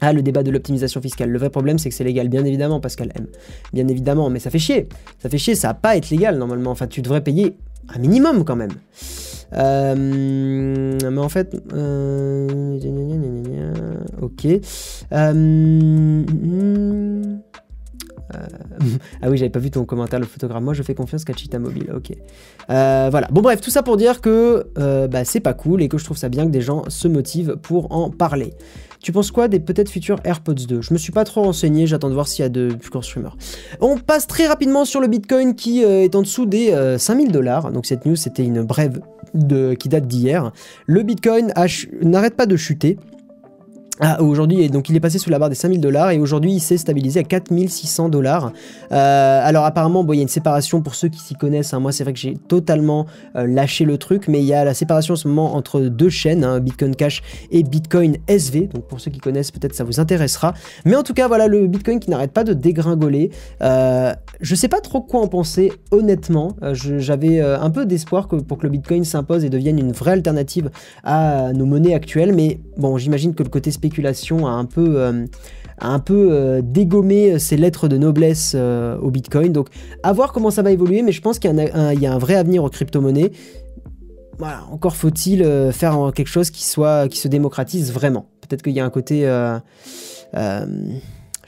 Ah, 0.00 0.12
le 0.12 0.22
débat 0.22 0.42
de 0.42 0.50
l'optimisation 0.50 1.00
fiscale. 1.00 1.30
Le 1.30 1.38
vrai 1.38 1.50
problème, 1.50 1.78
c'est 1.78 1.88
que 1.88 1.94
c'est 1.94 2.04
légal, 2.04 2.28
bien 2.28 2.44
évidemment, 2.44 2.80
Pascal 2.80 3.12
M. 3.14 3.26
Bien 3.72 3.86
évidemment, 3.88 4.30
mais 4.30 4.38
ça 4.38 4.50
fait 4.50 4.58
chier. 4.58 4.88
Ça 5.18 5.28
fait 5.28 5.38
chier, 5.38 5.54
ça 5.54 5.68
va 5.68 5.74
pas 5.74 5.96
être 5.96 6.10
légal 6.10 6.38
normalement. 6.38 6.70
Enfin, 6.70 6.86
tu 6.86 7.02
devrais 7.02 7.22
payer 7.22 7.56
un 7.94 7.98
minimum 7.98 8.44
quand 8.44 8.56
même. 8.56 8.72
Euh, 9.52 10.98
mais 11.10 11.20
en 11.20 11.28
fait, 11.28 11.56
euh, 11.72 12.78
ok. 14.22 14.46
Euh, 15.12 16.22
ah 19.22 19.28
oui, 19.28 19.36
j'avais 19.36 19.50
pas 19.50 19.58
vu 19.58 19.70
ton 19.72 19.84
commentaire, 19.84 20.20
le 20.20 20.26
photographe. 20.26 20.62
Moi, 20.62 20.74
je 20.74 20.82
fais 20.82 20.94
confiance 20.94 21.24
qu'à 21.24 21.32
Cheetah 21.32 21.58
Mobile. 21.58 21.92
Ok. 21.94 22.12
voilà. 22.68 23.28
Bon, 23.30 23.42
bref, 23.42 23.60
tout 23.60 23.70
ça 23.70 23.82
pour 23.82 23.96
dire 23.96 24.20
que 24.20 24.66
bah, 25.08 25.24
c'est 25.24 25.40
pas 25.40 25.54
cool 25.54 25.82
et 25.82 25.88
que 25.88 25.98
je 25.98 26.04
trouve 26.04 26.16
ça 26.16 26.28
bien 26.28 26.46
que 26.46 26.52
des 26.52 26.62
gens 26.62 26.84
se 26.88 27.08
motivent 27.08 27.56
pour 27.60 27.92
en 27.92 28.10
parler. 28.10 28.54
Tu 29.02 29.12
penses 29.12 29.30
quoi 29.30 29.48
des 29.48 29.60
peut-être 29.60 29.88
futurs 29.88 30.20
AirPods 30.24 30.66
2 30.68 30.82
Je 30.82 30.92
me 30.92 30.98
suis 30.98 31.12
pas 31.12 31.24
trop 31.24 31.42
renseigné, 31.42 31.86
j'attends 31.86 32.10
de 32.10 32.14
voir 32.14 32.28
s'il 32.28 32.42
y 32.42 32.46
a 32.46 32.50
de 32.50 32.68
plus 32.74 32.90
rumeurs. 33.14 33.36
On 33.80 33.96
passe 33.96 34.26
très 34.26 34.46
rapidement 34.46 34.84
sur 34.84 35.00
le 35.00 35.06
Bitcoin 35.06 35.54
qui 35.54 35.84
euh, 35.84 36.02
est 36.02 36.14
en 36.14 36.22
dessous 36.22 36.44
des 36.44 36.74
5000 36.98 37.28
euh, 37.28 37.32
dollars. 37.32 37.72
Donc 37.72 37.86
cette 37.86 38.04
news, 38.04 38.16
c'était 38.16 38.44
une 38.44 38.62
brève 38.62 39.00
qui 39.78 39.88
date 39.88 40.06
d'hier. 40.06 40.52
Le 40.86 41.02
Bitcoin 41.02 41.52
n'arrête 42.02 42.34
pas 42.34 42.46
de 42.46 42.56
chuter. 42.56 42.98
Ah, 44.02 44.22
aujourd'hui, 44.22 44.70
donc 44.70 44.88
il 44.88 44.96
est 44.96 45.00
passé 45.00 45.18
sous 45.18 45.28
la 45.28 45.38
barre 45.38 45.50
des 45.50 45.54
5000 45.54 45.78
dollars 45.78 46.10
et 46.10 46.18
aujourd'hui 46.18 46.52
il 46.52 46.60
s'est 46.60 46.78
stabilisé 46.78 47.20
à 47.20 47.22
4600 47.22 48.08
dollars. 48.08 48.50
Euh, 48.92 49.40
alors 49.44 49.66
apparemment, 49.66 50.04
bon, 50.04 50.14
il 50.14 50.16
y 50.16 50.20
a 50.20 50.22
une 50.22 50.28
séparation 50.28 50.80
pour 50.80 50.94
ceux 50.94 51.08
qui 51.08 51.18
s'y 51.20 51.34
connaissent. 51.34 51.74
Hein. 51.74 51.80
Moi, 51.80 51.92
c'est 51.92 52.04
vrai 52.04 52.14
que 52.14 52.18
j'ai 52.18 52.38
totalement 52.48 53.04
euh, 53.36 53.46
lâché 53.46 53.84
le 53.84 53.98
truc, 53.98 54.26
mais 54.26 54.40
il 54.40 54.46
y 54.46 54.54
a 54.54 54.64
la 54.64 54.72
séparation 54.72 55.12
en 55.12 55.16
ce 55.18 55.28
moment 55.28 55.54
entre 55.54 55.82
deux 55.82 56.08
chaînes, 56.08 56.44
hein, 56.44 56.60
Bitcoin 56.60 56.96
Cash 56.96 57.20
et 57.50 57.62
Bitcoin 57.62 58.16
SV. 58.26 58.68
Donc 58.72 58.84
pour 58.84 59.00
ceux 59.00 59.10
qui 59.10 59.18
connaissent, 59.18 59.50
peut-être 59.50 59.74
ça 59.74 59.84
vous 59.84 60.00
intéressera. 60.00 60.54
Mais 60.86 60.96
en 60.96 61.02
tout 61.02 61.12
cas, 61.12 61.28
voilà 61.28 61.46
le 61.46 61.66
Bitcoin 61.66 62.00
qui 62.00 62.08
n'arrête 62.08 62.32
pas 62.32 62.44
de 62.44 62.54
dégringoler. 62.54 63.30
Euh, 63.62 64.14
je 64.40 64.54
sais 64.54 64.68
pas 64.68 64.80
trop 64.80 65.02
quoi 65.02 65.20
en 65.20 65.28
penser, 65.28 65.74
honnêtement. 65.90 66.56
J'avais 66.72 67.42
un 67.42 67.68
peu 67.68 67.84
d'espoir 67.84 68.28
pour 68.28 68.56
que 68.56 68.62
le 68.62 68.70
Bitcoin 68.70 69.04
s'impose 69.04 69.44
et 69.44 69.50
devienne 69.50 69.78
une 69.78 69.92
vraie 69.92 70.12
alternative 70.12 70.70
à 71.04 71.52
nos 71.52 71.66
monnaies 71.66 71.92
actuelles, 71.92 72.34
mais 72.34 72.60
bon, 72.78 72.96
j'imagine 72.96 73.34
que 73.34 73.42
le 73.42 73.50
côté 73.50 73.70
spéculatif 73.70 73.89
a 73.98 74.50
un 74.50 74.64
peu, 74.64 75.00
euh, 75.00 75.26
un 75.78 75.98
peu 75.98 76.28
euh, 76.32 76.60
dégommé 76.62 77.38
ses 77.38 77.56
lettres 77.56 77.88
de 77.88 77.96
noblesse 77.96 78.52
euh, 78.54 78.96
au 78.98 79.10
Bitcoin. 79.10 79.52
Donc 79.52 79.68
à 80.02 80.12
voir 80.12 80.32
comment 80.32 80.50
ça 80.50 80.62
va 80.62 80.70
évoluer, 80.70 81.02
mais 81.02 81.12
je 81.12 81.20
pense 81.20 81.38
qu'il 81.38 81.50
y, 81.52 82.06
a 82.06 82.12
un 82.12 82.18
vrai 82.18 82.34
avenir 82.34 82.64
aux 82.64 82.70
crypto-monnaies. 82.70 83.32
Voilà, 84.38 84.62
encore 84.70 84.96
faut-il 84.96 85.44
faire 85.70 86.12
quelque 86.14 86.28
chose 86.28 86.50
qui, 86.50 86.64
soit, 86.64 87.08
qui 87.08 87.18
se 87.18 87.28
démocratise 87.28 87.92
vraiment. 87.92 88.26
Peut-être 88.40 88.62
qu'il 88.62 88.72
y 88.72 88.80
a 88.80 88.84
un 88.86 88.90
côté 88.90 89.26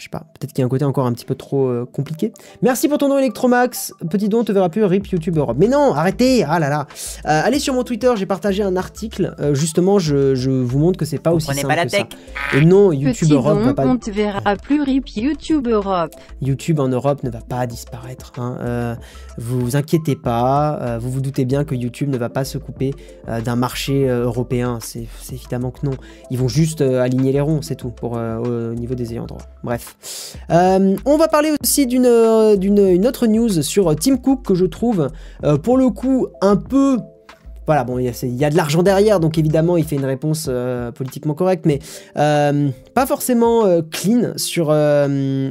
je 0.03 0.07
sais 0.07 0.11
pas, 0.11 0.25
peut-être 0.35 0.53
qu'il 0.53 0.59
y 0.59 0.63
a 0.63 0.67
un 0.67 0.69
côté 0.69 0.85
encore 0.85 1.07
un 1.07 1.13
petit 1.13 1.25
peu 1.25 1.37
trop 1.37 1.69
euh, 1.69 1.87
compliqué. 1.87 2.33
Merci 2.61 2.89
pour 2.89 2.99
ton 2.99 3.09
don 3.09 3.19
Electromax. 3.19 3.93
Petit 4.11 4.29
don, 4.29 4.43
te 4.43 4.51
verra 4.51 4.69
plus 4.69 4.83
RIP 4.83 5.07
YouTube 5.07 5.39
Europe. 5.39 5.57
Mais 5.61 5.69
non, 5.69 5.95
arrêtez 5.95 6.43
Ah 6.43 6.59
là 6.59 6.69
là 6.69 6.89
euh, 7.25 7.43
Allez 7.45 7.61
sur 7.61 7.73
mon 7.73 7.85
Twitter, 7.85 8.13
j'ai 8.17 8.27
partagé 8.27 8.65
un 8.65 8.75
article. 8.75 9.37
Euh, 9.39 9.55
justement, 9.55 10.01
je, 10.01 10.51
vous 10.51 10.79
montre 10.81 10.99
que 10.99 11.05
c'est 11.05 11.21
pas 11.21 11.31
aussi 11.31 11.47
simple 11.55 11.73
que 11.85 11.89
ça. 11.89 12.09
Et 12.53 12.65
non, 12.65 12.91
YouTube 12.91 13.31
Europe 13.31 13.61
va 13.61 13.75
pas... 13.75 13.87
on 13.87 13.97
te 13.97 14.11
verra 14.11 14.57
plus 14.57 14.83
RIP 14.83 15.09
YouTube 15.11 15.69
Europe. 15.69 16.11
YouTube 16.41 16.81
en 16.81 16.89
Europe 16.89 17.23
ne 17.23 17.31
va 17.31 17.41
pas 17.41 17.65
disparaître. 17.69 18.33
Hein. 18.39 18.97
vous 19.39 19.61
vous 19.61 19.77
inquiétez 19.77 20.17
pas. 20.17 20.99
vous 20.99 21.13
vous 21.13 21.21
doutez 21.21 21.45
bien 21.45 21.65
que 21.65 21.77
YouTube 21.77 22.09
ne 22.09 22.19
va 22.19 22.29
pas 22.29 22.43
se 22.45 22.59
couper 22.59 22.93
d'un 23.45 23.57
marché 23.57 24.09
européen. 24.09 24.81
C'est 24.81 25.07
évidemment 25.33 25.71
que 25.71 25.87
non. 25.87 25.93
Ils 26.33 26.39
vont 26.39 26.49
juste 26.49 26.81
aligner 26.81 27.31
les 27.31 27.41
ronds, 27.41 27.63
c'est 27.63 27.77
tout, 27.77 27.91
pour, 27.91 28.15
au 28.15 28.75
niveau 28.75 28.97
des 28.97 29.13
ayants 29.13 29.27
droit. 29.27 29.43
Bref. 29.63 29.92
Euh, 30.51 30.97
on 31.05 31.17
va 31.17 31.29
parler 31.29 31.53
aussi 31.63 31.87
d'une 31.87 32.57
d'une 32.57 33.07
autre 33.07 33.27
news 33.27 33.63
sur 33.63 33.95
Tim 33.97 34.17
Cook 34.17 34.45
que 34.45 34.55
je 34.55 34.67
trouve 34.67 35.09
euh, 35.45 35.57
pour 35.57 35.77
le 35.77 35.91
coup 35.91 36.27
un 36.41 36.57
peu 36.57 36.99
voilà, 37.67 37.85
bon, 37.85 37.99
il 37.99 38.05
y, 38.07 38.45
a 38.45 38.51
de 38.51 38.57
l'argent 38.57 38.83
derrière, 38.83 39.21
donc 39.21 39.39
évidemment, 39.39 39.77
il 39.77 39.85
fait 39.85 39.95
une 39.95 40.05
réponse 40.05 40.47
euh, 40.49 40.91
politiquement 40.91 41.35
correcte, 41.35 41.65
mais 41.65 41.79
euh, 42.17 42.71
pas 42.93 43.07
forcément 43.07 43.65
euh, 43.65 43.83
clean 43.89 44.33
sur, 44.37 44.75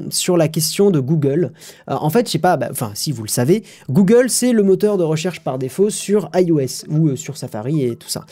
sur 0.09 0.38
la 0.38 0.47
question 0.49 0.91
de 0.91 0.99
Google. 0.99 1.53
en 1.88 2.09
fait, 2.09 2.28
je 2.28 2.34
sais 2.34 2.39
pas, 2.39 2.57
bah, 2.57 2.68
enfin, 2.70 2.91
si 2.95 3.14
vous 3.14 3.24
le 3.24 3.30
savez, 3.30 3.64
Google, 3.89 4.30
c'est 4.30 4.51
le 4.51 4.64
moteur 4.64 4.97
de 4.97 5.03
recherche 5.03 5.39
par 5.39 5.57
défaut 5.57 5.89
sur 5.89 6.30
iOS 6.36 6.86
ou 6.89 7.16
sur 7.16 7.38
Safari 7.38 7.86
et 7.86 7.95
tout 7.95 8.09
ça. 8.09 8.26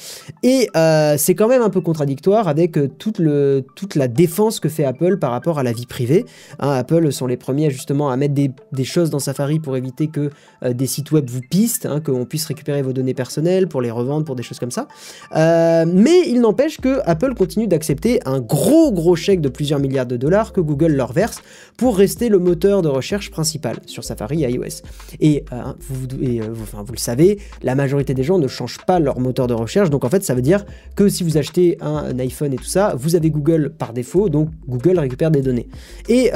Et 0.43 0.69
c'est 1.17 1.35
quand 1.35 1.47
même 1.47 1.61
un 1.61 1.69
peu 1.69 1.81
contradictoire 1.81 2.47
avec 2.47 2.77
toute, 2.97 3.19
le, 3.19 3.65
toute 3.75 3.95
la 3.95 4.07
défense 4.07 4.59
que 4.59 4.67
fait 4.67 4.83
Apple 4.83 5.17
par 5.17 5.31
rapport 5.31 5.57
à 5.57 5.63
la 5.63 5.71
vie 5.71 5.85
privée. 5.85 6.25
Hein, 6.59 6.71
Apple 6.71 7.11
sont 7.13 7.27
les 7.27 7.37
premiers 7.37 7.71
justement 7.71 8.09
à 8.09 8.17
mettre 8.17 8.33
des, 8.33 8.51
des, 8.73 8.83
choses 8.83 9.09
dans 9.09 9.19
Safari 9.19 9.59
pour 9.59 9.77
éviter 9.77 10.07
que 10.07 10.29
des 10.65 10.87
sites 10.87 11.11
web 11.11 11.29
vous 11.29 11.41
pistent, 11.41 11.85
hein, 11.85 12.01
qu'on 12.01 12.25
puisse 12.25 12.45
récupérer 12.45 12.81
vos 12.81 12.93
données 12.93 13.13
personnelles 13.13 13.68
pour 13.69 13.81
les 13.81 13.91
revendre, 13.91 14.25
pour 14.25 14.35
des 14.35 14.43
choses 14.43 14.59
comme 14.59 14.71
ça. 14.71 14.87
Euh, 15.35 15.85
mais 15.87 16.27
il 16.27 16.41
n'empêche 16.41 16.77
que 16.79 16.99
Apple 17.05 17.33
continue 17.35 17.67
d'accepter 17.67 18.19
un 18.25 18.39
gros 18.39 18.91
gros 18.91 19.15
chèque 19.15 19.41
de 19.41 19.49
plusieurs 19.49 19.79
milliards 19.79 20.05
de 20.05 20.17
dollars 20.17 20.51
que 20.51 20.61
Google 20.61 20.93
leur 20.93 21.13
verse 21.13 21.41
pour 21.77 21.97
rester 21.97 22.29
le 22.29 22.39
moteur 22.39 22.81
de 22.81 22.89
recherche 22.89 23.31
principal 23.31 23.77
sur 23.85 24.03
Safari 24.03 24.43
et 24.43 24.49
iOS. 24.49 24.81
Et, 25.19 25.45
euh, 25.53 25.73
vous, 25.87 26.07
euh, 26.21 26.49
enfin, 26.61 26.83
vous 26.83 26.93
le 26.93 26.97
savez, 26.97 27.39
la 27.63 27.75
majorité 27.75 28.13
des 28.13 28.23
gens 28.23 28.37
ne 28.39 28.47
changent 28.47 28.83
pas 28.85 28.99
leur 28.99 29.19
moteur 29.19 29.47
de 29.47 29.53
recherche, 29.53 29.89
donc 29.89 30.03
en 30.03 30.09
fait 30.09 30.23
ça 30.23 30.33
veut 30.33 30.41
dire 30.41 30.65
que 30.95 31.07
si 31.07 31.23
vous 31.23 31.37
achetez 31.37 31.77
un, 31.81 32.17
iPhone 32.19 32.53
et 32.53 32.57
tout 32.57 32.63
ça, 32.65 32.95
vous 32.97 33.15
avez 33.15 33.29
Google 33.29 33.71
par 33.77 33.93
défaut, 33.93 34.29
donc 34.29 34.49
Google 34.67 34.99
récupère 34.99 35.31
des 35.31 35.41
données. 35.41 35.67
Et 36.09 36.31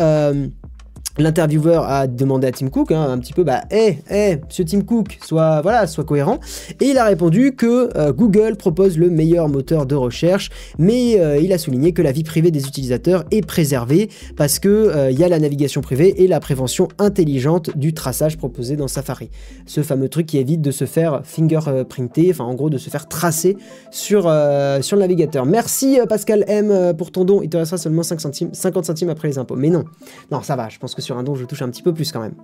L'intervieweur 1.19 1.87
a 1.87 2.07
demandé 2.07 2.47
à 2.47 2.51
Tim 2.51 2.69
Cook 2.69 2.91
hein, 2.91 3.07
un 3.07 3.19
petit 3.19 3.33
peu, 3.33 3.43
bah, 3.43 3.61
hé, 3.69 3.99
hé, 4.09 4.37
monsieur 4.47 4.65
Tim 4.65 4.81
Cook, 4.81 5.19
soit, 5.23 5.61
voilà, 5.61 5.85
soit 5.85 6.03
cohérent. 6.03 6.39
Et 6.81 6.85
il 6.85 6.97
a 6.97 7.05
répondu 7.05 7.55
que 7.55 7.95
euh, 7.95 8.11
Google 8.11 8.55
propose 8.55 8.97
le 8.97 9.11
meilleur 9.11 9.47
moteur 9.47 9.85
de 9.85 9.93
recherche, 9.93 10.49
mais 10.79 11.19
euh, 11.19 11.37
il 11.37 11.53
a 11.53 11.59
souligné 11.59 11.93
que 11.93 12.01
la 12.01 12.11
vie 12.11 12.23
privée 12.23 12.49
des 12.49 12.65
utilisateurs 12.65 13.25
est 13.29 13.45
préservée 13.45 14.09
parce 14.35 14.57
que 14.57 14.67
euh, 14.69 15.11
il 15.11 15.19
y 15.19 15.23
a 15.23 15.27
la 15.27 15.37
navigation 15.37 15.81
privée 15.81 16.23
et 16.23 16.27
la 16.27 16.39
prévention 16.39 16.87
intelligente 16.97 17.77
du 17.77 17.93
traçage 17.93 18.35
proposé 18.35 18.75
dans 18.75 18.87
Safari. 18.87 19.29
Ce 19.67 19.83
fameux 19.83 20.09
truc 20.09 20.25
qui 20.25 20.39
évite 20.39 20.61
de 20.61 20.71
se 20.71 20.85
faire 20.85 21.21
fingerprinter, 21.23 22.31
enfin 22.31 22.45
en 22.45 22.55
gros 22.55 22.71
de 22.71 22.79
se 22.79 22.89
faire 22.89 23.07
tracer 23.07 23.55
sur, 23.91 24.27
le 24.27 24.97
navigateur. 24.97 25.45
Merci 25.45 25.99
Pascal 26.09 26.43
M 26.47 26.95
pour 26.97 27.11
ton 27.11 27.23
don, 27.23 27.43
il 27.43 27.49
te 27.49 27.57
restera 27.57 27.77
seulement 27.77 28.01
5 28.01 28.19
centimes, 28.19 28.49
50 28.51 28.85
centimes 28.85 29.09
après 29.09 29.27
les 29.27 29.37
impôts. 29.37 29.55
Mais 29.55 29.69
non, 29.69 29.85
non, 30.31 30.41
ça 30.41 30.55
va, 30.55 30.69
je 30.69 30.79
pense 30.79 30.95
que 30.95 31.02
sur 31.03 31.17
un 31.17 31.23
don, 31.23 31.35
je 31.35 31.45
touche 31.45 31.61
un 31.61 31.69
petit 31.69 31.83
peu 31.83 31.93
plus 31.93 32.11
quand 32.11 32.21
même. 32.21 32.35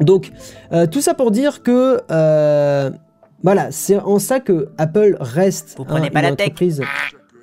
Donc, 0.00 0.32
euh, 0.72 0.86
tout 0.86 1.00
ça 1.00 1.14
pour 1.14 1.30
dire 1.30 1.62
que 1.62 2.00
euh, 2.10 2.90
voilà, 3.42 3.70
c'est 3.70 3.98
en 3.98 4.18
ça 4.18 4.40
que 4.40 4.68
Apple 4.78 5.16
reste 5.20 5.74
Vous 5.78 5.84
prenez 5.84 6.10
pas 6.10 6.22
la 6.22 6.32
entreprise. 6.32 6.82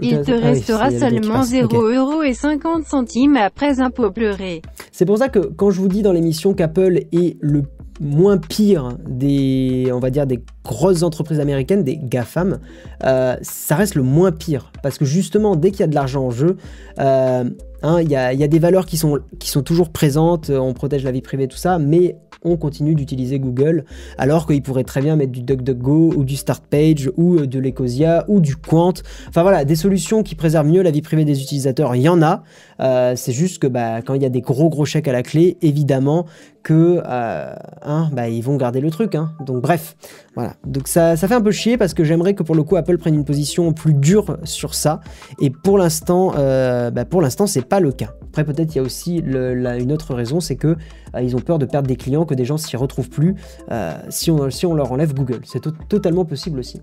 Il 0.01 0.21
te 0.21 0.31
ah 0.31 0.39
restera 0.39 0.91
seulement 0.91 1.43
0 1.43 2.23
et 2.23 2.33
50 2.33 2.85
centimes 2.85 3.35
après 3.35 3.81
impôt 3.81 4.11
pleuré. 4.11 4.61
C'est 4.93 5.05
pour 5.05 5.17
ça 5.17 5.27
que 5.27 5.39
quand 5.39 5.71
je 5.71 5.79
vous 5.79 5.89
dis 5.89 6.01
dans 6.01 6.13
l'émission 6.13 6.53
qu'Apple 6.53 7.01
est 7.11 7.37
le 7.41 7.63
moins 7.99 8.37
pire 8.37 8.97
des, 9.05 9.89
on 9.93 9.99
va 9.99 10.09
dire, 10.09 10.25
des 10.25 10.39
grosses 10.63 11.03
entreprises 11.03 11.41
américaines, 11.41 11.83
des 11.83 11.97
GAFAM, 11.97 12.59
euh, 13.03 13.35
ça 13.41 13.75
reste 13.75 13.95
le 13.95 14.03
moins 14.03 14.31
pire. 14.31 14.71
Parce 14.81 14.97
que 14.97 15.05
justement, 15.05 15.55
dès 15.57 15.71
qu'il 15.71 15.81
y 15.81 15.83
a 15.83 15.87
de 15.87 15.95
l'argent 15.95 16.25
en 16.25 16.31
jeu, 16.31 16.55
euh, 16.99 17.43
hein, 17.83 18.01
il 18.01 18.09
y, 18.09 18.15
a, 18.15 18.47
des 18.47 18.59
valeurs 18.59 18.85
qui 18.85 18.97
sont, 18.97 19.19
toujours 19.63 19.89
présentes, 19.89 20.49
on 20.49 20.73
protège 20.73 21.03
la 21.03 21.11
vie 21.11 21.21
privée, 21.21 21.47
tout 21.47 21.57
ça, 21.57 21.79
mais 21.79 22.17
on 22.43 22.57
continue 22.57 22.95
d'utiliser 22.95 23.39
Google, 23.39 23.85
alors 24.17 24.47
qu'ils 24.47 24.61
pourraient 24.61 24.83
très 24.83 25.01
bien 25.01 25.15
mettre 25.15 25.31
du 25.31 25.41
DuckDuckGo 25.41 26.13
ou 26.15 26.23
du 26.23 26.35
StartPage 26.35 27.11
ou 27.17 27.35
euh, 27.35 27.47
de 27.47 27.59
l'Ecosia 27.59 28.25
ou 28.27 28.39
du 28.39 28.55
Quant. 28.55 28.93
Enfin 29.27 29.41
voilà, 29.41 29.65
des 29.65 29.75
solutions 29.75 30.23
qui 30.23 30.35
préservent 30.35 30.67
mieux 30.67 30.81
la 30.81 30.91
vie 30.91 31.01
privée 31.01 31.25
des 31.25 31.41
utilisateurs, 31.41 31.95
il 31.95 32.01
y 32.01 32.09
en 32.09 32.21
a. 32.21 32.43
Euh, 32.79 33.13
c'est 33.15 33.33
juste 33.33 33.59
que 33.59 33.67
bah, 33.67 34.01
quand 34.01 34.13
il 34.13 34.21
y 34.21 34.25
a 34.25 34.29
des 34.29 34.41
gros 34.41 34.69
gros 34.69 34.85
chèques 34.85 35.07
à 35.07 35.11
la 35.11 35.23
clé, 35.23 35.57
évidemment 35.61 36.25
que 36.63 37.01
euh, 37.05 37.55
hein, 37.83 38.09
bah, 38.11 38.29
ils 38.29 38.41
vont 38.41 38.55
garder 38.57 38.81
le 38.81 38.89
truc. 38.91 39.15
Hein. 39.15 39.31
Donc 39.45 39.61
bref, 39.61 39.95
voilà. 40.35 40.53
Donc 40.65 40.87
ça, 40.87 41.15
ça 41.15 41.27
fait 41.27 41.35
un 41.35 41.41
peu 41.41 41.51
chier 41.51 41.77
parce 41.77 41.93
que 41.93 42.03
j'aimerais 42.03 42.33
que 42.33 42.43
pour 42.43 42.55
le 42.55 42.63
coup 42.63 42.75
Apple 42.75 42.97
prenne 42.97 43.15
une 43.15 43.25
position 43.25 43.71
plus 43.73 43.93
dure 43.93 44.37
sur 44.43 44.75
ça. 44.75 44.99
Et 45.39 45.49
pour 45.49 45.77
l'instant, 45.77 46.33
bah, 46.35 47.05
pour 47.05 47.21
l'instant 47.21 47.47
c'est 47.47 47.65
pas 47.65 47.79
le 47.79 47.91
cas. 47.91 48.13
Après 48.29 48.43
peut-être 48.43 48.75
il 48.75 48.77
y 48.77 48.81
a 48.81 48.83
aussi 48.83 49.17
une 49.17 49.91
autre 49.91 50.13
raison, 50.13 50.39
c'est 50.39 50.55
que 50.55 50.75
ils 51.19 51.35
ont 51.35 51.39
peur 51.39 51.59
de 51.59 51.65
perdre 51.65 51.87
des 51.87 51.95
clients 51.95 52.25
que 52.25 52.33
des 52.33 52.45
gens 52.45 52.57
s'y 52.57 52.77
retrouvent 52.77 53.09
plus 53.09 53.35
euh, 53.71 53.93
si, 54.09 54.31
on, 54.31 54.49
si 54.49 54.65
on 54.65 54.73
leur 54.73 54.91
enlève 54.91 55.13
Google. 55.13 55.41
C'est 55.43 55.61
totalement 55.87 56.25
possible 56.25 56.59
aussi. 56.59 56.81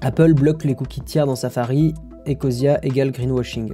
Apple 0.00 0.32
bloque 0.34 0.64
les 0.64 0.76
cookies 0.76 1.00
tiers 1.00 1.26
dans 1.26 1.34
Safari, 1.34 1.92
Ecosia 2.24 2.78
égale 2.84 3.10
greenwashing. 3.10 3.72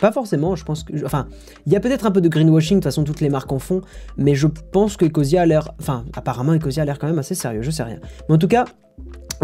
Pas 0.00 0.12
forcément, 0.12 0.56
je 0.56 0.64
pense 0.64 0.84
que. 0.84 1.04
Enfin, 1.04 1.26
il 1.66 1.72
y 1.72 1.76
a 1.76 1.80
peut-être 1.80 2.06
un 2.06 2.10
peu 2.10 2.20
de 2.20 2.28
greenwashing, 2.28 2.78
de 2.78 2.80
toute 2.80 2.84
façon, 2.84 3.04
toutes 3.04 3.20
les 3.20 3.28
marques 3.28 3.52
en 3.52 3.58
font, 3.58 3.82
mais 4.16 4.34
je 4.34 4.46
pense 4.46 4.96
que 4.96 5.04
Ecosia 5.04 5.42
a 5.42 5.46
l'air. 5.46 5.72
Enfin, 5.80 6.04
apparemment, 6.14 6.54
Ecosia 6.54 6.82
a 6.82 6.86
l'air 6.86 6.98
quand 6.98 7.06
même 7.06 7.18
assez 7.18 7.34
sérieux, 7.34 7.62
je 7.62 7.70
sais 7.70 7.82
rien. 7.82 7.98
Mais 8.28 8.34
en 8.34 8.38
tout 8.38 8.48
cas, 8.48 8.64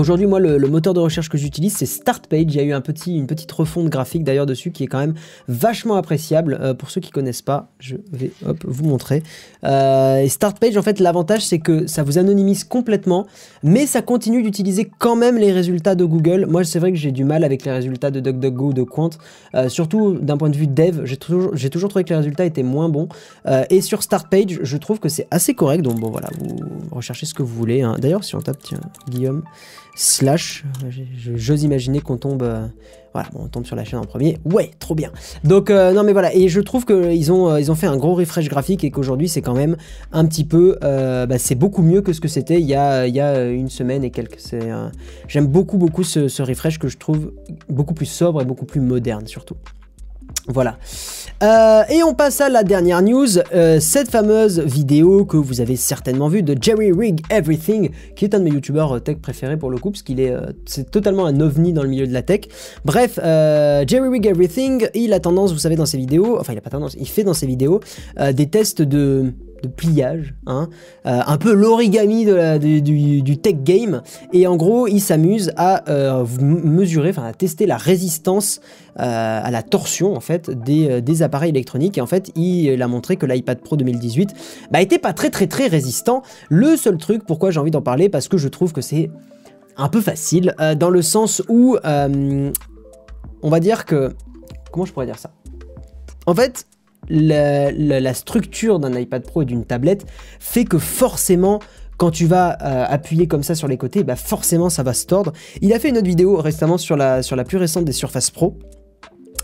Aujourd'hui, 0.01 0.27
moi, 0.27 0.41
le, 0.41 0.59
moteur 0.67 0.95
de 0.95 1.01
recherche 1.01 1.29
que 1.29 1.37
j'utilise, 1.37 1.77
c'est 1.77 1.85
StartPage. 1.85 2.47
Il 2.47 2.55
y 2.55 2.61
a 2.61 2.63
eu 2.63 2.73
une 2.73 3.27
petite 3.27 3.53
refonte 3.53 3.91
graphique 3.91 4.25
d'ailleurs 4.25 4.47
dessus 4.47 4.71
qui 4.71 4.85
est 4.85 4.87
quand 4.87 4.99
même 4.99 5.13
vachement 5.47 5.97
appréciable. 5.97 6.57
Euh, 6.59 6.73
pour 6.73 6.91
ceux 6.91 7.03
qui 7.03 7.11
connaissent 7.11 7.43
pas, 7.43 7.69
je 7.81 7.97
vais 8.11 8.31
vous 8.65 8.85
montrer. 8.85 9.23
Euh, 9.65 10.27
StartPage, 10.27 10.79
en 10.79 10.83
fait, 10.83 11.01
l'avantage, 11.01 11.45
c'est 11.45 11.59
que 11.59 11.87
ça 11.87 12.03
vous 12.03 12.17
anonymise 12.17 12.65
complètement, 12.65 13.27
mais 13.63 13.85
ça 13.85 14.01
continue 14.01 14.43
d'utiliser 14.43 14.91
quand 14.99 15.17
même 15.17 15.37
les 15.37 15.53
résultats 15.53 15.95
de 15.95 16.07
Google. 16.07 16.47
Moi, 16.49 16.65
c'est 16.65 16.79
vrai 16.79 16.93
que 16.93 16.99
j'ai 16.99 17.13
du 17.13 17.25
mal 17.25 17.45
avec 17.45 17.67
les 17.67 17.73
résultats 17.73 18.11
de 18.11 18.21
DuckDuckGo 18.21 18.69
ou 18.69 18.73
de 18.73 18.83
Quant, 18.85 19.11
euh, 19.55 19.69
surtout 19.69 20.15
d'un 20.15 20.39
point 20.39 20.49
de 20.49 20.57
vue 20.57 20.67
dev. 20.67 21.05
J'ai 21.05 21.19
toujours, 21.19 21.55
j'ai 21.55 21.69
toujours 21.69 21.91
trouvé 21.91 22.05
que 22.05 22.11
les 22.11 22.17
résultats 22.17 22.47
étaient 22.47 22.63
moins 22.63 22.89
bons. 22.89 23.09
et 23.69 23.83
sur 23.83 24.03
StartPage, 24.03 24.61
je 24.63 24.77
trouve 24.79 24.99
que 24.99 25.11
c'est 25.11 25.29
assez 25.31 25.53
correct. 25.53 25.83
Donc 25.83 26.01
bon, 26.01 26.09
voilà, 26.09 26.31
vous 26.39 26.57
recherchez 26.91 27.27
ce 27.27 27.35
que 27.35 27.43
vous 27.43 27.55
voulez. 27.55 27.83
Hein. 27.83 27.97
D'ailleurs, 27.99 28.25
si 28.25 28.35
on 28.35 28.41
tape, 28.41 28.63
tiens, 28.63 28.81
Guillaume. 29.11 29.43
Slash. 29.95 30.65
J'ose 31.35 31.63
imaginer 31.63 32.01
qu'on 32.01 32.17
tombe. 32.17 32.43
voilà, 33.13 33.29
on 33.35 33.49
tombe 33.49 33.67
sur 33.67 33.77
la 33.77 33.85
chaîne 33.85 33.99
en 33.99 34.05
premier. 34.05 34.39
Ouais, 34.45 34.71
trop 34.79 34.95
bien. 34.95 35.11
Donc 35.45 35.71
non 35.71 36.03
mais 36.03 36.13
voilà, 36.13 36.35
et 36.35 36.49
je 36.49 36.61
trouve 36.61 36.85
qu'ils 36.87 37.33
ont 37.33 37.57
ils 37.57 37.71
ont 37.71 37.75
fait 37.75 37.87
un 37.87 37.97
gros 37.97 38.15
refresh 38.15 38.49
graphique 38.49 38.85
et 38.85 38.91
qu'aujourd'hui 38.91 39.29
c'est 39.29 39.43
quand 39.43 39.55
même 39.55 39.77
un 40.13 40.25
petit 40.27 40.45
peu, 40.45 40.79
bah, 40.81 41.39
c'est 41.39 41.55
beaucoup 41.55 41.83
mieux 41.83 42.03
que 42.03 42.13
ce 42.13 42.21
que 42.21 42.29
c'était 42.29 42.61
il 42.61 42.67
y 42.67 42.75
a 42.75 43.07
il 43.07 43.15
y 43.15 43.21
a 43.21 43.45
une 43.45 43.69
semaine 43.69 44.05
et 44.05 44.11
quelques. 44.11 44.39
J'aime 45.29 45.47
beaucoup 45.47 45.79
beaucoup 45.79 46.05
ce, 46.05 46.29
ce 46.29 46.43
refresh 46.43 46.79
que 46.79 46.89
je 46.89 46.99
trouve 46.99 47.33
beaucoup 47.69 47.95
plus 47.95 48.07
sobre 48.07 48.43
et 48.43 48.45
beaucoup 48.45 48.67
plus 48.67 48.81
moderne 48.81 49.27
surtout. 49.27 49.57
Voilà. 50.53 50.79
Euh, 51.43 51.83
et 51.89 52.03
on 52.03 52.13
passe 52.13 52.41
à 52.43 52.51
la 52.51 52.65
dernière 52.65 53.01
news, 53.01 53.39
euh, 53.55 53.81
cette 53.81 54.11
fameuse 54.11 54.61
vidéo 54.61 55.25
que 55.25 55.39
vous 55.39 55.63
avez 55.63 55.77
certainement 55.77 56.29
vue 56.29 56.43
de 56.43 56.55
Jerry 56.61 56.93
Rig 56.93 57.21
Everything, 57.31 57.91
qui 58.15 58.27
est 58.27 58.35
un 58.35 58.41
de 58.41 58.45
mes 58.45 58.51
youtubeurs 58.51 58.97
euh, 58.97 59.01
tech 59.01 59.17
préférés 59.19 59.57
pour 59.57 59.71
le 59.71 59.79
coup, 59.79 59.91
parce 59.91 60.03
qu'il 60.03 60.21
est, 60.21 60.35
c'est 60.67 60.91
totalement 60.91 61.25
un 61.25 61.41
ovni 61.41 61.73
dans 61.73 61.83
le 61.83 61.89
milieu 61.89 62.07
de 62.07 62.13
la 62.13 62.23
tech. 62.23 62.41
Bref, 62.85 63.19
Jerry 63.23 64.09
Rig 64.09 64.27
Everything, 64.27 64.87
il 64.95 65.15
a 65.15 65.21
tendance, 65.21 65.53
vous 65.53 65.59
savez, 65.59 65.77
dans 65.77 65.87
ses 65.87 65.99
vidéos, 65.99 66.39
enfin 66.39 66.53
il 66.53 66.59
a 66.59 66.63
pas 66.63 66.71
tendance, 66.71 66.95
il 66.99 67.09
fait 67.09 67.25
dans 67.25 67.35
ses 67.35 67.47
vidéos 67.47 67.81
des 68.33 68.49
tests 68.49 68.83
de 68.83 69.33
de 69.63 69.69
pliage, 69.69 70.35
hein, 70.47 70.69
euh, 71.07 71.21
un 71.27 71.37
peu 71.37 71.53
l'origami 71.53 72.27
du, 72.59 73.39
tech 73.39 73.57
game. 73.63 74.03
Et 74.33 74.47
en 74.47 74.57
gros, 74.57 74.87
il 74.87 75.01
s'amuse 75.01 75.53
à 75.57 75.89
euh, 75.91 76.25
mesurer, 76.41 77.11
enfin 77.11 77.25
à 77.25 77.33
tester 77.33 77.67
la 77.67 77.77
résistance 77.77 78.61
euh, 78.99 79.41
à 79.43 79.51
la 79.51 79.63
torsion 79.63 80.15
en 80.15 80.21
fait 80.21 80.51
des, 80.51 81.23
appareils 81.23 81.51
électroniques. 81.51 81.99
Et 81.99 82.01
en 82.01 82.07
fait, 82.07 82.31
il 82.37 82.83
a 82.83 82.89
montré 82.89 83.17
que 83.17 83.27
l'iPad 83.27 83.61
Pro 83.61 83.77
2018 83.77 84.31
bah, 84.71 84.81
était 84.81 84.99
pas 84.99 85.13
très 85.13 85.31
très 85.31 85.47
très 85.47 85.67
résistant. 85.67 86.23
Le 86.49 86.77
seul 86.77 86.97
truc, 86.97 87.25
pourquoi 87.27 87.51
j'ai 87.51 87.61
envie 87.61 87.71
d'en 87.71 87.83
parler, 87.83 88.09
parce 88.09 88.29
que 88.29 88.39
je 88.39 88.49
trouve 88.49 88.73
que 88.73 88.81
c'est 88.81 89.11
un 89.77 89.89
peu 89.89 90.01
facile, 90.01 90.55
dans 90.79 90.91
le 90.91 91.01
sens 91.01 91.43
où 91.49 91.77
on 93.43 93.49
va 93.49 93.61
dire 93.61 93.85
que... 93.85 94.13
Comment 94.73 94.85
je 94.85 94.93
pourrais 94.93 95.07
dire 95.07 95.19
ça? 95.19 95.31
En 96.27 96.35
fait, 96.35 96.67
la, 97.11 98.15
structure 98.15 98.79
d'un 98.79 98.99
iPad 98.99 99.23
Pro 99.23 99.43
et 99.43 99.45
d'une 99.45 99.65
tablette 99.65 100.07
fait 100.39 100.65
que 100.65 100.79
forcément 100.79 101.61
quand 101.97 102.11
tu 102.11 102.25
vas 102.25 102.57
euh, 102.63 102.87
appuyer 102.89 103.27
comme 103.27 103.43
ça 103.43 103.55
sur 103.55 103.69
les 103.69 103.77
côtés, 103.77 104.05
bah 104.05 104.17
forcément 104.17 104.71
ça 104.71 104.83
va 104.83 104.95
se 104.95 105.05
tordre. 105.05 105.35
Il 105.61 105.75
a 105.75 105.79
fait 105.79 105.91
une 105.91 105.99
autre 105.99 106.07
vidéo 106.07 106.39
récemment 106.39 106.79
sur 106.79 106.97
la, 106.97 107.23
sur 107.23 107.37
la 107.37 107.45
plus 107.45 107.59
récente 107.59 107.85
des 107.85 107.93
Surface 107.93 108.31
Pro. 108.31 108.57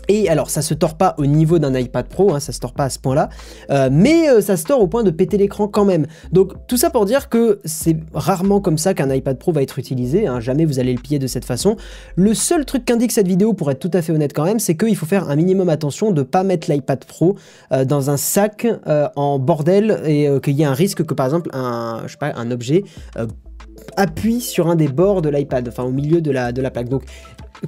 Et 0.07 0.29
alors, 0.29 0.49
ça 0.49 0.61
se 0.61 0.73
tord 0.73 0.95
pas 0.95 1.15
au 1.17 1.25
niveau 1.25 1.59
d'un 1.59 1.77
iPad 1.77 2.07
Pro, 2.07 2.33
hein, 2.33 2.39
ça 2.39 2.51
se 2.51 2.59
tord 2.59 2.73
pas 2.73 2.85
à 2.85 2.89
ce 2.89 2.99
point-là, 2.99 3.29
euh, 3.69 3.89
mais 3.91 4.29
euh, 4.29 4.41
ça 4.41 4.57
se 4.57 4.63
tord 4.63 4.81
au 4.81 4.87
point 4.87 5.03
de 5.03 5.11
péter 5.11 5.37
l'écran 5.37 5.67
quand 5.67 5.85
même. 5.85 6.07
Donc, 6.31 6.53
tout 6.67 6.77
ça 6.77 6.89
pour 6.89 7.05
dire 7.05 7.29
que 7.29 7.59
c'est 7.65 7.97
rarement 8.13 8.61
comme 8.61 8.77
ça 8.77 8.93
qu'un 8.93 9.13
iPad 9.13 9.37
Pro 9.37 9.51
va 9.51 9.61
être 9.61 9.79
utilisé, 9.79 10.27
hein, 10.27 10.39
jamais 10.39 10.65
vous 10.65 10.79
allez 10.79 10.93
le 10.93 10.99
piller 10.99 11.19
de 11.19 11.27
cette 11.27 11.45
façon. 11.45 11.75
Le 12.15 12.33
seul 12.33 12.65
truc 12.65 12.85
qu'indique 12.85 13.11
cette 13.11 13.27
vidéo, 13.27 13.53
pour 13.53 13.69
être 13.71 13.79
tout 13.79 13.91
à 13.93 14.01
fait 14.01 14.13
honnête 14.13 14.33
quand 14.33 14.45
même, 14.45 14.59
c'est 14.59 14.77
qu'il 14.77 14.95
faut 14.95 15.05
faire 15.05 15.29
un 15.29 15.35
minimum 15.35 15.69
attention 15.69 16.11
de 16.11 16.21
pas 16.23 16.43
mettre 16.43 16.71
l'iPad 16.71 17.03
Pro 17.05 17.35
euh, 17.71 17.85
dans 17.85 18.09
un 18.09 18.17
sac 18.17 18.67
en 19.15 19.39
bordel 19.39 20.01
et 20.05 20.29
qu'il 20.41 20.53
y 20.53 20.61
ait 20.61 20.65
un 20.65 20.73
risque 20.73 21.03
que 21.03 21.13
par 21.13 21.25
exemple 21.25 21.49
un, 21.53 22.51
objet 22.51 22.83
appuie 23.95 24.41
sur 24.41 24.67
un 24.67 24.75
des 24.75 24.87
bords 24.87 25.21
de 25.21 25.29
l'iPad, 25.29 25.67
enfin 25.67 25.83
au 25.83 25.91
milieu 25.91 26.21
de 26.21 26.31
la, 26.31 26.51
de 26.51 26.61
la 26.61 26.71
plaque. 26.71 26.89
Donc 26.89 27.03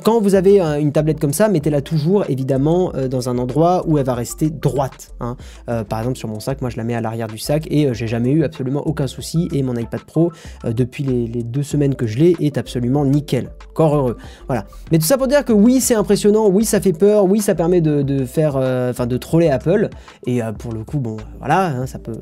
quand 0.03 0.21
vous 0.21 0.35
avez 0.35 0.59
une 0.59 0.91
tablette 0.91 1.19
comme 1.19 1.33
ça, 1.33 1.47
mettez-la 1.49 1.81
toujours 1.81 2.29
évidemment 2.29 2.91
euh, 2.95 3.07
dans 3.07 3.29
un 3.29 3.37
endroit 3.37 3.83
où 3.87 3.97
elle 3.97 4.05
va 4.05 4.13
rester 4.13 4.49
droite. 4.49 5.13
Hein. 5.19 5.35
Euh, 5.69 5.83
par 5.83 5.99
exemple 5.99 6.17
sur 6.17 6.27
mon 6.27 6.39
sac, 6.39 6.61
moi 6.61 6.69
je 6.69 6.77
la 6.77 6.83
mets 6.83 6.95
à 6.95 7.01
l'arrière 7.01 7.27
du 7.27 7.37
sac 7.37 7.67
et 7.69 7.87
euh, 7.87 7.93
j'ai 7.93 8.07
jamais 8.07 8.31
eu 8.31 8.43
absolument 8.43 8.85
aucun 8.85 9.07
souci 9.07 9.47
et 9.51 9.63
mon 9.63 9.75
iPad 9.75 10.01
Pro 10.01 10.31
depuis 10.65 11.03
les, 11.03 11.43
deux 11.43 11.63
semaines 11.63 11.95
que 11.95 12.07
je 12.07 12.17
l'ai 12.17 12.35
est 12.39 12.57
absolument 12.57 13.05
nickel. 13.05 13.49
Encore 13.71 13.95
heureux. 13.95 14.17
Voilà. 14.47 14.65
Mais 14.91 14.99
tout 14.99 15.05
ça 15.05 15.17
pour 15.17 15.27
dire 15.27 15.43
que 15.43 15.53
oui 15.53 15.81
c'est 15.81 15.95
impressionnant, 15.95 16.47
oui 16.47 16.65
ça 16.65 16.79
fait 16.81 16.93
peur, 16.93 17.25
oui 17.25 17.39
ça 17.39 17.55
permet 17.55 17.81
de, 17.81 18.25
faire, 18.25 18.55
enfin 18.55 19.07
de 19.07 19.17
troller 19.17 19.49
Apple 19.49 19.89
et 20.25 20.41
pour 20.57 20.73
le 20.73 20.83
coup 20.83 20.99
bon 20.99 21.17
voilà 21.39 21.67
hein, 21.67 21.85
ça 21.87 21.99
peut 21.99 22.19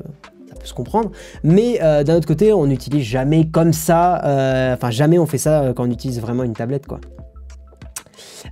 se 0.64 0.74
comprendre. 0.74 1.10
Mais 1.44 1.78
d'un 1.78 2.16
autre 2.16 2.26
côté, 2.26 2.52
on 2.52 2.66
n'utilise 2.66 3.04
jamais 3.04 3.48
comme 3.48 3.72
ça, 3.72 4.20
enfin 4.74 4.90
jamais 4.90 5.18
on 5.18 5.26
fait 5.26 5.38
ça 5.38 5.72
quand 5.74 5.84
on 5.84 5.90
utilise 5.90 6.20
vraiment 6.20 6.44
une 6.44 6.54
tablette 6.54 6.86
quoi. 6.86 7.00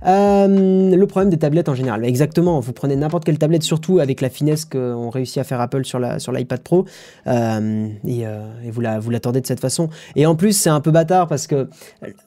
Euh, 0.05 0.95
le 0.95 1.07
problème 1.07 1.29
des 1.29 1.37
tablettes 1.37 1.69
en 1.69 1.75
général, 1.75 2.05
exactement, 2.05 2.59
vous 2.59 2.73
prenez 2.73 2.95
n'importe 2.95 3.23
quelle 3.25 3.37
tablette, 3.37 3.63
surtout 3.63 3.99
avec 3.99 4.21
la 4.21 4.29
finesse 4.29 4.65
qu'ont 4.65 5.09
réussi 5.09 5.39
à 5.39 5.43
faire 5.43 5.61
Apple 5.61 5.85
sur 5.85 5.99
l'iPad 5.99 6.61
Pro, 6.61 6.85
euh, 7.27 7.89
euh, 8.05 8.63
et, 8.63 8.71
vous 8.71 8.81
l'attendez 8.81 9.41
de 9.41 9.47
cette 9.47 9.59
façon. 9.59 9.89
Et 10.15 10.25
en 10.25 10.35
plus, 10.35 10.53
c'est 10.53 10.69
un 10.69 10.81
peu 10.81 10.91
bâtard 10.91 11.27
parce 11.27 11.47
que, 11.47 11.69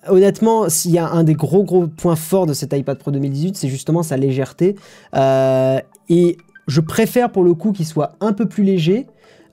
honnêtement, 0.08 0.68
s'il 0.68 0.92
y 0.92 0.98
a 0.98 1.08
un 1.08 1.24
des 1.24 1.34
gros 1.34 1.64
gros 1.64 1.86
points 1.86 2.16
forts 2.16 2.46
de 2.46 2.54
cet 2.54 2.72
iPad 2.72 2.98
Pro 2.98 3.10
2018, 3.10 3.56
c'est 3.56 3.68
justement 3.68 4.02
sa 4.02 4.16
légèreté. 4.16 4.76
et 5.14 6.36
je 6.66 6.80
préfère 6.80 7.32
pour 7.32 7.42
le 7.42 7.54
coup 7.54 7.72
qu'il 7.72 7.86
soit 7.86 8.12
un 8.20 8.32
peu 8.32 8.46
plus 8.46 8.62
léger, 8.62 9.06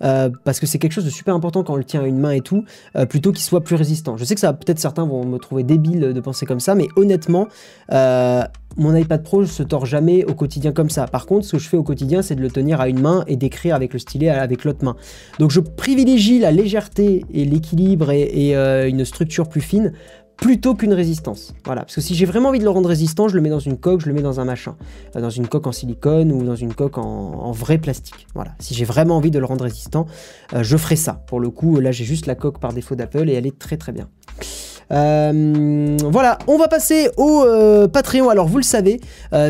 euh, 0.04 0.30
parce 0.43 0.60
que 0.60 0.66
c'est 0.66 0.80
quelque 0.80 0.91
chose 0.91 1.06
de 1.06 1.10
super 1.10 1.36
important 1.36 1.64
quand 1.64 1.74
on 1.74 1.78
le 1.78 1.84
tient 1.84 2.02
à 2.02 2.08
une 2.08 2.20
main 2.20 2.32
et 2.32 2.41
tout, 2.41 2.64
euh, 2.95 3.06
plutôt 3.06 3.32
qu'il 3.32 3.43
soit 3.43 3.64
plus 3.64 3.76
résistant. 3.76 4.18
Je 4.18 4.24
sais 4.24 4.36
que 4.36 4.41
ça 4.41 4.54
peut-être 4.54 4.80
certains 4.80 5.06
vont 5.06 5.26
me 5.26 5.38
trouver 5.38 5.64
débile 5.64 6.14
de 6.14 6.20
penser 6.20 6.45
comme 6.45 6.60
ça, 6.60 6.76
mais 6.76 6.88
honnêtement, 6.95 7.48
euh, 7.91 8.41
mon 8.78 8.95
iPad 8.95 9.24
Pro 9.24 9.45
se 9.45 9.64
tord 9.64 9.86
jamais 9.86 10.24
au 10.26 10.34
quotidien 10.34 10.72
comme 10.72 10.89
ça. 10.89 11.08
Par 11.08 11.26
contre, 11.26 11.45
ce 11.45 11.54
que 11.54 11.60
je 11.60 11.68
fais 11.68 11.78
au 11.78 11.84
quotidien, 11.84 12.22
c'est 12.22 12.36
de 12.36 12.41
le 12.41 12.52
tenir 12.52 12.80
à 12.80 12.89
une 12.89 13.00
main 13.00 13.24
et 13.28 13.36
d'écrire 13.36 13.76
avec 13.76 13.93
le 13.93 14.00
stylet 14.00 14.30
avec 14.30 14.64
l'autre 14.64 14.84
main. 14.84 14.95
Donc 15.39 15.52
je 15.52 15.60
privilégie 15.60 16.39
la 16.39 16.52
légèreté 16.52 17.26
et 17.34 17.45
l'équilibre 17.45 18.12
et, 18.12 18.54
une 18.88 19.06
structure 19.06 19.50
plus 19.50 19.62
fine 19.62 19.93
plutôt 20.38 20.75
qu'une 20.75 20.93
résistance. 20.93 21.53
Voilà, 21.65 21.81
parce 21.81 21.95
que 21.95 22.01
si 22.01 22.15
j'ai 22.15 22.25
vraiment 22.25 22.49
envie 22.49 22.59
de 22.59 22.63
le 22.63 22.69
rendre 22.69 22.88
résistant, 22.88 23.27
je 23.27 23.35
le 23.35 23.41
mets 23.41 23.49
dans 23.49 23.59
une 23.59 23.77
coque, 23.77 24.01
je 24.01 24.07
le 24.07 24.13
mets 24.13 24.21
dans 24.21 24.39
un 24.39 24.45
machin, 24.45 24.75
euh, 25.15 25.21
dans 25.21 25.31
une 25.31 25.47
coque 25.47 25.67
en 25.67 25.71
silicone 25.71 26.31
ou 26.31 26.43
dans 26.43 26.55
une 26.55 26.73
coque 26.73 26.97
en, 26.97 27.51
vrai 27.51 27.79
plastique. 27.79 28.27
Voilà, 28.35 28.51
si 28.59 28.75
j'ai 28.75 28.85
vraiment 28.85 29.17
envie 29.17 29.31
de 29.31 29.39
le 29.39 29.45
rendre 29.45 29.63
résistant, 29.63 30.05
euh, 30.53 30.63
je 30.63 30.77
ferai 30.77 30.95
ça. 30.95 31.23
Pour 31.27 31.39
le 31.39 31.49
coup, 31.49 31.79
là 31.79 31.91
j'ai 31.91 32.05
juste 32.05 32.27
la 32.27 32.35
coque 32.35 32.59
par 32.59 32.71
défaut 32.71 32.95
d'Apple 32.95 33.29
et 33.29 33.33
elle 33.33 33.47
est 33.47 33.57
très 33.57 33.77
très 33.77 33.91
bien. 33.91 34.07
Euh, 34.91 35.97
voilà, 36.05 36.38
on 36.47 36.57
va 36.57 36.67
passer 36.67 37.09
au 37.17 37.45
Patreon. 37.91 38.29
Alors 38.29 38.47
vous 38.47 38.57
le 38.57 38.63
savez, 38.63 39.01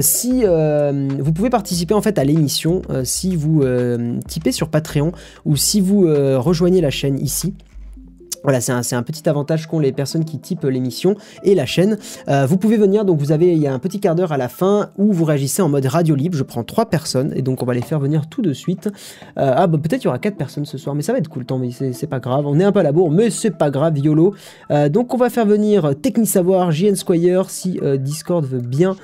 si 0.01 0.43
vous 0.45 1.33
pouvez 1.33 1.49
participer 1.49 1.93
en 1.93 2.01
fait 2.01 2.17
à 2.17 2.23
l'émission, 2.23 2.81
si 3.03 3.35
vous 3.35 3.63
typez 4.27 4.51
sur 4.51 4.69
Patreon 4.69 5.11
ou 5.45 5.57
si 5.57 5.81
vous 5.81 6.07
rejoignez 6.39 6.81
la 6.81 6.91
chaîne 6.91 7.19
ici. 7.19 7.53
Voilà, 8.47 8.61
c'est 8.61 8.95
un, 8.95 9.03
petit 9.03 9.27
avantage 9.27 9.67
qu'ont 9.67 9.79
les 9.79 9.91
personnes 9.91 10.23
qui 10.23 10.39
typent 10.39 10.63
l'émission 10.63 11.17
et 11.43 11.53
la 11.53 11.65
chaîne. 11.65 11.97
Euh, 12.29 12.45
vous 12.45 12.55
pouvez 12.55 12.77
venir, 12.77 13.03
donc 13.03 13.19
vous 13.19 13.33
avez, 13.33 13.51
il 13.51 13.57
y 13.57 13.67
a 13.67 13.73
un 13.73 13.79
petit 13.79 13.99
quart 13.99 14.15
d'heure 14.15 14.31
à 14.31 14.37
la 14.37 14.47
fin 14.47 14.89
où 14.97 15.11
vous 15.11 15.25
réagissez 15.25 15.61
en 15.61 15.67
mode 15.67 15.85
radio 15.85 16.15
libre. 16.15 16.37
Je 16.37 16.43
prends 16.43 16.63
trois 16.63 16.89
personnes 16.89 17.33
et 17.35 17.41
donc 17.41 17.61
on 17.61 17.65
va 17.65 17.73
les 17.73 17.81
faire 17.81 17.99
venir 17.99 18.29
tout 18.29 18.41
de 18.41 18.53
suite. 18.53 18.87
Euh, 19.37 19.51
ah, 19.53 19.67
bah, 19.67 19.77
peut-être 19.77 20.01
il 20.01 20.05
y 20.05 20.07
aura 20.07 20.19
quatre 20.19 20.37
personnes 20.37 20.63
ce 20.63 20.77
soir, 20.77 20.95
mais 20.95 21.01
ça 21.01 21.11
va 21.11 21.19
être 21.19 21.27
cool, 21.27 21.43
tant 21.43 21.57
mais 21.57 21.71
c'est 21.71 22.07
pas 22.07 22.21
grave. 22.21 22.47
On 22.47 22.57
est 22.57 22.63
un 22.63 22.71
peu 22.71 22.79
à 22.79 22.83
la 22.83 22.93
bourre, 22.93 23.11
mais 23.11 23.31
c'est 23.31 23.51
pas 23.51 23.69
grave, 23.69 23.97
YOLO. 23.97 24.33
Euh, 24.71 24.87
donc 24.87 25.13
on 25.13 25.17
va 25.17 25.29
faire 25.29 25.45
venir 25.45 25.93
Technisavoir, 26.01 26.71
JN 26.71 26.95
Squire, 26.95 27.49
si 27.49 27.81
Discord 27.99 28.45
veut 28.45 28.61
bien 28.61 28.95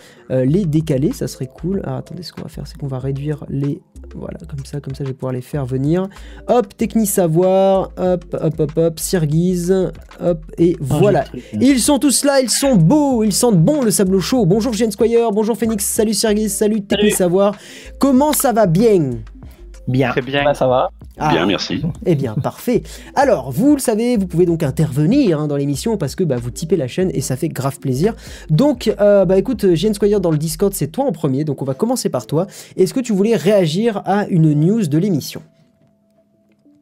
les 0.45 0.65
décaler, 0.65 1.13
ça 1.13 1.27
serait 1.27 1.47
cool. 1.47 1.81
Ah, 1.85 1.97
attendez, 1.97 2.23
ce 2.23 2.33
qu'on 2.33 2.41
va 2.41 2.49
faire, 2.49 2.65
c'est 2.67 2.77
qu'on 2.77 2.87
va 2.87 2.99
réduire 2.99 3.45
les 3.49 3.81
voilà, 4.15 4.37
comme 4.47 4.63
ça, 4.65 4.79
comme 4.79 4.93
ça, 4.93 5.03
je 5.03 5.09
vais 5.09 5.13
pouvoir 5.13 5.33
les 5.33 5.41
faire 5.41 5.65
venir. 5.65 6.07
Hop, 6.47 6.75
Techni 6.77 7.05
Savoir, 7.05 7.91
hop, 7.97 8.25
hop, 8.39 8.59
hop, 8.59 8.71
hop, 8.77 8.99
Sirguise, 8.99 9.91
hop, 10.19 10.39
et 10.57 10.75
ah, 10.79 10.83
voilà. 10.99 11.25
Ils 11.59 11.79
sont 11.79 11.99
tous 11.99 12.23
là, 12.23 12.41
ils 12.41 12.49
sont 12.49 12.75
beaux, 12.75 13.23
ils 13.23 13.33
sentent 13.33 13.63
bon 13.63 13.81
le 13.81 13.91
sable 13.91 14.19
chaud. 14.19 14.45
Bonjour 14.45 14.73
Jane 14.73 14.91
Squire, 14.91 15.31
bonjour 15.31 15.57
Phoenix, 15.57 15.85
salut 15.85 16.13
Sirguise, 16.13 16.53
salut 16.53 16.81
Techni 16.81 17.11
Savoir. 17.11 17.55
Comment 17.99 18.33
ça 18.33 18.53
va 18.53 18.65
bien? 18.65 19.11
Bien. 19.87 20.11
Très 20.11 20.21
bien. 20.21 20.53
ça 20.53 20.67
va. 20.67 20.89
Ah. 21.17 21.31
bien, 21.31 21.45
merci. 21.45 21.81
Eh 22.05 22.15
bien, 22.15 22.35
parfait. 22.35 22.83
Alors, 23.15 23.51
vous 23.51 23.73
le 23.73 23.79
savez, 23.79 24.17
vous 24.17 24.27
pouvez 24.27 24.45
donc 24.45 24.63
intervenir 24.63 25.39
hein, 25.39 25.47
dans 25.47 25.57
l'émission 25.57 25.97
parce 25.97 26.15
que 26.15 26.23
bah, 26.23 26.37
vous 26.37 26.51
typez 26.51 26.77
la 26.77 26.87
chaîne 26.87 27.11
et 27.13 27.21
ça 27.21 27.35
fait 27.35 27.49
grave 27.49 27.79
plaisir. 27.79 28.15
Donc, 28.49 28.93
euh, 28.99 29.25
bah 29.25 29.37
écoute, 29.37 29.73
Jane 29.73 29.93
Squire 29.93 30.21
dans 30.21 30.31
le 30.31 30.37
Discord, 30.37 30.73
c'est 30.73 30.87
toi 30.87 31.05
en 31.05 31.11
premier, 31.11 31.43
donc 31.43 31.61
on 31.61 31.65
va 31.65 31.73
commencer 31.73 32.09
par 32.09 32.25
toi. 32.25 32.47
Est-ce 32.77 32.93
que 32.93 32.99
tu 32.99 33.13
voulais 33.13 33.35
réagir 33.35 34.01
à 34.05 34.25
une 34.27 34.53
news 34.53 34.87
de 34.87 34.97
l'émission? 34.97 35.41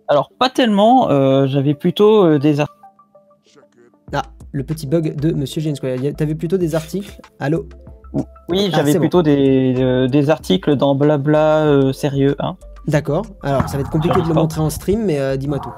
Alors, 0.08 0.32
pas 0.38 0.50
tellement. 0.50 1.10
Euh, 1.10 1.48
j'avais 1.48 1.74
plutôt 1.74 2.26
euh, 2.26 2.40
des 2.40 2.60
articles. 2.60 2.80
Ah, 4.14 4.24
le 4.52 4.64
petit 4.64 4.86
bug 4.86 5.16
de 5.16 5.32
Monsieur 5.32 5.62
Jane 5.62 5.76
Squire. 5.76 6.14
T'avais 6.16 6.36
plutôt 6.36 6.58
des 6.58 6.76
articles? 6.76 7.20
Allô? 7.40 7.68
Oui, 8.50 8.70
ah, 8.74 8.78
j'avais 8.78 9.00
plutôt 9.00 9.24
des, 9.24 10.08
des, 10.10 10.30
articles 10.30 10.76
dans 10.76 10.96
Blabla 10.96 11.94
sérieux. 11.94 12.36
Hein. 12.40 12.58
D'accord. 12.88 13.26
Alors, 13.44 13.68
ça 13.70 13.78
va 13.78 13.82
être 13.82 13.90
compliqué 13.90 14.22
de 14.22 14.28
le 14.28 14.34
montrer 14.34 14.62
en 14.62 14.70
stream, 14.70 15.06
mais 15.06 15.20
euh, 15.20 15.38
dis-moi 15.38 15.60
tout. 15.60 15.72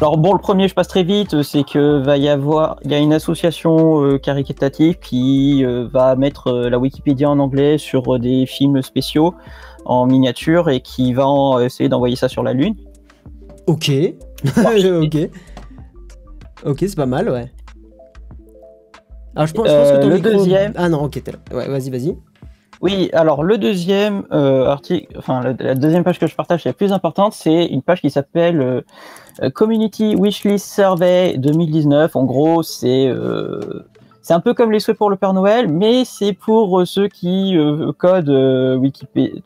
Alors 0.00 0.18
bon, 0.18 0.32
le 0.32 0.38
premier, 0.38 0.68
je 0.68 0.74
passe 0.74 0.88
très 0.88 1.04
vite, 1.04 1.42
c'est 1.42 1.64
que 1.64 2.02
va 2.02 2.18
y 2.18 2.28
avoir, 2.28 2.76
il 2.84 2.90
y 2.90 2.94
a 2.94 2.98
une 2.98 3.14
association 3.14 4.04
euh, 4.04 4.18
caritative 4.18 4.98
qui 4.98 5.64
euh, 5.64 5.88
va 5.90 6.14
mettre 6.16 6.52
la 6.52 6.78
Wikipédia 6.78 7.30
en 7.30 7.38
anglais 7.38 7.78
sur 7.78 8.18
des 8.18 8.44
films 8.44 8.82
spéciaux 8.82 9.34
en 9.86 10.06
miniature 10.06 10.68
et 10.68 10.80
qui 10.80 11.14
va 11.14 11.26
essayer 11.62 11.88
d'envoyer 11.88 12.16
ça 12.16 12.28
sur 12.28 12.42
la 12.42 12.52
Lune. 12.52 12.74
Ok. 13.66 13.90
ok. 14.56 15.30
Ok, 16.64 16.78
c'est 16.80 16.96
pas 16.96 17.06
mal, 17.06 17.30
ouais. 17.30 17.50
Alors 19.34 19.46
je 19.46 19.54
pense, 19.54 19.66
que 19.66 20.00
ton 20.00 20.08
le 20.08 20.18
deuxième. 20.18 20.72
Ah 20.76 20.88
non, 20.88 21.02
ok, 21.04 21.22
t'es 21.22 21.32
là. 21.32 21.38
Ouais, 21.56 21.68
vas-y, 21.68 21.90
vas-y. 21.90 22.16
Oui, 22.82 23.08
alors 23.12 23.42
le 23.42 23.58
deuxième 23.58 24.24
article, 24.30 25.16
enfin 25.18 25.54
la, 25.58 25.74
deuxième 25.74 26.04
page 26.04 26.18
que 26.18 26.26
je 26.26 26.34
partage, 26.34 26.64
la 26.64 26.72
plus 26.72 26.92
importante, 26.92 27.32
c'est 27.32 27.66
une 27.66 27.82
page 27.82 28.00
qui 28.00 28.10
s'appelle 28.10 28.84
Community 29.54 30.14
Wishlist 30.14 30.74
Survey 30.74 31.38
2019. 31.38 32.14
En 32.16 32.24
gros, 32.24 32.62
c'est 32.62 33.10
c'est 34.20 34.34
un 34.34 34.40
peu 34.40 34.52
comme 34.52 34.72
les 34.72 34.80
souhaits 34.80 34.98
pour 34.98 35.08
le 35.08 35.16
Père 35.16 35.32
Noël, 35.32 35.68
mais 35.68 36.04
c'est 36.04 36.34
pour 36.34 36.86
ceux 36.86 37.08
qui 37.08 37.56
codent 37.96 38.76
Wikipédia, 38.78 39.40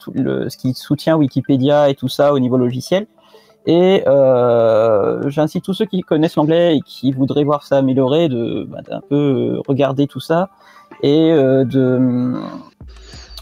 ce 0.48 0.56
qui 0.56 0.74
soutient 0.74 1.16
Wikipédia 1.16 1.88
et 1.88 1.94
tout 1.94 2.08
ça 2.08 2.32
au 2.32 2.38
niveau 2.40 2.56
logiciel. 2.56 3.06
Et 3.66 4.02
euh, 4.06 5.28
j'incite 5.28 5.64
tous 5.64 5.74
ceux 5.74 5.84
qui 5.84 6.00
connaissent 6.00 6.36
l'anglais 6.36 6.78
et 6.78 6.80
qui 6.80 7.12
voudraient 7.12 7.44
voir 7.44 7.62
ça 7.62 7.78
amélioré 7.78 8.28
de 8.28 8.66
bah, 8.68 8.80
d'un 8.88 9.02
peu 9.06 9.60
regarder 9.68 10.06
tout 10.06 10.20
ça 10.20 10.48
et 11.02 11.30
euh, 11.30 11.64
de 11.64 12.40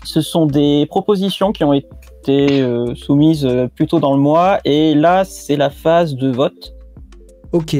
ce 0.08 0.22
sont 0.22 0.46
des 0.46 0.86
propositions 0.88 1.52
qui 1.52 1.64
ont 1.64 1.74
été 1.74 2.62
euh, 2.62 2.94
soumises 2.94 3.44
euh, 3.44 3.68
plus 3.68 3.86
tôt 3.86 4.00
dans 4.00 4.14
le 4.14 4.18
mois 4.18 4.58
et 4.64 4.94
là 4.94 5.26
c'est 5.26 5.56
la 5.56 5.68
phase 5.68 6.14
de 6.14 6.30
vote. 6.30 6.74
Ok. 7.52 7.76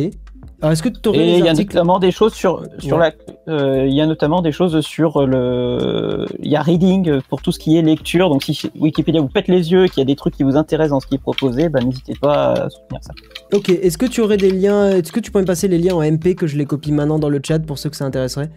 Alors 0.61 0.73
est-ce 0.73 0.83
que 0.83 0.91
tu 0.91 1.09
aurais 1.09 1.19
Et 1.21 1.39
il 1.39 1.45
y 1.45 1.49
a 1.49 1.55
notamment 1.55 1.99
des 1.99 2.11
choses 2.11 2.35
sur, 2.35 2.65
sur 2.81 2.99
la. 2.99 3.13
Euh, 3.49 3.87
il 3.87 3.95
y 3.95 4.03
a 4.03 4.07
notamment 4.07 4.43
des 4.43 4.53
choses 4.53 4.79
sur 4.85 5.27
le. 5.27 6.27
Il 6.41 6.51
y 6.51 6.57
a 6.57 6.61
reading 6.61 7.23
pour 7.31 7.41
tout 7.41 7.51
ce 7.51 7.59
qui 7.59 7.79
est 7.79 7.83
lecture. 7.83 8.29
Donc 8.29 8.43
si 8.43 8.71
Wikipédia 8.79 9.23
vous 9.23 9.29
pète 9.29 9.49
les 9.49 9.73
yeux, 9.73 9.87
qu'il 9.87 9.99
y 9.99 10.03
a 10.03 10.05
des 10.05 10.17
trucs 10.17 10.37
qui 10.37 10.43
vous 10.43 10.57
intéressent 10.57 10.91
dans 10.91 11.01
ce 11.01 11.07
qui 11.07 11.15
est 11.15 11.23
proposé, 11.23 11.71
bah, 11.71 11.81
n'hésitez 11.81 12.13
pas 12.21 12.53
à 12.53 12.69
soutenir 12.69 13.01
ça. 13.01 13.13
Ok. 13.55 13.71
Est-ce 13.71 13.97
que 13.97 14.07
tu 14.07 14.21
aurais 14.21 14.37
des 14.37 14.51
liens 14.51 14.91
Est-ce 14.91 15.13
que 15.13 15.21
tu 15.21 15.31
pourrais 15.31 15.45
me 15.45 15.47
passer 15.47 15.69
les 15.69 15.79
liens 15.79 15.95
en 15.95 16.03
MP 16.03 16.35
que 16.35 16.47
je 16.47 16.59
les 16.59 16.67
copie 16.67 16.93
maintenant 16.93 17.19
dans 17.19 17.31
le 17.31 17.41
chat 17.43 17.61
pour 17.61 17.79
ceux 17.79 17.89
que 17.89 17.97
ça 17.97 18.05
intéresserait? 18.05 18.51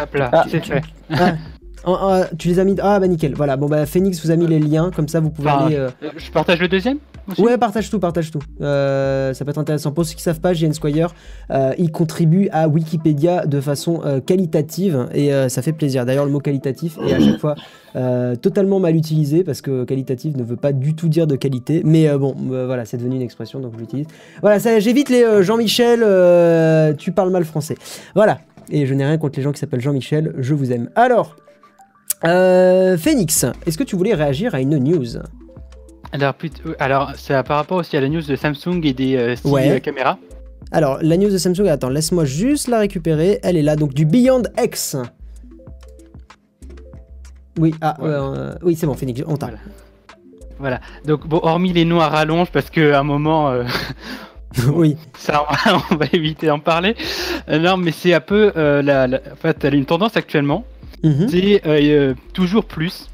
Hop 0.00 0.14
là, 0.14 0.30
ah, 0.32 0.44
c'est 0.48 0.64
fait. 0.64 0.82
Ah, 1.10 1.32
tu 2.38 2.48
les 2.48 2.58
as 2.58 2.64
mis. 2.64 2.76
Ah 2.80 2.98
bah 3.00 3.08
nickel. 3.08 3.34
Voilà. 3.34 3.56
Bon 3.56 3.68
bah 3.68 3.86
Phoenix 3.86 4.22
vous 4.24 4.30
a 4.30 4.36
mis 4.36 4.46
les 4.46 4.58
liens. 4.58 4.90
Comme 4.94 5.08
ça 5.08 5.20
vous 5.20 5.30
pouvez 5.30 5.50
aller. 5.50 5.76
Euh, 5.76 5.90
je 6.16 6.30
partage 6.30 6.60
le 6.60 6.68
deuxième 6.68 6.98
Ouais, 7.38 7.56
partage 7.58 7.90
tout, 7.90 8.00
partage 8.00 8.30
tout. 8.32 8.40
Euh, 8.60 9.32
ça 9.34 9.44
peut 9.44 9.50
être 9.50 9.58
intéressant. 9.58 9.92
Pour 9.92 10.04
ceux 10.04 10.16
qui 10.16 10.22
savent 10.22 10.40
pas, 10.40 10.52
JN 10.52 10.72
Squire, 10.72 11.14
euh, 11.52 11.72
il 11.78 11.92
contribue 11.92 12.48
à 12.50 12.66
Wikipédia 12.66 13.46
de 13.46 13.60
façon 13.60 14.02
qualitative 14.26 15.06
et 15.14 15.30
ça 15.48 15.62
fait 15.62 15.72
plaisir. 15.72 16.04
D'ailleurs, 16.06 16.24
le 16.24 16.32
mot 16.32 16.40
qualitatif 16.40 16.98
est 17.06 17.14
à 17.14 17.20
chaque 17.20 17.38
fois 17.38 17.54
totalement 18.42 18.80
mal 18.80 18.96
utilisé 18.96 19.44
parce 19.44 19.60
que 19.60 19.84
qualitatif 19.84 20.36
ne 20.36 20.42
veut 20.42 20.56
pas 20.56 20.72
du 20.72 20.94
tout 20.94 21.08
dire 21.08 21.26
de 21.26 21.36
qualité. 21.36 21.82
Mais 21.84 22.08
bon, 22.18 22.34
voilà, 22.36 22.84
c'est 22.84 22.96
devenu 22.96 23.16
une 23.16 23.22
expression 23.22 23.60
donc 23.60 23.74
je 23.74 23.80
l'utilise. 23.80 24.06
Voilà, 24.40 24.58
ça, 24.58 24.80
j'évite 24.80 25.08
les 25.08 25.42
Jean-Michel, 25.42 26.00
tu 26.96 27.12
parles 27.12 27.30
mal 27.30 27.44
français. 27.44 27.76
Voilà. 28.14 28.38
Et 28.70 28.86
je 28.86 28.94
n'ai 28.94 29.04
rien 29.04 29.18
contre 29.18 29.38
les 29.38 29.42
gens 29.42 29.52
qui 29.52 29.58
s'appellent 29.58 29.80
Jean-Michel, 29.80 30.34
je 30.38 30.54
vous 30.54 30.72
aime. 30.72 30.90
Alors, 30.94 31.36
Phoenix, 32.22 33.46
est-ce 33.66 33.78
que 33.78 33.84
tu 33.84 33.96
voulais 33.96 34.14
réagir 34.14 34.54
à 34.54 34.60
une 34.60 34.78
news 34.78 35.18
alors, 36.12 36.34
euh, 36.66 36.74
alors 36.78 37.12
c'est 37.16 37.40
par 37.44 37.58
rapport 37.58 37.78
aussi 37.78 37.96
à 37.96 38.00
la 38.00 38.08
news 38.08 38.22
de 38.22 38.36
Samsung 38.36 38.80
et 38.82 38.92
des 38.92 39.16
euh, 39.16 39.36
euh, 39.46 39.78
caméras. 39.78 40.18
Alors, 40.72 40.98
la 41.02 41.16
news 41.16 41.30
de 41.30 41.38
Samsung, 41.38 41.68
attends, 41.68 41.88
laisse-moi 41.88 42.24
juste 42.24 42.68
la 42.68 42.78
récupérer. 42.78 43.38
Elle 43.42 43.56
est 43.56 43.62
là, 43.62 43.76
donc 43.76 43.94
du 43.94 44.04
Beyond 44.04 44.42
X. 44.60 44.96
Oui, 47.58 47.74
ah, 47.80 47.96
oui, 48.62 48.76
c'est 48.76 48.86
bon, 48.86 48.94
Phoenix, 48.94 49.22
on 49.26 49.36
t'a. 49.36 49.50
Voilà. 50.58 50.80
Donc, 51.04 51.26
bon, 51.26 51.40
hormis 51.42 51.72
les 51.72 51.84
noms 51.84 52.00
à 52.00 52.08
rallonge, 52.08 52.50
parce 52.50 52.70
qu'à 52.70 53.00
un 53.00 53.02
moment. 53.02 53.52
oui. 54.72 54.96
Ça, 55.16 55.46
on 55.90 55.96
va 55.96 56.06
éviter 56.12 56.46
d'en 56.46 56.60
parler. 56.60 56.94
non, 57.48 57.76
mais 57.76 57.92
c'est 57.92 58.14
un 58.14 58.20
peu. 58.20 58.52
la, 58.56 59.06
En 59.06 59.36
fait, 59.36 59.64
elle 59.64 59.74
a 59.74 59.76
une 59.76 59.86
tendance 59.86 60.16
actuellement. 60.16 60.64
Mhm. 61.02 61.28
C'est 61.28 62.14
toujours 62.32 62.64
plus. 62.64 63.10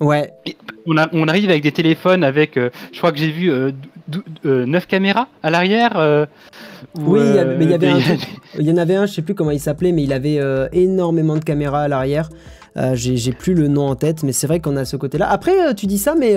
Ouais. 0.00 0.32
On, 0.86 0.96
on, 1.12 1.28
arrive 1.28 1.50
avec 1.50 1.62
des 1.62 1.72
téléphones 1.72 2.24
avec, 2.24 2.56
euh, 2.56 2.70
je 2.90 2.98
crois 2.98 3.12
que 3.12 3.18
j'ai 3.18 3.30
vu 3.30 3.50
euh, 3.50 3.70
9 4.08 4.24
euh, 4.46 4.86
caméras 4.88 5.28
à 5.42 5.50
l'arrière. 5.50 6.26
Euh, 6.98 7.02
oui, 7.06 7.20
mais 7.58 7.64
il 7.64 7.70
y, 7.70 8.72
en 8.72 8.76
avait 8.76 8.96
un, 8.96 9.06
je 9.06 9.12
sais 9.12 9.22
plus 9.22 9.34
comment 9.34 9.52
il 9.52 9.60
s'appelait, 9.60 9.92
mais 9.92 10.02
il 10.02 10.12
avait 10.12 10.40
énormément 10.72 11.36
de 11.36 11.44
caméras 11.44 11.82
à 11.82 11.88
l'arrière. 11.88 12.30
j'ai 12.94 13.32
plus 13.32 13.54
le 13.54 13.68
nom 13.68 13.86
en 13.86 13.94
tête, 13.94 14.22
mais 14.22 14.32
c'est 14.32 14.46
vrai 14.46 14.60
qu'on 14.60 14.76
a 14.76 14.84
ce 14.84 14.96
côté-là. 14.96 15.30
Après, 15.30 15.74
tu 15.74 15.86
dis 15.86 15.98
ça, 15.98 16.14
mais 16.14 16.36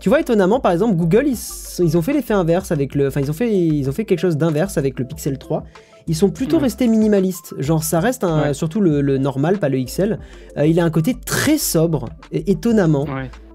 tu 0.00 0.08
vois, 0.08 0.20
étonnamment, 0.20 0.58
par 0.60 0.72
exemple, 0.72 0.96
Google, 0.96 1.26
ils, 1.26 1.38
ils 1.84 1.96
ont 1.96 2.02
fait 2.02 2.12
l'effet 2.12 2.34
inverse 2.34 2.72
avec 2.72 2.94
le. 2.94 3.06
Enfin, 3.06 3.20
ils, 3.20 3.30
ont 3.30 3.34
fait, 3.34 3.52
ils 3.54 3.88
ont 3.88 3.92
fait 3.92 4.04
quelque 4.04 4.20
chose 4.20 4.36
d'inverse 4.36 4.76
avec 4.76 4.98
le 4.98 5.04
Pixel 5.04 5.38
3 5.38 5.64
ils 6.08 6.14
sont 6.14 6.30
plutôt 6.30 6.58
restés 6.58 6.86
minimalistes. 6.86 7.54
Genre, 7.58 7.82
ça 7.82 8.00
reste 8.00 8.24
un, 8.24 8.52
surtout 8.52 8.80
le, 8.80 9.18
normal, 9.18 9.58
pas 9.58 9.68
le 9.68 9.82
XL. 9.82 10.18
Euh, 10.56 10.66
il 10.66 10.78
a 10.80 10.84
un 10.84 10.90
côté 10.90 11.14
très 11.14 11.58
sobre, 11.58 12.08
et 12.32 12.50
étonnamment. 12.50 13.06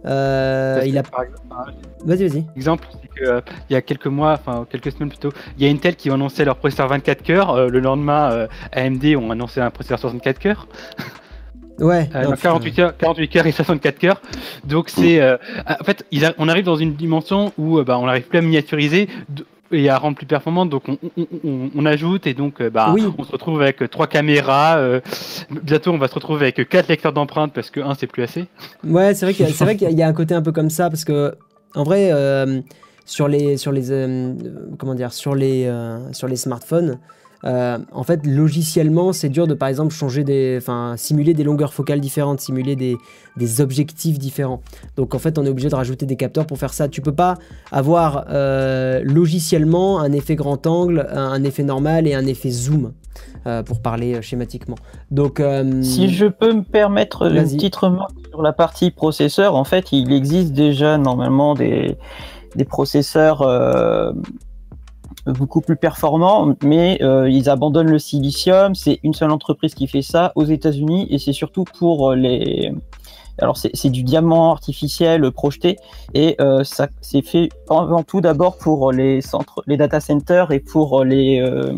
Euh, 0.06 0.82
il 0.86 0.98
a. 0.98 1.04
Vas-y, 2.06 2.28
vas-y. 2.28 2.46
Exemple, 2.56 2.88
c'est 2.92 3.28
euh, 3.28 3.42
il 3.70 3.74
y 3.74 3.76
a 3.76 3.82
quelques 3.82 4.08
mois, 4.08 4.34
enfin 4.34 4.66
quelques 4.70 4.92
semaines 4.92 5.10
plutôt, 5.10 5.32
il 5.58 5.66
y 5.66 5.68
a 5.68 5.72
Intel 5.72 5.96
qui 5.96 6.10
a 6.10 6.14
annoncé 6.14 6.44
leur 6.44 6.56
processeur 6.56 6.88
24 6.88 7.22
cœurs. 7.22 7.70
le 7.70 7.80
lendemain, 7.80 8.48
AMD 8.72 9.06
ont 9.18 9.32
annoncé 9.32 9.62
un 9.62 9.70
processeur 9.70 10.00
64 10.00 10.40
cœurs. 10.40 10.68
Ouais. 11.80 12.10
48, 12.42 12.80
heures, 12.80 12.98
48 12.98 13.28
cœurs 13.28 13.48
et 13.48 13.52
64 13.52 13.98
cœurs. 13.98 14.22
Donc 14.64 14.90
c'est, 14.90 15.22
en 15.24 15.84
fait, 15.84 16.06
on 16.38 16.48
arrive 16.48 16.66
dans 16.66 16.76
une 16.76 16.94
dimension 16.94 17.54
où 17.58 17.82
bah, 17.84 17.98
on 18.00 18.06
n'arrive 18.06 18.28
plus 18.28 18.40
à 18.40 18.42
miniaturiser 18.42 19.08
et 19.72 19.90
à 19.90 19.98
rendre 19.98 20.18
plus 20.18 20.26
performante. 20.26 20.70
Donc 20.70 20.84
on, 21.44 21.86
ajoute 21.86 22.28
et 22.28 22.34
donc 22.34 22.62
euh, 22.62 22.70
bah, 22.70 22.94
on 23.18 23.24
se 23.24 23.32
retrouve 23.32 23.62
avec 23.62 23.90
trois 23.90 24.08
caméras. 24.08 24.78
Euh, 24.78 25.02
bientôt 25.64 25.92
on 25.92 25.98
va 25.98 26.08
se 26.08 26.16
retrouver 26.16 26.44
avec 26.48 26.70
quatre 26.70 26.88
lecteurs 26.88 27.14
d'empreintes 27.14 27.54
parce 27.54 27.70
que 27.70 27.80
un 27.80 27.96
c'est 27.96 28.08
plus 28.08 28.24
assez. 28.24 28.46
Ouais, 28.84 29.14
c'est 29.14 29.26
vrai 29.26 29.34
qu'il 29.34 29.48
y, 29.48 29.52
vrai 29.52 29.76
qu'il 29.78 29.92
y, 29.92 30.04
a 30.04 30.08
un 30.08 30.14
côté 30.14 30.34
un 30.34 30.42
peu 30.42 30.52
comme 30.52 30.70
ça 30.70 30.90
parce 30.90 31.06
que 31.06 31.36
en 31.76 31.84
vrai 31.84 32.10
euh, 32.12 32.62
sur 33.06 33.28
les 33.28 33.58
sur 33.58 33.72
les 33.72 33.84
comment 34.78 34.96
dire 34.96 35.14
sur 35.14 35.36
les 35.36 35.72
sur 36.12 36.28
les 36.28 36.38
smartphones. 36.38 37.00
Euh, 37.44 37.80
en 37.92 38.04
fait, 38.04 38.26
logiciellement, 38.26 39.14
c'est 39.14 39.30
dur 39.30 39.48
de 39.48 39.54
par 39.54 39.70
exemple 39.70 39.94
changer 39.94 40.24
des, 40.24 40.58
enfin, 40.58 40.96
simuler 40.98 41.34
des 41.34 41.44
longueurs 41.44 41.74
focales 41.74 42.00
différentes, 42.00 42.40
simuler 42.40 42.76
des, 42.76 42.98
objectifs 43.60 44.20
différents. 44.20 44.62
Donc 44.98 45.16
en 45.16 45.20
fait, 45.20 45.40
on 45.40 45.46
est 45.46 45.50
obligé 45.50 45.70
de 45.70 45.76
rajouter 45.76 46.06
des 46.06 46.16
capteurs 46.16 46.46
pour 46.46 46.58
faire 46.58 46.74
ça. 46.74 46.88
Tu 46.88 47.02
peux 47.02 47.14
pas 47.14 47.38
avoir 47.72 48.26
euh, 48.30 49.02
logiciellement 49.04 50.00
un 50.00 50.12
effet 50.12 50.36
grand 50.36 50.68
angle, 50.68 51.08
un, 51.12 51.44
effet 51.44 51.64
normal 51.64 52.08
et 52.08 52.14
un 52.14 52.26
effet 52.26 52.50
zoom. 52.50 52.94
Euh, 53.48 53.64
pour 53.64 53.82
parler 53.82 54.22
schématiquement. 54.22 54.76
Donc, 55.10 55.42
si 55.82 56.10
je 56.10 56.28
peux 56.28 56.54
me 56.54 56.62
permettre 56.62 57.24
une 57.24 57.44
petite 57.44 57.76
remarque 57.76 58.14
sur 58.30 58.44
la 58.44 58.54
partie 58.54 58.92
processeur, 58.92 59.56
en 59.56 59.64
fait, 59.64 59.92
il 59.92 60.14
existe 60.14 60.54
déjà 60.54 61.00
normalement 61.00 61.56
des, 61.56 61.98
des 62.56 62.66
processeurs 62.66 63.42
beaucoup 65.26 65.62
plus 65.62 65.76
performant, 65.76 66.56
mais 66.64 67.00
euh, 67.02 67.30
ils 67.30 67.50
abandonnent 67.50 67.92
le 67.92 68.00
silicium. 68.00 68.76
C'est 68.76 69.00
une 69.04 69.14
seule 69.14 69.32
entreprise 69.32 69.76
qui 69.76 69.88
fait 69.88 70.02
ça 70.02 70.32
aux 70.36 70.46
États-Unis 70.46 71.08
et 71.10 71.18
c'est 71.18 71.34
surtout 71.34 71.64
pour 71.64 72.14
les. 72.14 72.72
Alors 73.38 73.58
c'est 73.58 73.90
du 73.90 74.04
diamant 74.04 74.52
artificiel 74.52 75.32
projeté 75.32 75.78
et 76.14 76.36
euh, 76.42 76.64
ça 76.64 76.90
c'est 77.00 77.24
fait 77.24 77.50
avant 77.70 78.04
tout 78.04 78.22
d'abord 78.22 78.58
pour 78.58 78.92
les 78.92 79.22
centres, 79.22 79.64
les 79.66 79.78
data 79.78 80.00
centers 80.00 80.52
et 80.52 80.60
pour 80.60 81.04
les 81.04 81.40
euh, 81.40 81.74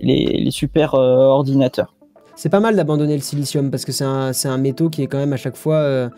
les, 0.00 0.50
super 0.50 0.94
ordinateurs. 0.94 1.94
C'est 2.36 2.48
pas 2.48 2.60
mal 2.60 2.76
d'abandonner 2.76 3.14
le 3.14 3.20
silicium 3.20 3.70
parce 3.70 3.84
que 3.84 3.92
c'est 3.92 4.04
un, 4.04 4.30
un 4.44 4.58
métaux 4.58 4.88
qui 4.88 5.02
est 5.02 5.06
quand 5.06 5.18
même 5.18 5.32
à 5.32 5.36
chaque 5.36 5.56
fois 5.56 6.08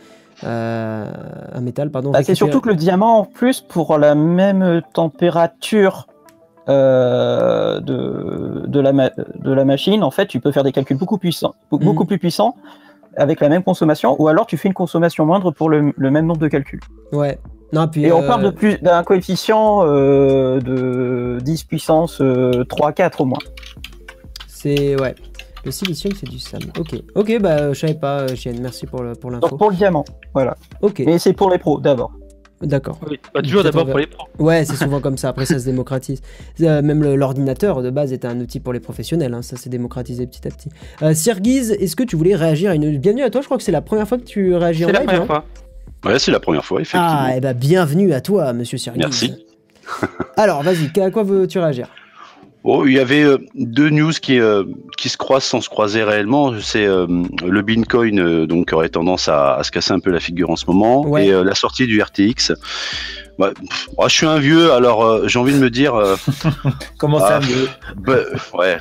un 0.43 1.61
métal, 1.61 1.91
pardon. 1.91 2.11
Bah, 2.11 2.23
c'est 2.23 2.35
surtout 2.35 2.61
que 2.61 2.69
le 2.69 2.75
diamant, 2.75 3.21
en 3.21 3.25
plus, 3.25 3.63
pour 3.63 3.97
la 3.97 4.15
même 4.15 4.83
température 4.93 6.07
euh, 6.69 7.81
de, 7.81 8.65
de, 8.67 8.81
la 8.81 8.93
de 8.93 9.53
la 9.53 9.65
machine, 9.65 10.03
en 10.03 10.11
fait, 10.11 10.27
tu 10.27 10.41
peux 10.41 10.51
faire 10.51 10.65
des 10.65 10.73
calculs 10.73 10.97
beaucoup, 10.97 11.19
puissants, 11.19 11.55
beaucoup 11.71 12.03
mhm. 12.03 12.07
plus 12.07 12.19
puissants 12.19 12.57
avec 13.17 13.41
la 13.41 13.49
même 13.49 13.63
consommation, 13.63 14.21
ou 14.21 14.29
alors 14.29 14.47
tu 14.47 14.57
fais 14.57 14.69
une 14.69 14.75
consommation 14.75 15.25
moindre 15.25 15.51
pour 15.51 15.71
le, 15.71 15.93
même 15.99 16.27
nombre 16.27 16.41
de 16.41 16.49
calculs. 16.49 16.81
Ouais. 17.13 17.39
Non, 17.73 17.89
puis, 17.89 18.05
Et 18.05 18.13
on 18.13 18.23
parle 18.23 18.43
de 18.43 18.49
euh, 18.49 18.53
plus 18.53 18.79
d'un 18.79 19.03
coefficient 19.03 19.85
euh, 19.85 20.61
de 20.61 21.39
10 21.41 21.65
puissance 21.65 22.23
3, 22.69 22.93
4 22.93 23.21
au 23.21 23.25
moins. 23.25 23.39
C'est 24.47 25.01
ouais. 25.01 25.15
Le 25.65 25.71
silicium, 25.73 26.13
c'est 26.15 26.29
du 26.29 26.39
SAM. 26.39 26.61
Ok, 26.79 26.95
ok, 27.17 27.41
bah 27.41 27.73
je 27.73 27.79
savais 27.81 27.95
pas, 27.95 28.33
Chien. 28.37 28.53
Merci 28.61 28.87
pour 28.87 29.03
l'info. 29.03 29.21
Pour, 29.21 29.57
pour 29.57 29.71
le 29.71 29.77
diamant, 29.77 30.05
voilà. 30.33 30.57
Ok. 30.81 31.03
Mais 31.05 31.19
c'est 31.19 31.33
pour 31.33 31.51
les 31.51 31.59
pros 31.59 31.81
d'abord. 31.81 32.13
D'accord. 32.63 32.99
Oui, 33.07 33.19
toujours 33.43 33.63
d'abord 33.63 33.87
pour 33.87 33.99
les 33.99 34.07
pros. 34.07 34.27
Ouais, 34.39 34.65
c'est 34.65 34.77
souvent 34.85 35.01
comme 35.01 35.19
ça. 35.19 35.29
Après, 35.29 35.45
ça 35.45 35.59
se 35.59 35.65
démocratise. 35.67 36.23
Euh, 36.63 36.81
même 36.81 37.03
l'ordinateur 37.03 37.83
de 37.83 37.91
base 37.91 38.13
était 38.13 38.27
un 38.27 38.41
outil 38.41 38.61
pour 38.61 38.73
les 38.73 38.81
professionnels. 38.81 39.35
Hein. 39.35 39.43
Ça 39.43 39.57
s'est 39.57 39.69
démocratisé 39.69 40.27
petit 40.27 40.47
à 40.49 40.51
petit. 40.51 40.71
Euh, 41.03 41.11
est-ce 41.11 41.97
que 41.97 42.03
tu 42.03 42.17
voulais 42.17 42.35
réagir 42.35 42.71
à 42.71 42.75
une. 42.75 42.97
Bienvenue 42.99 43.23
à 43.23 43.31
toi. 43.31 43.43
Je 43.43 43.47
crois 43.47 43.59
que 43.59 43.63
c'est 43.63 43.73
la 43.73 43.83
première 43.83 44.09
fois 44.09 44.17
que 44.17 44.25
tu 44.25 44.55
réagis 44.55 44.85
en 44.85 44.89
live. 44.89 44.97
C'est 44.97 45.05
la 45.05 45.13
première 45.13 45.27
fois. 45.27 45.45
Ouais, 46.05 46.19
c'est 46.19 46.31
la 46.31 46.41
première 46.41 46.65
fois, 46.65 46.81
effectivement. 46.81 47.07
Ah, 47.09 47.35
et 47.35 47.39
eh 47.39 47.41
ben 47.41 47.53
bienvenue 47.53 48.13
à 48.13 48.21
toi, 48.21 48.53
monsieur 48.53 48.79
Sirgiz. 48.79 49.03
Merci. 49.03 49.47
Alors, 50.37 50.63
vas-y, 50.63 50.99
à 51.01 51.11
quoi 51.11 51.25
veux-tu 51.25 51.59
réagir? 51.59 51.89
Oh, 52.69 52.85
il 52.85 52.95
y 52.95 52.99
avait 52.99 53.23
euh, 53.23 53.39
deux 53.55 53.91
news 53.91 54.11
qui, 54.11 54.41
euh, 54.41 54.65
qui 54.97 55.09
se 55.09 55.17
croisent 55.17 55.45
sans 55.45 55.61
se 55.61 55.69
croiser 55.69 56.03
réellement. 56.03 56.53
C'est 56.61 56.85
euh, 56.85 57.07
le 57.47 57.63
Bitcoin 57.63 58.45
donc 58.47 58.73
aurait 58.73 58.89
tendance 58.89 59.29
à, 59.29 59.61
se 59.63 59.71
casser 59.71 59.93
un 59.93 60.01
peu 60.01 60.11
la 60.11 60.19
figure 60.19 60.51
en 60.51 60.57
ce 60.57 60.67
moment 60.67 61.17
et 61.17 61.31
la 61.31 61.55
sortie 61.55 61.87
du 61.87 62.03
RTX. 62.03 62.55
Bah, 63.39 63.53
je 64.03 64.09
suis 64.09 64.27
un 64.27 64.41
vieux, 64.41 64.73
alors 64.73 65.29
j'ai 65.29 65.39
envie 65.39 65.53
de 65.53 65.59
me 65.59 65.71
dire. 65.71 65.95
Comment 66.99 67.21
ça, 67.21 67.37
ah, 67.37 67.39
vieux? 67.39 67.69
bah, 67.99 68.17
Ouais. 68.53 68.79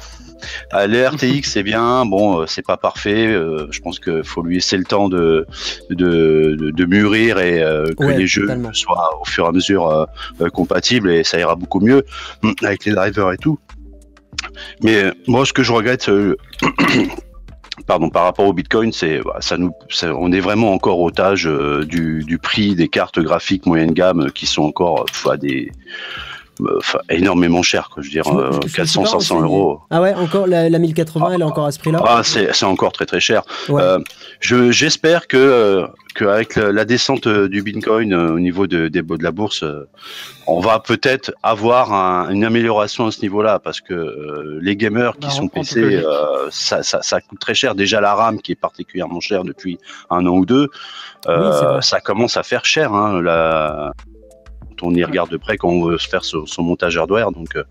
Ah, 0.72 0.86
le 0.86 1.08
RTX 1.08 1.44
c'est 1.44 1.64
bien, 1.64 2.06
bon 2.06 2.46
c'est 2.46 2.66
pas 2.66 2.78
parfait. 2.78 3.28
je 3.28 3.80
pense 3.82 4.00
qu'il 4.00 4.24
faut 4.24 4.44
lui 4.44 4.56
laisser 4.56 4.78
le 4.78 4.84
temps 4.84 5.10
de 5.10 5.48
de, 5.90 6.72
de, 6.72 6.86
mûrir 6.86 7.40
et 7.40 7.62
que 7.98 8.06
les 8.06 8.28
jeux 8.28 8.48
soient 8.74 9.20
au 9.22 9.26
fur 9.26 9.46
et 9.46 9.48
à 9.48 9.52
mesure 9.52 10.08
compatibles 10.54 11.10
et 11.10 11.24
ça 11.24 11.40
ira 11.40 11.56
beaucoup 11.56 11.80
mieux 11.80 12.04
hum, 12.44 12.54
avec 12.64 12.86
les 12.86 12.94
drivers 12.94 13.32
et 13.32 13.38
tout. 13.38 13.60
Mais 14.82 15.12
moi, 15.28 15.46
ce 15.46 15.54
que 15.54 15.64
je 15.64 15.72
regrette, 15.72 16.10
euh, 16.10 16.36
pardon, 17.88 18.10
par 18.10 18.24
rapport 18.24 18.46
au 18.46 18.54
Bitcoin, 18.54 18.92
c'est 18.92 19.20
bah, 19.22 19.38
ça 19.40 19.58
nous, 19.58 19.72
on 20.04 20.32
est 20.32 20.40
vraiment 20.40 20.74
encore 20.74 21.00
otage 21.02 21.48
euh, 21.48 21.86
du, 21.86 22.24
du, 22.24 22.38
prix 22.38 22.76
des 22.76 22.88
cartes 22.88 23.20
graphiques 23.20 23.66
moyenne 23.66 23.92
gamme 23.92 24.32
qui 24.32 24.46
sont 24.46 24.64
encore 24.64 25.06
fois 25.12 25.38
des 25.38 25.72
énormément 27.10 27.62
cher, 27.62 27.90
quoi. 27.94 28.02
Je 28.04 28.08
veux 28.08 28.12
dire, 28.12 28.72
400, 28.74 29.06
500 29.06 29.40
euh, 29.40 29.44
euros. 29.44 29.80
Ah 29.90 30.02
ouais, 30.02 30.14
encore 30.14 30.48
la, 30.48 30.70
1080, 30.70 31.32
elle 31.34 31.42
est 31.42 31.44
encore 31.44 31.66
à 31.66 31.72
ce 31.72 31.80
prix-là? 31.80 32.02
Ah, 32.06 32.22
c'est 32.24 32.64
encore 32.64 32.92
très 32.92 33.06
très 33.06 33.20
cher. 33.20 33.44
Euh, 33.70 34.00
J'espère 34.42 35.28
que, 35.28 35.38
euh, 35.38 35.88
qu'avec 36.16 36.56
la, 36.56 36.86
descente 36.86 37.28
euh, 37.28 37.48
du 37.48 37.62
Bitcoin 37.62 38.14
au 38.14 38.40
niveau 38.40 38.68
de, 38.68 38.88
de, 38.88 39.02
de 39.02 39.24
la 39.24 39.32
bourse, 39.32 39.64
on 40.48 40.60
va 40.60 40.80
peut-être 40.80 41.32
avoir 41.44 41.92
une 42.30 42.44
amélioration 42.44 43.06
à 43.08 43.12
ce 43.12 43.22
niveau-là, 43.22 43.60
parce 43.60 43.82
que 43.82 44.60
les 44.62 44.76
gamers 44.76 45.18
qui 45.18 45.30
sont 45.30 45.48
PC, 45.48 46.04
ça, 46.50 46.84
ça, 46.84 47.02
ça, 47.02 47.22
coûte 47.22 47.40
très 47.40 47.54
cher. 47.54 47.76
Déjà 47.76 48.02
la 48.02 48.16
RAM 48.16 48.42
qui 48.42 48.54
est 48.54 48.60
particulièrement 48.60 49.20
chère 49.20 49.44
depuis 49.44 49.78
un 50.10 50.26
an 50.26 50.38
ou 50.38 50.46
deux, 50.46 50.70
ça 51.26 52.00
commence 52.04 52.38
à 52.38 52.44
faire 52.44 52.66
cher. 52.66 52.94
Hein, 52.94 53.22
la 53.22 53.94
on 54.82 54.94
y 54.94 55.04
regarde 55.04 55.30
de 55.30 55.38
près 55.38 55.58
quand 55.58 55.70
on 55.70 55.86
veut 55.86 55.98
se 55.98 56.08
faire 56.08 56.24
son, 56.24 56.46
montage 56.64 56.98
hardware. 56.98 57.32
Donc 57.32 57.56
euh, 57.56 57.64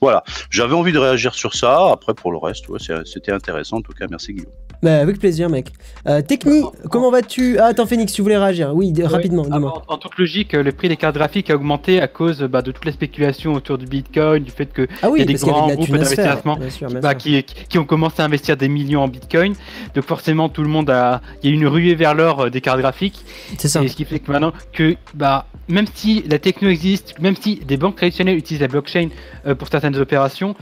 voilà, 0.00 0.24
j'avais 0.50 0.74
envie 0.74 0.92
de 0.92 0.98
réagir 0.98 1.34
sur 1.34 1.54
ça. 1.54 1.90
Après, 1.92 2.14
pour 2.14 2.32
le 2.32 2.38
reste, 2.38 2.66
c'était 3.04 3.32
intéressant. 3.32 3.78
En 3.78 3.82
tout 3.82 3.92
cas, 3.92 4.06
merci 4.10 4.34
Guillaume. 4.34 4.52
Bah, 4.82 4.98
avec 4.98 5.20
plaisir, 5.20 5.48
mec. 5.48 5.68
Euh, 6.08 6.22
Techni, 6.22 6.64
comment 6.90 7.12
vas-tu? 7.12 7.56
Ah, 7.58 7.66
attends, 7.66 7.86
Phoenix, 7.86 8.12
tu 8.12 8.20
voulais 8.20 8.36
réagir 8.36 8.72
Oui, 8.74 8.92
rapidement, 9.04 9.44
dis-moi. 9.44 9.84
En, 9.86 9.96
toute 9.96 10.18
logique, 10.18 10.54
le 10.54 10.72
prix 10.72 10.88
des 10.88 10.96
cartes 10.96 11.14
graphiques 11.14 11.50
a 11.50 11.54
augmenté 11.54 12.00
à 12.00 12.08
cause 12.08 12.42
bah, 12.42 12.62
de 12.62 12.72
toutes 12.72 12.84
les 12.84 12.92
spéculations 12.92 13.52
autour 13.52 13.78
du 13.78 13.86
Bitcoin, 13.86 14.42
du 14.42 14.50
fait 14.50 14.66
que 14.66 14.88
ah 15.02 15.10
y 15.16 15.22
a 15.22 15.24
des 15.24 15.34
grands 15.34 15.68
groupes 15.68 15.88
d'investissement 15.88 16.58
bah, 17.00 17.14
qui, 17.14 17.44
qui, 17.44 17.78
ont 17.78 17.84
commencé 17.84 18.22
à 18.22 18.24
investir 18.24 18.56
des 18.56 18.68
millions 18.68 19.02
en 19.02 19.08
Bitcoin. 19.08 19.54
Donc 19.94 20.04
forcément, 20.04 20.48
tout 20.48 20.62
le 20.62 20.68
monde 20.68 20.90
a... 20.90 21.20
Il 21.44 21.50
y 21.50 21.52
a 21.52 21.54
une 21.54 21.66
ruée 21.68 21.94
vers 21.94 22.14
l'or 22.14 22.40
euh, 22.40 22.50
des 22.50 22.60
cartes 22.60 22.80
graphiques. 22.80 23.24
C'est 23.58 23.68
ça. 23.68 23.84
Et 23.84 23.88
ce 23.88 23.94
qui 23.94 24.04
fait 24.04 24.18
que 24.18 24.32
maintenant, 24.32 24.52
que, 24.72 24.96
bah, 25.14 25.46
même 25.68 25.86
si 25.94 26.22
la 26.22 26.40
techno 26.52 26.68
existe, 26.68 27.18
même 27.20 27.36
si 27.36 27.56
des 27.56 27.76
banques 27.76 27.96
traditionnelles 27.96 28.36
utilisent 28.36 28.62
la 28.62 28.68
blockchain 28.68 29.08
euh, 29.46 29.54
pour 29.54 29.68
certaines 29.68 29.96
opérations, 29.96 30.54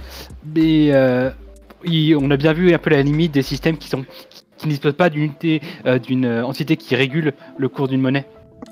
mais 0.54 0.90
on 2.14 2.30
a 2.30 2.36
bien 2.36 2.52
vu 2.52 2.72
un 2.74 2.78
peu 2.78 2.90
la 2.90 3.02
limite 3.02 3.32
des 3.32 3.42
systèmes 3.42 3.76
qui 3.76 3.88
sont 3.88 4.04
qui 4.60 4.66
ne 4.66 4.72
dispose 4.72 4.92
pas 4.92 5.08
d'une 5.08 5.22
unité, 5.22 5.60
euh, 5.86 5.98
d'une 5.98 6.26
euh, 6.26 6.44
entité 6.44 6.76
qui 6.76 6.94
régule 6.94 7.32
le 7.56 7.68
cours 7.68 7.88
d'une 7.88 8.00
monnaie. 8.00 8.26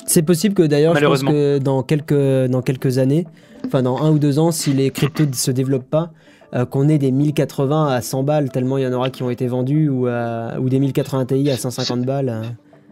C'est 0.06 0.22
possible 0.22 0.54
que 0.54 0.62
d'ailleurs, 0.62 0.94
je 0.94 1.04
pense 1.04 1.22
que 1.22 1.58
dans 1.58 1.82
quelques, 1.82 2.50
dans 2.50 2.60
quelques 2.60 2.98
années, 2.98 3.26
enfin 3.66 3.82
dans 3.82 4.02
un 4.02 4.10
ou 4.10 4.18
deux 4.18 4.38
ans, 4.38 4.50
si 4.50 4.72
les 4.74 4.90
cryptos 4.90 5.24
ne 5.24 5.32
se 5.32 5.50
développent 5.50 5.88
pas, 5.88 6.10
euh, 6.54 6.66
qu'on 6.66 6.88
ait 6.88 6.98
des 6.98 7.10
1080 7.10 7.88
à 7.88 8.00
100 8.02 8.22
balles, 8.22 8.50
tellement 8.50 8.76
il 8.76 8.84
y 8.84 8.86
en 8.86 8.92
aura 8.92 9.08
qui 9.08 9.22
ont 9.22 9.30
été 9.30 9.46
vendus, 9.46 9.88
ou, 9.88 10.08
ou 10.08 10.68
des 10.68 10.78
1080 10.78 11.24
Ti 11.26 11.50
à 11.50 11.56
150 11.56 12.02
balles. 12.02 12.42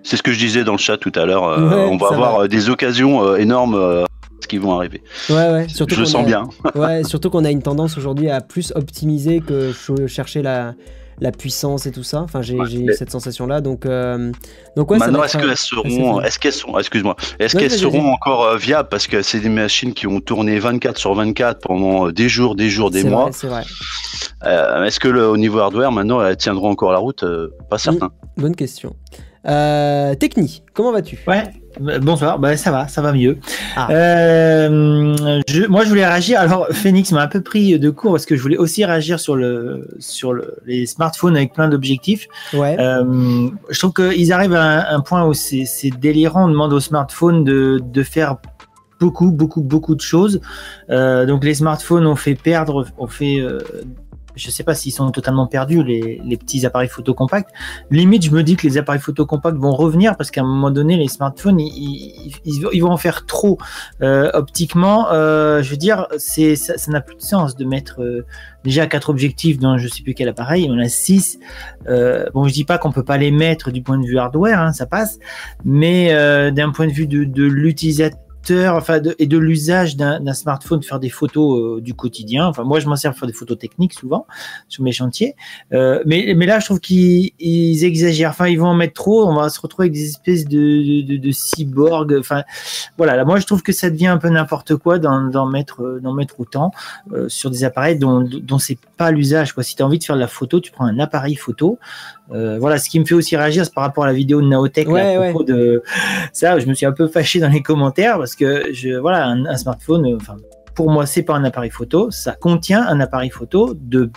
C'est 0.02 0.16
ce 0.16 0.22
que 0.22 0.32
je 0.32 0.38
disais 0.38 0.64
dans 0.64 0.72
le 0.72 0.78
chat 0.78 0.96
tout 0.96 1.12
à 1.14 1.26
l'heure. 1.26 1.42
on 1.42 1.96
va 1.98 2.08
avoir 2.08 2.48
des 2.48 2.70
occasions 2.70 3.36
énormes 3.36 4.06
qui 4.48 4.58
vont 4.58 4.72
arriver. 4.72 5.02
Ouais, 5.28 5.50
ouais. 5.50 5.68
Surtout 5.68 5.94
je 5.94 6.00
le 6.00 6.06
sens 6.06 6.26
bien. 6.26 6.48
ouais, 6.74 7.04
surtout 7.04 7.30
qu'on 7.30 7.44
a 7.44 7.50
une 7.50 7.62
tendance 7.62 7.98
aujourd'hui 7.98 8.30
à 8.30 8.40
plus 8.40 8.72
optimiser 8.74 9.40
que 9.40 9.72
chercher 10.06 10.42
la, 10.42 10.74
la 11.20 11.32
puissance 11.32 11.86
et 11.86 11.92
tout 11.92 12.02
ça. 12.02 12.20
Enfin, 12.20 12.42
j'ai 12.42 12.58
cette 12.92 13.10
sensation-là. 13.10 13.60
Donc, 13.60 13.86
euh, 13.86 14.32
donc 14.76 14.90
ouais, 14.90 14.98
Maintenant, 14.98 15.22
est-ce 15.22 15.38
qu'elles 15.38 15.56
seront, 15.56 16.20
est-ce 16.20 16.38
qu'elles 16.38 16.52
sont, 16.52 16.78
excuse-moi, 16.78 17.16
est-ce 17.38 17.56
qu'elles 17.56 17.70
seront 17.70 18.12
encore 18.12 18.44
euh, 18.44 18.56
viables? 18.56 18.88
Parce 18.88 19.06
que 19.06 19.22
c'est 19.22 19.40
des 19.40 19.48
machines 19.48 19.94
qui 19.94 20.06
ont 20.06 20.20
tourné 20.20 20.58
24 20.58 20.98
sur 20.98 21.14
24 21.14 21.60
pendant 21.60 22.08
euh, 22.08 22.12
des 22.12 22.28
jours, 22.28 22.54
des 22.54 22.70
jours, 22.70 22.90
des 22.90 23.04
mois. 23.04 23.30
C'est 23.32 23.48
vrai. 23.48 23.62
est-ce 24.86 25.00
que 25.00 25.08
le, 25.08 25.28
au 25.28 25.36
niveau 25.36 25.58
hardware, 25.58 25.92
maintenant, 25.92 26.24
elles 26.24 26.36
tiendront 26.36 26.70
encore 26.70 26.92
la 26.92 26.98
route? 26.98 27.24
Pas 27.70 27.78
certain. 27.78 28.10
Bonne 28.36 28.56
question. 28.56 28.94
Techni, 29.44 30.62
comment 30.74 30.92
vas-tu? 30.92 31.18
Ouais, 31.26 31.44
Bonsoir, 31.80 32.38
bah, 32.38 32.56
ça 32.56 32.70
va, 32.70 32.88
ça 32.88 33.02
va 33.02 33.12
mieux. 33.12 33.38
Ah. 33.76 33.88
Euh, 33.90 35.42
je, 35.48 35.66
moi, 35.66 35.84
je 35.84 35.88
voulais 35.88 36.06
réagir. 36.06 36.40
Alors, 36.40 36.68
Phoenix 36.70 37.12
m'a 37.12 37.22
un 37.22 37.26
peu 37.28 37.40
pris 37.40 37.78
de 37.78 37.90
court 37.90 38.12
parce 38.12 38.26
que 38.26 38.36
je 38.36 38.42
voulais 38.42 38.56
aussi 38.56 38.84
réagir 38.84 39.20
sur 39.20 39.36
le 39.36 39.88
sur 39.98 40.32
le, 40.32 40.56
les 40.66 40.86
smartphones 40.86 41.36
avec 41.36 41.52
plein 41.52 41.68
d'objectifs. 41.68 42.28
Ouais. 42.52 42.76
Euh, 42.78 43.48
je 43.68 43.78
trouve 43.78 43.92
qu'ils 43.92 44.32
arrivent 44.32 44.54
à 44.54 44.92
un, 44.92 45.00
point 45.00 45.26
où 45.26 45.34
c'est 45.34 45.66
délirant. 46.00 46.46
On 46.46 46.48
demande 46.48 46.72
aux 46.72 46.80
smartphones 46.80 47.44
de, 47.44 47.80
de 47.84 48.02
faire 48.02 48.36
beaucoup, 49.00 49.30
beaucoup, 49.30 49.60
beaucoup 49.60 49.94
de 49.94 50.00
choses. 50.00 50.40
Euh, 50.90 51.26
donc, 51.26 51.44
les 51.44 51.54
smartphones 51.54 52.06
ont 52.06 52.16
fait 52.16 52.34
perdre, 52.34 52.86
ont 52.98 53.06
fait 53.06 53.38
euh, 53.40 53.58
je 54.36 54.50
sais 54.50 54.62
pas 54.62 54.74
s'ils 54.74 54.92
sont 54.92 55.10
totalement 55.10 55.46
perdus, 55.46 55.82
les, 55.82 56.20
les, 56.24 56.36
petits 56.36 56.64
appareils 56.66 56.88
photo 56.88 57.14
compacts. 57.14 57.50
Limite, 57.90 58.24
je 58.24 58.30
me 58.30 58.42
dis 58.42 58.56
que 58.56 58.66
les 58.66 58.78
appareils 58.78 59.00
photo 59.00 59.26
compacts 59.26 59.56
vont 59.56 59.72
revenir 59.72 60.16
parce 60.16 60.30
qu'à 60.30 60.42
un 60.42 60.46
moment 60.46 60.70
donné, 60.70 60.96
les 60.96 61.08
smartphones, 61.08 61.58
ils, 61.58 62.32
ils, 62.44 62.68
ils 62.72 62.80
vont 62.80 62.90
en 62.90 62.96
faire 62.96 63.26
trop. 63.26 63.58
Euh, 64.02 64.30
optiquement, 64.34 65.10
euh, 65.10 65.62
je 65.62 65.70
veux 65.70 65.76
dire, 65.76 66.06
c'est 66.18 66.56
ça 66.56 66.74
n'a 66.90 67.00
plus 67.00 67.16
de 67.16 67.22
sens 67.22 67.56
de 67.56 67.64
mettre 67.64 68.02
euh, 68.02 68.24
déjà 68.64 68.86
quatre 68.86 69.10
objectifs 69.10 69.58
dans 69.58 69.78
je 69.78 69.88
sais 69.88 70.02
plus 70.02 70.14
quel 70.14 70.28
appareil, 70.28 70.68
on 70.70 70.78
a 70.78 70.88
six. 70.88 71.38
Euh, 71.88 72.26
bon, 72.34 72.46
je 72.46 72.52
dis 72.52 72.64
pas 72.64 72.78
qu'on 72.78 72.92
peut 72.92 73.04
pas 73.04 73.16
les 73.16 73.30
mettre 73.30 73.70
du 73.70 73.82
point 73.82 73.98
de 73.98 74.04
vue 74.04 74.18
hardware, 74.18 74.60
hein, 74.60 74.72
ça 74.72 74.86
passe, 74.86 75.18
mais 75.64 76.12
euh, 76.12 76.50
d'un 76.50 76.70
point 76.70 76.86
de 76.86 76.92
vue 76.92 77.06
de, 77.06 77.24
de 77.24 77.44
l'utilisateur 77.44 78.20
et 78.50 79.26
de 79.26 79.38
l'usage 79.38 79.96
d'un 79.96 80.34
smartphone 80.34 80.82
faire 80.82 81.00
des 81.00 81.08
photos 81.08 81.78
euh, 81.78 81.80
du 81.80 81.94
quotidien. 81.94 82.46
Enfin, 82.46 82.64
moi, 82.64 82.80
je 82.80 82.88
m'en 82.88 82.96
sers 82.96 83.12
pour 83.12 83.20
faire 83.20 83.26
des 83.26 83.32
photos 83.32 83.58
techniques 83.58 83.92
souvent 83.92 84.26
sur 84.68 84.82
mes 84.82 84.92
chantiers. 84.92 85.34
Euh, 85.72 86.02
mais, 86.06 86.34
mais 86.36 86.46
là, 86.46 86.60
je 86.60 86.66
trouve 86.66 86.80
qu'ils 86.80 87.84
exagèrent. 87.84 88.30
Enfin, 88.30 88.48
ils 88.48 88.58
vont 88.58 88.68
en 88.68 88.74
mettre 88.74 88.94
trop. 88.94 89.26
On 89.26 89.34
va 89.34 89.48
se 89.48 89.60
retrouver 89.60 89.86
avec 89.86 89.92
des 89.92 90.08
espèces 90.08 90.46
de, 90.46 91.30
cyborgs. 91.32 92.16
Enfin, 92.18 92.44
voilà. 92.96 93.16
Là, 93.16 93.24
moi, 93.24 93.38
je 93.38 93.46
trouve 93.46 93.62
que 93.62 93.72
ça 93.72 93.90
devient 93.90 94.08
un 94.08 94.18
peu 94.18 94.28
n'importe 94.28 94.76
quoi 94.76 94.98
d'en 94.98 95.46
mettre, 95.46 96.00
d'en 96.00 96.12
mettre 96.12 96.40
autant 96.40 96.70
euh, 97.12 97.28
sur 97.28 97.50
des 97.50 97.64
appareils 97.64 97.98
dont, 97.98 98.20
dont 98.22 98.58
c'est 98.58 98.78
pas 98.96 99.10
l'usage. 99.10 99.54
Si 99.60 99.76
tu 99.76 99.82
as 99.82 99.86
envie 99.86 99.98
de 99.98 100.04
faire 100.04 100.16
de 100.16 100.20
la 100.20 100.28
photo, 100.28 100.60
tu 100.60 100.72
prends 100.72 100.86
un 100.86 100.98
appareil 100.98 101.34
photo. 101.34 101.78
Euh, 102.32 102.58
voilà, 102.58 102.78
ce 102.78 102.88
qui 102.88 102.98
me 102.98 103.04
fait 103.04 103.14
aussi 103.14 103.36
réagir, 103.36 103.64
c'est 103.64 103.74
par 103.74 103.84
rapport 103.84 104.04
à 104.04 104.08
la 104.08 104.12
vidéo 104.12 104.40
de 104.40 104.46
Naotech 104.46 104.88
à 104.88 105.30
propos 105.30 105.44
de 105.44 105.82
ça. 106.32 106.58
Je 106.58 106.66
me 106.66 106.74
suis 106.74 106.86
un 106.86 106.92
peu 106.92 107.06
fâché 107.06 107.40
dans 107.40 107.48
les 107.48 107.62
commentaires 107.62 108.18
parce 108.18 108.34
que 108.34 108.72
je, 108.72 108.98
voilà, 108.98 109.28
un, 109.28 109.56
smartphone, 109.56 110.16
enfin, 110.16 110.36
pour 110.74 110.90
moi, 110.90 111.06
c'est 111.06 111.22
pas 111.22 111.34
un 111.34 111.44
appareil 111.44 111.70
photo. 111.70 112.10
Ça 112.10 112.32
contient 112.32 112.86
un 112.86 113.00
appareil 113.00 113.30
photo 113.30 113.74
de 113.74 114.10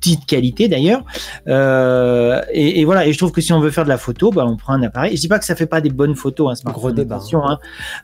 petite 0.00 0.26
qualité 0.26 0.68
d'ailleurs. 0.68 1.04
Euh, 1.46 2.40
et, 2.52 2.84
voilà, 2.84 3.06
et 3.06 3.12
je 3.12 3.18
trouve 3.18 3.32
que 3.32 3.40
si 3.40 3.52
on 3.52 3.60
veut 3.60 3.70
faire 3.70 3.84
de 3.84 3.88
la 3.88 3.98
photo, 3.98 4.30
bah, 4.30 4.44
on 4.46 4.56
prend 4.56 4.74
un 4.74 4.82
appareil. 4.82 5.16
Je 5.16 5.20
dis 5.20 5.28
pas 5.28 5.38
que 5.38 5.44
ça 5.44 5.54
fait 5.54 5.66
pas 5.66 5.80
des 5.80 5.90
bonnes 5.90 6.14
photos, 6.14 6.60
hein, 6.64 6.70
gros 6.70 6.92
débat. 6.92 7.20
Hein, 7.32 7.58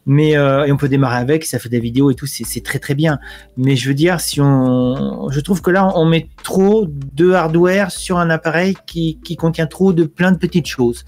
mais 0.07 0.37
euh, 0.37 0.65
et 0.65 0.73
on 0.73 0.77
peut 0.77 0.89
démarrer 0.89 1.17
avec, 1.17 1.45
ça 1.45 1.59
fait 1.59 1.69
des 1.69 1.81
vidéos 1.81 2.11
et 2.11 2.15
tout, 2.15 2.27
c'est 2.27 2.63
très 2.63 2.79
très 2.79 2.95
bien. 2.95 3.19
Mais 3.57 3.77
je 3.77 3.89
veux 3.89 3.95
dire, 3.95 4.21
si 4.21 4.41
on, 4.41 5.29
je 5.31 5.41
trouve 5.41 5.63
que 5.63 5.71
là, 5.71 5.93
on 5.97 6.05
met 6.05 6.29
trop 6.43 6.87
de 6.89 7.33
hardware 7.33 7.91
sur 7.91 8.19
un 8.19 8.31
appareil 8.31 8.77
qui, 8.87 9.19
qui 9.25 9.37
contient 9.37 9.67
trop 9.67 9.93
de 9.93 10.05
plein 10.05 10.33
de 10.33 10.39
petites 10.39 10.67
choses. 10.67 11.05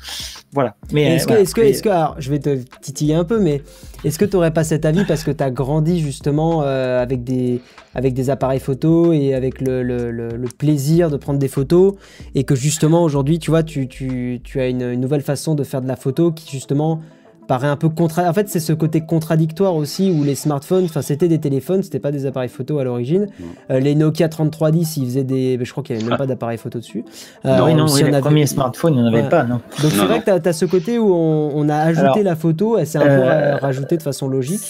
Voilà. 0.53 0.77
Mais 0.93 1.17
est-ce 1.17 1.27
que, 1.27 1.35
est-ce 1.35 1.55
que, 1.55 1.61
est-ce 1.61 1.83
que, 1.83 1.89
alors, 1.89 2.17
je 2.19 2.31
vais 2.31 2.39
te 2.39 2.57
titiller 2.81 3.15
un 3.15 3.25
peu, 3.25 3.39
mais 3.39 3.63
est-ce 4.05 4.19
que 4.19 4.25
tu 4.25 4.37
n'aurais 4.37 4.53
pas 4.53 4.65
cet 4.65 4.85
avis 4.85 5.05
parce 5.05 5.23
que 5.23 5.31
tu 5.31 5.43
as 5.43 5.51
grandi 5.51 6.01
justement 6.01 6.63
euh, 6.63 7.03
avec, 7.03 7.25
des, 7.25 7.61
avec 7.95 8.15
des 8.15 8.31
appareils 8.31 8.61
photo 8.61 9.13
et 9.13 9.35
avec 9.35 9.61
le, 9.61 9.83
le, 9.83 10.11
le, 10.11 10.49
plaisir 10.49 10.76
de 11.11 11.17
prendre 11.17 11.39
des 11.39 11.49
photos 11.49 11.95
et 12.35 12.45
que 12.45 12.55
justement 12.55 13.03
aujourd'hui, 13.03 13.39
tu 13.39 13.51
vois, 13.51 13.63
tu, 13.63 14.41
as 14.57 14.69
une, 14.69 14.95
nouvelle 14.95 15.23
façon 15.23 15.55
de 15.55 15.65
faire 15.65 15.81
de 15.81 15.89
la 15.89 15.97
photo 15.97 16.33
qui 16.33 16.51
justement 16.51 17.01
paraît 17.47 17.69
un 17.69 17.77
peu 17.77 17.89
contra... 17.89 18.29
En 18.29 18.33
fait, 18.33 18.49
c'est 18.49 18.61
ce 18.61 18.73
côté 18.73 19.01
contradictoire 19.01 19.75
aussi 19.75 20.11
où 20.11 20.25
les 20.25 20.35
smartphones, 20.35 20.85
enfin, 20.85 21.03
c'était 21.03 21.29
des 21.29 21.39
téléphones, 21.39 21.83
c'était 21.83 22.01
pas 22.01 22.13
des 22.13 22.27
appareils 22.27 22.49
photo 22.49 22.79
à 22.79 22.85
l'origine. 22.85 23.29
Euh, 23.71 23.81
les 23.81 23.95
Nokia 23.95 24.29
3310, 24.29 24.97
ils 24.97 25.07
faisaient 25.07 25.25
des. 25.25 25.59
Je 25.63 25.71
crois 25.71 25.83
qu'il 25.83 25.97
y 25.97 25.99
avait 25.99 26.05
même 26.05 26.15
ah. 26.15 26.19
pas 26.19 26.27
d'appareil 26.27 26.59
photo 26.59 26.79
dessus. 26.79 27.05
Euh, 27.45 27.57
non, 27.57 27.75
non, 27.75 27.95
les 27.95 28.21
premiers 28.21 28.47
smartphones, 28.47 28.95
il 28.95 29.03
n'y 29.03 29.09
en 29.09 29.13
avait 29.13 29.29
pas, 29.29 29.45
non. 29.45 29.61
Donc 29.83 29.93
c'est 29.93 30.05
vrai 30.05 30.21
que 30.21 30.39
tu 30.39 30.49
as, 30.49 30.53
ce 30.53 30.65
côté 30.65 30.99
où 30.99 31.13
on, 31.15 31.69
a 31.69 31.77
ajouté 31.77 32.23
la 32.23 32.37
photo, 32.37 32.79
elle 32.79 32.87
s'est 32.87 32.99
un 32.99 33.03
peu 33.03 33.09
euh, 33.09 33.57
rajoutée 33.57 33.97
de 33.97 34.03
façon 34.03 34.29
logique. 34.29 34.63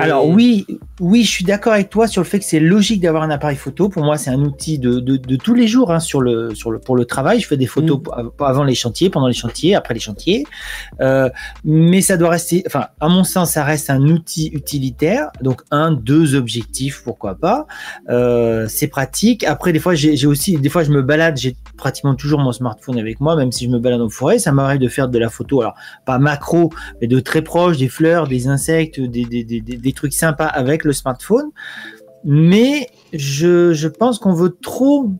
Alors 0.00 0.28
oui, 0.28 0.66
oui, 1.00 1.22
je 1.22 1.30
suis 1.30 1.44
d'accord 1.44 1.72
avec 1.72 1.88
toi 1.88 2.08
sur 2.08 2.20
le 2.20 2.26
fait 2.26 2.40
que 2.40 2.44
c'est 2.44 2.60
logique 2.60 3.00
d'avoir 3.00 3.22
un 3.22 3.30
appareil 3.30 3.56
photo. 3.56 3.88
Pour 3.88 4.02
moi, 4.02 4.16
c'est 4.16 4.30
un 4.30 4.40
outil 4.40 4.78
de, 4.78 4.98
de, 4.98 5.36
tous 5.36 5.54
les 5.54 5.68
jours 5.68 5.92
hein, 5.92 6.00
sur 6.00 6.20
le, 6.20 6.54
sur 6.54 6.70
le, 6.70 6.78
pour 6.78 6.96
le 6.96 7.04
travail. 7.04 7.40
Je 7.40 7.46
fais 7.46 7.56
des 7.56 7.66
photos 7.66 8.00
mm. 8.00 8.42
avant 8.42 8.64
les 8.64 8.74
chantiers, 8.74 9.08
pendant 9.10 9.28
les 9.28 9.34
chantiers, 9.34 9.74
après 9.74 9.94
les 9.94 10.00
chantiers. 10.00 10.44
mais 11.64 11.97
mais 11.98 12.02
ça 12.02 12.16
doit 12.16 12.30
rester, 12.30 12.62
enfin, 12.64 12.86
à 13.00 13.08
mon 13.08 13.24
sens, 13.24 13.54
ça 13.54 13.64
reste 13.64 13.90
un 13.90 14.00
outil 14.02 14.52
utilitaire. 14.54 15.32
Donc, 15.42 15.62
un, 15.72 15.90
deux 15.90 16.36
objectifs, 16.36 17.02
pourquoi 17.02 17.34
pas. 17.34 17.66
Euh, 18.08 18.68
c'est 18.68 18.86
pratique. 18.86 19.42
Après, 19.42 19.72
des 19.72 19.80
fois, 19.80 19.96
j'ai 19.96 20.24
aussi, 20.28 20.56
des 20.58 20.68
fois, 20.68 20.84
je 20.84 20.92
me 20.92 21.02
balade, 21.02 21.36
j'ai 21.36 21.56
pratiquement 21.76 22.14
toujours 22.14 22.38
mon 22.38 22.52
smartphone 22.52 23.00
avec 23.00 23.18
moi, 23.18 23.34
même 23.34 23.50
si 23.50 23.64
je 23.64 23.70
me 23.70 23.80
balade 23.80 24.00
en 24.00 24.08
forêt. 24.08 24.38
Ça 24.38 24.52
m'arrive 24.52 24.78
de 24.78 24.86
faire 24.86 25.08
de 25.08 25.18
la 25.18 25.28
photo, 25.28 25.60
alors 25.60 25.74
pas 26.06 26.20
macro, 26.20 26.70
mais 27.00 27.08
de 27.08 27.18
très 27.18 27.42
proche, 27.42 27.78
des 27.78 27.88
fleurs, 27.88 28.28
des 28.28 28.46
insectes, 28.46 29.00
des, 29.00 29.24
des, 29.24 29.42
des, 29.42 29.60
des 29.60 29.92
trucs 29.92 30.12
sympas 30.12 30.46
avec 30.46 30.84
le 30.84 30.92
smartphone. 30.92 31.50
Mais 32.22 32.86
je, 33.12 33.72
je 33.72 33.88
pense 33.88 34.20
qu'on 34.20 34.34
veut 34.34 34.56
trop, 34.62 35.10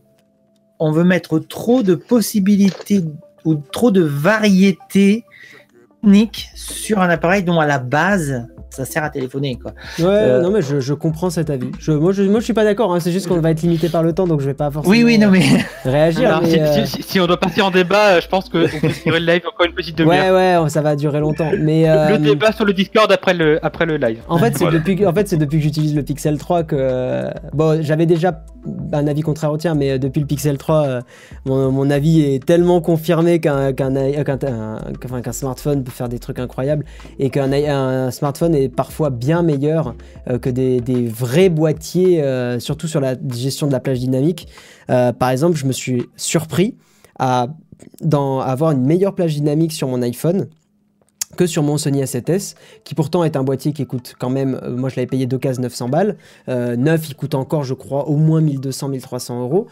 on 0.79 0.93
veut 0.93 1.03
mettre 1.03 1.39
trop 1.39 1.83
de 1.83 1.95
possibilités 1.95 3.03
ou 3.43 3.55
trop 3.55 3.91
de 3.91 4.01
variétés 4.01 5.25
sur 6.55 7.01
un 7.01 7.09
appareil 7.09 7.43
dont 7.43 7.59
à 7.59 7.65
la 7.65 7.79
base 7.79 8.47
ça 8.69 8.85
sert 8.85 9.03
à 9.03 9.09
téléphoner 9.09 9.57
quoi. 9.61 9.73
Ouais, 9.99 10.05
euh, 10.05 10.41
non 10.41 10.51
mais 10.51 10.61
je, 10.61 10.79
je, 10.79 10.93
comprends 10.93 11.29
cet 11.29 11.49
avis. 11.49 11.71
Je, 11.79 11.91
moi, 11.91 12.11
je, 12.11 12.23
moi 12.23 12.39
je 12.39 12.45
suis 12.45 12.53
pas 12.53 12.63
d'accord. 12.63 12.93
Hein. 12.93 12.99
c'est 12.99 13.11
juste 13.11 13.27
qu'on 13.27 13.39
va 13.39 13.51
être 13.51 13.61
limité 13.61 13.89
par 13.89 14.03
le 14.03 14.13
temps, 14.13 14.27
donc 14.27 14.41
je 14.41 14.45
vais 14.45 14.53
pas 14.53 14.69
forcément. 14.69 14.91
Oui, 14.91 15.03
oui, 15.03 15.17
non 15.17 15.29
mais 15.29 15.41
réagir. 15.85 16.41
Euh, 16.43 16.85
si, 16.85 17.19
on 17.19 17.27
doit 17.27 17.39
passer 17.39 17.61
en 17.61 17.71
débat, 17.71 18.19
je 18.19 18.27
pense 18.27 18.49
qu'on 18.49 18.65
peut 18.67 18.89
tirer 19.03 19.19
le 19.19 19.25
live 19.25 19.41
encore 19.51 19.65
une 19.65 19.73
petite 19.73 19.97
demi-heure. 19.97 20.33
Ouais, 20.33 20.63
ouais, 20.63 20.69
ça 20.69 20.81
va 20.81 20.95
durer 20.95 21.19
longtemps. 21.19 21.51
Mais 21.59 21.83
le 21.83 22.15
euh, 22.15 22.17
débat 22.17 22.51
sur 22.51 22.65
le 22.65 22.73
Discord 22.73 23.11
après 23.11 23.33
le 23.33 23.63
après 23.65 23.85
le 23.85 23.97
live. 23.97 24.19
En 24.27 24.37
fait, 24.37 24.57
c'est 24.57 24.69
depuis 24.69 25.05
en 25.05 25.13
fait 25.13 25.27
c'est 25.27 25.37
depuis 25.37 25.57
que 25.57 25.63
j'utilise 25.63 25.95
le 25.95 26.03
Pixel 26.03 26.37
3 26.37 26.63
que 26.63 27.25
bon, 27.53 27.81
j'avais 27.81 28.05
déjà 28.05 28.43
un 28.93 29.07
avis 29.07 29.21
contraire 29.21 29.51
au 29.51 29.57
tien, 29.57 29.73
mais 29.73 29.97
depuis 29.97 30.19
le 30.19 30.27
Pixel 30.27 30.57
3, 30.57 30.99
mon, 31.45 31.71
mon, 31.71 31.89
avis 31.89 32.21
est 32.21 32.45
tellement 32.45 32.81
confirmé 32.81 33.39
qu'un 33.39 33.73
qu'un 33.73 35.31
smartphone 35.31 35.83
peut 35.83 35.91
faire 35.91 36.09
des 36.09 36.19
trucs 36.19 36.39
incroyables 36.39 36.85
et 37.17 37.29
qu'un 37.29 38.11
smartphone 38.11 38.55
est 38.55 38.58
parfois 38.67 39.09
bien 39.09 39.43
meilleur 39.43 39.95
euh, 40.29 40.39
que 40.39 40.49
des, 40.49 41.07
vrais 41.07 41.49
boîtiers, 41.49 42.21
euh, 42.21 42.59
surtout 42.59 42.87
sur 42.87 42.99
la 42.99 43.15
gestion 43.33 43.67
de 43.67 43.71
la 43.71 43.79
plage 43.79 43.99
dynamique. 43.99 44.47
Euh, 44.89 45.13
par 45.13 45.29
exemple, 45.29 45.57
je 45.57 45.65
me 45.65 45.71
suis 45.71 46.03
surpris 46.15 46.75
à, 47.17 47.47
avoir 48.11 48.71
une 48.71 48.85
meilleure 48.85 49.15
plage 49.15 49.35
dynamique 49.35 49.71
sur 49.71 49.87
mon 49.87 50.01
iPhone 50.01 50.47
que 51.37 51.45
sur 51.45 51.63
mon 51.63 51.77
Sony 51.77 52.01
A7S, 52.01 52.55
qui 52.83 52.95
pourtant 52.95 53.23
est 53.23 53.37
un 53.37 53.43
boîtier 53.43 53.71
qui 53.71 53.85
coûte 53.85 54.15
quand 54.19 54.31
même, 54.31 54.59
moi 54.67 54.89
je 54.89 54.95
l'avais 54.95 55.05
payé 55.05 55.27
d'occasion 55.27 55.61
900 55.61 55.87
balles, 55.87 56.17
neuf 56.47 57.07
il 57.07 57.15
coûte 57.15 57.35
encore 57.35 57.63
je 57.63 57.75
crois 57.75 58.09
au 58.09 58.17
moins 58.17 58.41
1200-1300 58.41 59.39
euros, 59.39 59.67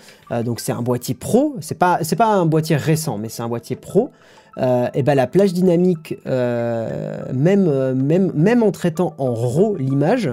donc 0.45 0.59
c'est 0.59 0.71
un 0.71 0.83
boîtier 0.83 1.15
pro, 1.15 1.55
c'est 1.59 1.77
pas, 1.77 1.99
c'est 2.03 2.15
pas 2.15 2.27
un 2.27 2.45
boîtier 2.45 2.75
récent, 2.75 3.17
mais 3.17 3.27
c'est 3.27 3.41
un 3.41 3.49
boîtier 3.49 3.75
pro, 3.75 4.11
euh, 4.59 4.89
et 4.93 5.03
ben 5.03 5.15
la 5.15 5.27
plage 5.27 5.53
dynamique, 5.53 6.17
euh, 6.25 7.17
même, 7.33 7.67
euh, 7.67 7.93
même, 7.93 8.31
même 8.33 8.63
en 8.63 8.71
traitant 8.71 9.13
en 9.17 9.33
RAW 9.33 9.75
l'image, 9.77 10.29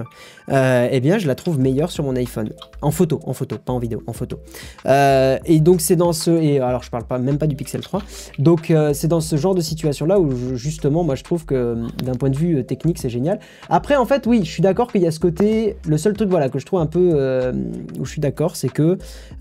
eh 0.47 0.99
bien 0.99 1.17
je 1.17 1.27
la 1.27 1.35
trouve 1.35 1.59
meilleure 1.59 1.91
sur 1.91 2.03
mon 2.03 2.15
iPhone. 2.15 2.49
En 2.81 2.91
photo, 2.91 3.19
en 3.25 3.33
photo, 3.33 3.57
pas 3.57 3.73
en 3.73 3.79
vidéo, 3.79 4.03
en 4.05 4.13
photo. 4.13 4.39
et 4.85 5.59
donc 5.59 5.81
c'est 5.81 5.95
dans 5.95 6.13
ce... 6.13 6.31
Et 6.31 6.59
alors 6.59 6.83
je 6.83 6.91
parle 6.91 7.05
pas, 7.05 7.17
même 7.17 7.37
pas 7.37 7.47
du 7.47 7.55
Pixel 7.55 7.81
3. 7.81 8.01
Donc 8.37 8.71
c'est 8.93 9.07
dans 9.07 9.21
ce 9.21 9.35
genre 9.37 9.55
de 9.55 9.61
situation 9.61 10.05
là 10.05 10.19
où 10.19 10.55
justement 10.55 11.03
moi 11.03 11.15
je 11.15 11.23
trouve 11.23 11.45
que 11.45 11.77
d'un 12.03 12.13
point 12.13 12.29
de 12.29 12.37
vue 12.37 12.63
technique 12.63 12.99
c'est 12.99 13.09
génial. 13.09 13.39
Après 13.69 13.95
en 13.95 14.05
fait 14.05 14.27
oui, 14.27 14.41
je 14.43 14.51
suis 14.51 14.61
d'accord 14.61 14.91
qu'il 14.91 15.01
y 15.01 15.07
a 15.07 15.11
ce 15.11 15.19
côté... 15.19 15.77
Le 15.87 15.97
seul 15.97 16.13
truc 16.13 16.29
voilà 16.29 16.49
que 16.49 16.59
je 16.59 16.65
trouve 16.65 16.79
un 16.79 16.85
peu... 16.85 17.51
où 17.99 18.05
je 18.05 18.11
suis 18.11 18.21
d'accord 18.21 18.55
c'est 18.55 18.69
que 18.69 18.99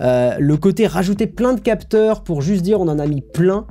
le 0.09 0.57
côté 0.57 0.87
rajouter 0.87 1.27
plein 1.27 1.53
de 1.53 1.61
capteurs 1.61 2.23
pour 2.23 2.41
juste 2.41 2.63
dire 2.63 2.81
on 2.81 2.89
en 2.89 2.99
a 2.99 3.07
mis 3.07 3.21
plein 3.21 3.67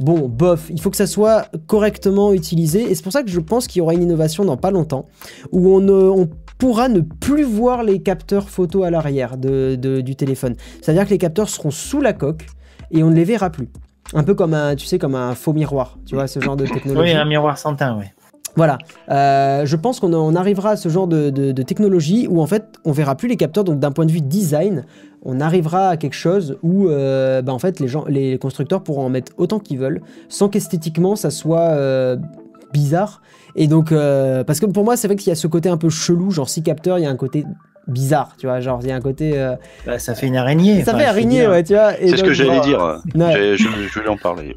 bon, 0.00 0.28
bof, 0.28 0.68
il 0.70 0.80
faut 0.80 0.90
que 0.90 0.96
ça 0.96 1.06
soit 1.06 1.46
correctement 1.66 2.32
utilisé. 2.32 2.90
Et 2.90 2.94
c'est 2.94 3.02
pour 3.02 3.12
ça 3.12 3.22
que 3.22 3.30
je 3.30 3.40
pense 3.40 3.66
qu'il 3.66 3.80
y 3.80 3.82
aura 3.82 3.94
une 3.94 4.02
innovation 4.02 4.44
dans 4.44 4.56
pas 4.56 4.70
longtemps, 4.70 5.06
où 5.52 5.76
on, 5.76 6.28
pourra 6.58 6.88
ne 6.88 6.98
plus 7.00 7.44
voir 7.44 7.84
les 7.84 8.02
capteurs 8.02 8.48
photo 8.48 8.82
à 8.82 8.90
l'arrière 8.90 9.36
du 9.36 10.16
téléphone. 10.16 10.56
C'est-à-dire 10.82 11.04
que 11.04 11.10
les 11.10 11.18
capteurs 11.18 11.48
seront 11.48 11.70
sous 11.70 12.00
la 12.00 12.12
coque 12.12 12.46
et 12.90 13.04
on 13.04 13.10
ne 13.10 13.14
les 13.14 13.22
verra 13.22 13.50
plus. 13.50 13.68
Un 14.12 14.24
peu 14.24 14.34
comme 14.34 14.54
un, 14.54 14.74
tu 14.74 14.84
sais, 14.84 14.98
comme 14.98 15.14
un 15.14 15.36
faux 15.36 15.52
miroir, 15.52 15.98
tu 16.04 16.16
vois, 16.16 16.26
ce 16.26 16.40
genre 16.40 16.56
de 16.56 16.66
technologie. 16.66 17.12
Oui, 17.12 17.16
un 17.16 17.26
miroir 17.26 17.58
sans 17.58 17.76
teint, 17.76 17.96
oui. 17.96 18.06
Voilà, 18.56 18.78
euh, 19.08 19.66
je 19.66 19.76
pense 19.76 20.00
qu'on 20.00 20.34
arrivera 20.34 20.70
à 20.70 20.76
ce 20.76 20.88
genre 20.88 21.06
de, 21.06 21.30
de, 21.30 21.62
technologie 21.62 22.26
où 22.28 22.42
en 22.42 22.46
fait 22.48 22.64
on 22.84 22.90
verra 22.90 23.14
plus 23.14 23.28
les 23.28 23.36
capteurs, 23.36 23.62
donc 23.62 23.78
d'un 23.78 23.92
point 23.92 24.04
de 24.04 24.10
vue 24.10 24.20
design, 24.20 24.84
on 25.30 25.40
arrivera 25.40 25.90
à 25.90 25.96
quelque 25.98 26.16
chose 26.16 26.56
où 26.62 26.88
euh, 26.88 27.42
bah, 27.42 27.52
en 27.52 27.58
fait 27.58 27.80
les, 27.80 27.86
gens, 27.86 28.06
les 28.08 28.38
constructeurs 28.38 28.82
pourront 28.82 29.04
en 29.04 29.10
mettre 29.10 29.32
autant 29.36 29.58
qu'ils 29.58 29.78
veulent 29.78 30.00
sans 30.30 30.48
qu'esthétiquement 30.48 31.16
ça 31.16 31.30
soit 31.30 31.68
euh, 31.68 32.16
bizarre. 32.72 33.20
Et 33.54 33.66
donc, 33.66 33.92
euh, 33.92 34.42
parce 34.44 34.58
que 34.60 34.66
pour 34.66 34.84
moi, 34.84 34.96
c'est 34.96 35.06
vrai 35.06 35.16
qu'il 35.16 35.28
y 35.28 35.32
a 35.32 35.34
ce 35.34 35.46
côté 35.46 35.68
un 35.68 35.76
peu 35.76 35.90
chelou, 35.90 36.30
genre 36.30 36.48
si 36.48 36.62
capteur, 36.62 36.98
il 36.98 37.02
y 37.02 37.06
a 37.06 37.10
un 37.10 37.16
côté 37.16 37.44
bizarre, 37.88 38.36
tu 38.38 38.46
vois, 38.46 38.60
genre 38.60 38.78
il 38.82 38.88
y 38.88 38.92
a 38.92 38.96
un 38.96 39.00
côté. 39.00 39.32
Bah, 39.84 39.98
ça 39.98 40.14
fait 40.14 40.28
une 40.28 40.36
araignée. 40.36 40.82
Ça 40.84 40.96
fait 40.96 41.04
araignée, 41.04 41.46
ouais, 41.46 41.62
tu 41.62 41.74
vois. 41.74 41.92
C'est 41.92 42.16
ce 42.16 42.22
que 42.22 42.32
j'allais 42.32 42.60
dire. 42.60 43.02
Je, 43.14 43.56
je, 43.56 43.98
voulais 43.98 44.08
en 44.08 44.16
parler. 44.16 44.56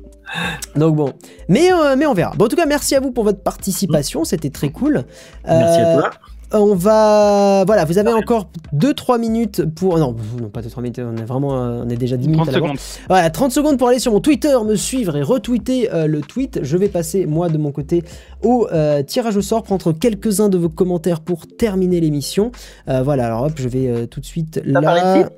Donc 0.76 0.96
bon, 0.96 1.12
mais, 1.50 1.70
mais 1.98 2.06
on 2.06 2.14
verra. 2.14 2.32
Bon, 2.38 2.46
en 2.46 2.48
tout 2.48 2.56
cas, 2.56 2.66
merci 2.66 2.96
à 2.96 3.02
vous 3.02 3.12
pour 3.12 3.26
votre 3.26 3.42
participation, 3.42 4.24
c'était 4.24 4.52
très 4.52 4.70
cool. 4.70 5.04
Merci 5.46 5.82
à 5.82 5.98
toi 5.98 6.12
on 6.54 6.76
va. 6.76 7.64
Voilà, 7.66 7.86
vous 7.86 7.98
avez 7.98 8.14
encore 8.14 8.50
2-3 8.76 9.20
minutes 9.20 9.66
pour. 9.66 9.98
Non, 9.98 10.16
non 10.40 10.50
pas 10.50 10.62
2-3 10.62 10.82
minutes, 10.82 11.00
on 11.00 11.18
est 11.18 11.26
vraiment. 11.26 11.50
On 11.50 11.90
est 11.90 11.98
déjà 11.98 12.18
10 12.18 12.28
minutes 12.28 12.46
30 12.46 12.56
secondes. 12.56 12.78
Voilà, 13.08 13.30
30 13.30 13.52
secondes 13.52 13.78
pour 13.78 13.88
aller 13.88 14.00
sur 14.00 14.12
mon 14.12 14.20
Twitter, 14.20 14.56
me 14.66 14.76
suivre 14.76 15.16
et 15.16 15.22
retweeter 15.22 15.94
euh, 15.94 16.08
le 16.08 16.22
tweet. 16.22 16.60
Je 16.64 16.78
vais 16.78 16.90
passer, 16.90 17.26
moi, 17.26 17.50
de 17.50 17.58
mon 17.58 17.72
côté, 17.72 18.04
au 18.44 18.68
euh, 18.72 19.04
tirage 19.04 19.38
au 19.38 19.42
sort, 19.42 19.64
prendre 19.64 19.92
quelques-uns 19.94 20.50
de 20.50 20.58
vos 20.58 20.70
commentaires 20.70 21.22
pour 21.22 21.48
terminer 21.48 22.00
l'émission. 22.00 22.52
Euh, 22.88 23.02
voilà, 23.04 23.28
alors 23.28 23.44
hop, 23.44 23.54
je 23.56 23.68
vais 23.68 24.08
tout 24.08 24.20
de 24.20 24.26
suite 24.26 24.62
là. 24.66 25.30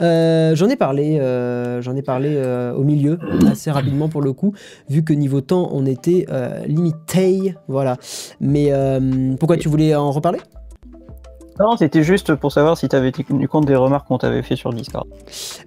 Euh, 0.00 0.54
j'en 0.54 0.68
ai 0.68 0.76
parlé, 0.76 1.18
euh, 1.20 1.80
j'en 1.82 1.96
ai 1.96 2.02
parlé 2.02 2.34
euh, 2.36 2.72
au 2.74 2.82
milieu, 2.82 3.18
assez 3.50 3.70
rapidement 3.70 4.08
pour 4.08 4.22
le 4.22 4.32
coup, 4.32 4.52
vu 4.88 5.02
que 5.02 5.12
niveau 5.12 5.40
temps 5.40 5.70
on 5.72 5.86
était 5.86 6.26
limité, 6.66 7.54
voilà. 7.68 7.96
Mais 8.40 8.70
pourquoi 9.38 9.56
tu 9.56 9.68
voulais 9.68 9.94
en 9.94 10.10
reparler? 10.10 10.38
Non, 11.58 11.76
c'était 11.76 12.02
juste 12.02 12.34
pour 12.34 12.52
savoir 12.52 12.76
si 12.76 12.88
tu 12.88 12.96
avais 12.96 13.12
tenu 13.12 13.48
compte 13.48 13.66
des 13.66 13.76
remarques 13.76 14.06
qu'on 14.06 14.18
t'avait 14.18 14.42
fait 14.42 14.56
sur 14.56 14.72
Discord. 14.72 15.06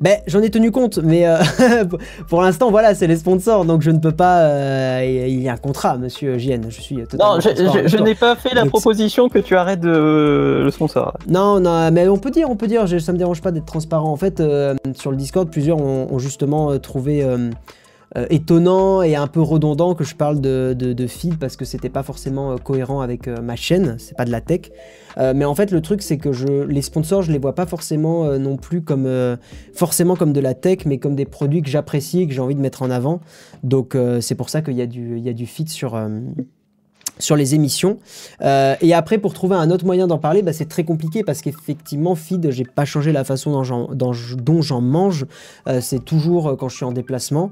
Ben, 0.01 0.19
j'en 0.27 0.41
ai 0.41 0.49
tenu 0.49 0.71
compte, 0.71 0.99
mais 0.99 1.27
euh, 1.27 1.39
pour 2.29 2.41
l'instant, 2.41 2.69
voilà, 2.69 2.93
c'est 2.93 3.07
les 3.07 3.15
sponsors, 3.15 3.65
donc 3.65 3.81
je 3.81 3.91
ne 3.91 3.99
peux 3.99 4.11
pas. 4.11 4.41
Euh, 4.41 5.25
il 5.27 5.41
y 5.41 5.49
a 5.49 5.53
un 5.53 5.57
contrat, 5.57 5.97
monsieur 5.97 6.37
JN. 6.37 6.69
Je 6.69 6.81
suis 6.81 6.95
totalement. 6.97 7.35
Non, 7.35 7.39
je, 7.39 8.03
n'ai 8.03 8.15
pas 8.15 8.35
fait 8.35 8.53
la 8.53 8.65
proposition 8.65 9.29
que 9.29 9.39
tu 9.39 9.55
arrêtes 9.55 9.81
de, 9.81 10.61
le 10.63 10.71
sponsor. 10.71 11.17
Non, 11.27 11.59
non, 11.59 11.91
mais 11.91 12.07
on 12.07 12.17
peut 12.17 12.31
dire, 12.31 12.49
on 12.49 12.55
peut 12.55 12.67
dire, 12.67 12.87
ça 12.87 13.11
me 13.11 13.17
dérange 13.17 13.41
pas 13.41 13.51
d'être 13.51 13.65
transparent. 13.65 14.11
En 14.11 14.17
fait, 14.17 14.39
euh, 14.39 14.75
sur 14.95 15.11
le 15.11 15.17
Discord, 15.17 15.49
plusieurs 15.49 15.77
ont 15.79 16.19
justement 16.19 16.77
trouvé 16.79 17.25
euh, 18.17 18.25
étonnant 18.31 19.03
et 19.03 19.15
un 19.15 19.27
peu 19.27 19.39
redondant 19.39 19.93
que 19.93 20.03
je 20.03 20.15
parle 20.15 20.41
de, 20.41 20.73
de, 20.73 21.07
feed 21.07 21.37
parce 21.37 21.55
que 21.55 21.63
c'était 21.63 21.89
pas 21.89 22.01
forcément 22.01 22.53
euh, 22.53 22.55
cohérent 22.57 23.01
avec 23.01 23.27
euh, 23.27 23.39
ma 23.39 23.55
chaîne, 23.55 23.97
c'est 23.99 24.17
pas 24.17 24.25
de 24.25 24.31
la 24.31 24.41
tech. 24.41 24.71
mais 25.17 25.45
en 25.45 25.53
fait, 25.53 25.71
le 25.71 25.81
truc, 25.81 26.01
c'est 26.01 26.17
que 26.17 26.31
je, 26.31 26.63
les 26.63 26.81
sponsors, 26.81 27.21
je 27.21 27.31
les 27.31 27.37
vois 27.37 27.53
pas 27.53 27.65
forcément 27.65 28.39
non 28.39 28.55
plus 28.55 28.81
comme 28.81 29.07
forcément 29.73 30.15
comme 30.15 30.31
de 30.31 30.39
la 30.39 30.53
tech, 30.53 30.85
mais 30.85 30.97
comme 30.97 31.15
des 31.15 31.25
produits 31.25 31.61
que 31.61 31.69
j'apprécie 31.69 32.21
et 32.21 32.27
que 32.27 32.33
j'ai 32.33 32.39
envie 32.39 32.55
de 32.55 32.61
mettre 32.61 32.83
en 32.83 32.89
avant. 32.89 33.19
Donc, 33.63 33.97
c'est 34.21 34.35
pour 34.35 34.49
ça 34.49 34.61
qu'il 34.61 34.79
y 34.79 34.81
il 34.81 35.19
y 35.19 35.29
a 35.29 35.33
du 35.33 35.45
feed 35.45 35.67
sur 35.67 35.99
sur 37.19 37.35
les 37.35 37.53
émissions. 37.53 37.99
Euh, 38.41 38.75
et 38.81 38.93
après, 38.93 39.17
pour 39.17 39.33
trouver 39.33 39.55
un 39.55 39.69
autre 39.69 39.85
moyen 39.85 40.07
d'en 40.07 40.17
parler, 40.17 40.41
bah, 40.41 40.53
c'est 40.53 40.69
très 40.69 40.85
compliqué 40.85 41.23
parce 41.23 41.41
qu'effectivement, 41.41 42.15
feed, 42.15 42.49
j'ai 42.51 42.63
pas 42.63 42.85
changé 42.85 43.11
la 43.11 43.23
façon 43.23 43.61
dont 43.91 44.61
j'en 44.61 44.81
mange. 44.81 45.25
Euh, 45.67 45.81
c'est 45.81 46.03
toujours 46.03 46.47
euh, 46.47 46.55
quand 46.55 46.69
je 46.69 46.77
suis 46.77 46.85
en 46.85 46.93
déplacement. 46.93 47.51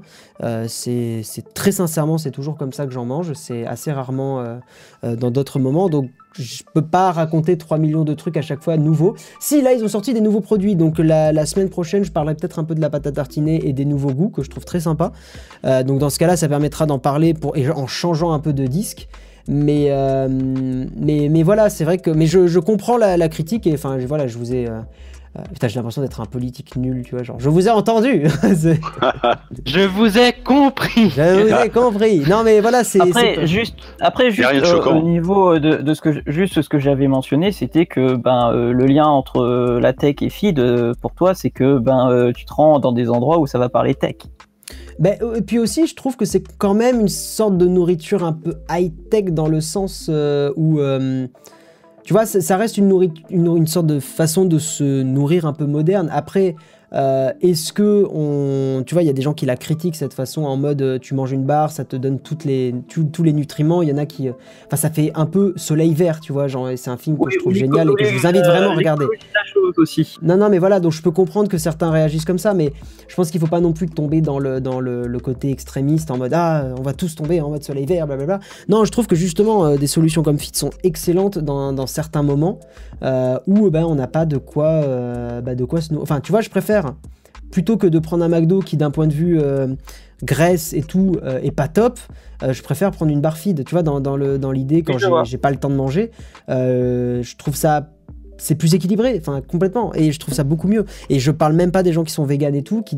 c'est 0.66 1.22
très 1.54 1.72
sincèrement, 1.72 2.16
c'est 2.16 2.30
toujours 2.30 2.56
comme 2.56 2.72
ça 2.72 2.86
que 2.86 2.92
j'en 2.92 3.04
mange. 3.04 3.34
C'est 3.34 3.66
assez 3.66 3.92
rarement 3.92 4.58
dans 5.02 5.30
d'autres 5.30 5.58
moments. 5.58 5.88
Donc, 5.88 6.10
je 6.38 6.62
peux 6.72 6.82
pas 6.82 7.10
raconter 7.10 7.58
3 7.58 7.78
millions 7.78 8.04
de 8.04 8.14
trucs 8.14 8.36
à 8.36 8.42
chaque 8.42 8.62
fois 8.62 8.76
nouveaux. 8.76 9.16
Si 9.40 9.60
là 9.60 9.72
ils 9.72 9.82
ont 9.82 9.88
sorti 9.88 10.14
des 10.14 10.20
nouveaux 10.20 10.40
produits, 10.40 10.76
donc 10.76 10.98
la, 10.98 11.46
semaine 11.46 11.68
prochaine 11.68 12.04
je 12.04 12.12
parlerai 12.12 12.36
peut-être 12.36 12.58
un 12.58 12.64
peu 12.64 12.74
de 12.74 12.80
la 12.80 12.90
pâte 12.90 13.06
à 13.06 13.12
tartiner 13.12 13.66
et 13.68 13.72
des 13.72 13.84
nouveaux 13.84 14.12
goûts 14.12 14.28
que 14.28 14.42
je 14.42 14.50
trouve 14.50 14.64
très 14.64 14.80
sympa. 14.80 15.12
donc 15.64 15.98
dans 15.98 16.10
ce 16.10 16.18
cas-là 16.18 16.36
ça 16.36 16.48
permettra 16.48 16.86
d'en 16.86 17.00
parler 17.00 17.34
pour, 17.34 17.56
en 17.74 17.86
changeant 17.86 18.32
un 18.32 18.38
peu 18.38 18.52
de 18.52 18.66
disque. 18.66 19.08
Mais, 19.48 19.90
mais, 20.96 21.28
mais 21.30 21.42
voilà, 21.42 21.70
c'est 21.70 21.84
vrai 21.84 21.98
que. 21.98 22.10
Mais 22.10 22.26
je, 22.26 22.46
je 22.46 22.58
comprends 22.58 22.96
la, 22.96 23.28
critique 23.28 23.66
et 23.66 23.74
enfin, 23.74 23.96
voilà, 24.06 24.26
je 24.26 24.38
vous 24.38 24.54
ai. 24.54 24.68
Euh, 25.38 25.42
putain, 25.52 25.68
j'ai 25.68 25.76
l'impression 25.76 26.02
d'être 26.02 26.20
un 26.20 26.26
politique 26.26 26.74
nul, 26.76 27.02
tu 27.04 27.14
vois, 27.14 27.22
genre, 27.22 27.38
je 27.38 27.48
vous 27.48 27.68
ai 27.68 27.70
entendu 27.70 28.24
Je 29.66 29.86
vous 29.86 30.18
ai 30.18 30.32
compris 30.32 31.10
Je 31.10 31.42
vous 31.42 31.64
ai 31.64 31.68
compris 31.68 32.20
Non 32.28 32.42
mais 32.44 32.60
voilà, 32.60 32.82
c'est... 32.82 33.00
Après, 33.00 33.46
juste, 33.46 33.76
après, 34.00 34.30
juste 34.30 34.48
euh, 34.50 34.82
au 34.84 35.02
niveau 35.02 35.58
de, 35.58 35.76
de, 35.76 35.94
ce 35.94 36.00
que, 36.00 36.22
juste 36.26 36.62
ce 36.62 36.68
que 36.68 36.78
j'avais 36.78 37.08
mentionné, 37.08 37.52
c'était 37.52 37.86
que 37.86 38.16
ben, 38.16 38.52
euh, 38.52 38.72
le 38.72 38.86
lien 38.86 39.04
entre 39.04 39.78
la 39.80 39.92
tech 39.92 40.16
et 40.22 40.30
feed, 40.30 40.62
pour 41.00 41.12
toi, 41.12 41.34
c'est 41.34 41.50
que 41.50 41.78
ben, 41.78 42.32
tu 42.34 42.44
te 42.44 42.52
rends 42.52 42.78
dans 42.78 42.92
des 42.92 43.10
endroits 43.10 43.38
où 43.38 43.46
ça 43.46 43.58
va 43.58 43.68
parler 43.68 43.94
tech. 43.94 44.16
Ben, 44.98 45.16
et 45.36 45.42
puis 45.42 45.58
aussi, 45.58 45.86
je 45.86 45.94
trouve 45.94 46.16
que 46.16 46.24
c'est 46.24 46.42
quand 46.58 46.74
même 46.74 47.00
une 47.00 47.08
sorte 47.08 47.56
de 47.56 47.66
nourriture 47.66 48.24
un 48.24 48.32
peu 48.32 48.54
high-tech 48.68 49.26
dans 49.26 49.48
le 49.48 49.60
sens 49.60 50.10
où 50.56 50.80
tu 52.08 52.14
vois, 52.14 52.24
ça, 52.24 52.56
reste 52.56 52.78
une, 52.78 53.66
sorte 53.66 53.86
de 53.86 54.00
façon 54.00 54.46
de 54.46 54.58
se 54.58 55.02
nourrir 55.02 55.44
un 55.44 55.52
peu 55.52 55.66
moderne. 55.66 56.08
Après, 56.10 56.56
euh, 56.94 57.32
est-ce 57.42 57.72
que 57.72 58.06
on, 58.10 58.82
tu 58.84 58.94
vois, 58.94 59.02
il 59.02 59.06
y 59.06 59.10
a 59.10 59.12
des 59.12 59.22
gens 59.22 59.34
qui 59.34 59.44
la 59.46 59.56
critiquent 59.56 59.96
cette 59.96 60.14
façon 60.14 60.44
en 60.44 60.56
mode 60.56 60.80
euh, 60.80 60.98
tu 60.98 61.14
manges 61.14 61.32
une 61.32 61.44
barre, 61.44 61.70
ça 61.70 61.84
te 61.84 61.96
donne 61.96 62.18
toutes 62.18 62.44
les, 62.44 62.74
tous 62.88 63.22
les 63.22 63.32
nutriments. 63.32 63.82
Il 63.82 63.88
y 63.88 63.92
en 63.92 63.98
a 63.98 64.06
qui, 64.06 64.28
euh, 64.28 64.32
enfin, 64.66 64.76
ça 64.76 64.90
fait 64.90 65.12
un 65.14 65.26
peu 65.26 65.52
soleil 65.56 65.92
vert, 65.94 66.20
tu 66.20 66.32
vois. 66.32 66.48
Genre, 66.48 66.70
c'est 66.76 66.90
un 66.90 66.96
film 66.96 67.18
que 67.18 67.30
je 67.30 67.38
trouve 67.38 67.54
génial 67.54 67.88
et 67.90 68.02
que 68.02 68.08
je 68.08 68.18
vous 68.18 68.26
invite 68.26 68.44
vraiment 68.44 68.70
à 68.70 68.74
regarder. 68.74 69.06
Aussi. 69.76 70.16
Non, 70.22 70.38
non, 70.38 70.48
mais 70.48 70.58
voilà, 70.58 70.80
donc 70.80 70.92
je 70.92 71.02
peux 71.02 71.10
comprendre 71.10 71.48
que 71.48 71.58
certains 71.58 71.90
réagissent 71.90 72.24
comme 72.24 72.38
ça, 72.38 72.54
mais 72.54 72.72
je 73.06 73.14
pense 73.14 73.30
qu'il 73.30 73.38
faut 73.38 73.46
pas 73.46 73.60
non 73.60 73.72
plus 73.72 73.86
tomber 73.86 74.22
dans 74.22 74.38
le, 74.38 74.60
dans 74.60 74.80
le, 74.80 75.18
côté 75.18 75.50
extrémiste 75.50 76.10
en 76.10 76.16
mode 76.16 76.32
ah, 76.32 76.68
on 76.78 76.82
va 76.82 76.94
tous 76.94 77.14
tomber 77.16 77.40
en 77.40 77.50
mode 77.50 77.62
soleil 77.62 77.84
vert, 77.84 78.06
blablabla. 78.06 78.40
Non, 78.68 78.84
je 78.84 78.90
trouve 78.90 79.06
que 79.06 79.14
justement 79.14 79.76
des 79.76 79.86
solutions 79.86 80.22
comme 80.22 80.38
Fit 80.38 80.52
sont 80.54 80.70
excellentes 80.84 81.38
dans, 81.38 81.72
dans 81.72 81.86
certains 81.86 82.22
moments 82.22 82.60
où 83.02 83.70
ben 83.70 83.84
on 83.84 83.94
n'a 83.94 84.06
pas 84.06 84.24
de 84.24 84.38
quoi, 84.38 84.80
bah, 85.42 85.54
de 85.54 85.64
quoi 85.64 85.80
se, 85.82 85.94
enfin, 85.94 86.20
tu 86.20 86.32
vois, 86.32 86.40
je 86.40 86.48
préfère 86.48 86.77
plutôt 87.50 87.76
que 87.76 87.86
de 87.86 87.98
prendre 87.98 88.24
un 88.24 88.28
McDo 88.28 88.60
qui 88.60 88.76
d'un 88.76 88.90
point 88.90 89.06
de 89.06 89.14
vue 89.14 89.38
euh, 89.40 89.68
graisse 90.22 90.72
et 90.72 90.82
tout 90.82 91.16
euh, 91.22 91.40
est 91.42 91.50
pas 91.50 91.68
top, 91.68 91.98
euh, 92.42 92.52
je 92.52 92.62
préfère 92.62 92.90
prendre 92.90 93.10
une 93.10 93.20
barre 93.20 93.38
feed. 93.38 93.64
Tu 93.64 93.74
vois, 93.74 93.82
dans, 93.82 94.00
dans 94.00 94.52
l'idée, 94.52 94.82
quand 94.82 94.98
j'ai 95.24 95.38
pas 95.38 95.50
le 95.50 95.56
temps 95.56 95.70
de 95.70 95.76
manger, 95.76 96.10
je 96.48 97.36
trouve 97.36 97.56
ça 97.56 97.90
c'est 98.38 98.54
plus 98.54 98.74
équilibré, 98.74 99.16
enfin 99.20 99.40
complètement. 99.46 99.94
Et 99.94 100.12
je 100.12 100.18
trouve 100.18 100.34
ça 100.34 100.44
beaucoup 100.44 100.68
mieux. 100.68 100.84
Et 101.10 101.18
je 101.18 101.30
parle 101.30 101.52
même 101.52 101.72
pas 101.72 101.82
des 101.82 101.92
gens 101.92 102.04
qui 102.04 102.12
sont 102.12 102.24
véganes 102.24 102.54
et 102.54 102.62
tout, 102.62 102.82
qui, 102.82 102.96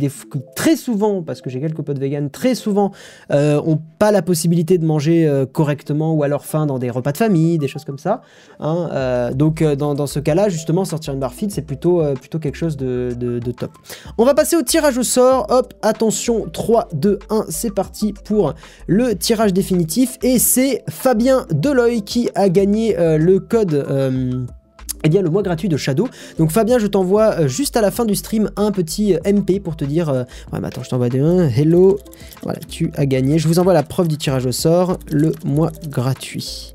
très 0.55 0.77
souvent, 0.77 1.23
parce 1.23 1.41
que 1.41 1.51
j'ai 1.51 1.61
quelques 1.61 1.83
potes 1.83 1.99
véganes, 1.99 2.31
très 2.31 2.55
souvent 2.55 2.93
euh, 3.33 3.61
ont 3.65 3.81
pas 3.99 4.12
la 4.12 4.23
possibilité 4.23 4.79
de 4.79 4.85
manger 4.85 5.27
euh, 5.27 5.47
correctement 5.47 6.15
ou 6.15 6.23
à 6.23 6.29
leur 6.29 6.45
faim 6.45 6.67
dans 6.67 6.79
des 6.79 6.91
repas 6.91 7.12
de 7.12 7.17
famille, 7.17 7.59
des 7.59 7.69
choses 7.69 7.85
comme 7.85 7.99
ça. 7.99 8.23
Hein. 8.61 8.89
Euh, 8.93 9.33
donc 9.33 9.62
dans, 9.62 10.07
ce 10.07 10.21
cas-là, 10.21 10.49
justement, 10.49 10.85
sortir 10.85 11.15
une 11.15 11.21
barre 11.21 11.35
feed, 11.35 11.51
c'est 11.51 11.62
plutôt, 11.62 12.03
quelque 12.41 12.57
chose 12.57 12.77
de, 12.77 13.15
de, 13.19 13.53
top. 13.53 13.73
On 14.19 14.25
va 14.25 14.35
passer 14.35 14.57
au 14.57 14.62
tirage 14.62 14.99
au 14.99 15.03
sort. 15.03 15.47
Hop, 15.51 15.75
attention, 15.83 16.47
3, 16.53 16.89
2, 16.93 17.19
1, 17.31 17.47
c'est 17.49 17.75
parti 17.75 18.12
pour 18.12 18.55
le 18.87 19.15
tirage 19.15 19.53
définitif. 19.53 20.19
Et 20.23 20.39
c'est 20.39 20.85
Fabien 20.89 21.47
Deloy 21.51 22.03
qui 22.03 22.31
a 22.35 22.49
gagné 22.49 22.97
le 22.99 23.39
code 23.39 24.47
eh 25.05 25.09
bien, 25.09 25.23
le 25.23 25.31
mois 25.31 25.43
gratuit 25.43 25.69
de 25.69 25.77
Shadow. 25.77 26.09
Donc, 26.39 26.51
Fabien, 26.51 26.79
je 26.79 26.87
t'envoie 26.87 27.41
euh, 27.41 27.49
juste 27.49 27.77
à 27.77 27.81
la 27.81 27.91
fin 27.91 28.05
du 28.05 28.15
stream 28.15 28.51
un 28.57 28.71
petit 28.71 29.15
euh, 29.15 29.33
MP 29.33 29.61
pour 29.61 29.77
te 29.77 29.85
dire. 29.85 30.09
Euh, 30.09 30.25
ouais, 30.53 30.61
mais 30.61 30.69
attends, 30.69 30.83
je 30.83 30.91
t'envoie 30.91 31.09
des. 31.09 31.21
Hello. 31.21 31.99
Voilà, 32.43 32.59
tu 32.69 32.91
as 32.97 33.07
gagné. 33.07 33.39
Je 33.39 33.49
vous 33.49 33.59
envoie 33.59 33.73
la 33.73 33.83
preuve 33.83 34.09
du 34.09 34.19
tirage 34.19 34.47
au 34.47 34.53
sort, 34.53 34.99
le 35.11 35.33
mois 35.45 35.73
gratuit. 35.89 36.75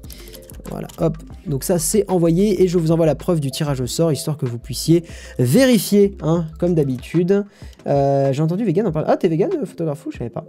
Voilà, 0.69 0.87
hop. 0.99 1.17
Donc, 1.45 1.63
ça, 1.63 1.77
c'est 1.77 2.09
envoyé. 2.09 2.63
Et 2.63 2.67
je 2.67 2.79
vous 2.79 2.91
envoie 2.91 3.05
la 3.05 3.13
preuve 3.13 3.39
du 3.39 3.51
tirage 3.51 3.79
au 3.81 3.87
sort, 3.87 4.11
histoire 4.11 4.37
que 4.37 4.47
vous 4.47 4.57
puissiez 4.57 5.03
vérifier, 5.37 6.17
hein, 6.23 6.45
comme 6.57 6.73
d'habitude. 6.73 7.45
J'ai 7.85 8.41
entendu 8.41 8.65
vegan 8.65 8.87
en 8.87 8.91
parler. 8.91 9.07
Ah, 9.11 9.17
t'es 9.17 9.27
vegan, 9.27 9.51
photographe? 9.65 10.07
Je 10.11 10.17
savais 10.17 10.31
pas. 10.31 10.45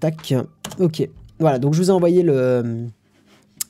tac. 0.00 0.34
Ok. 0.78 1.06
Voilà, 1.38 1.58
donc 1.58 1.74
je 1.74 1.82
vous 1.82 1.90
ai 1.90 1.92
envoyé 1.92 2.22
le 2.22 2.86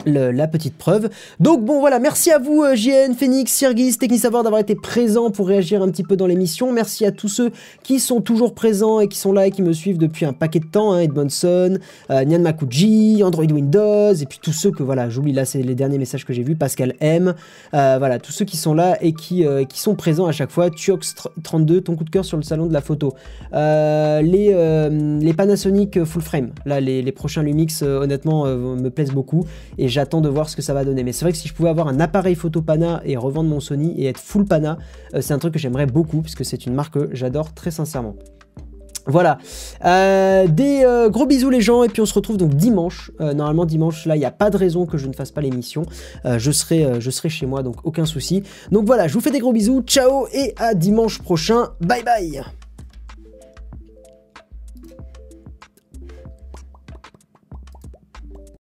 la 0.06 0.48
petite 0.48 0.76
preuve. 0.76 1.10
Donc 1.40 1.64
bon 1.64 1.80
voilà, 1.80 1.98
merci 1.98 2.30
à 2.30 2.38
vous 2.38 2.62
euh, 2.62 2.74
JN, 2.74 3.14
Phoenix, 3.14 3.52
Sirgis, 3.52 3.96
Technisavoir 3.98 4.42
d'avoir 4.42 4.60
été 4.60 4.74
présents 4.74 5.30
pour 5.30 5.48
réagir 5.48 5.82
un 5.82 5.90
petit 5.90 6.02
peu 6.02 6.16
dans 6.16 6.26
l'émission. 6.26 6.72
Merci 6.72 7.04
à 7.04 7.12
tous 7.12 7.28
ceux 7.28 7.50
qui 7.82 8.00
sont 8.00 8.20
toujours 8.20 8.54
présents 8.54 9.00
et 9.00 9.08
qui 9.08 9.18
sont 9.18 9.32
là 9.32 9.46
et 9.46 9.50
qui 9.50 9.62
me 9.62 9.72
suivent 9.72 9.98
depuis 9.98 10.24
un 10.24 10.32
paquet 10.32 10.60
de 10.60 10.66
temps, 10.66 10.92
hein, 10.92 11.00
Edmondson, 11.00 11.78
euh, 12.10 12.24
Nyan 12.24 12.40
Makuji, 12.40 13.22
Android 13.24 13.44
Windows, 13.44 14.12
et 14.12 14.26
puis 14.26 14.38
tous 14.42 14.52
ceux 14.52 14.70
que 14.70 14.82
voilà, 14.82 15.08
j'oublie 15.08 15.32
là, 15.32 15.44
c'est 15.44 15.62
les 15.62 15.74
derniers 15.74 15.98
messages 15.98 16.24
que 16.24 16.32
j'ai 16.32 16.42
vus, 16.42 16.56
Pascal 16.56 16.94
M, 17.00 17.34
euh, 17.74 17.96
voilà, 17.98 18.18
tous 18.18 18.32
ceux 18.32 18.44
qui 18.44 18.56
sont 18.56 18.74
là 18.74 18.98
et 19.00 19.12
qui, 19.12 19.44
qui 19.68 19.80
sont 19.80 19.94
présents 19.94 20.26
à 20.26 20.32
chaque 20.32 20.50
fois. 20.50 20.68
Tuox32, 20.68 21.82
ton 21.82 21.96
coup 21.96 22.04
de 22.04 22.10
cœur 22.10 22.24
sur 22.24 22.36
le 22.36 22.42
salon 22.42 22.66
de 22.66 22.72
la 22.72 22.80
photo. 22.80 23.14
les, 23.52 24.88
les 25.20 25.34
Panasonic 25.34 26.04
full 26.04 26.22
frame, 26.22 26.50
là 26.66 26.80
les, 26.80 27.02
les 27.02 27.12
prochains 27.12 27.42
Lumix 27.42 27.82
honnêtement 27.82 28.44
me 28.46 28.88
plaisent 28.88 29.12
beaucoup 29.12 29.44
et 29.78 29.88
j'attends 29.94 30.20
de 30.20 30.28
voir 30.28 30.48
ce 30.48 30.56
que 30.56 30.62
ça 30.62 30.74
va 30.74 30.84
donner. 30.84 31.04
Mais 31.04 31.12
c'est 31.12 31.24
vrai 31.24 31.32
que 31.32 31.38
si 31.38 31.48
je 31.48 31.54
pouvais 31.54 31.70
avoir 31.70 31.88
un 31.88 32.00
appareil 32.00 32.34
photo 32.34 32.60
Pana 32.60 33.00
et 33.04 33.16
revendre 33.16 33.48
mon 33.48 33.60
Sony 33.60 33.94
et 33.96 34.06
être 34.06 34.20
full 34.20 34.44
Pana, 34.44 34.78
euh, 35.14 35.20
c'est 35.22 35.32
un 35.32 35.38
truc 35.38 35.54
que 35.54 35.58
j'aimerais 35.58 35.86
beaucoup 35.86 36.20
puisque 36.20 36.44
c'est 36.44 36.66
une 36.66 36.74
marque 36.74 36.94
que 36.94 37.10
j'adore 37.12 37.54
très 37.54 37.70
sincèrement. 37.70 38.16
Voilà, 39.06 39.36
euh, 39.84 40.46
des 40.46 40.82
euh, 40.82 41.10
gros 41.10 41.26
bisous 41.26 41.50
les 41.50 41.60
gens 41.60 41.84
et 41.84 41.88
puis 41.88 42.00
on 42.00 42.06
se 42.06 42.14
retrouve 42.14 42.38
donc 42.38 42.54
dimanche. 42.54 43.10
normalement 43.20 43.66
dimanche 43.66 44.06
là 44.06 44.16
il 44.16 44.18
n'y 44.18 44.24
a 44.24 44.30
pas 44.30 44.48
de 44.48 44.56
raison 44.56 44.86
que 44.86 44.96
je 44.96 45.06
ne 45.06 45.12
fasse 45.12 45.30
pas 45.30 45.42
l'émission. 45.42 45.82
je, 46.24 46.50
serai, 46.50 47.00
je 47.00 47.10
serai 47.10 47.28
chez 47.28 47.44
moi 47.44 47.62
donc 47.62 47.76
aucun 47.84 48.06
souci. 48.06 48.42
Donc 48.72 48.86
voilà, 48.86 49.06
je 49.06 49.12
vous 49.14 49.20
fais 49.20 49.30
des 49.30 49.40
gros 49.40 49.52
bisous, 49.52 49.82
ciao 49.82 50.26
et 50.32 50.54
à 50.56 50.72
dimanche 50.74 51.20
prochain. 51.20 51.68
Bye 51.80 52.02
bye 52.02 52.44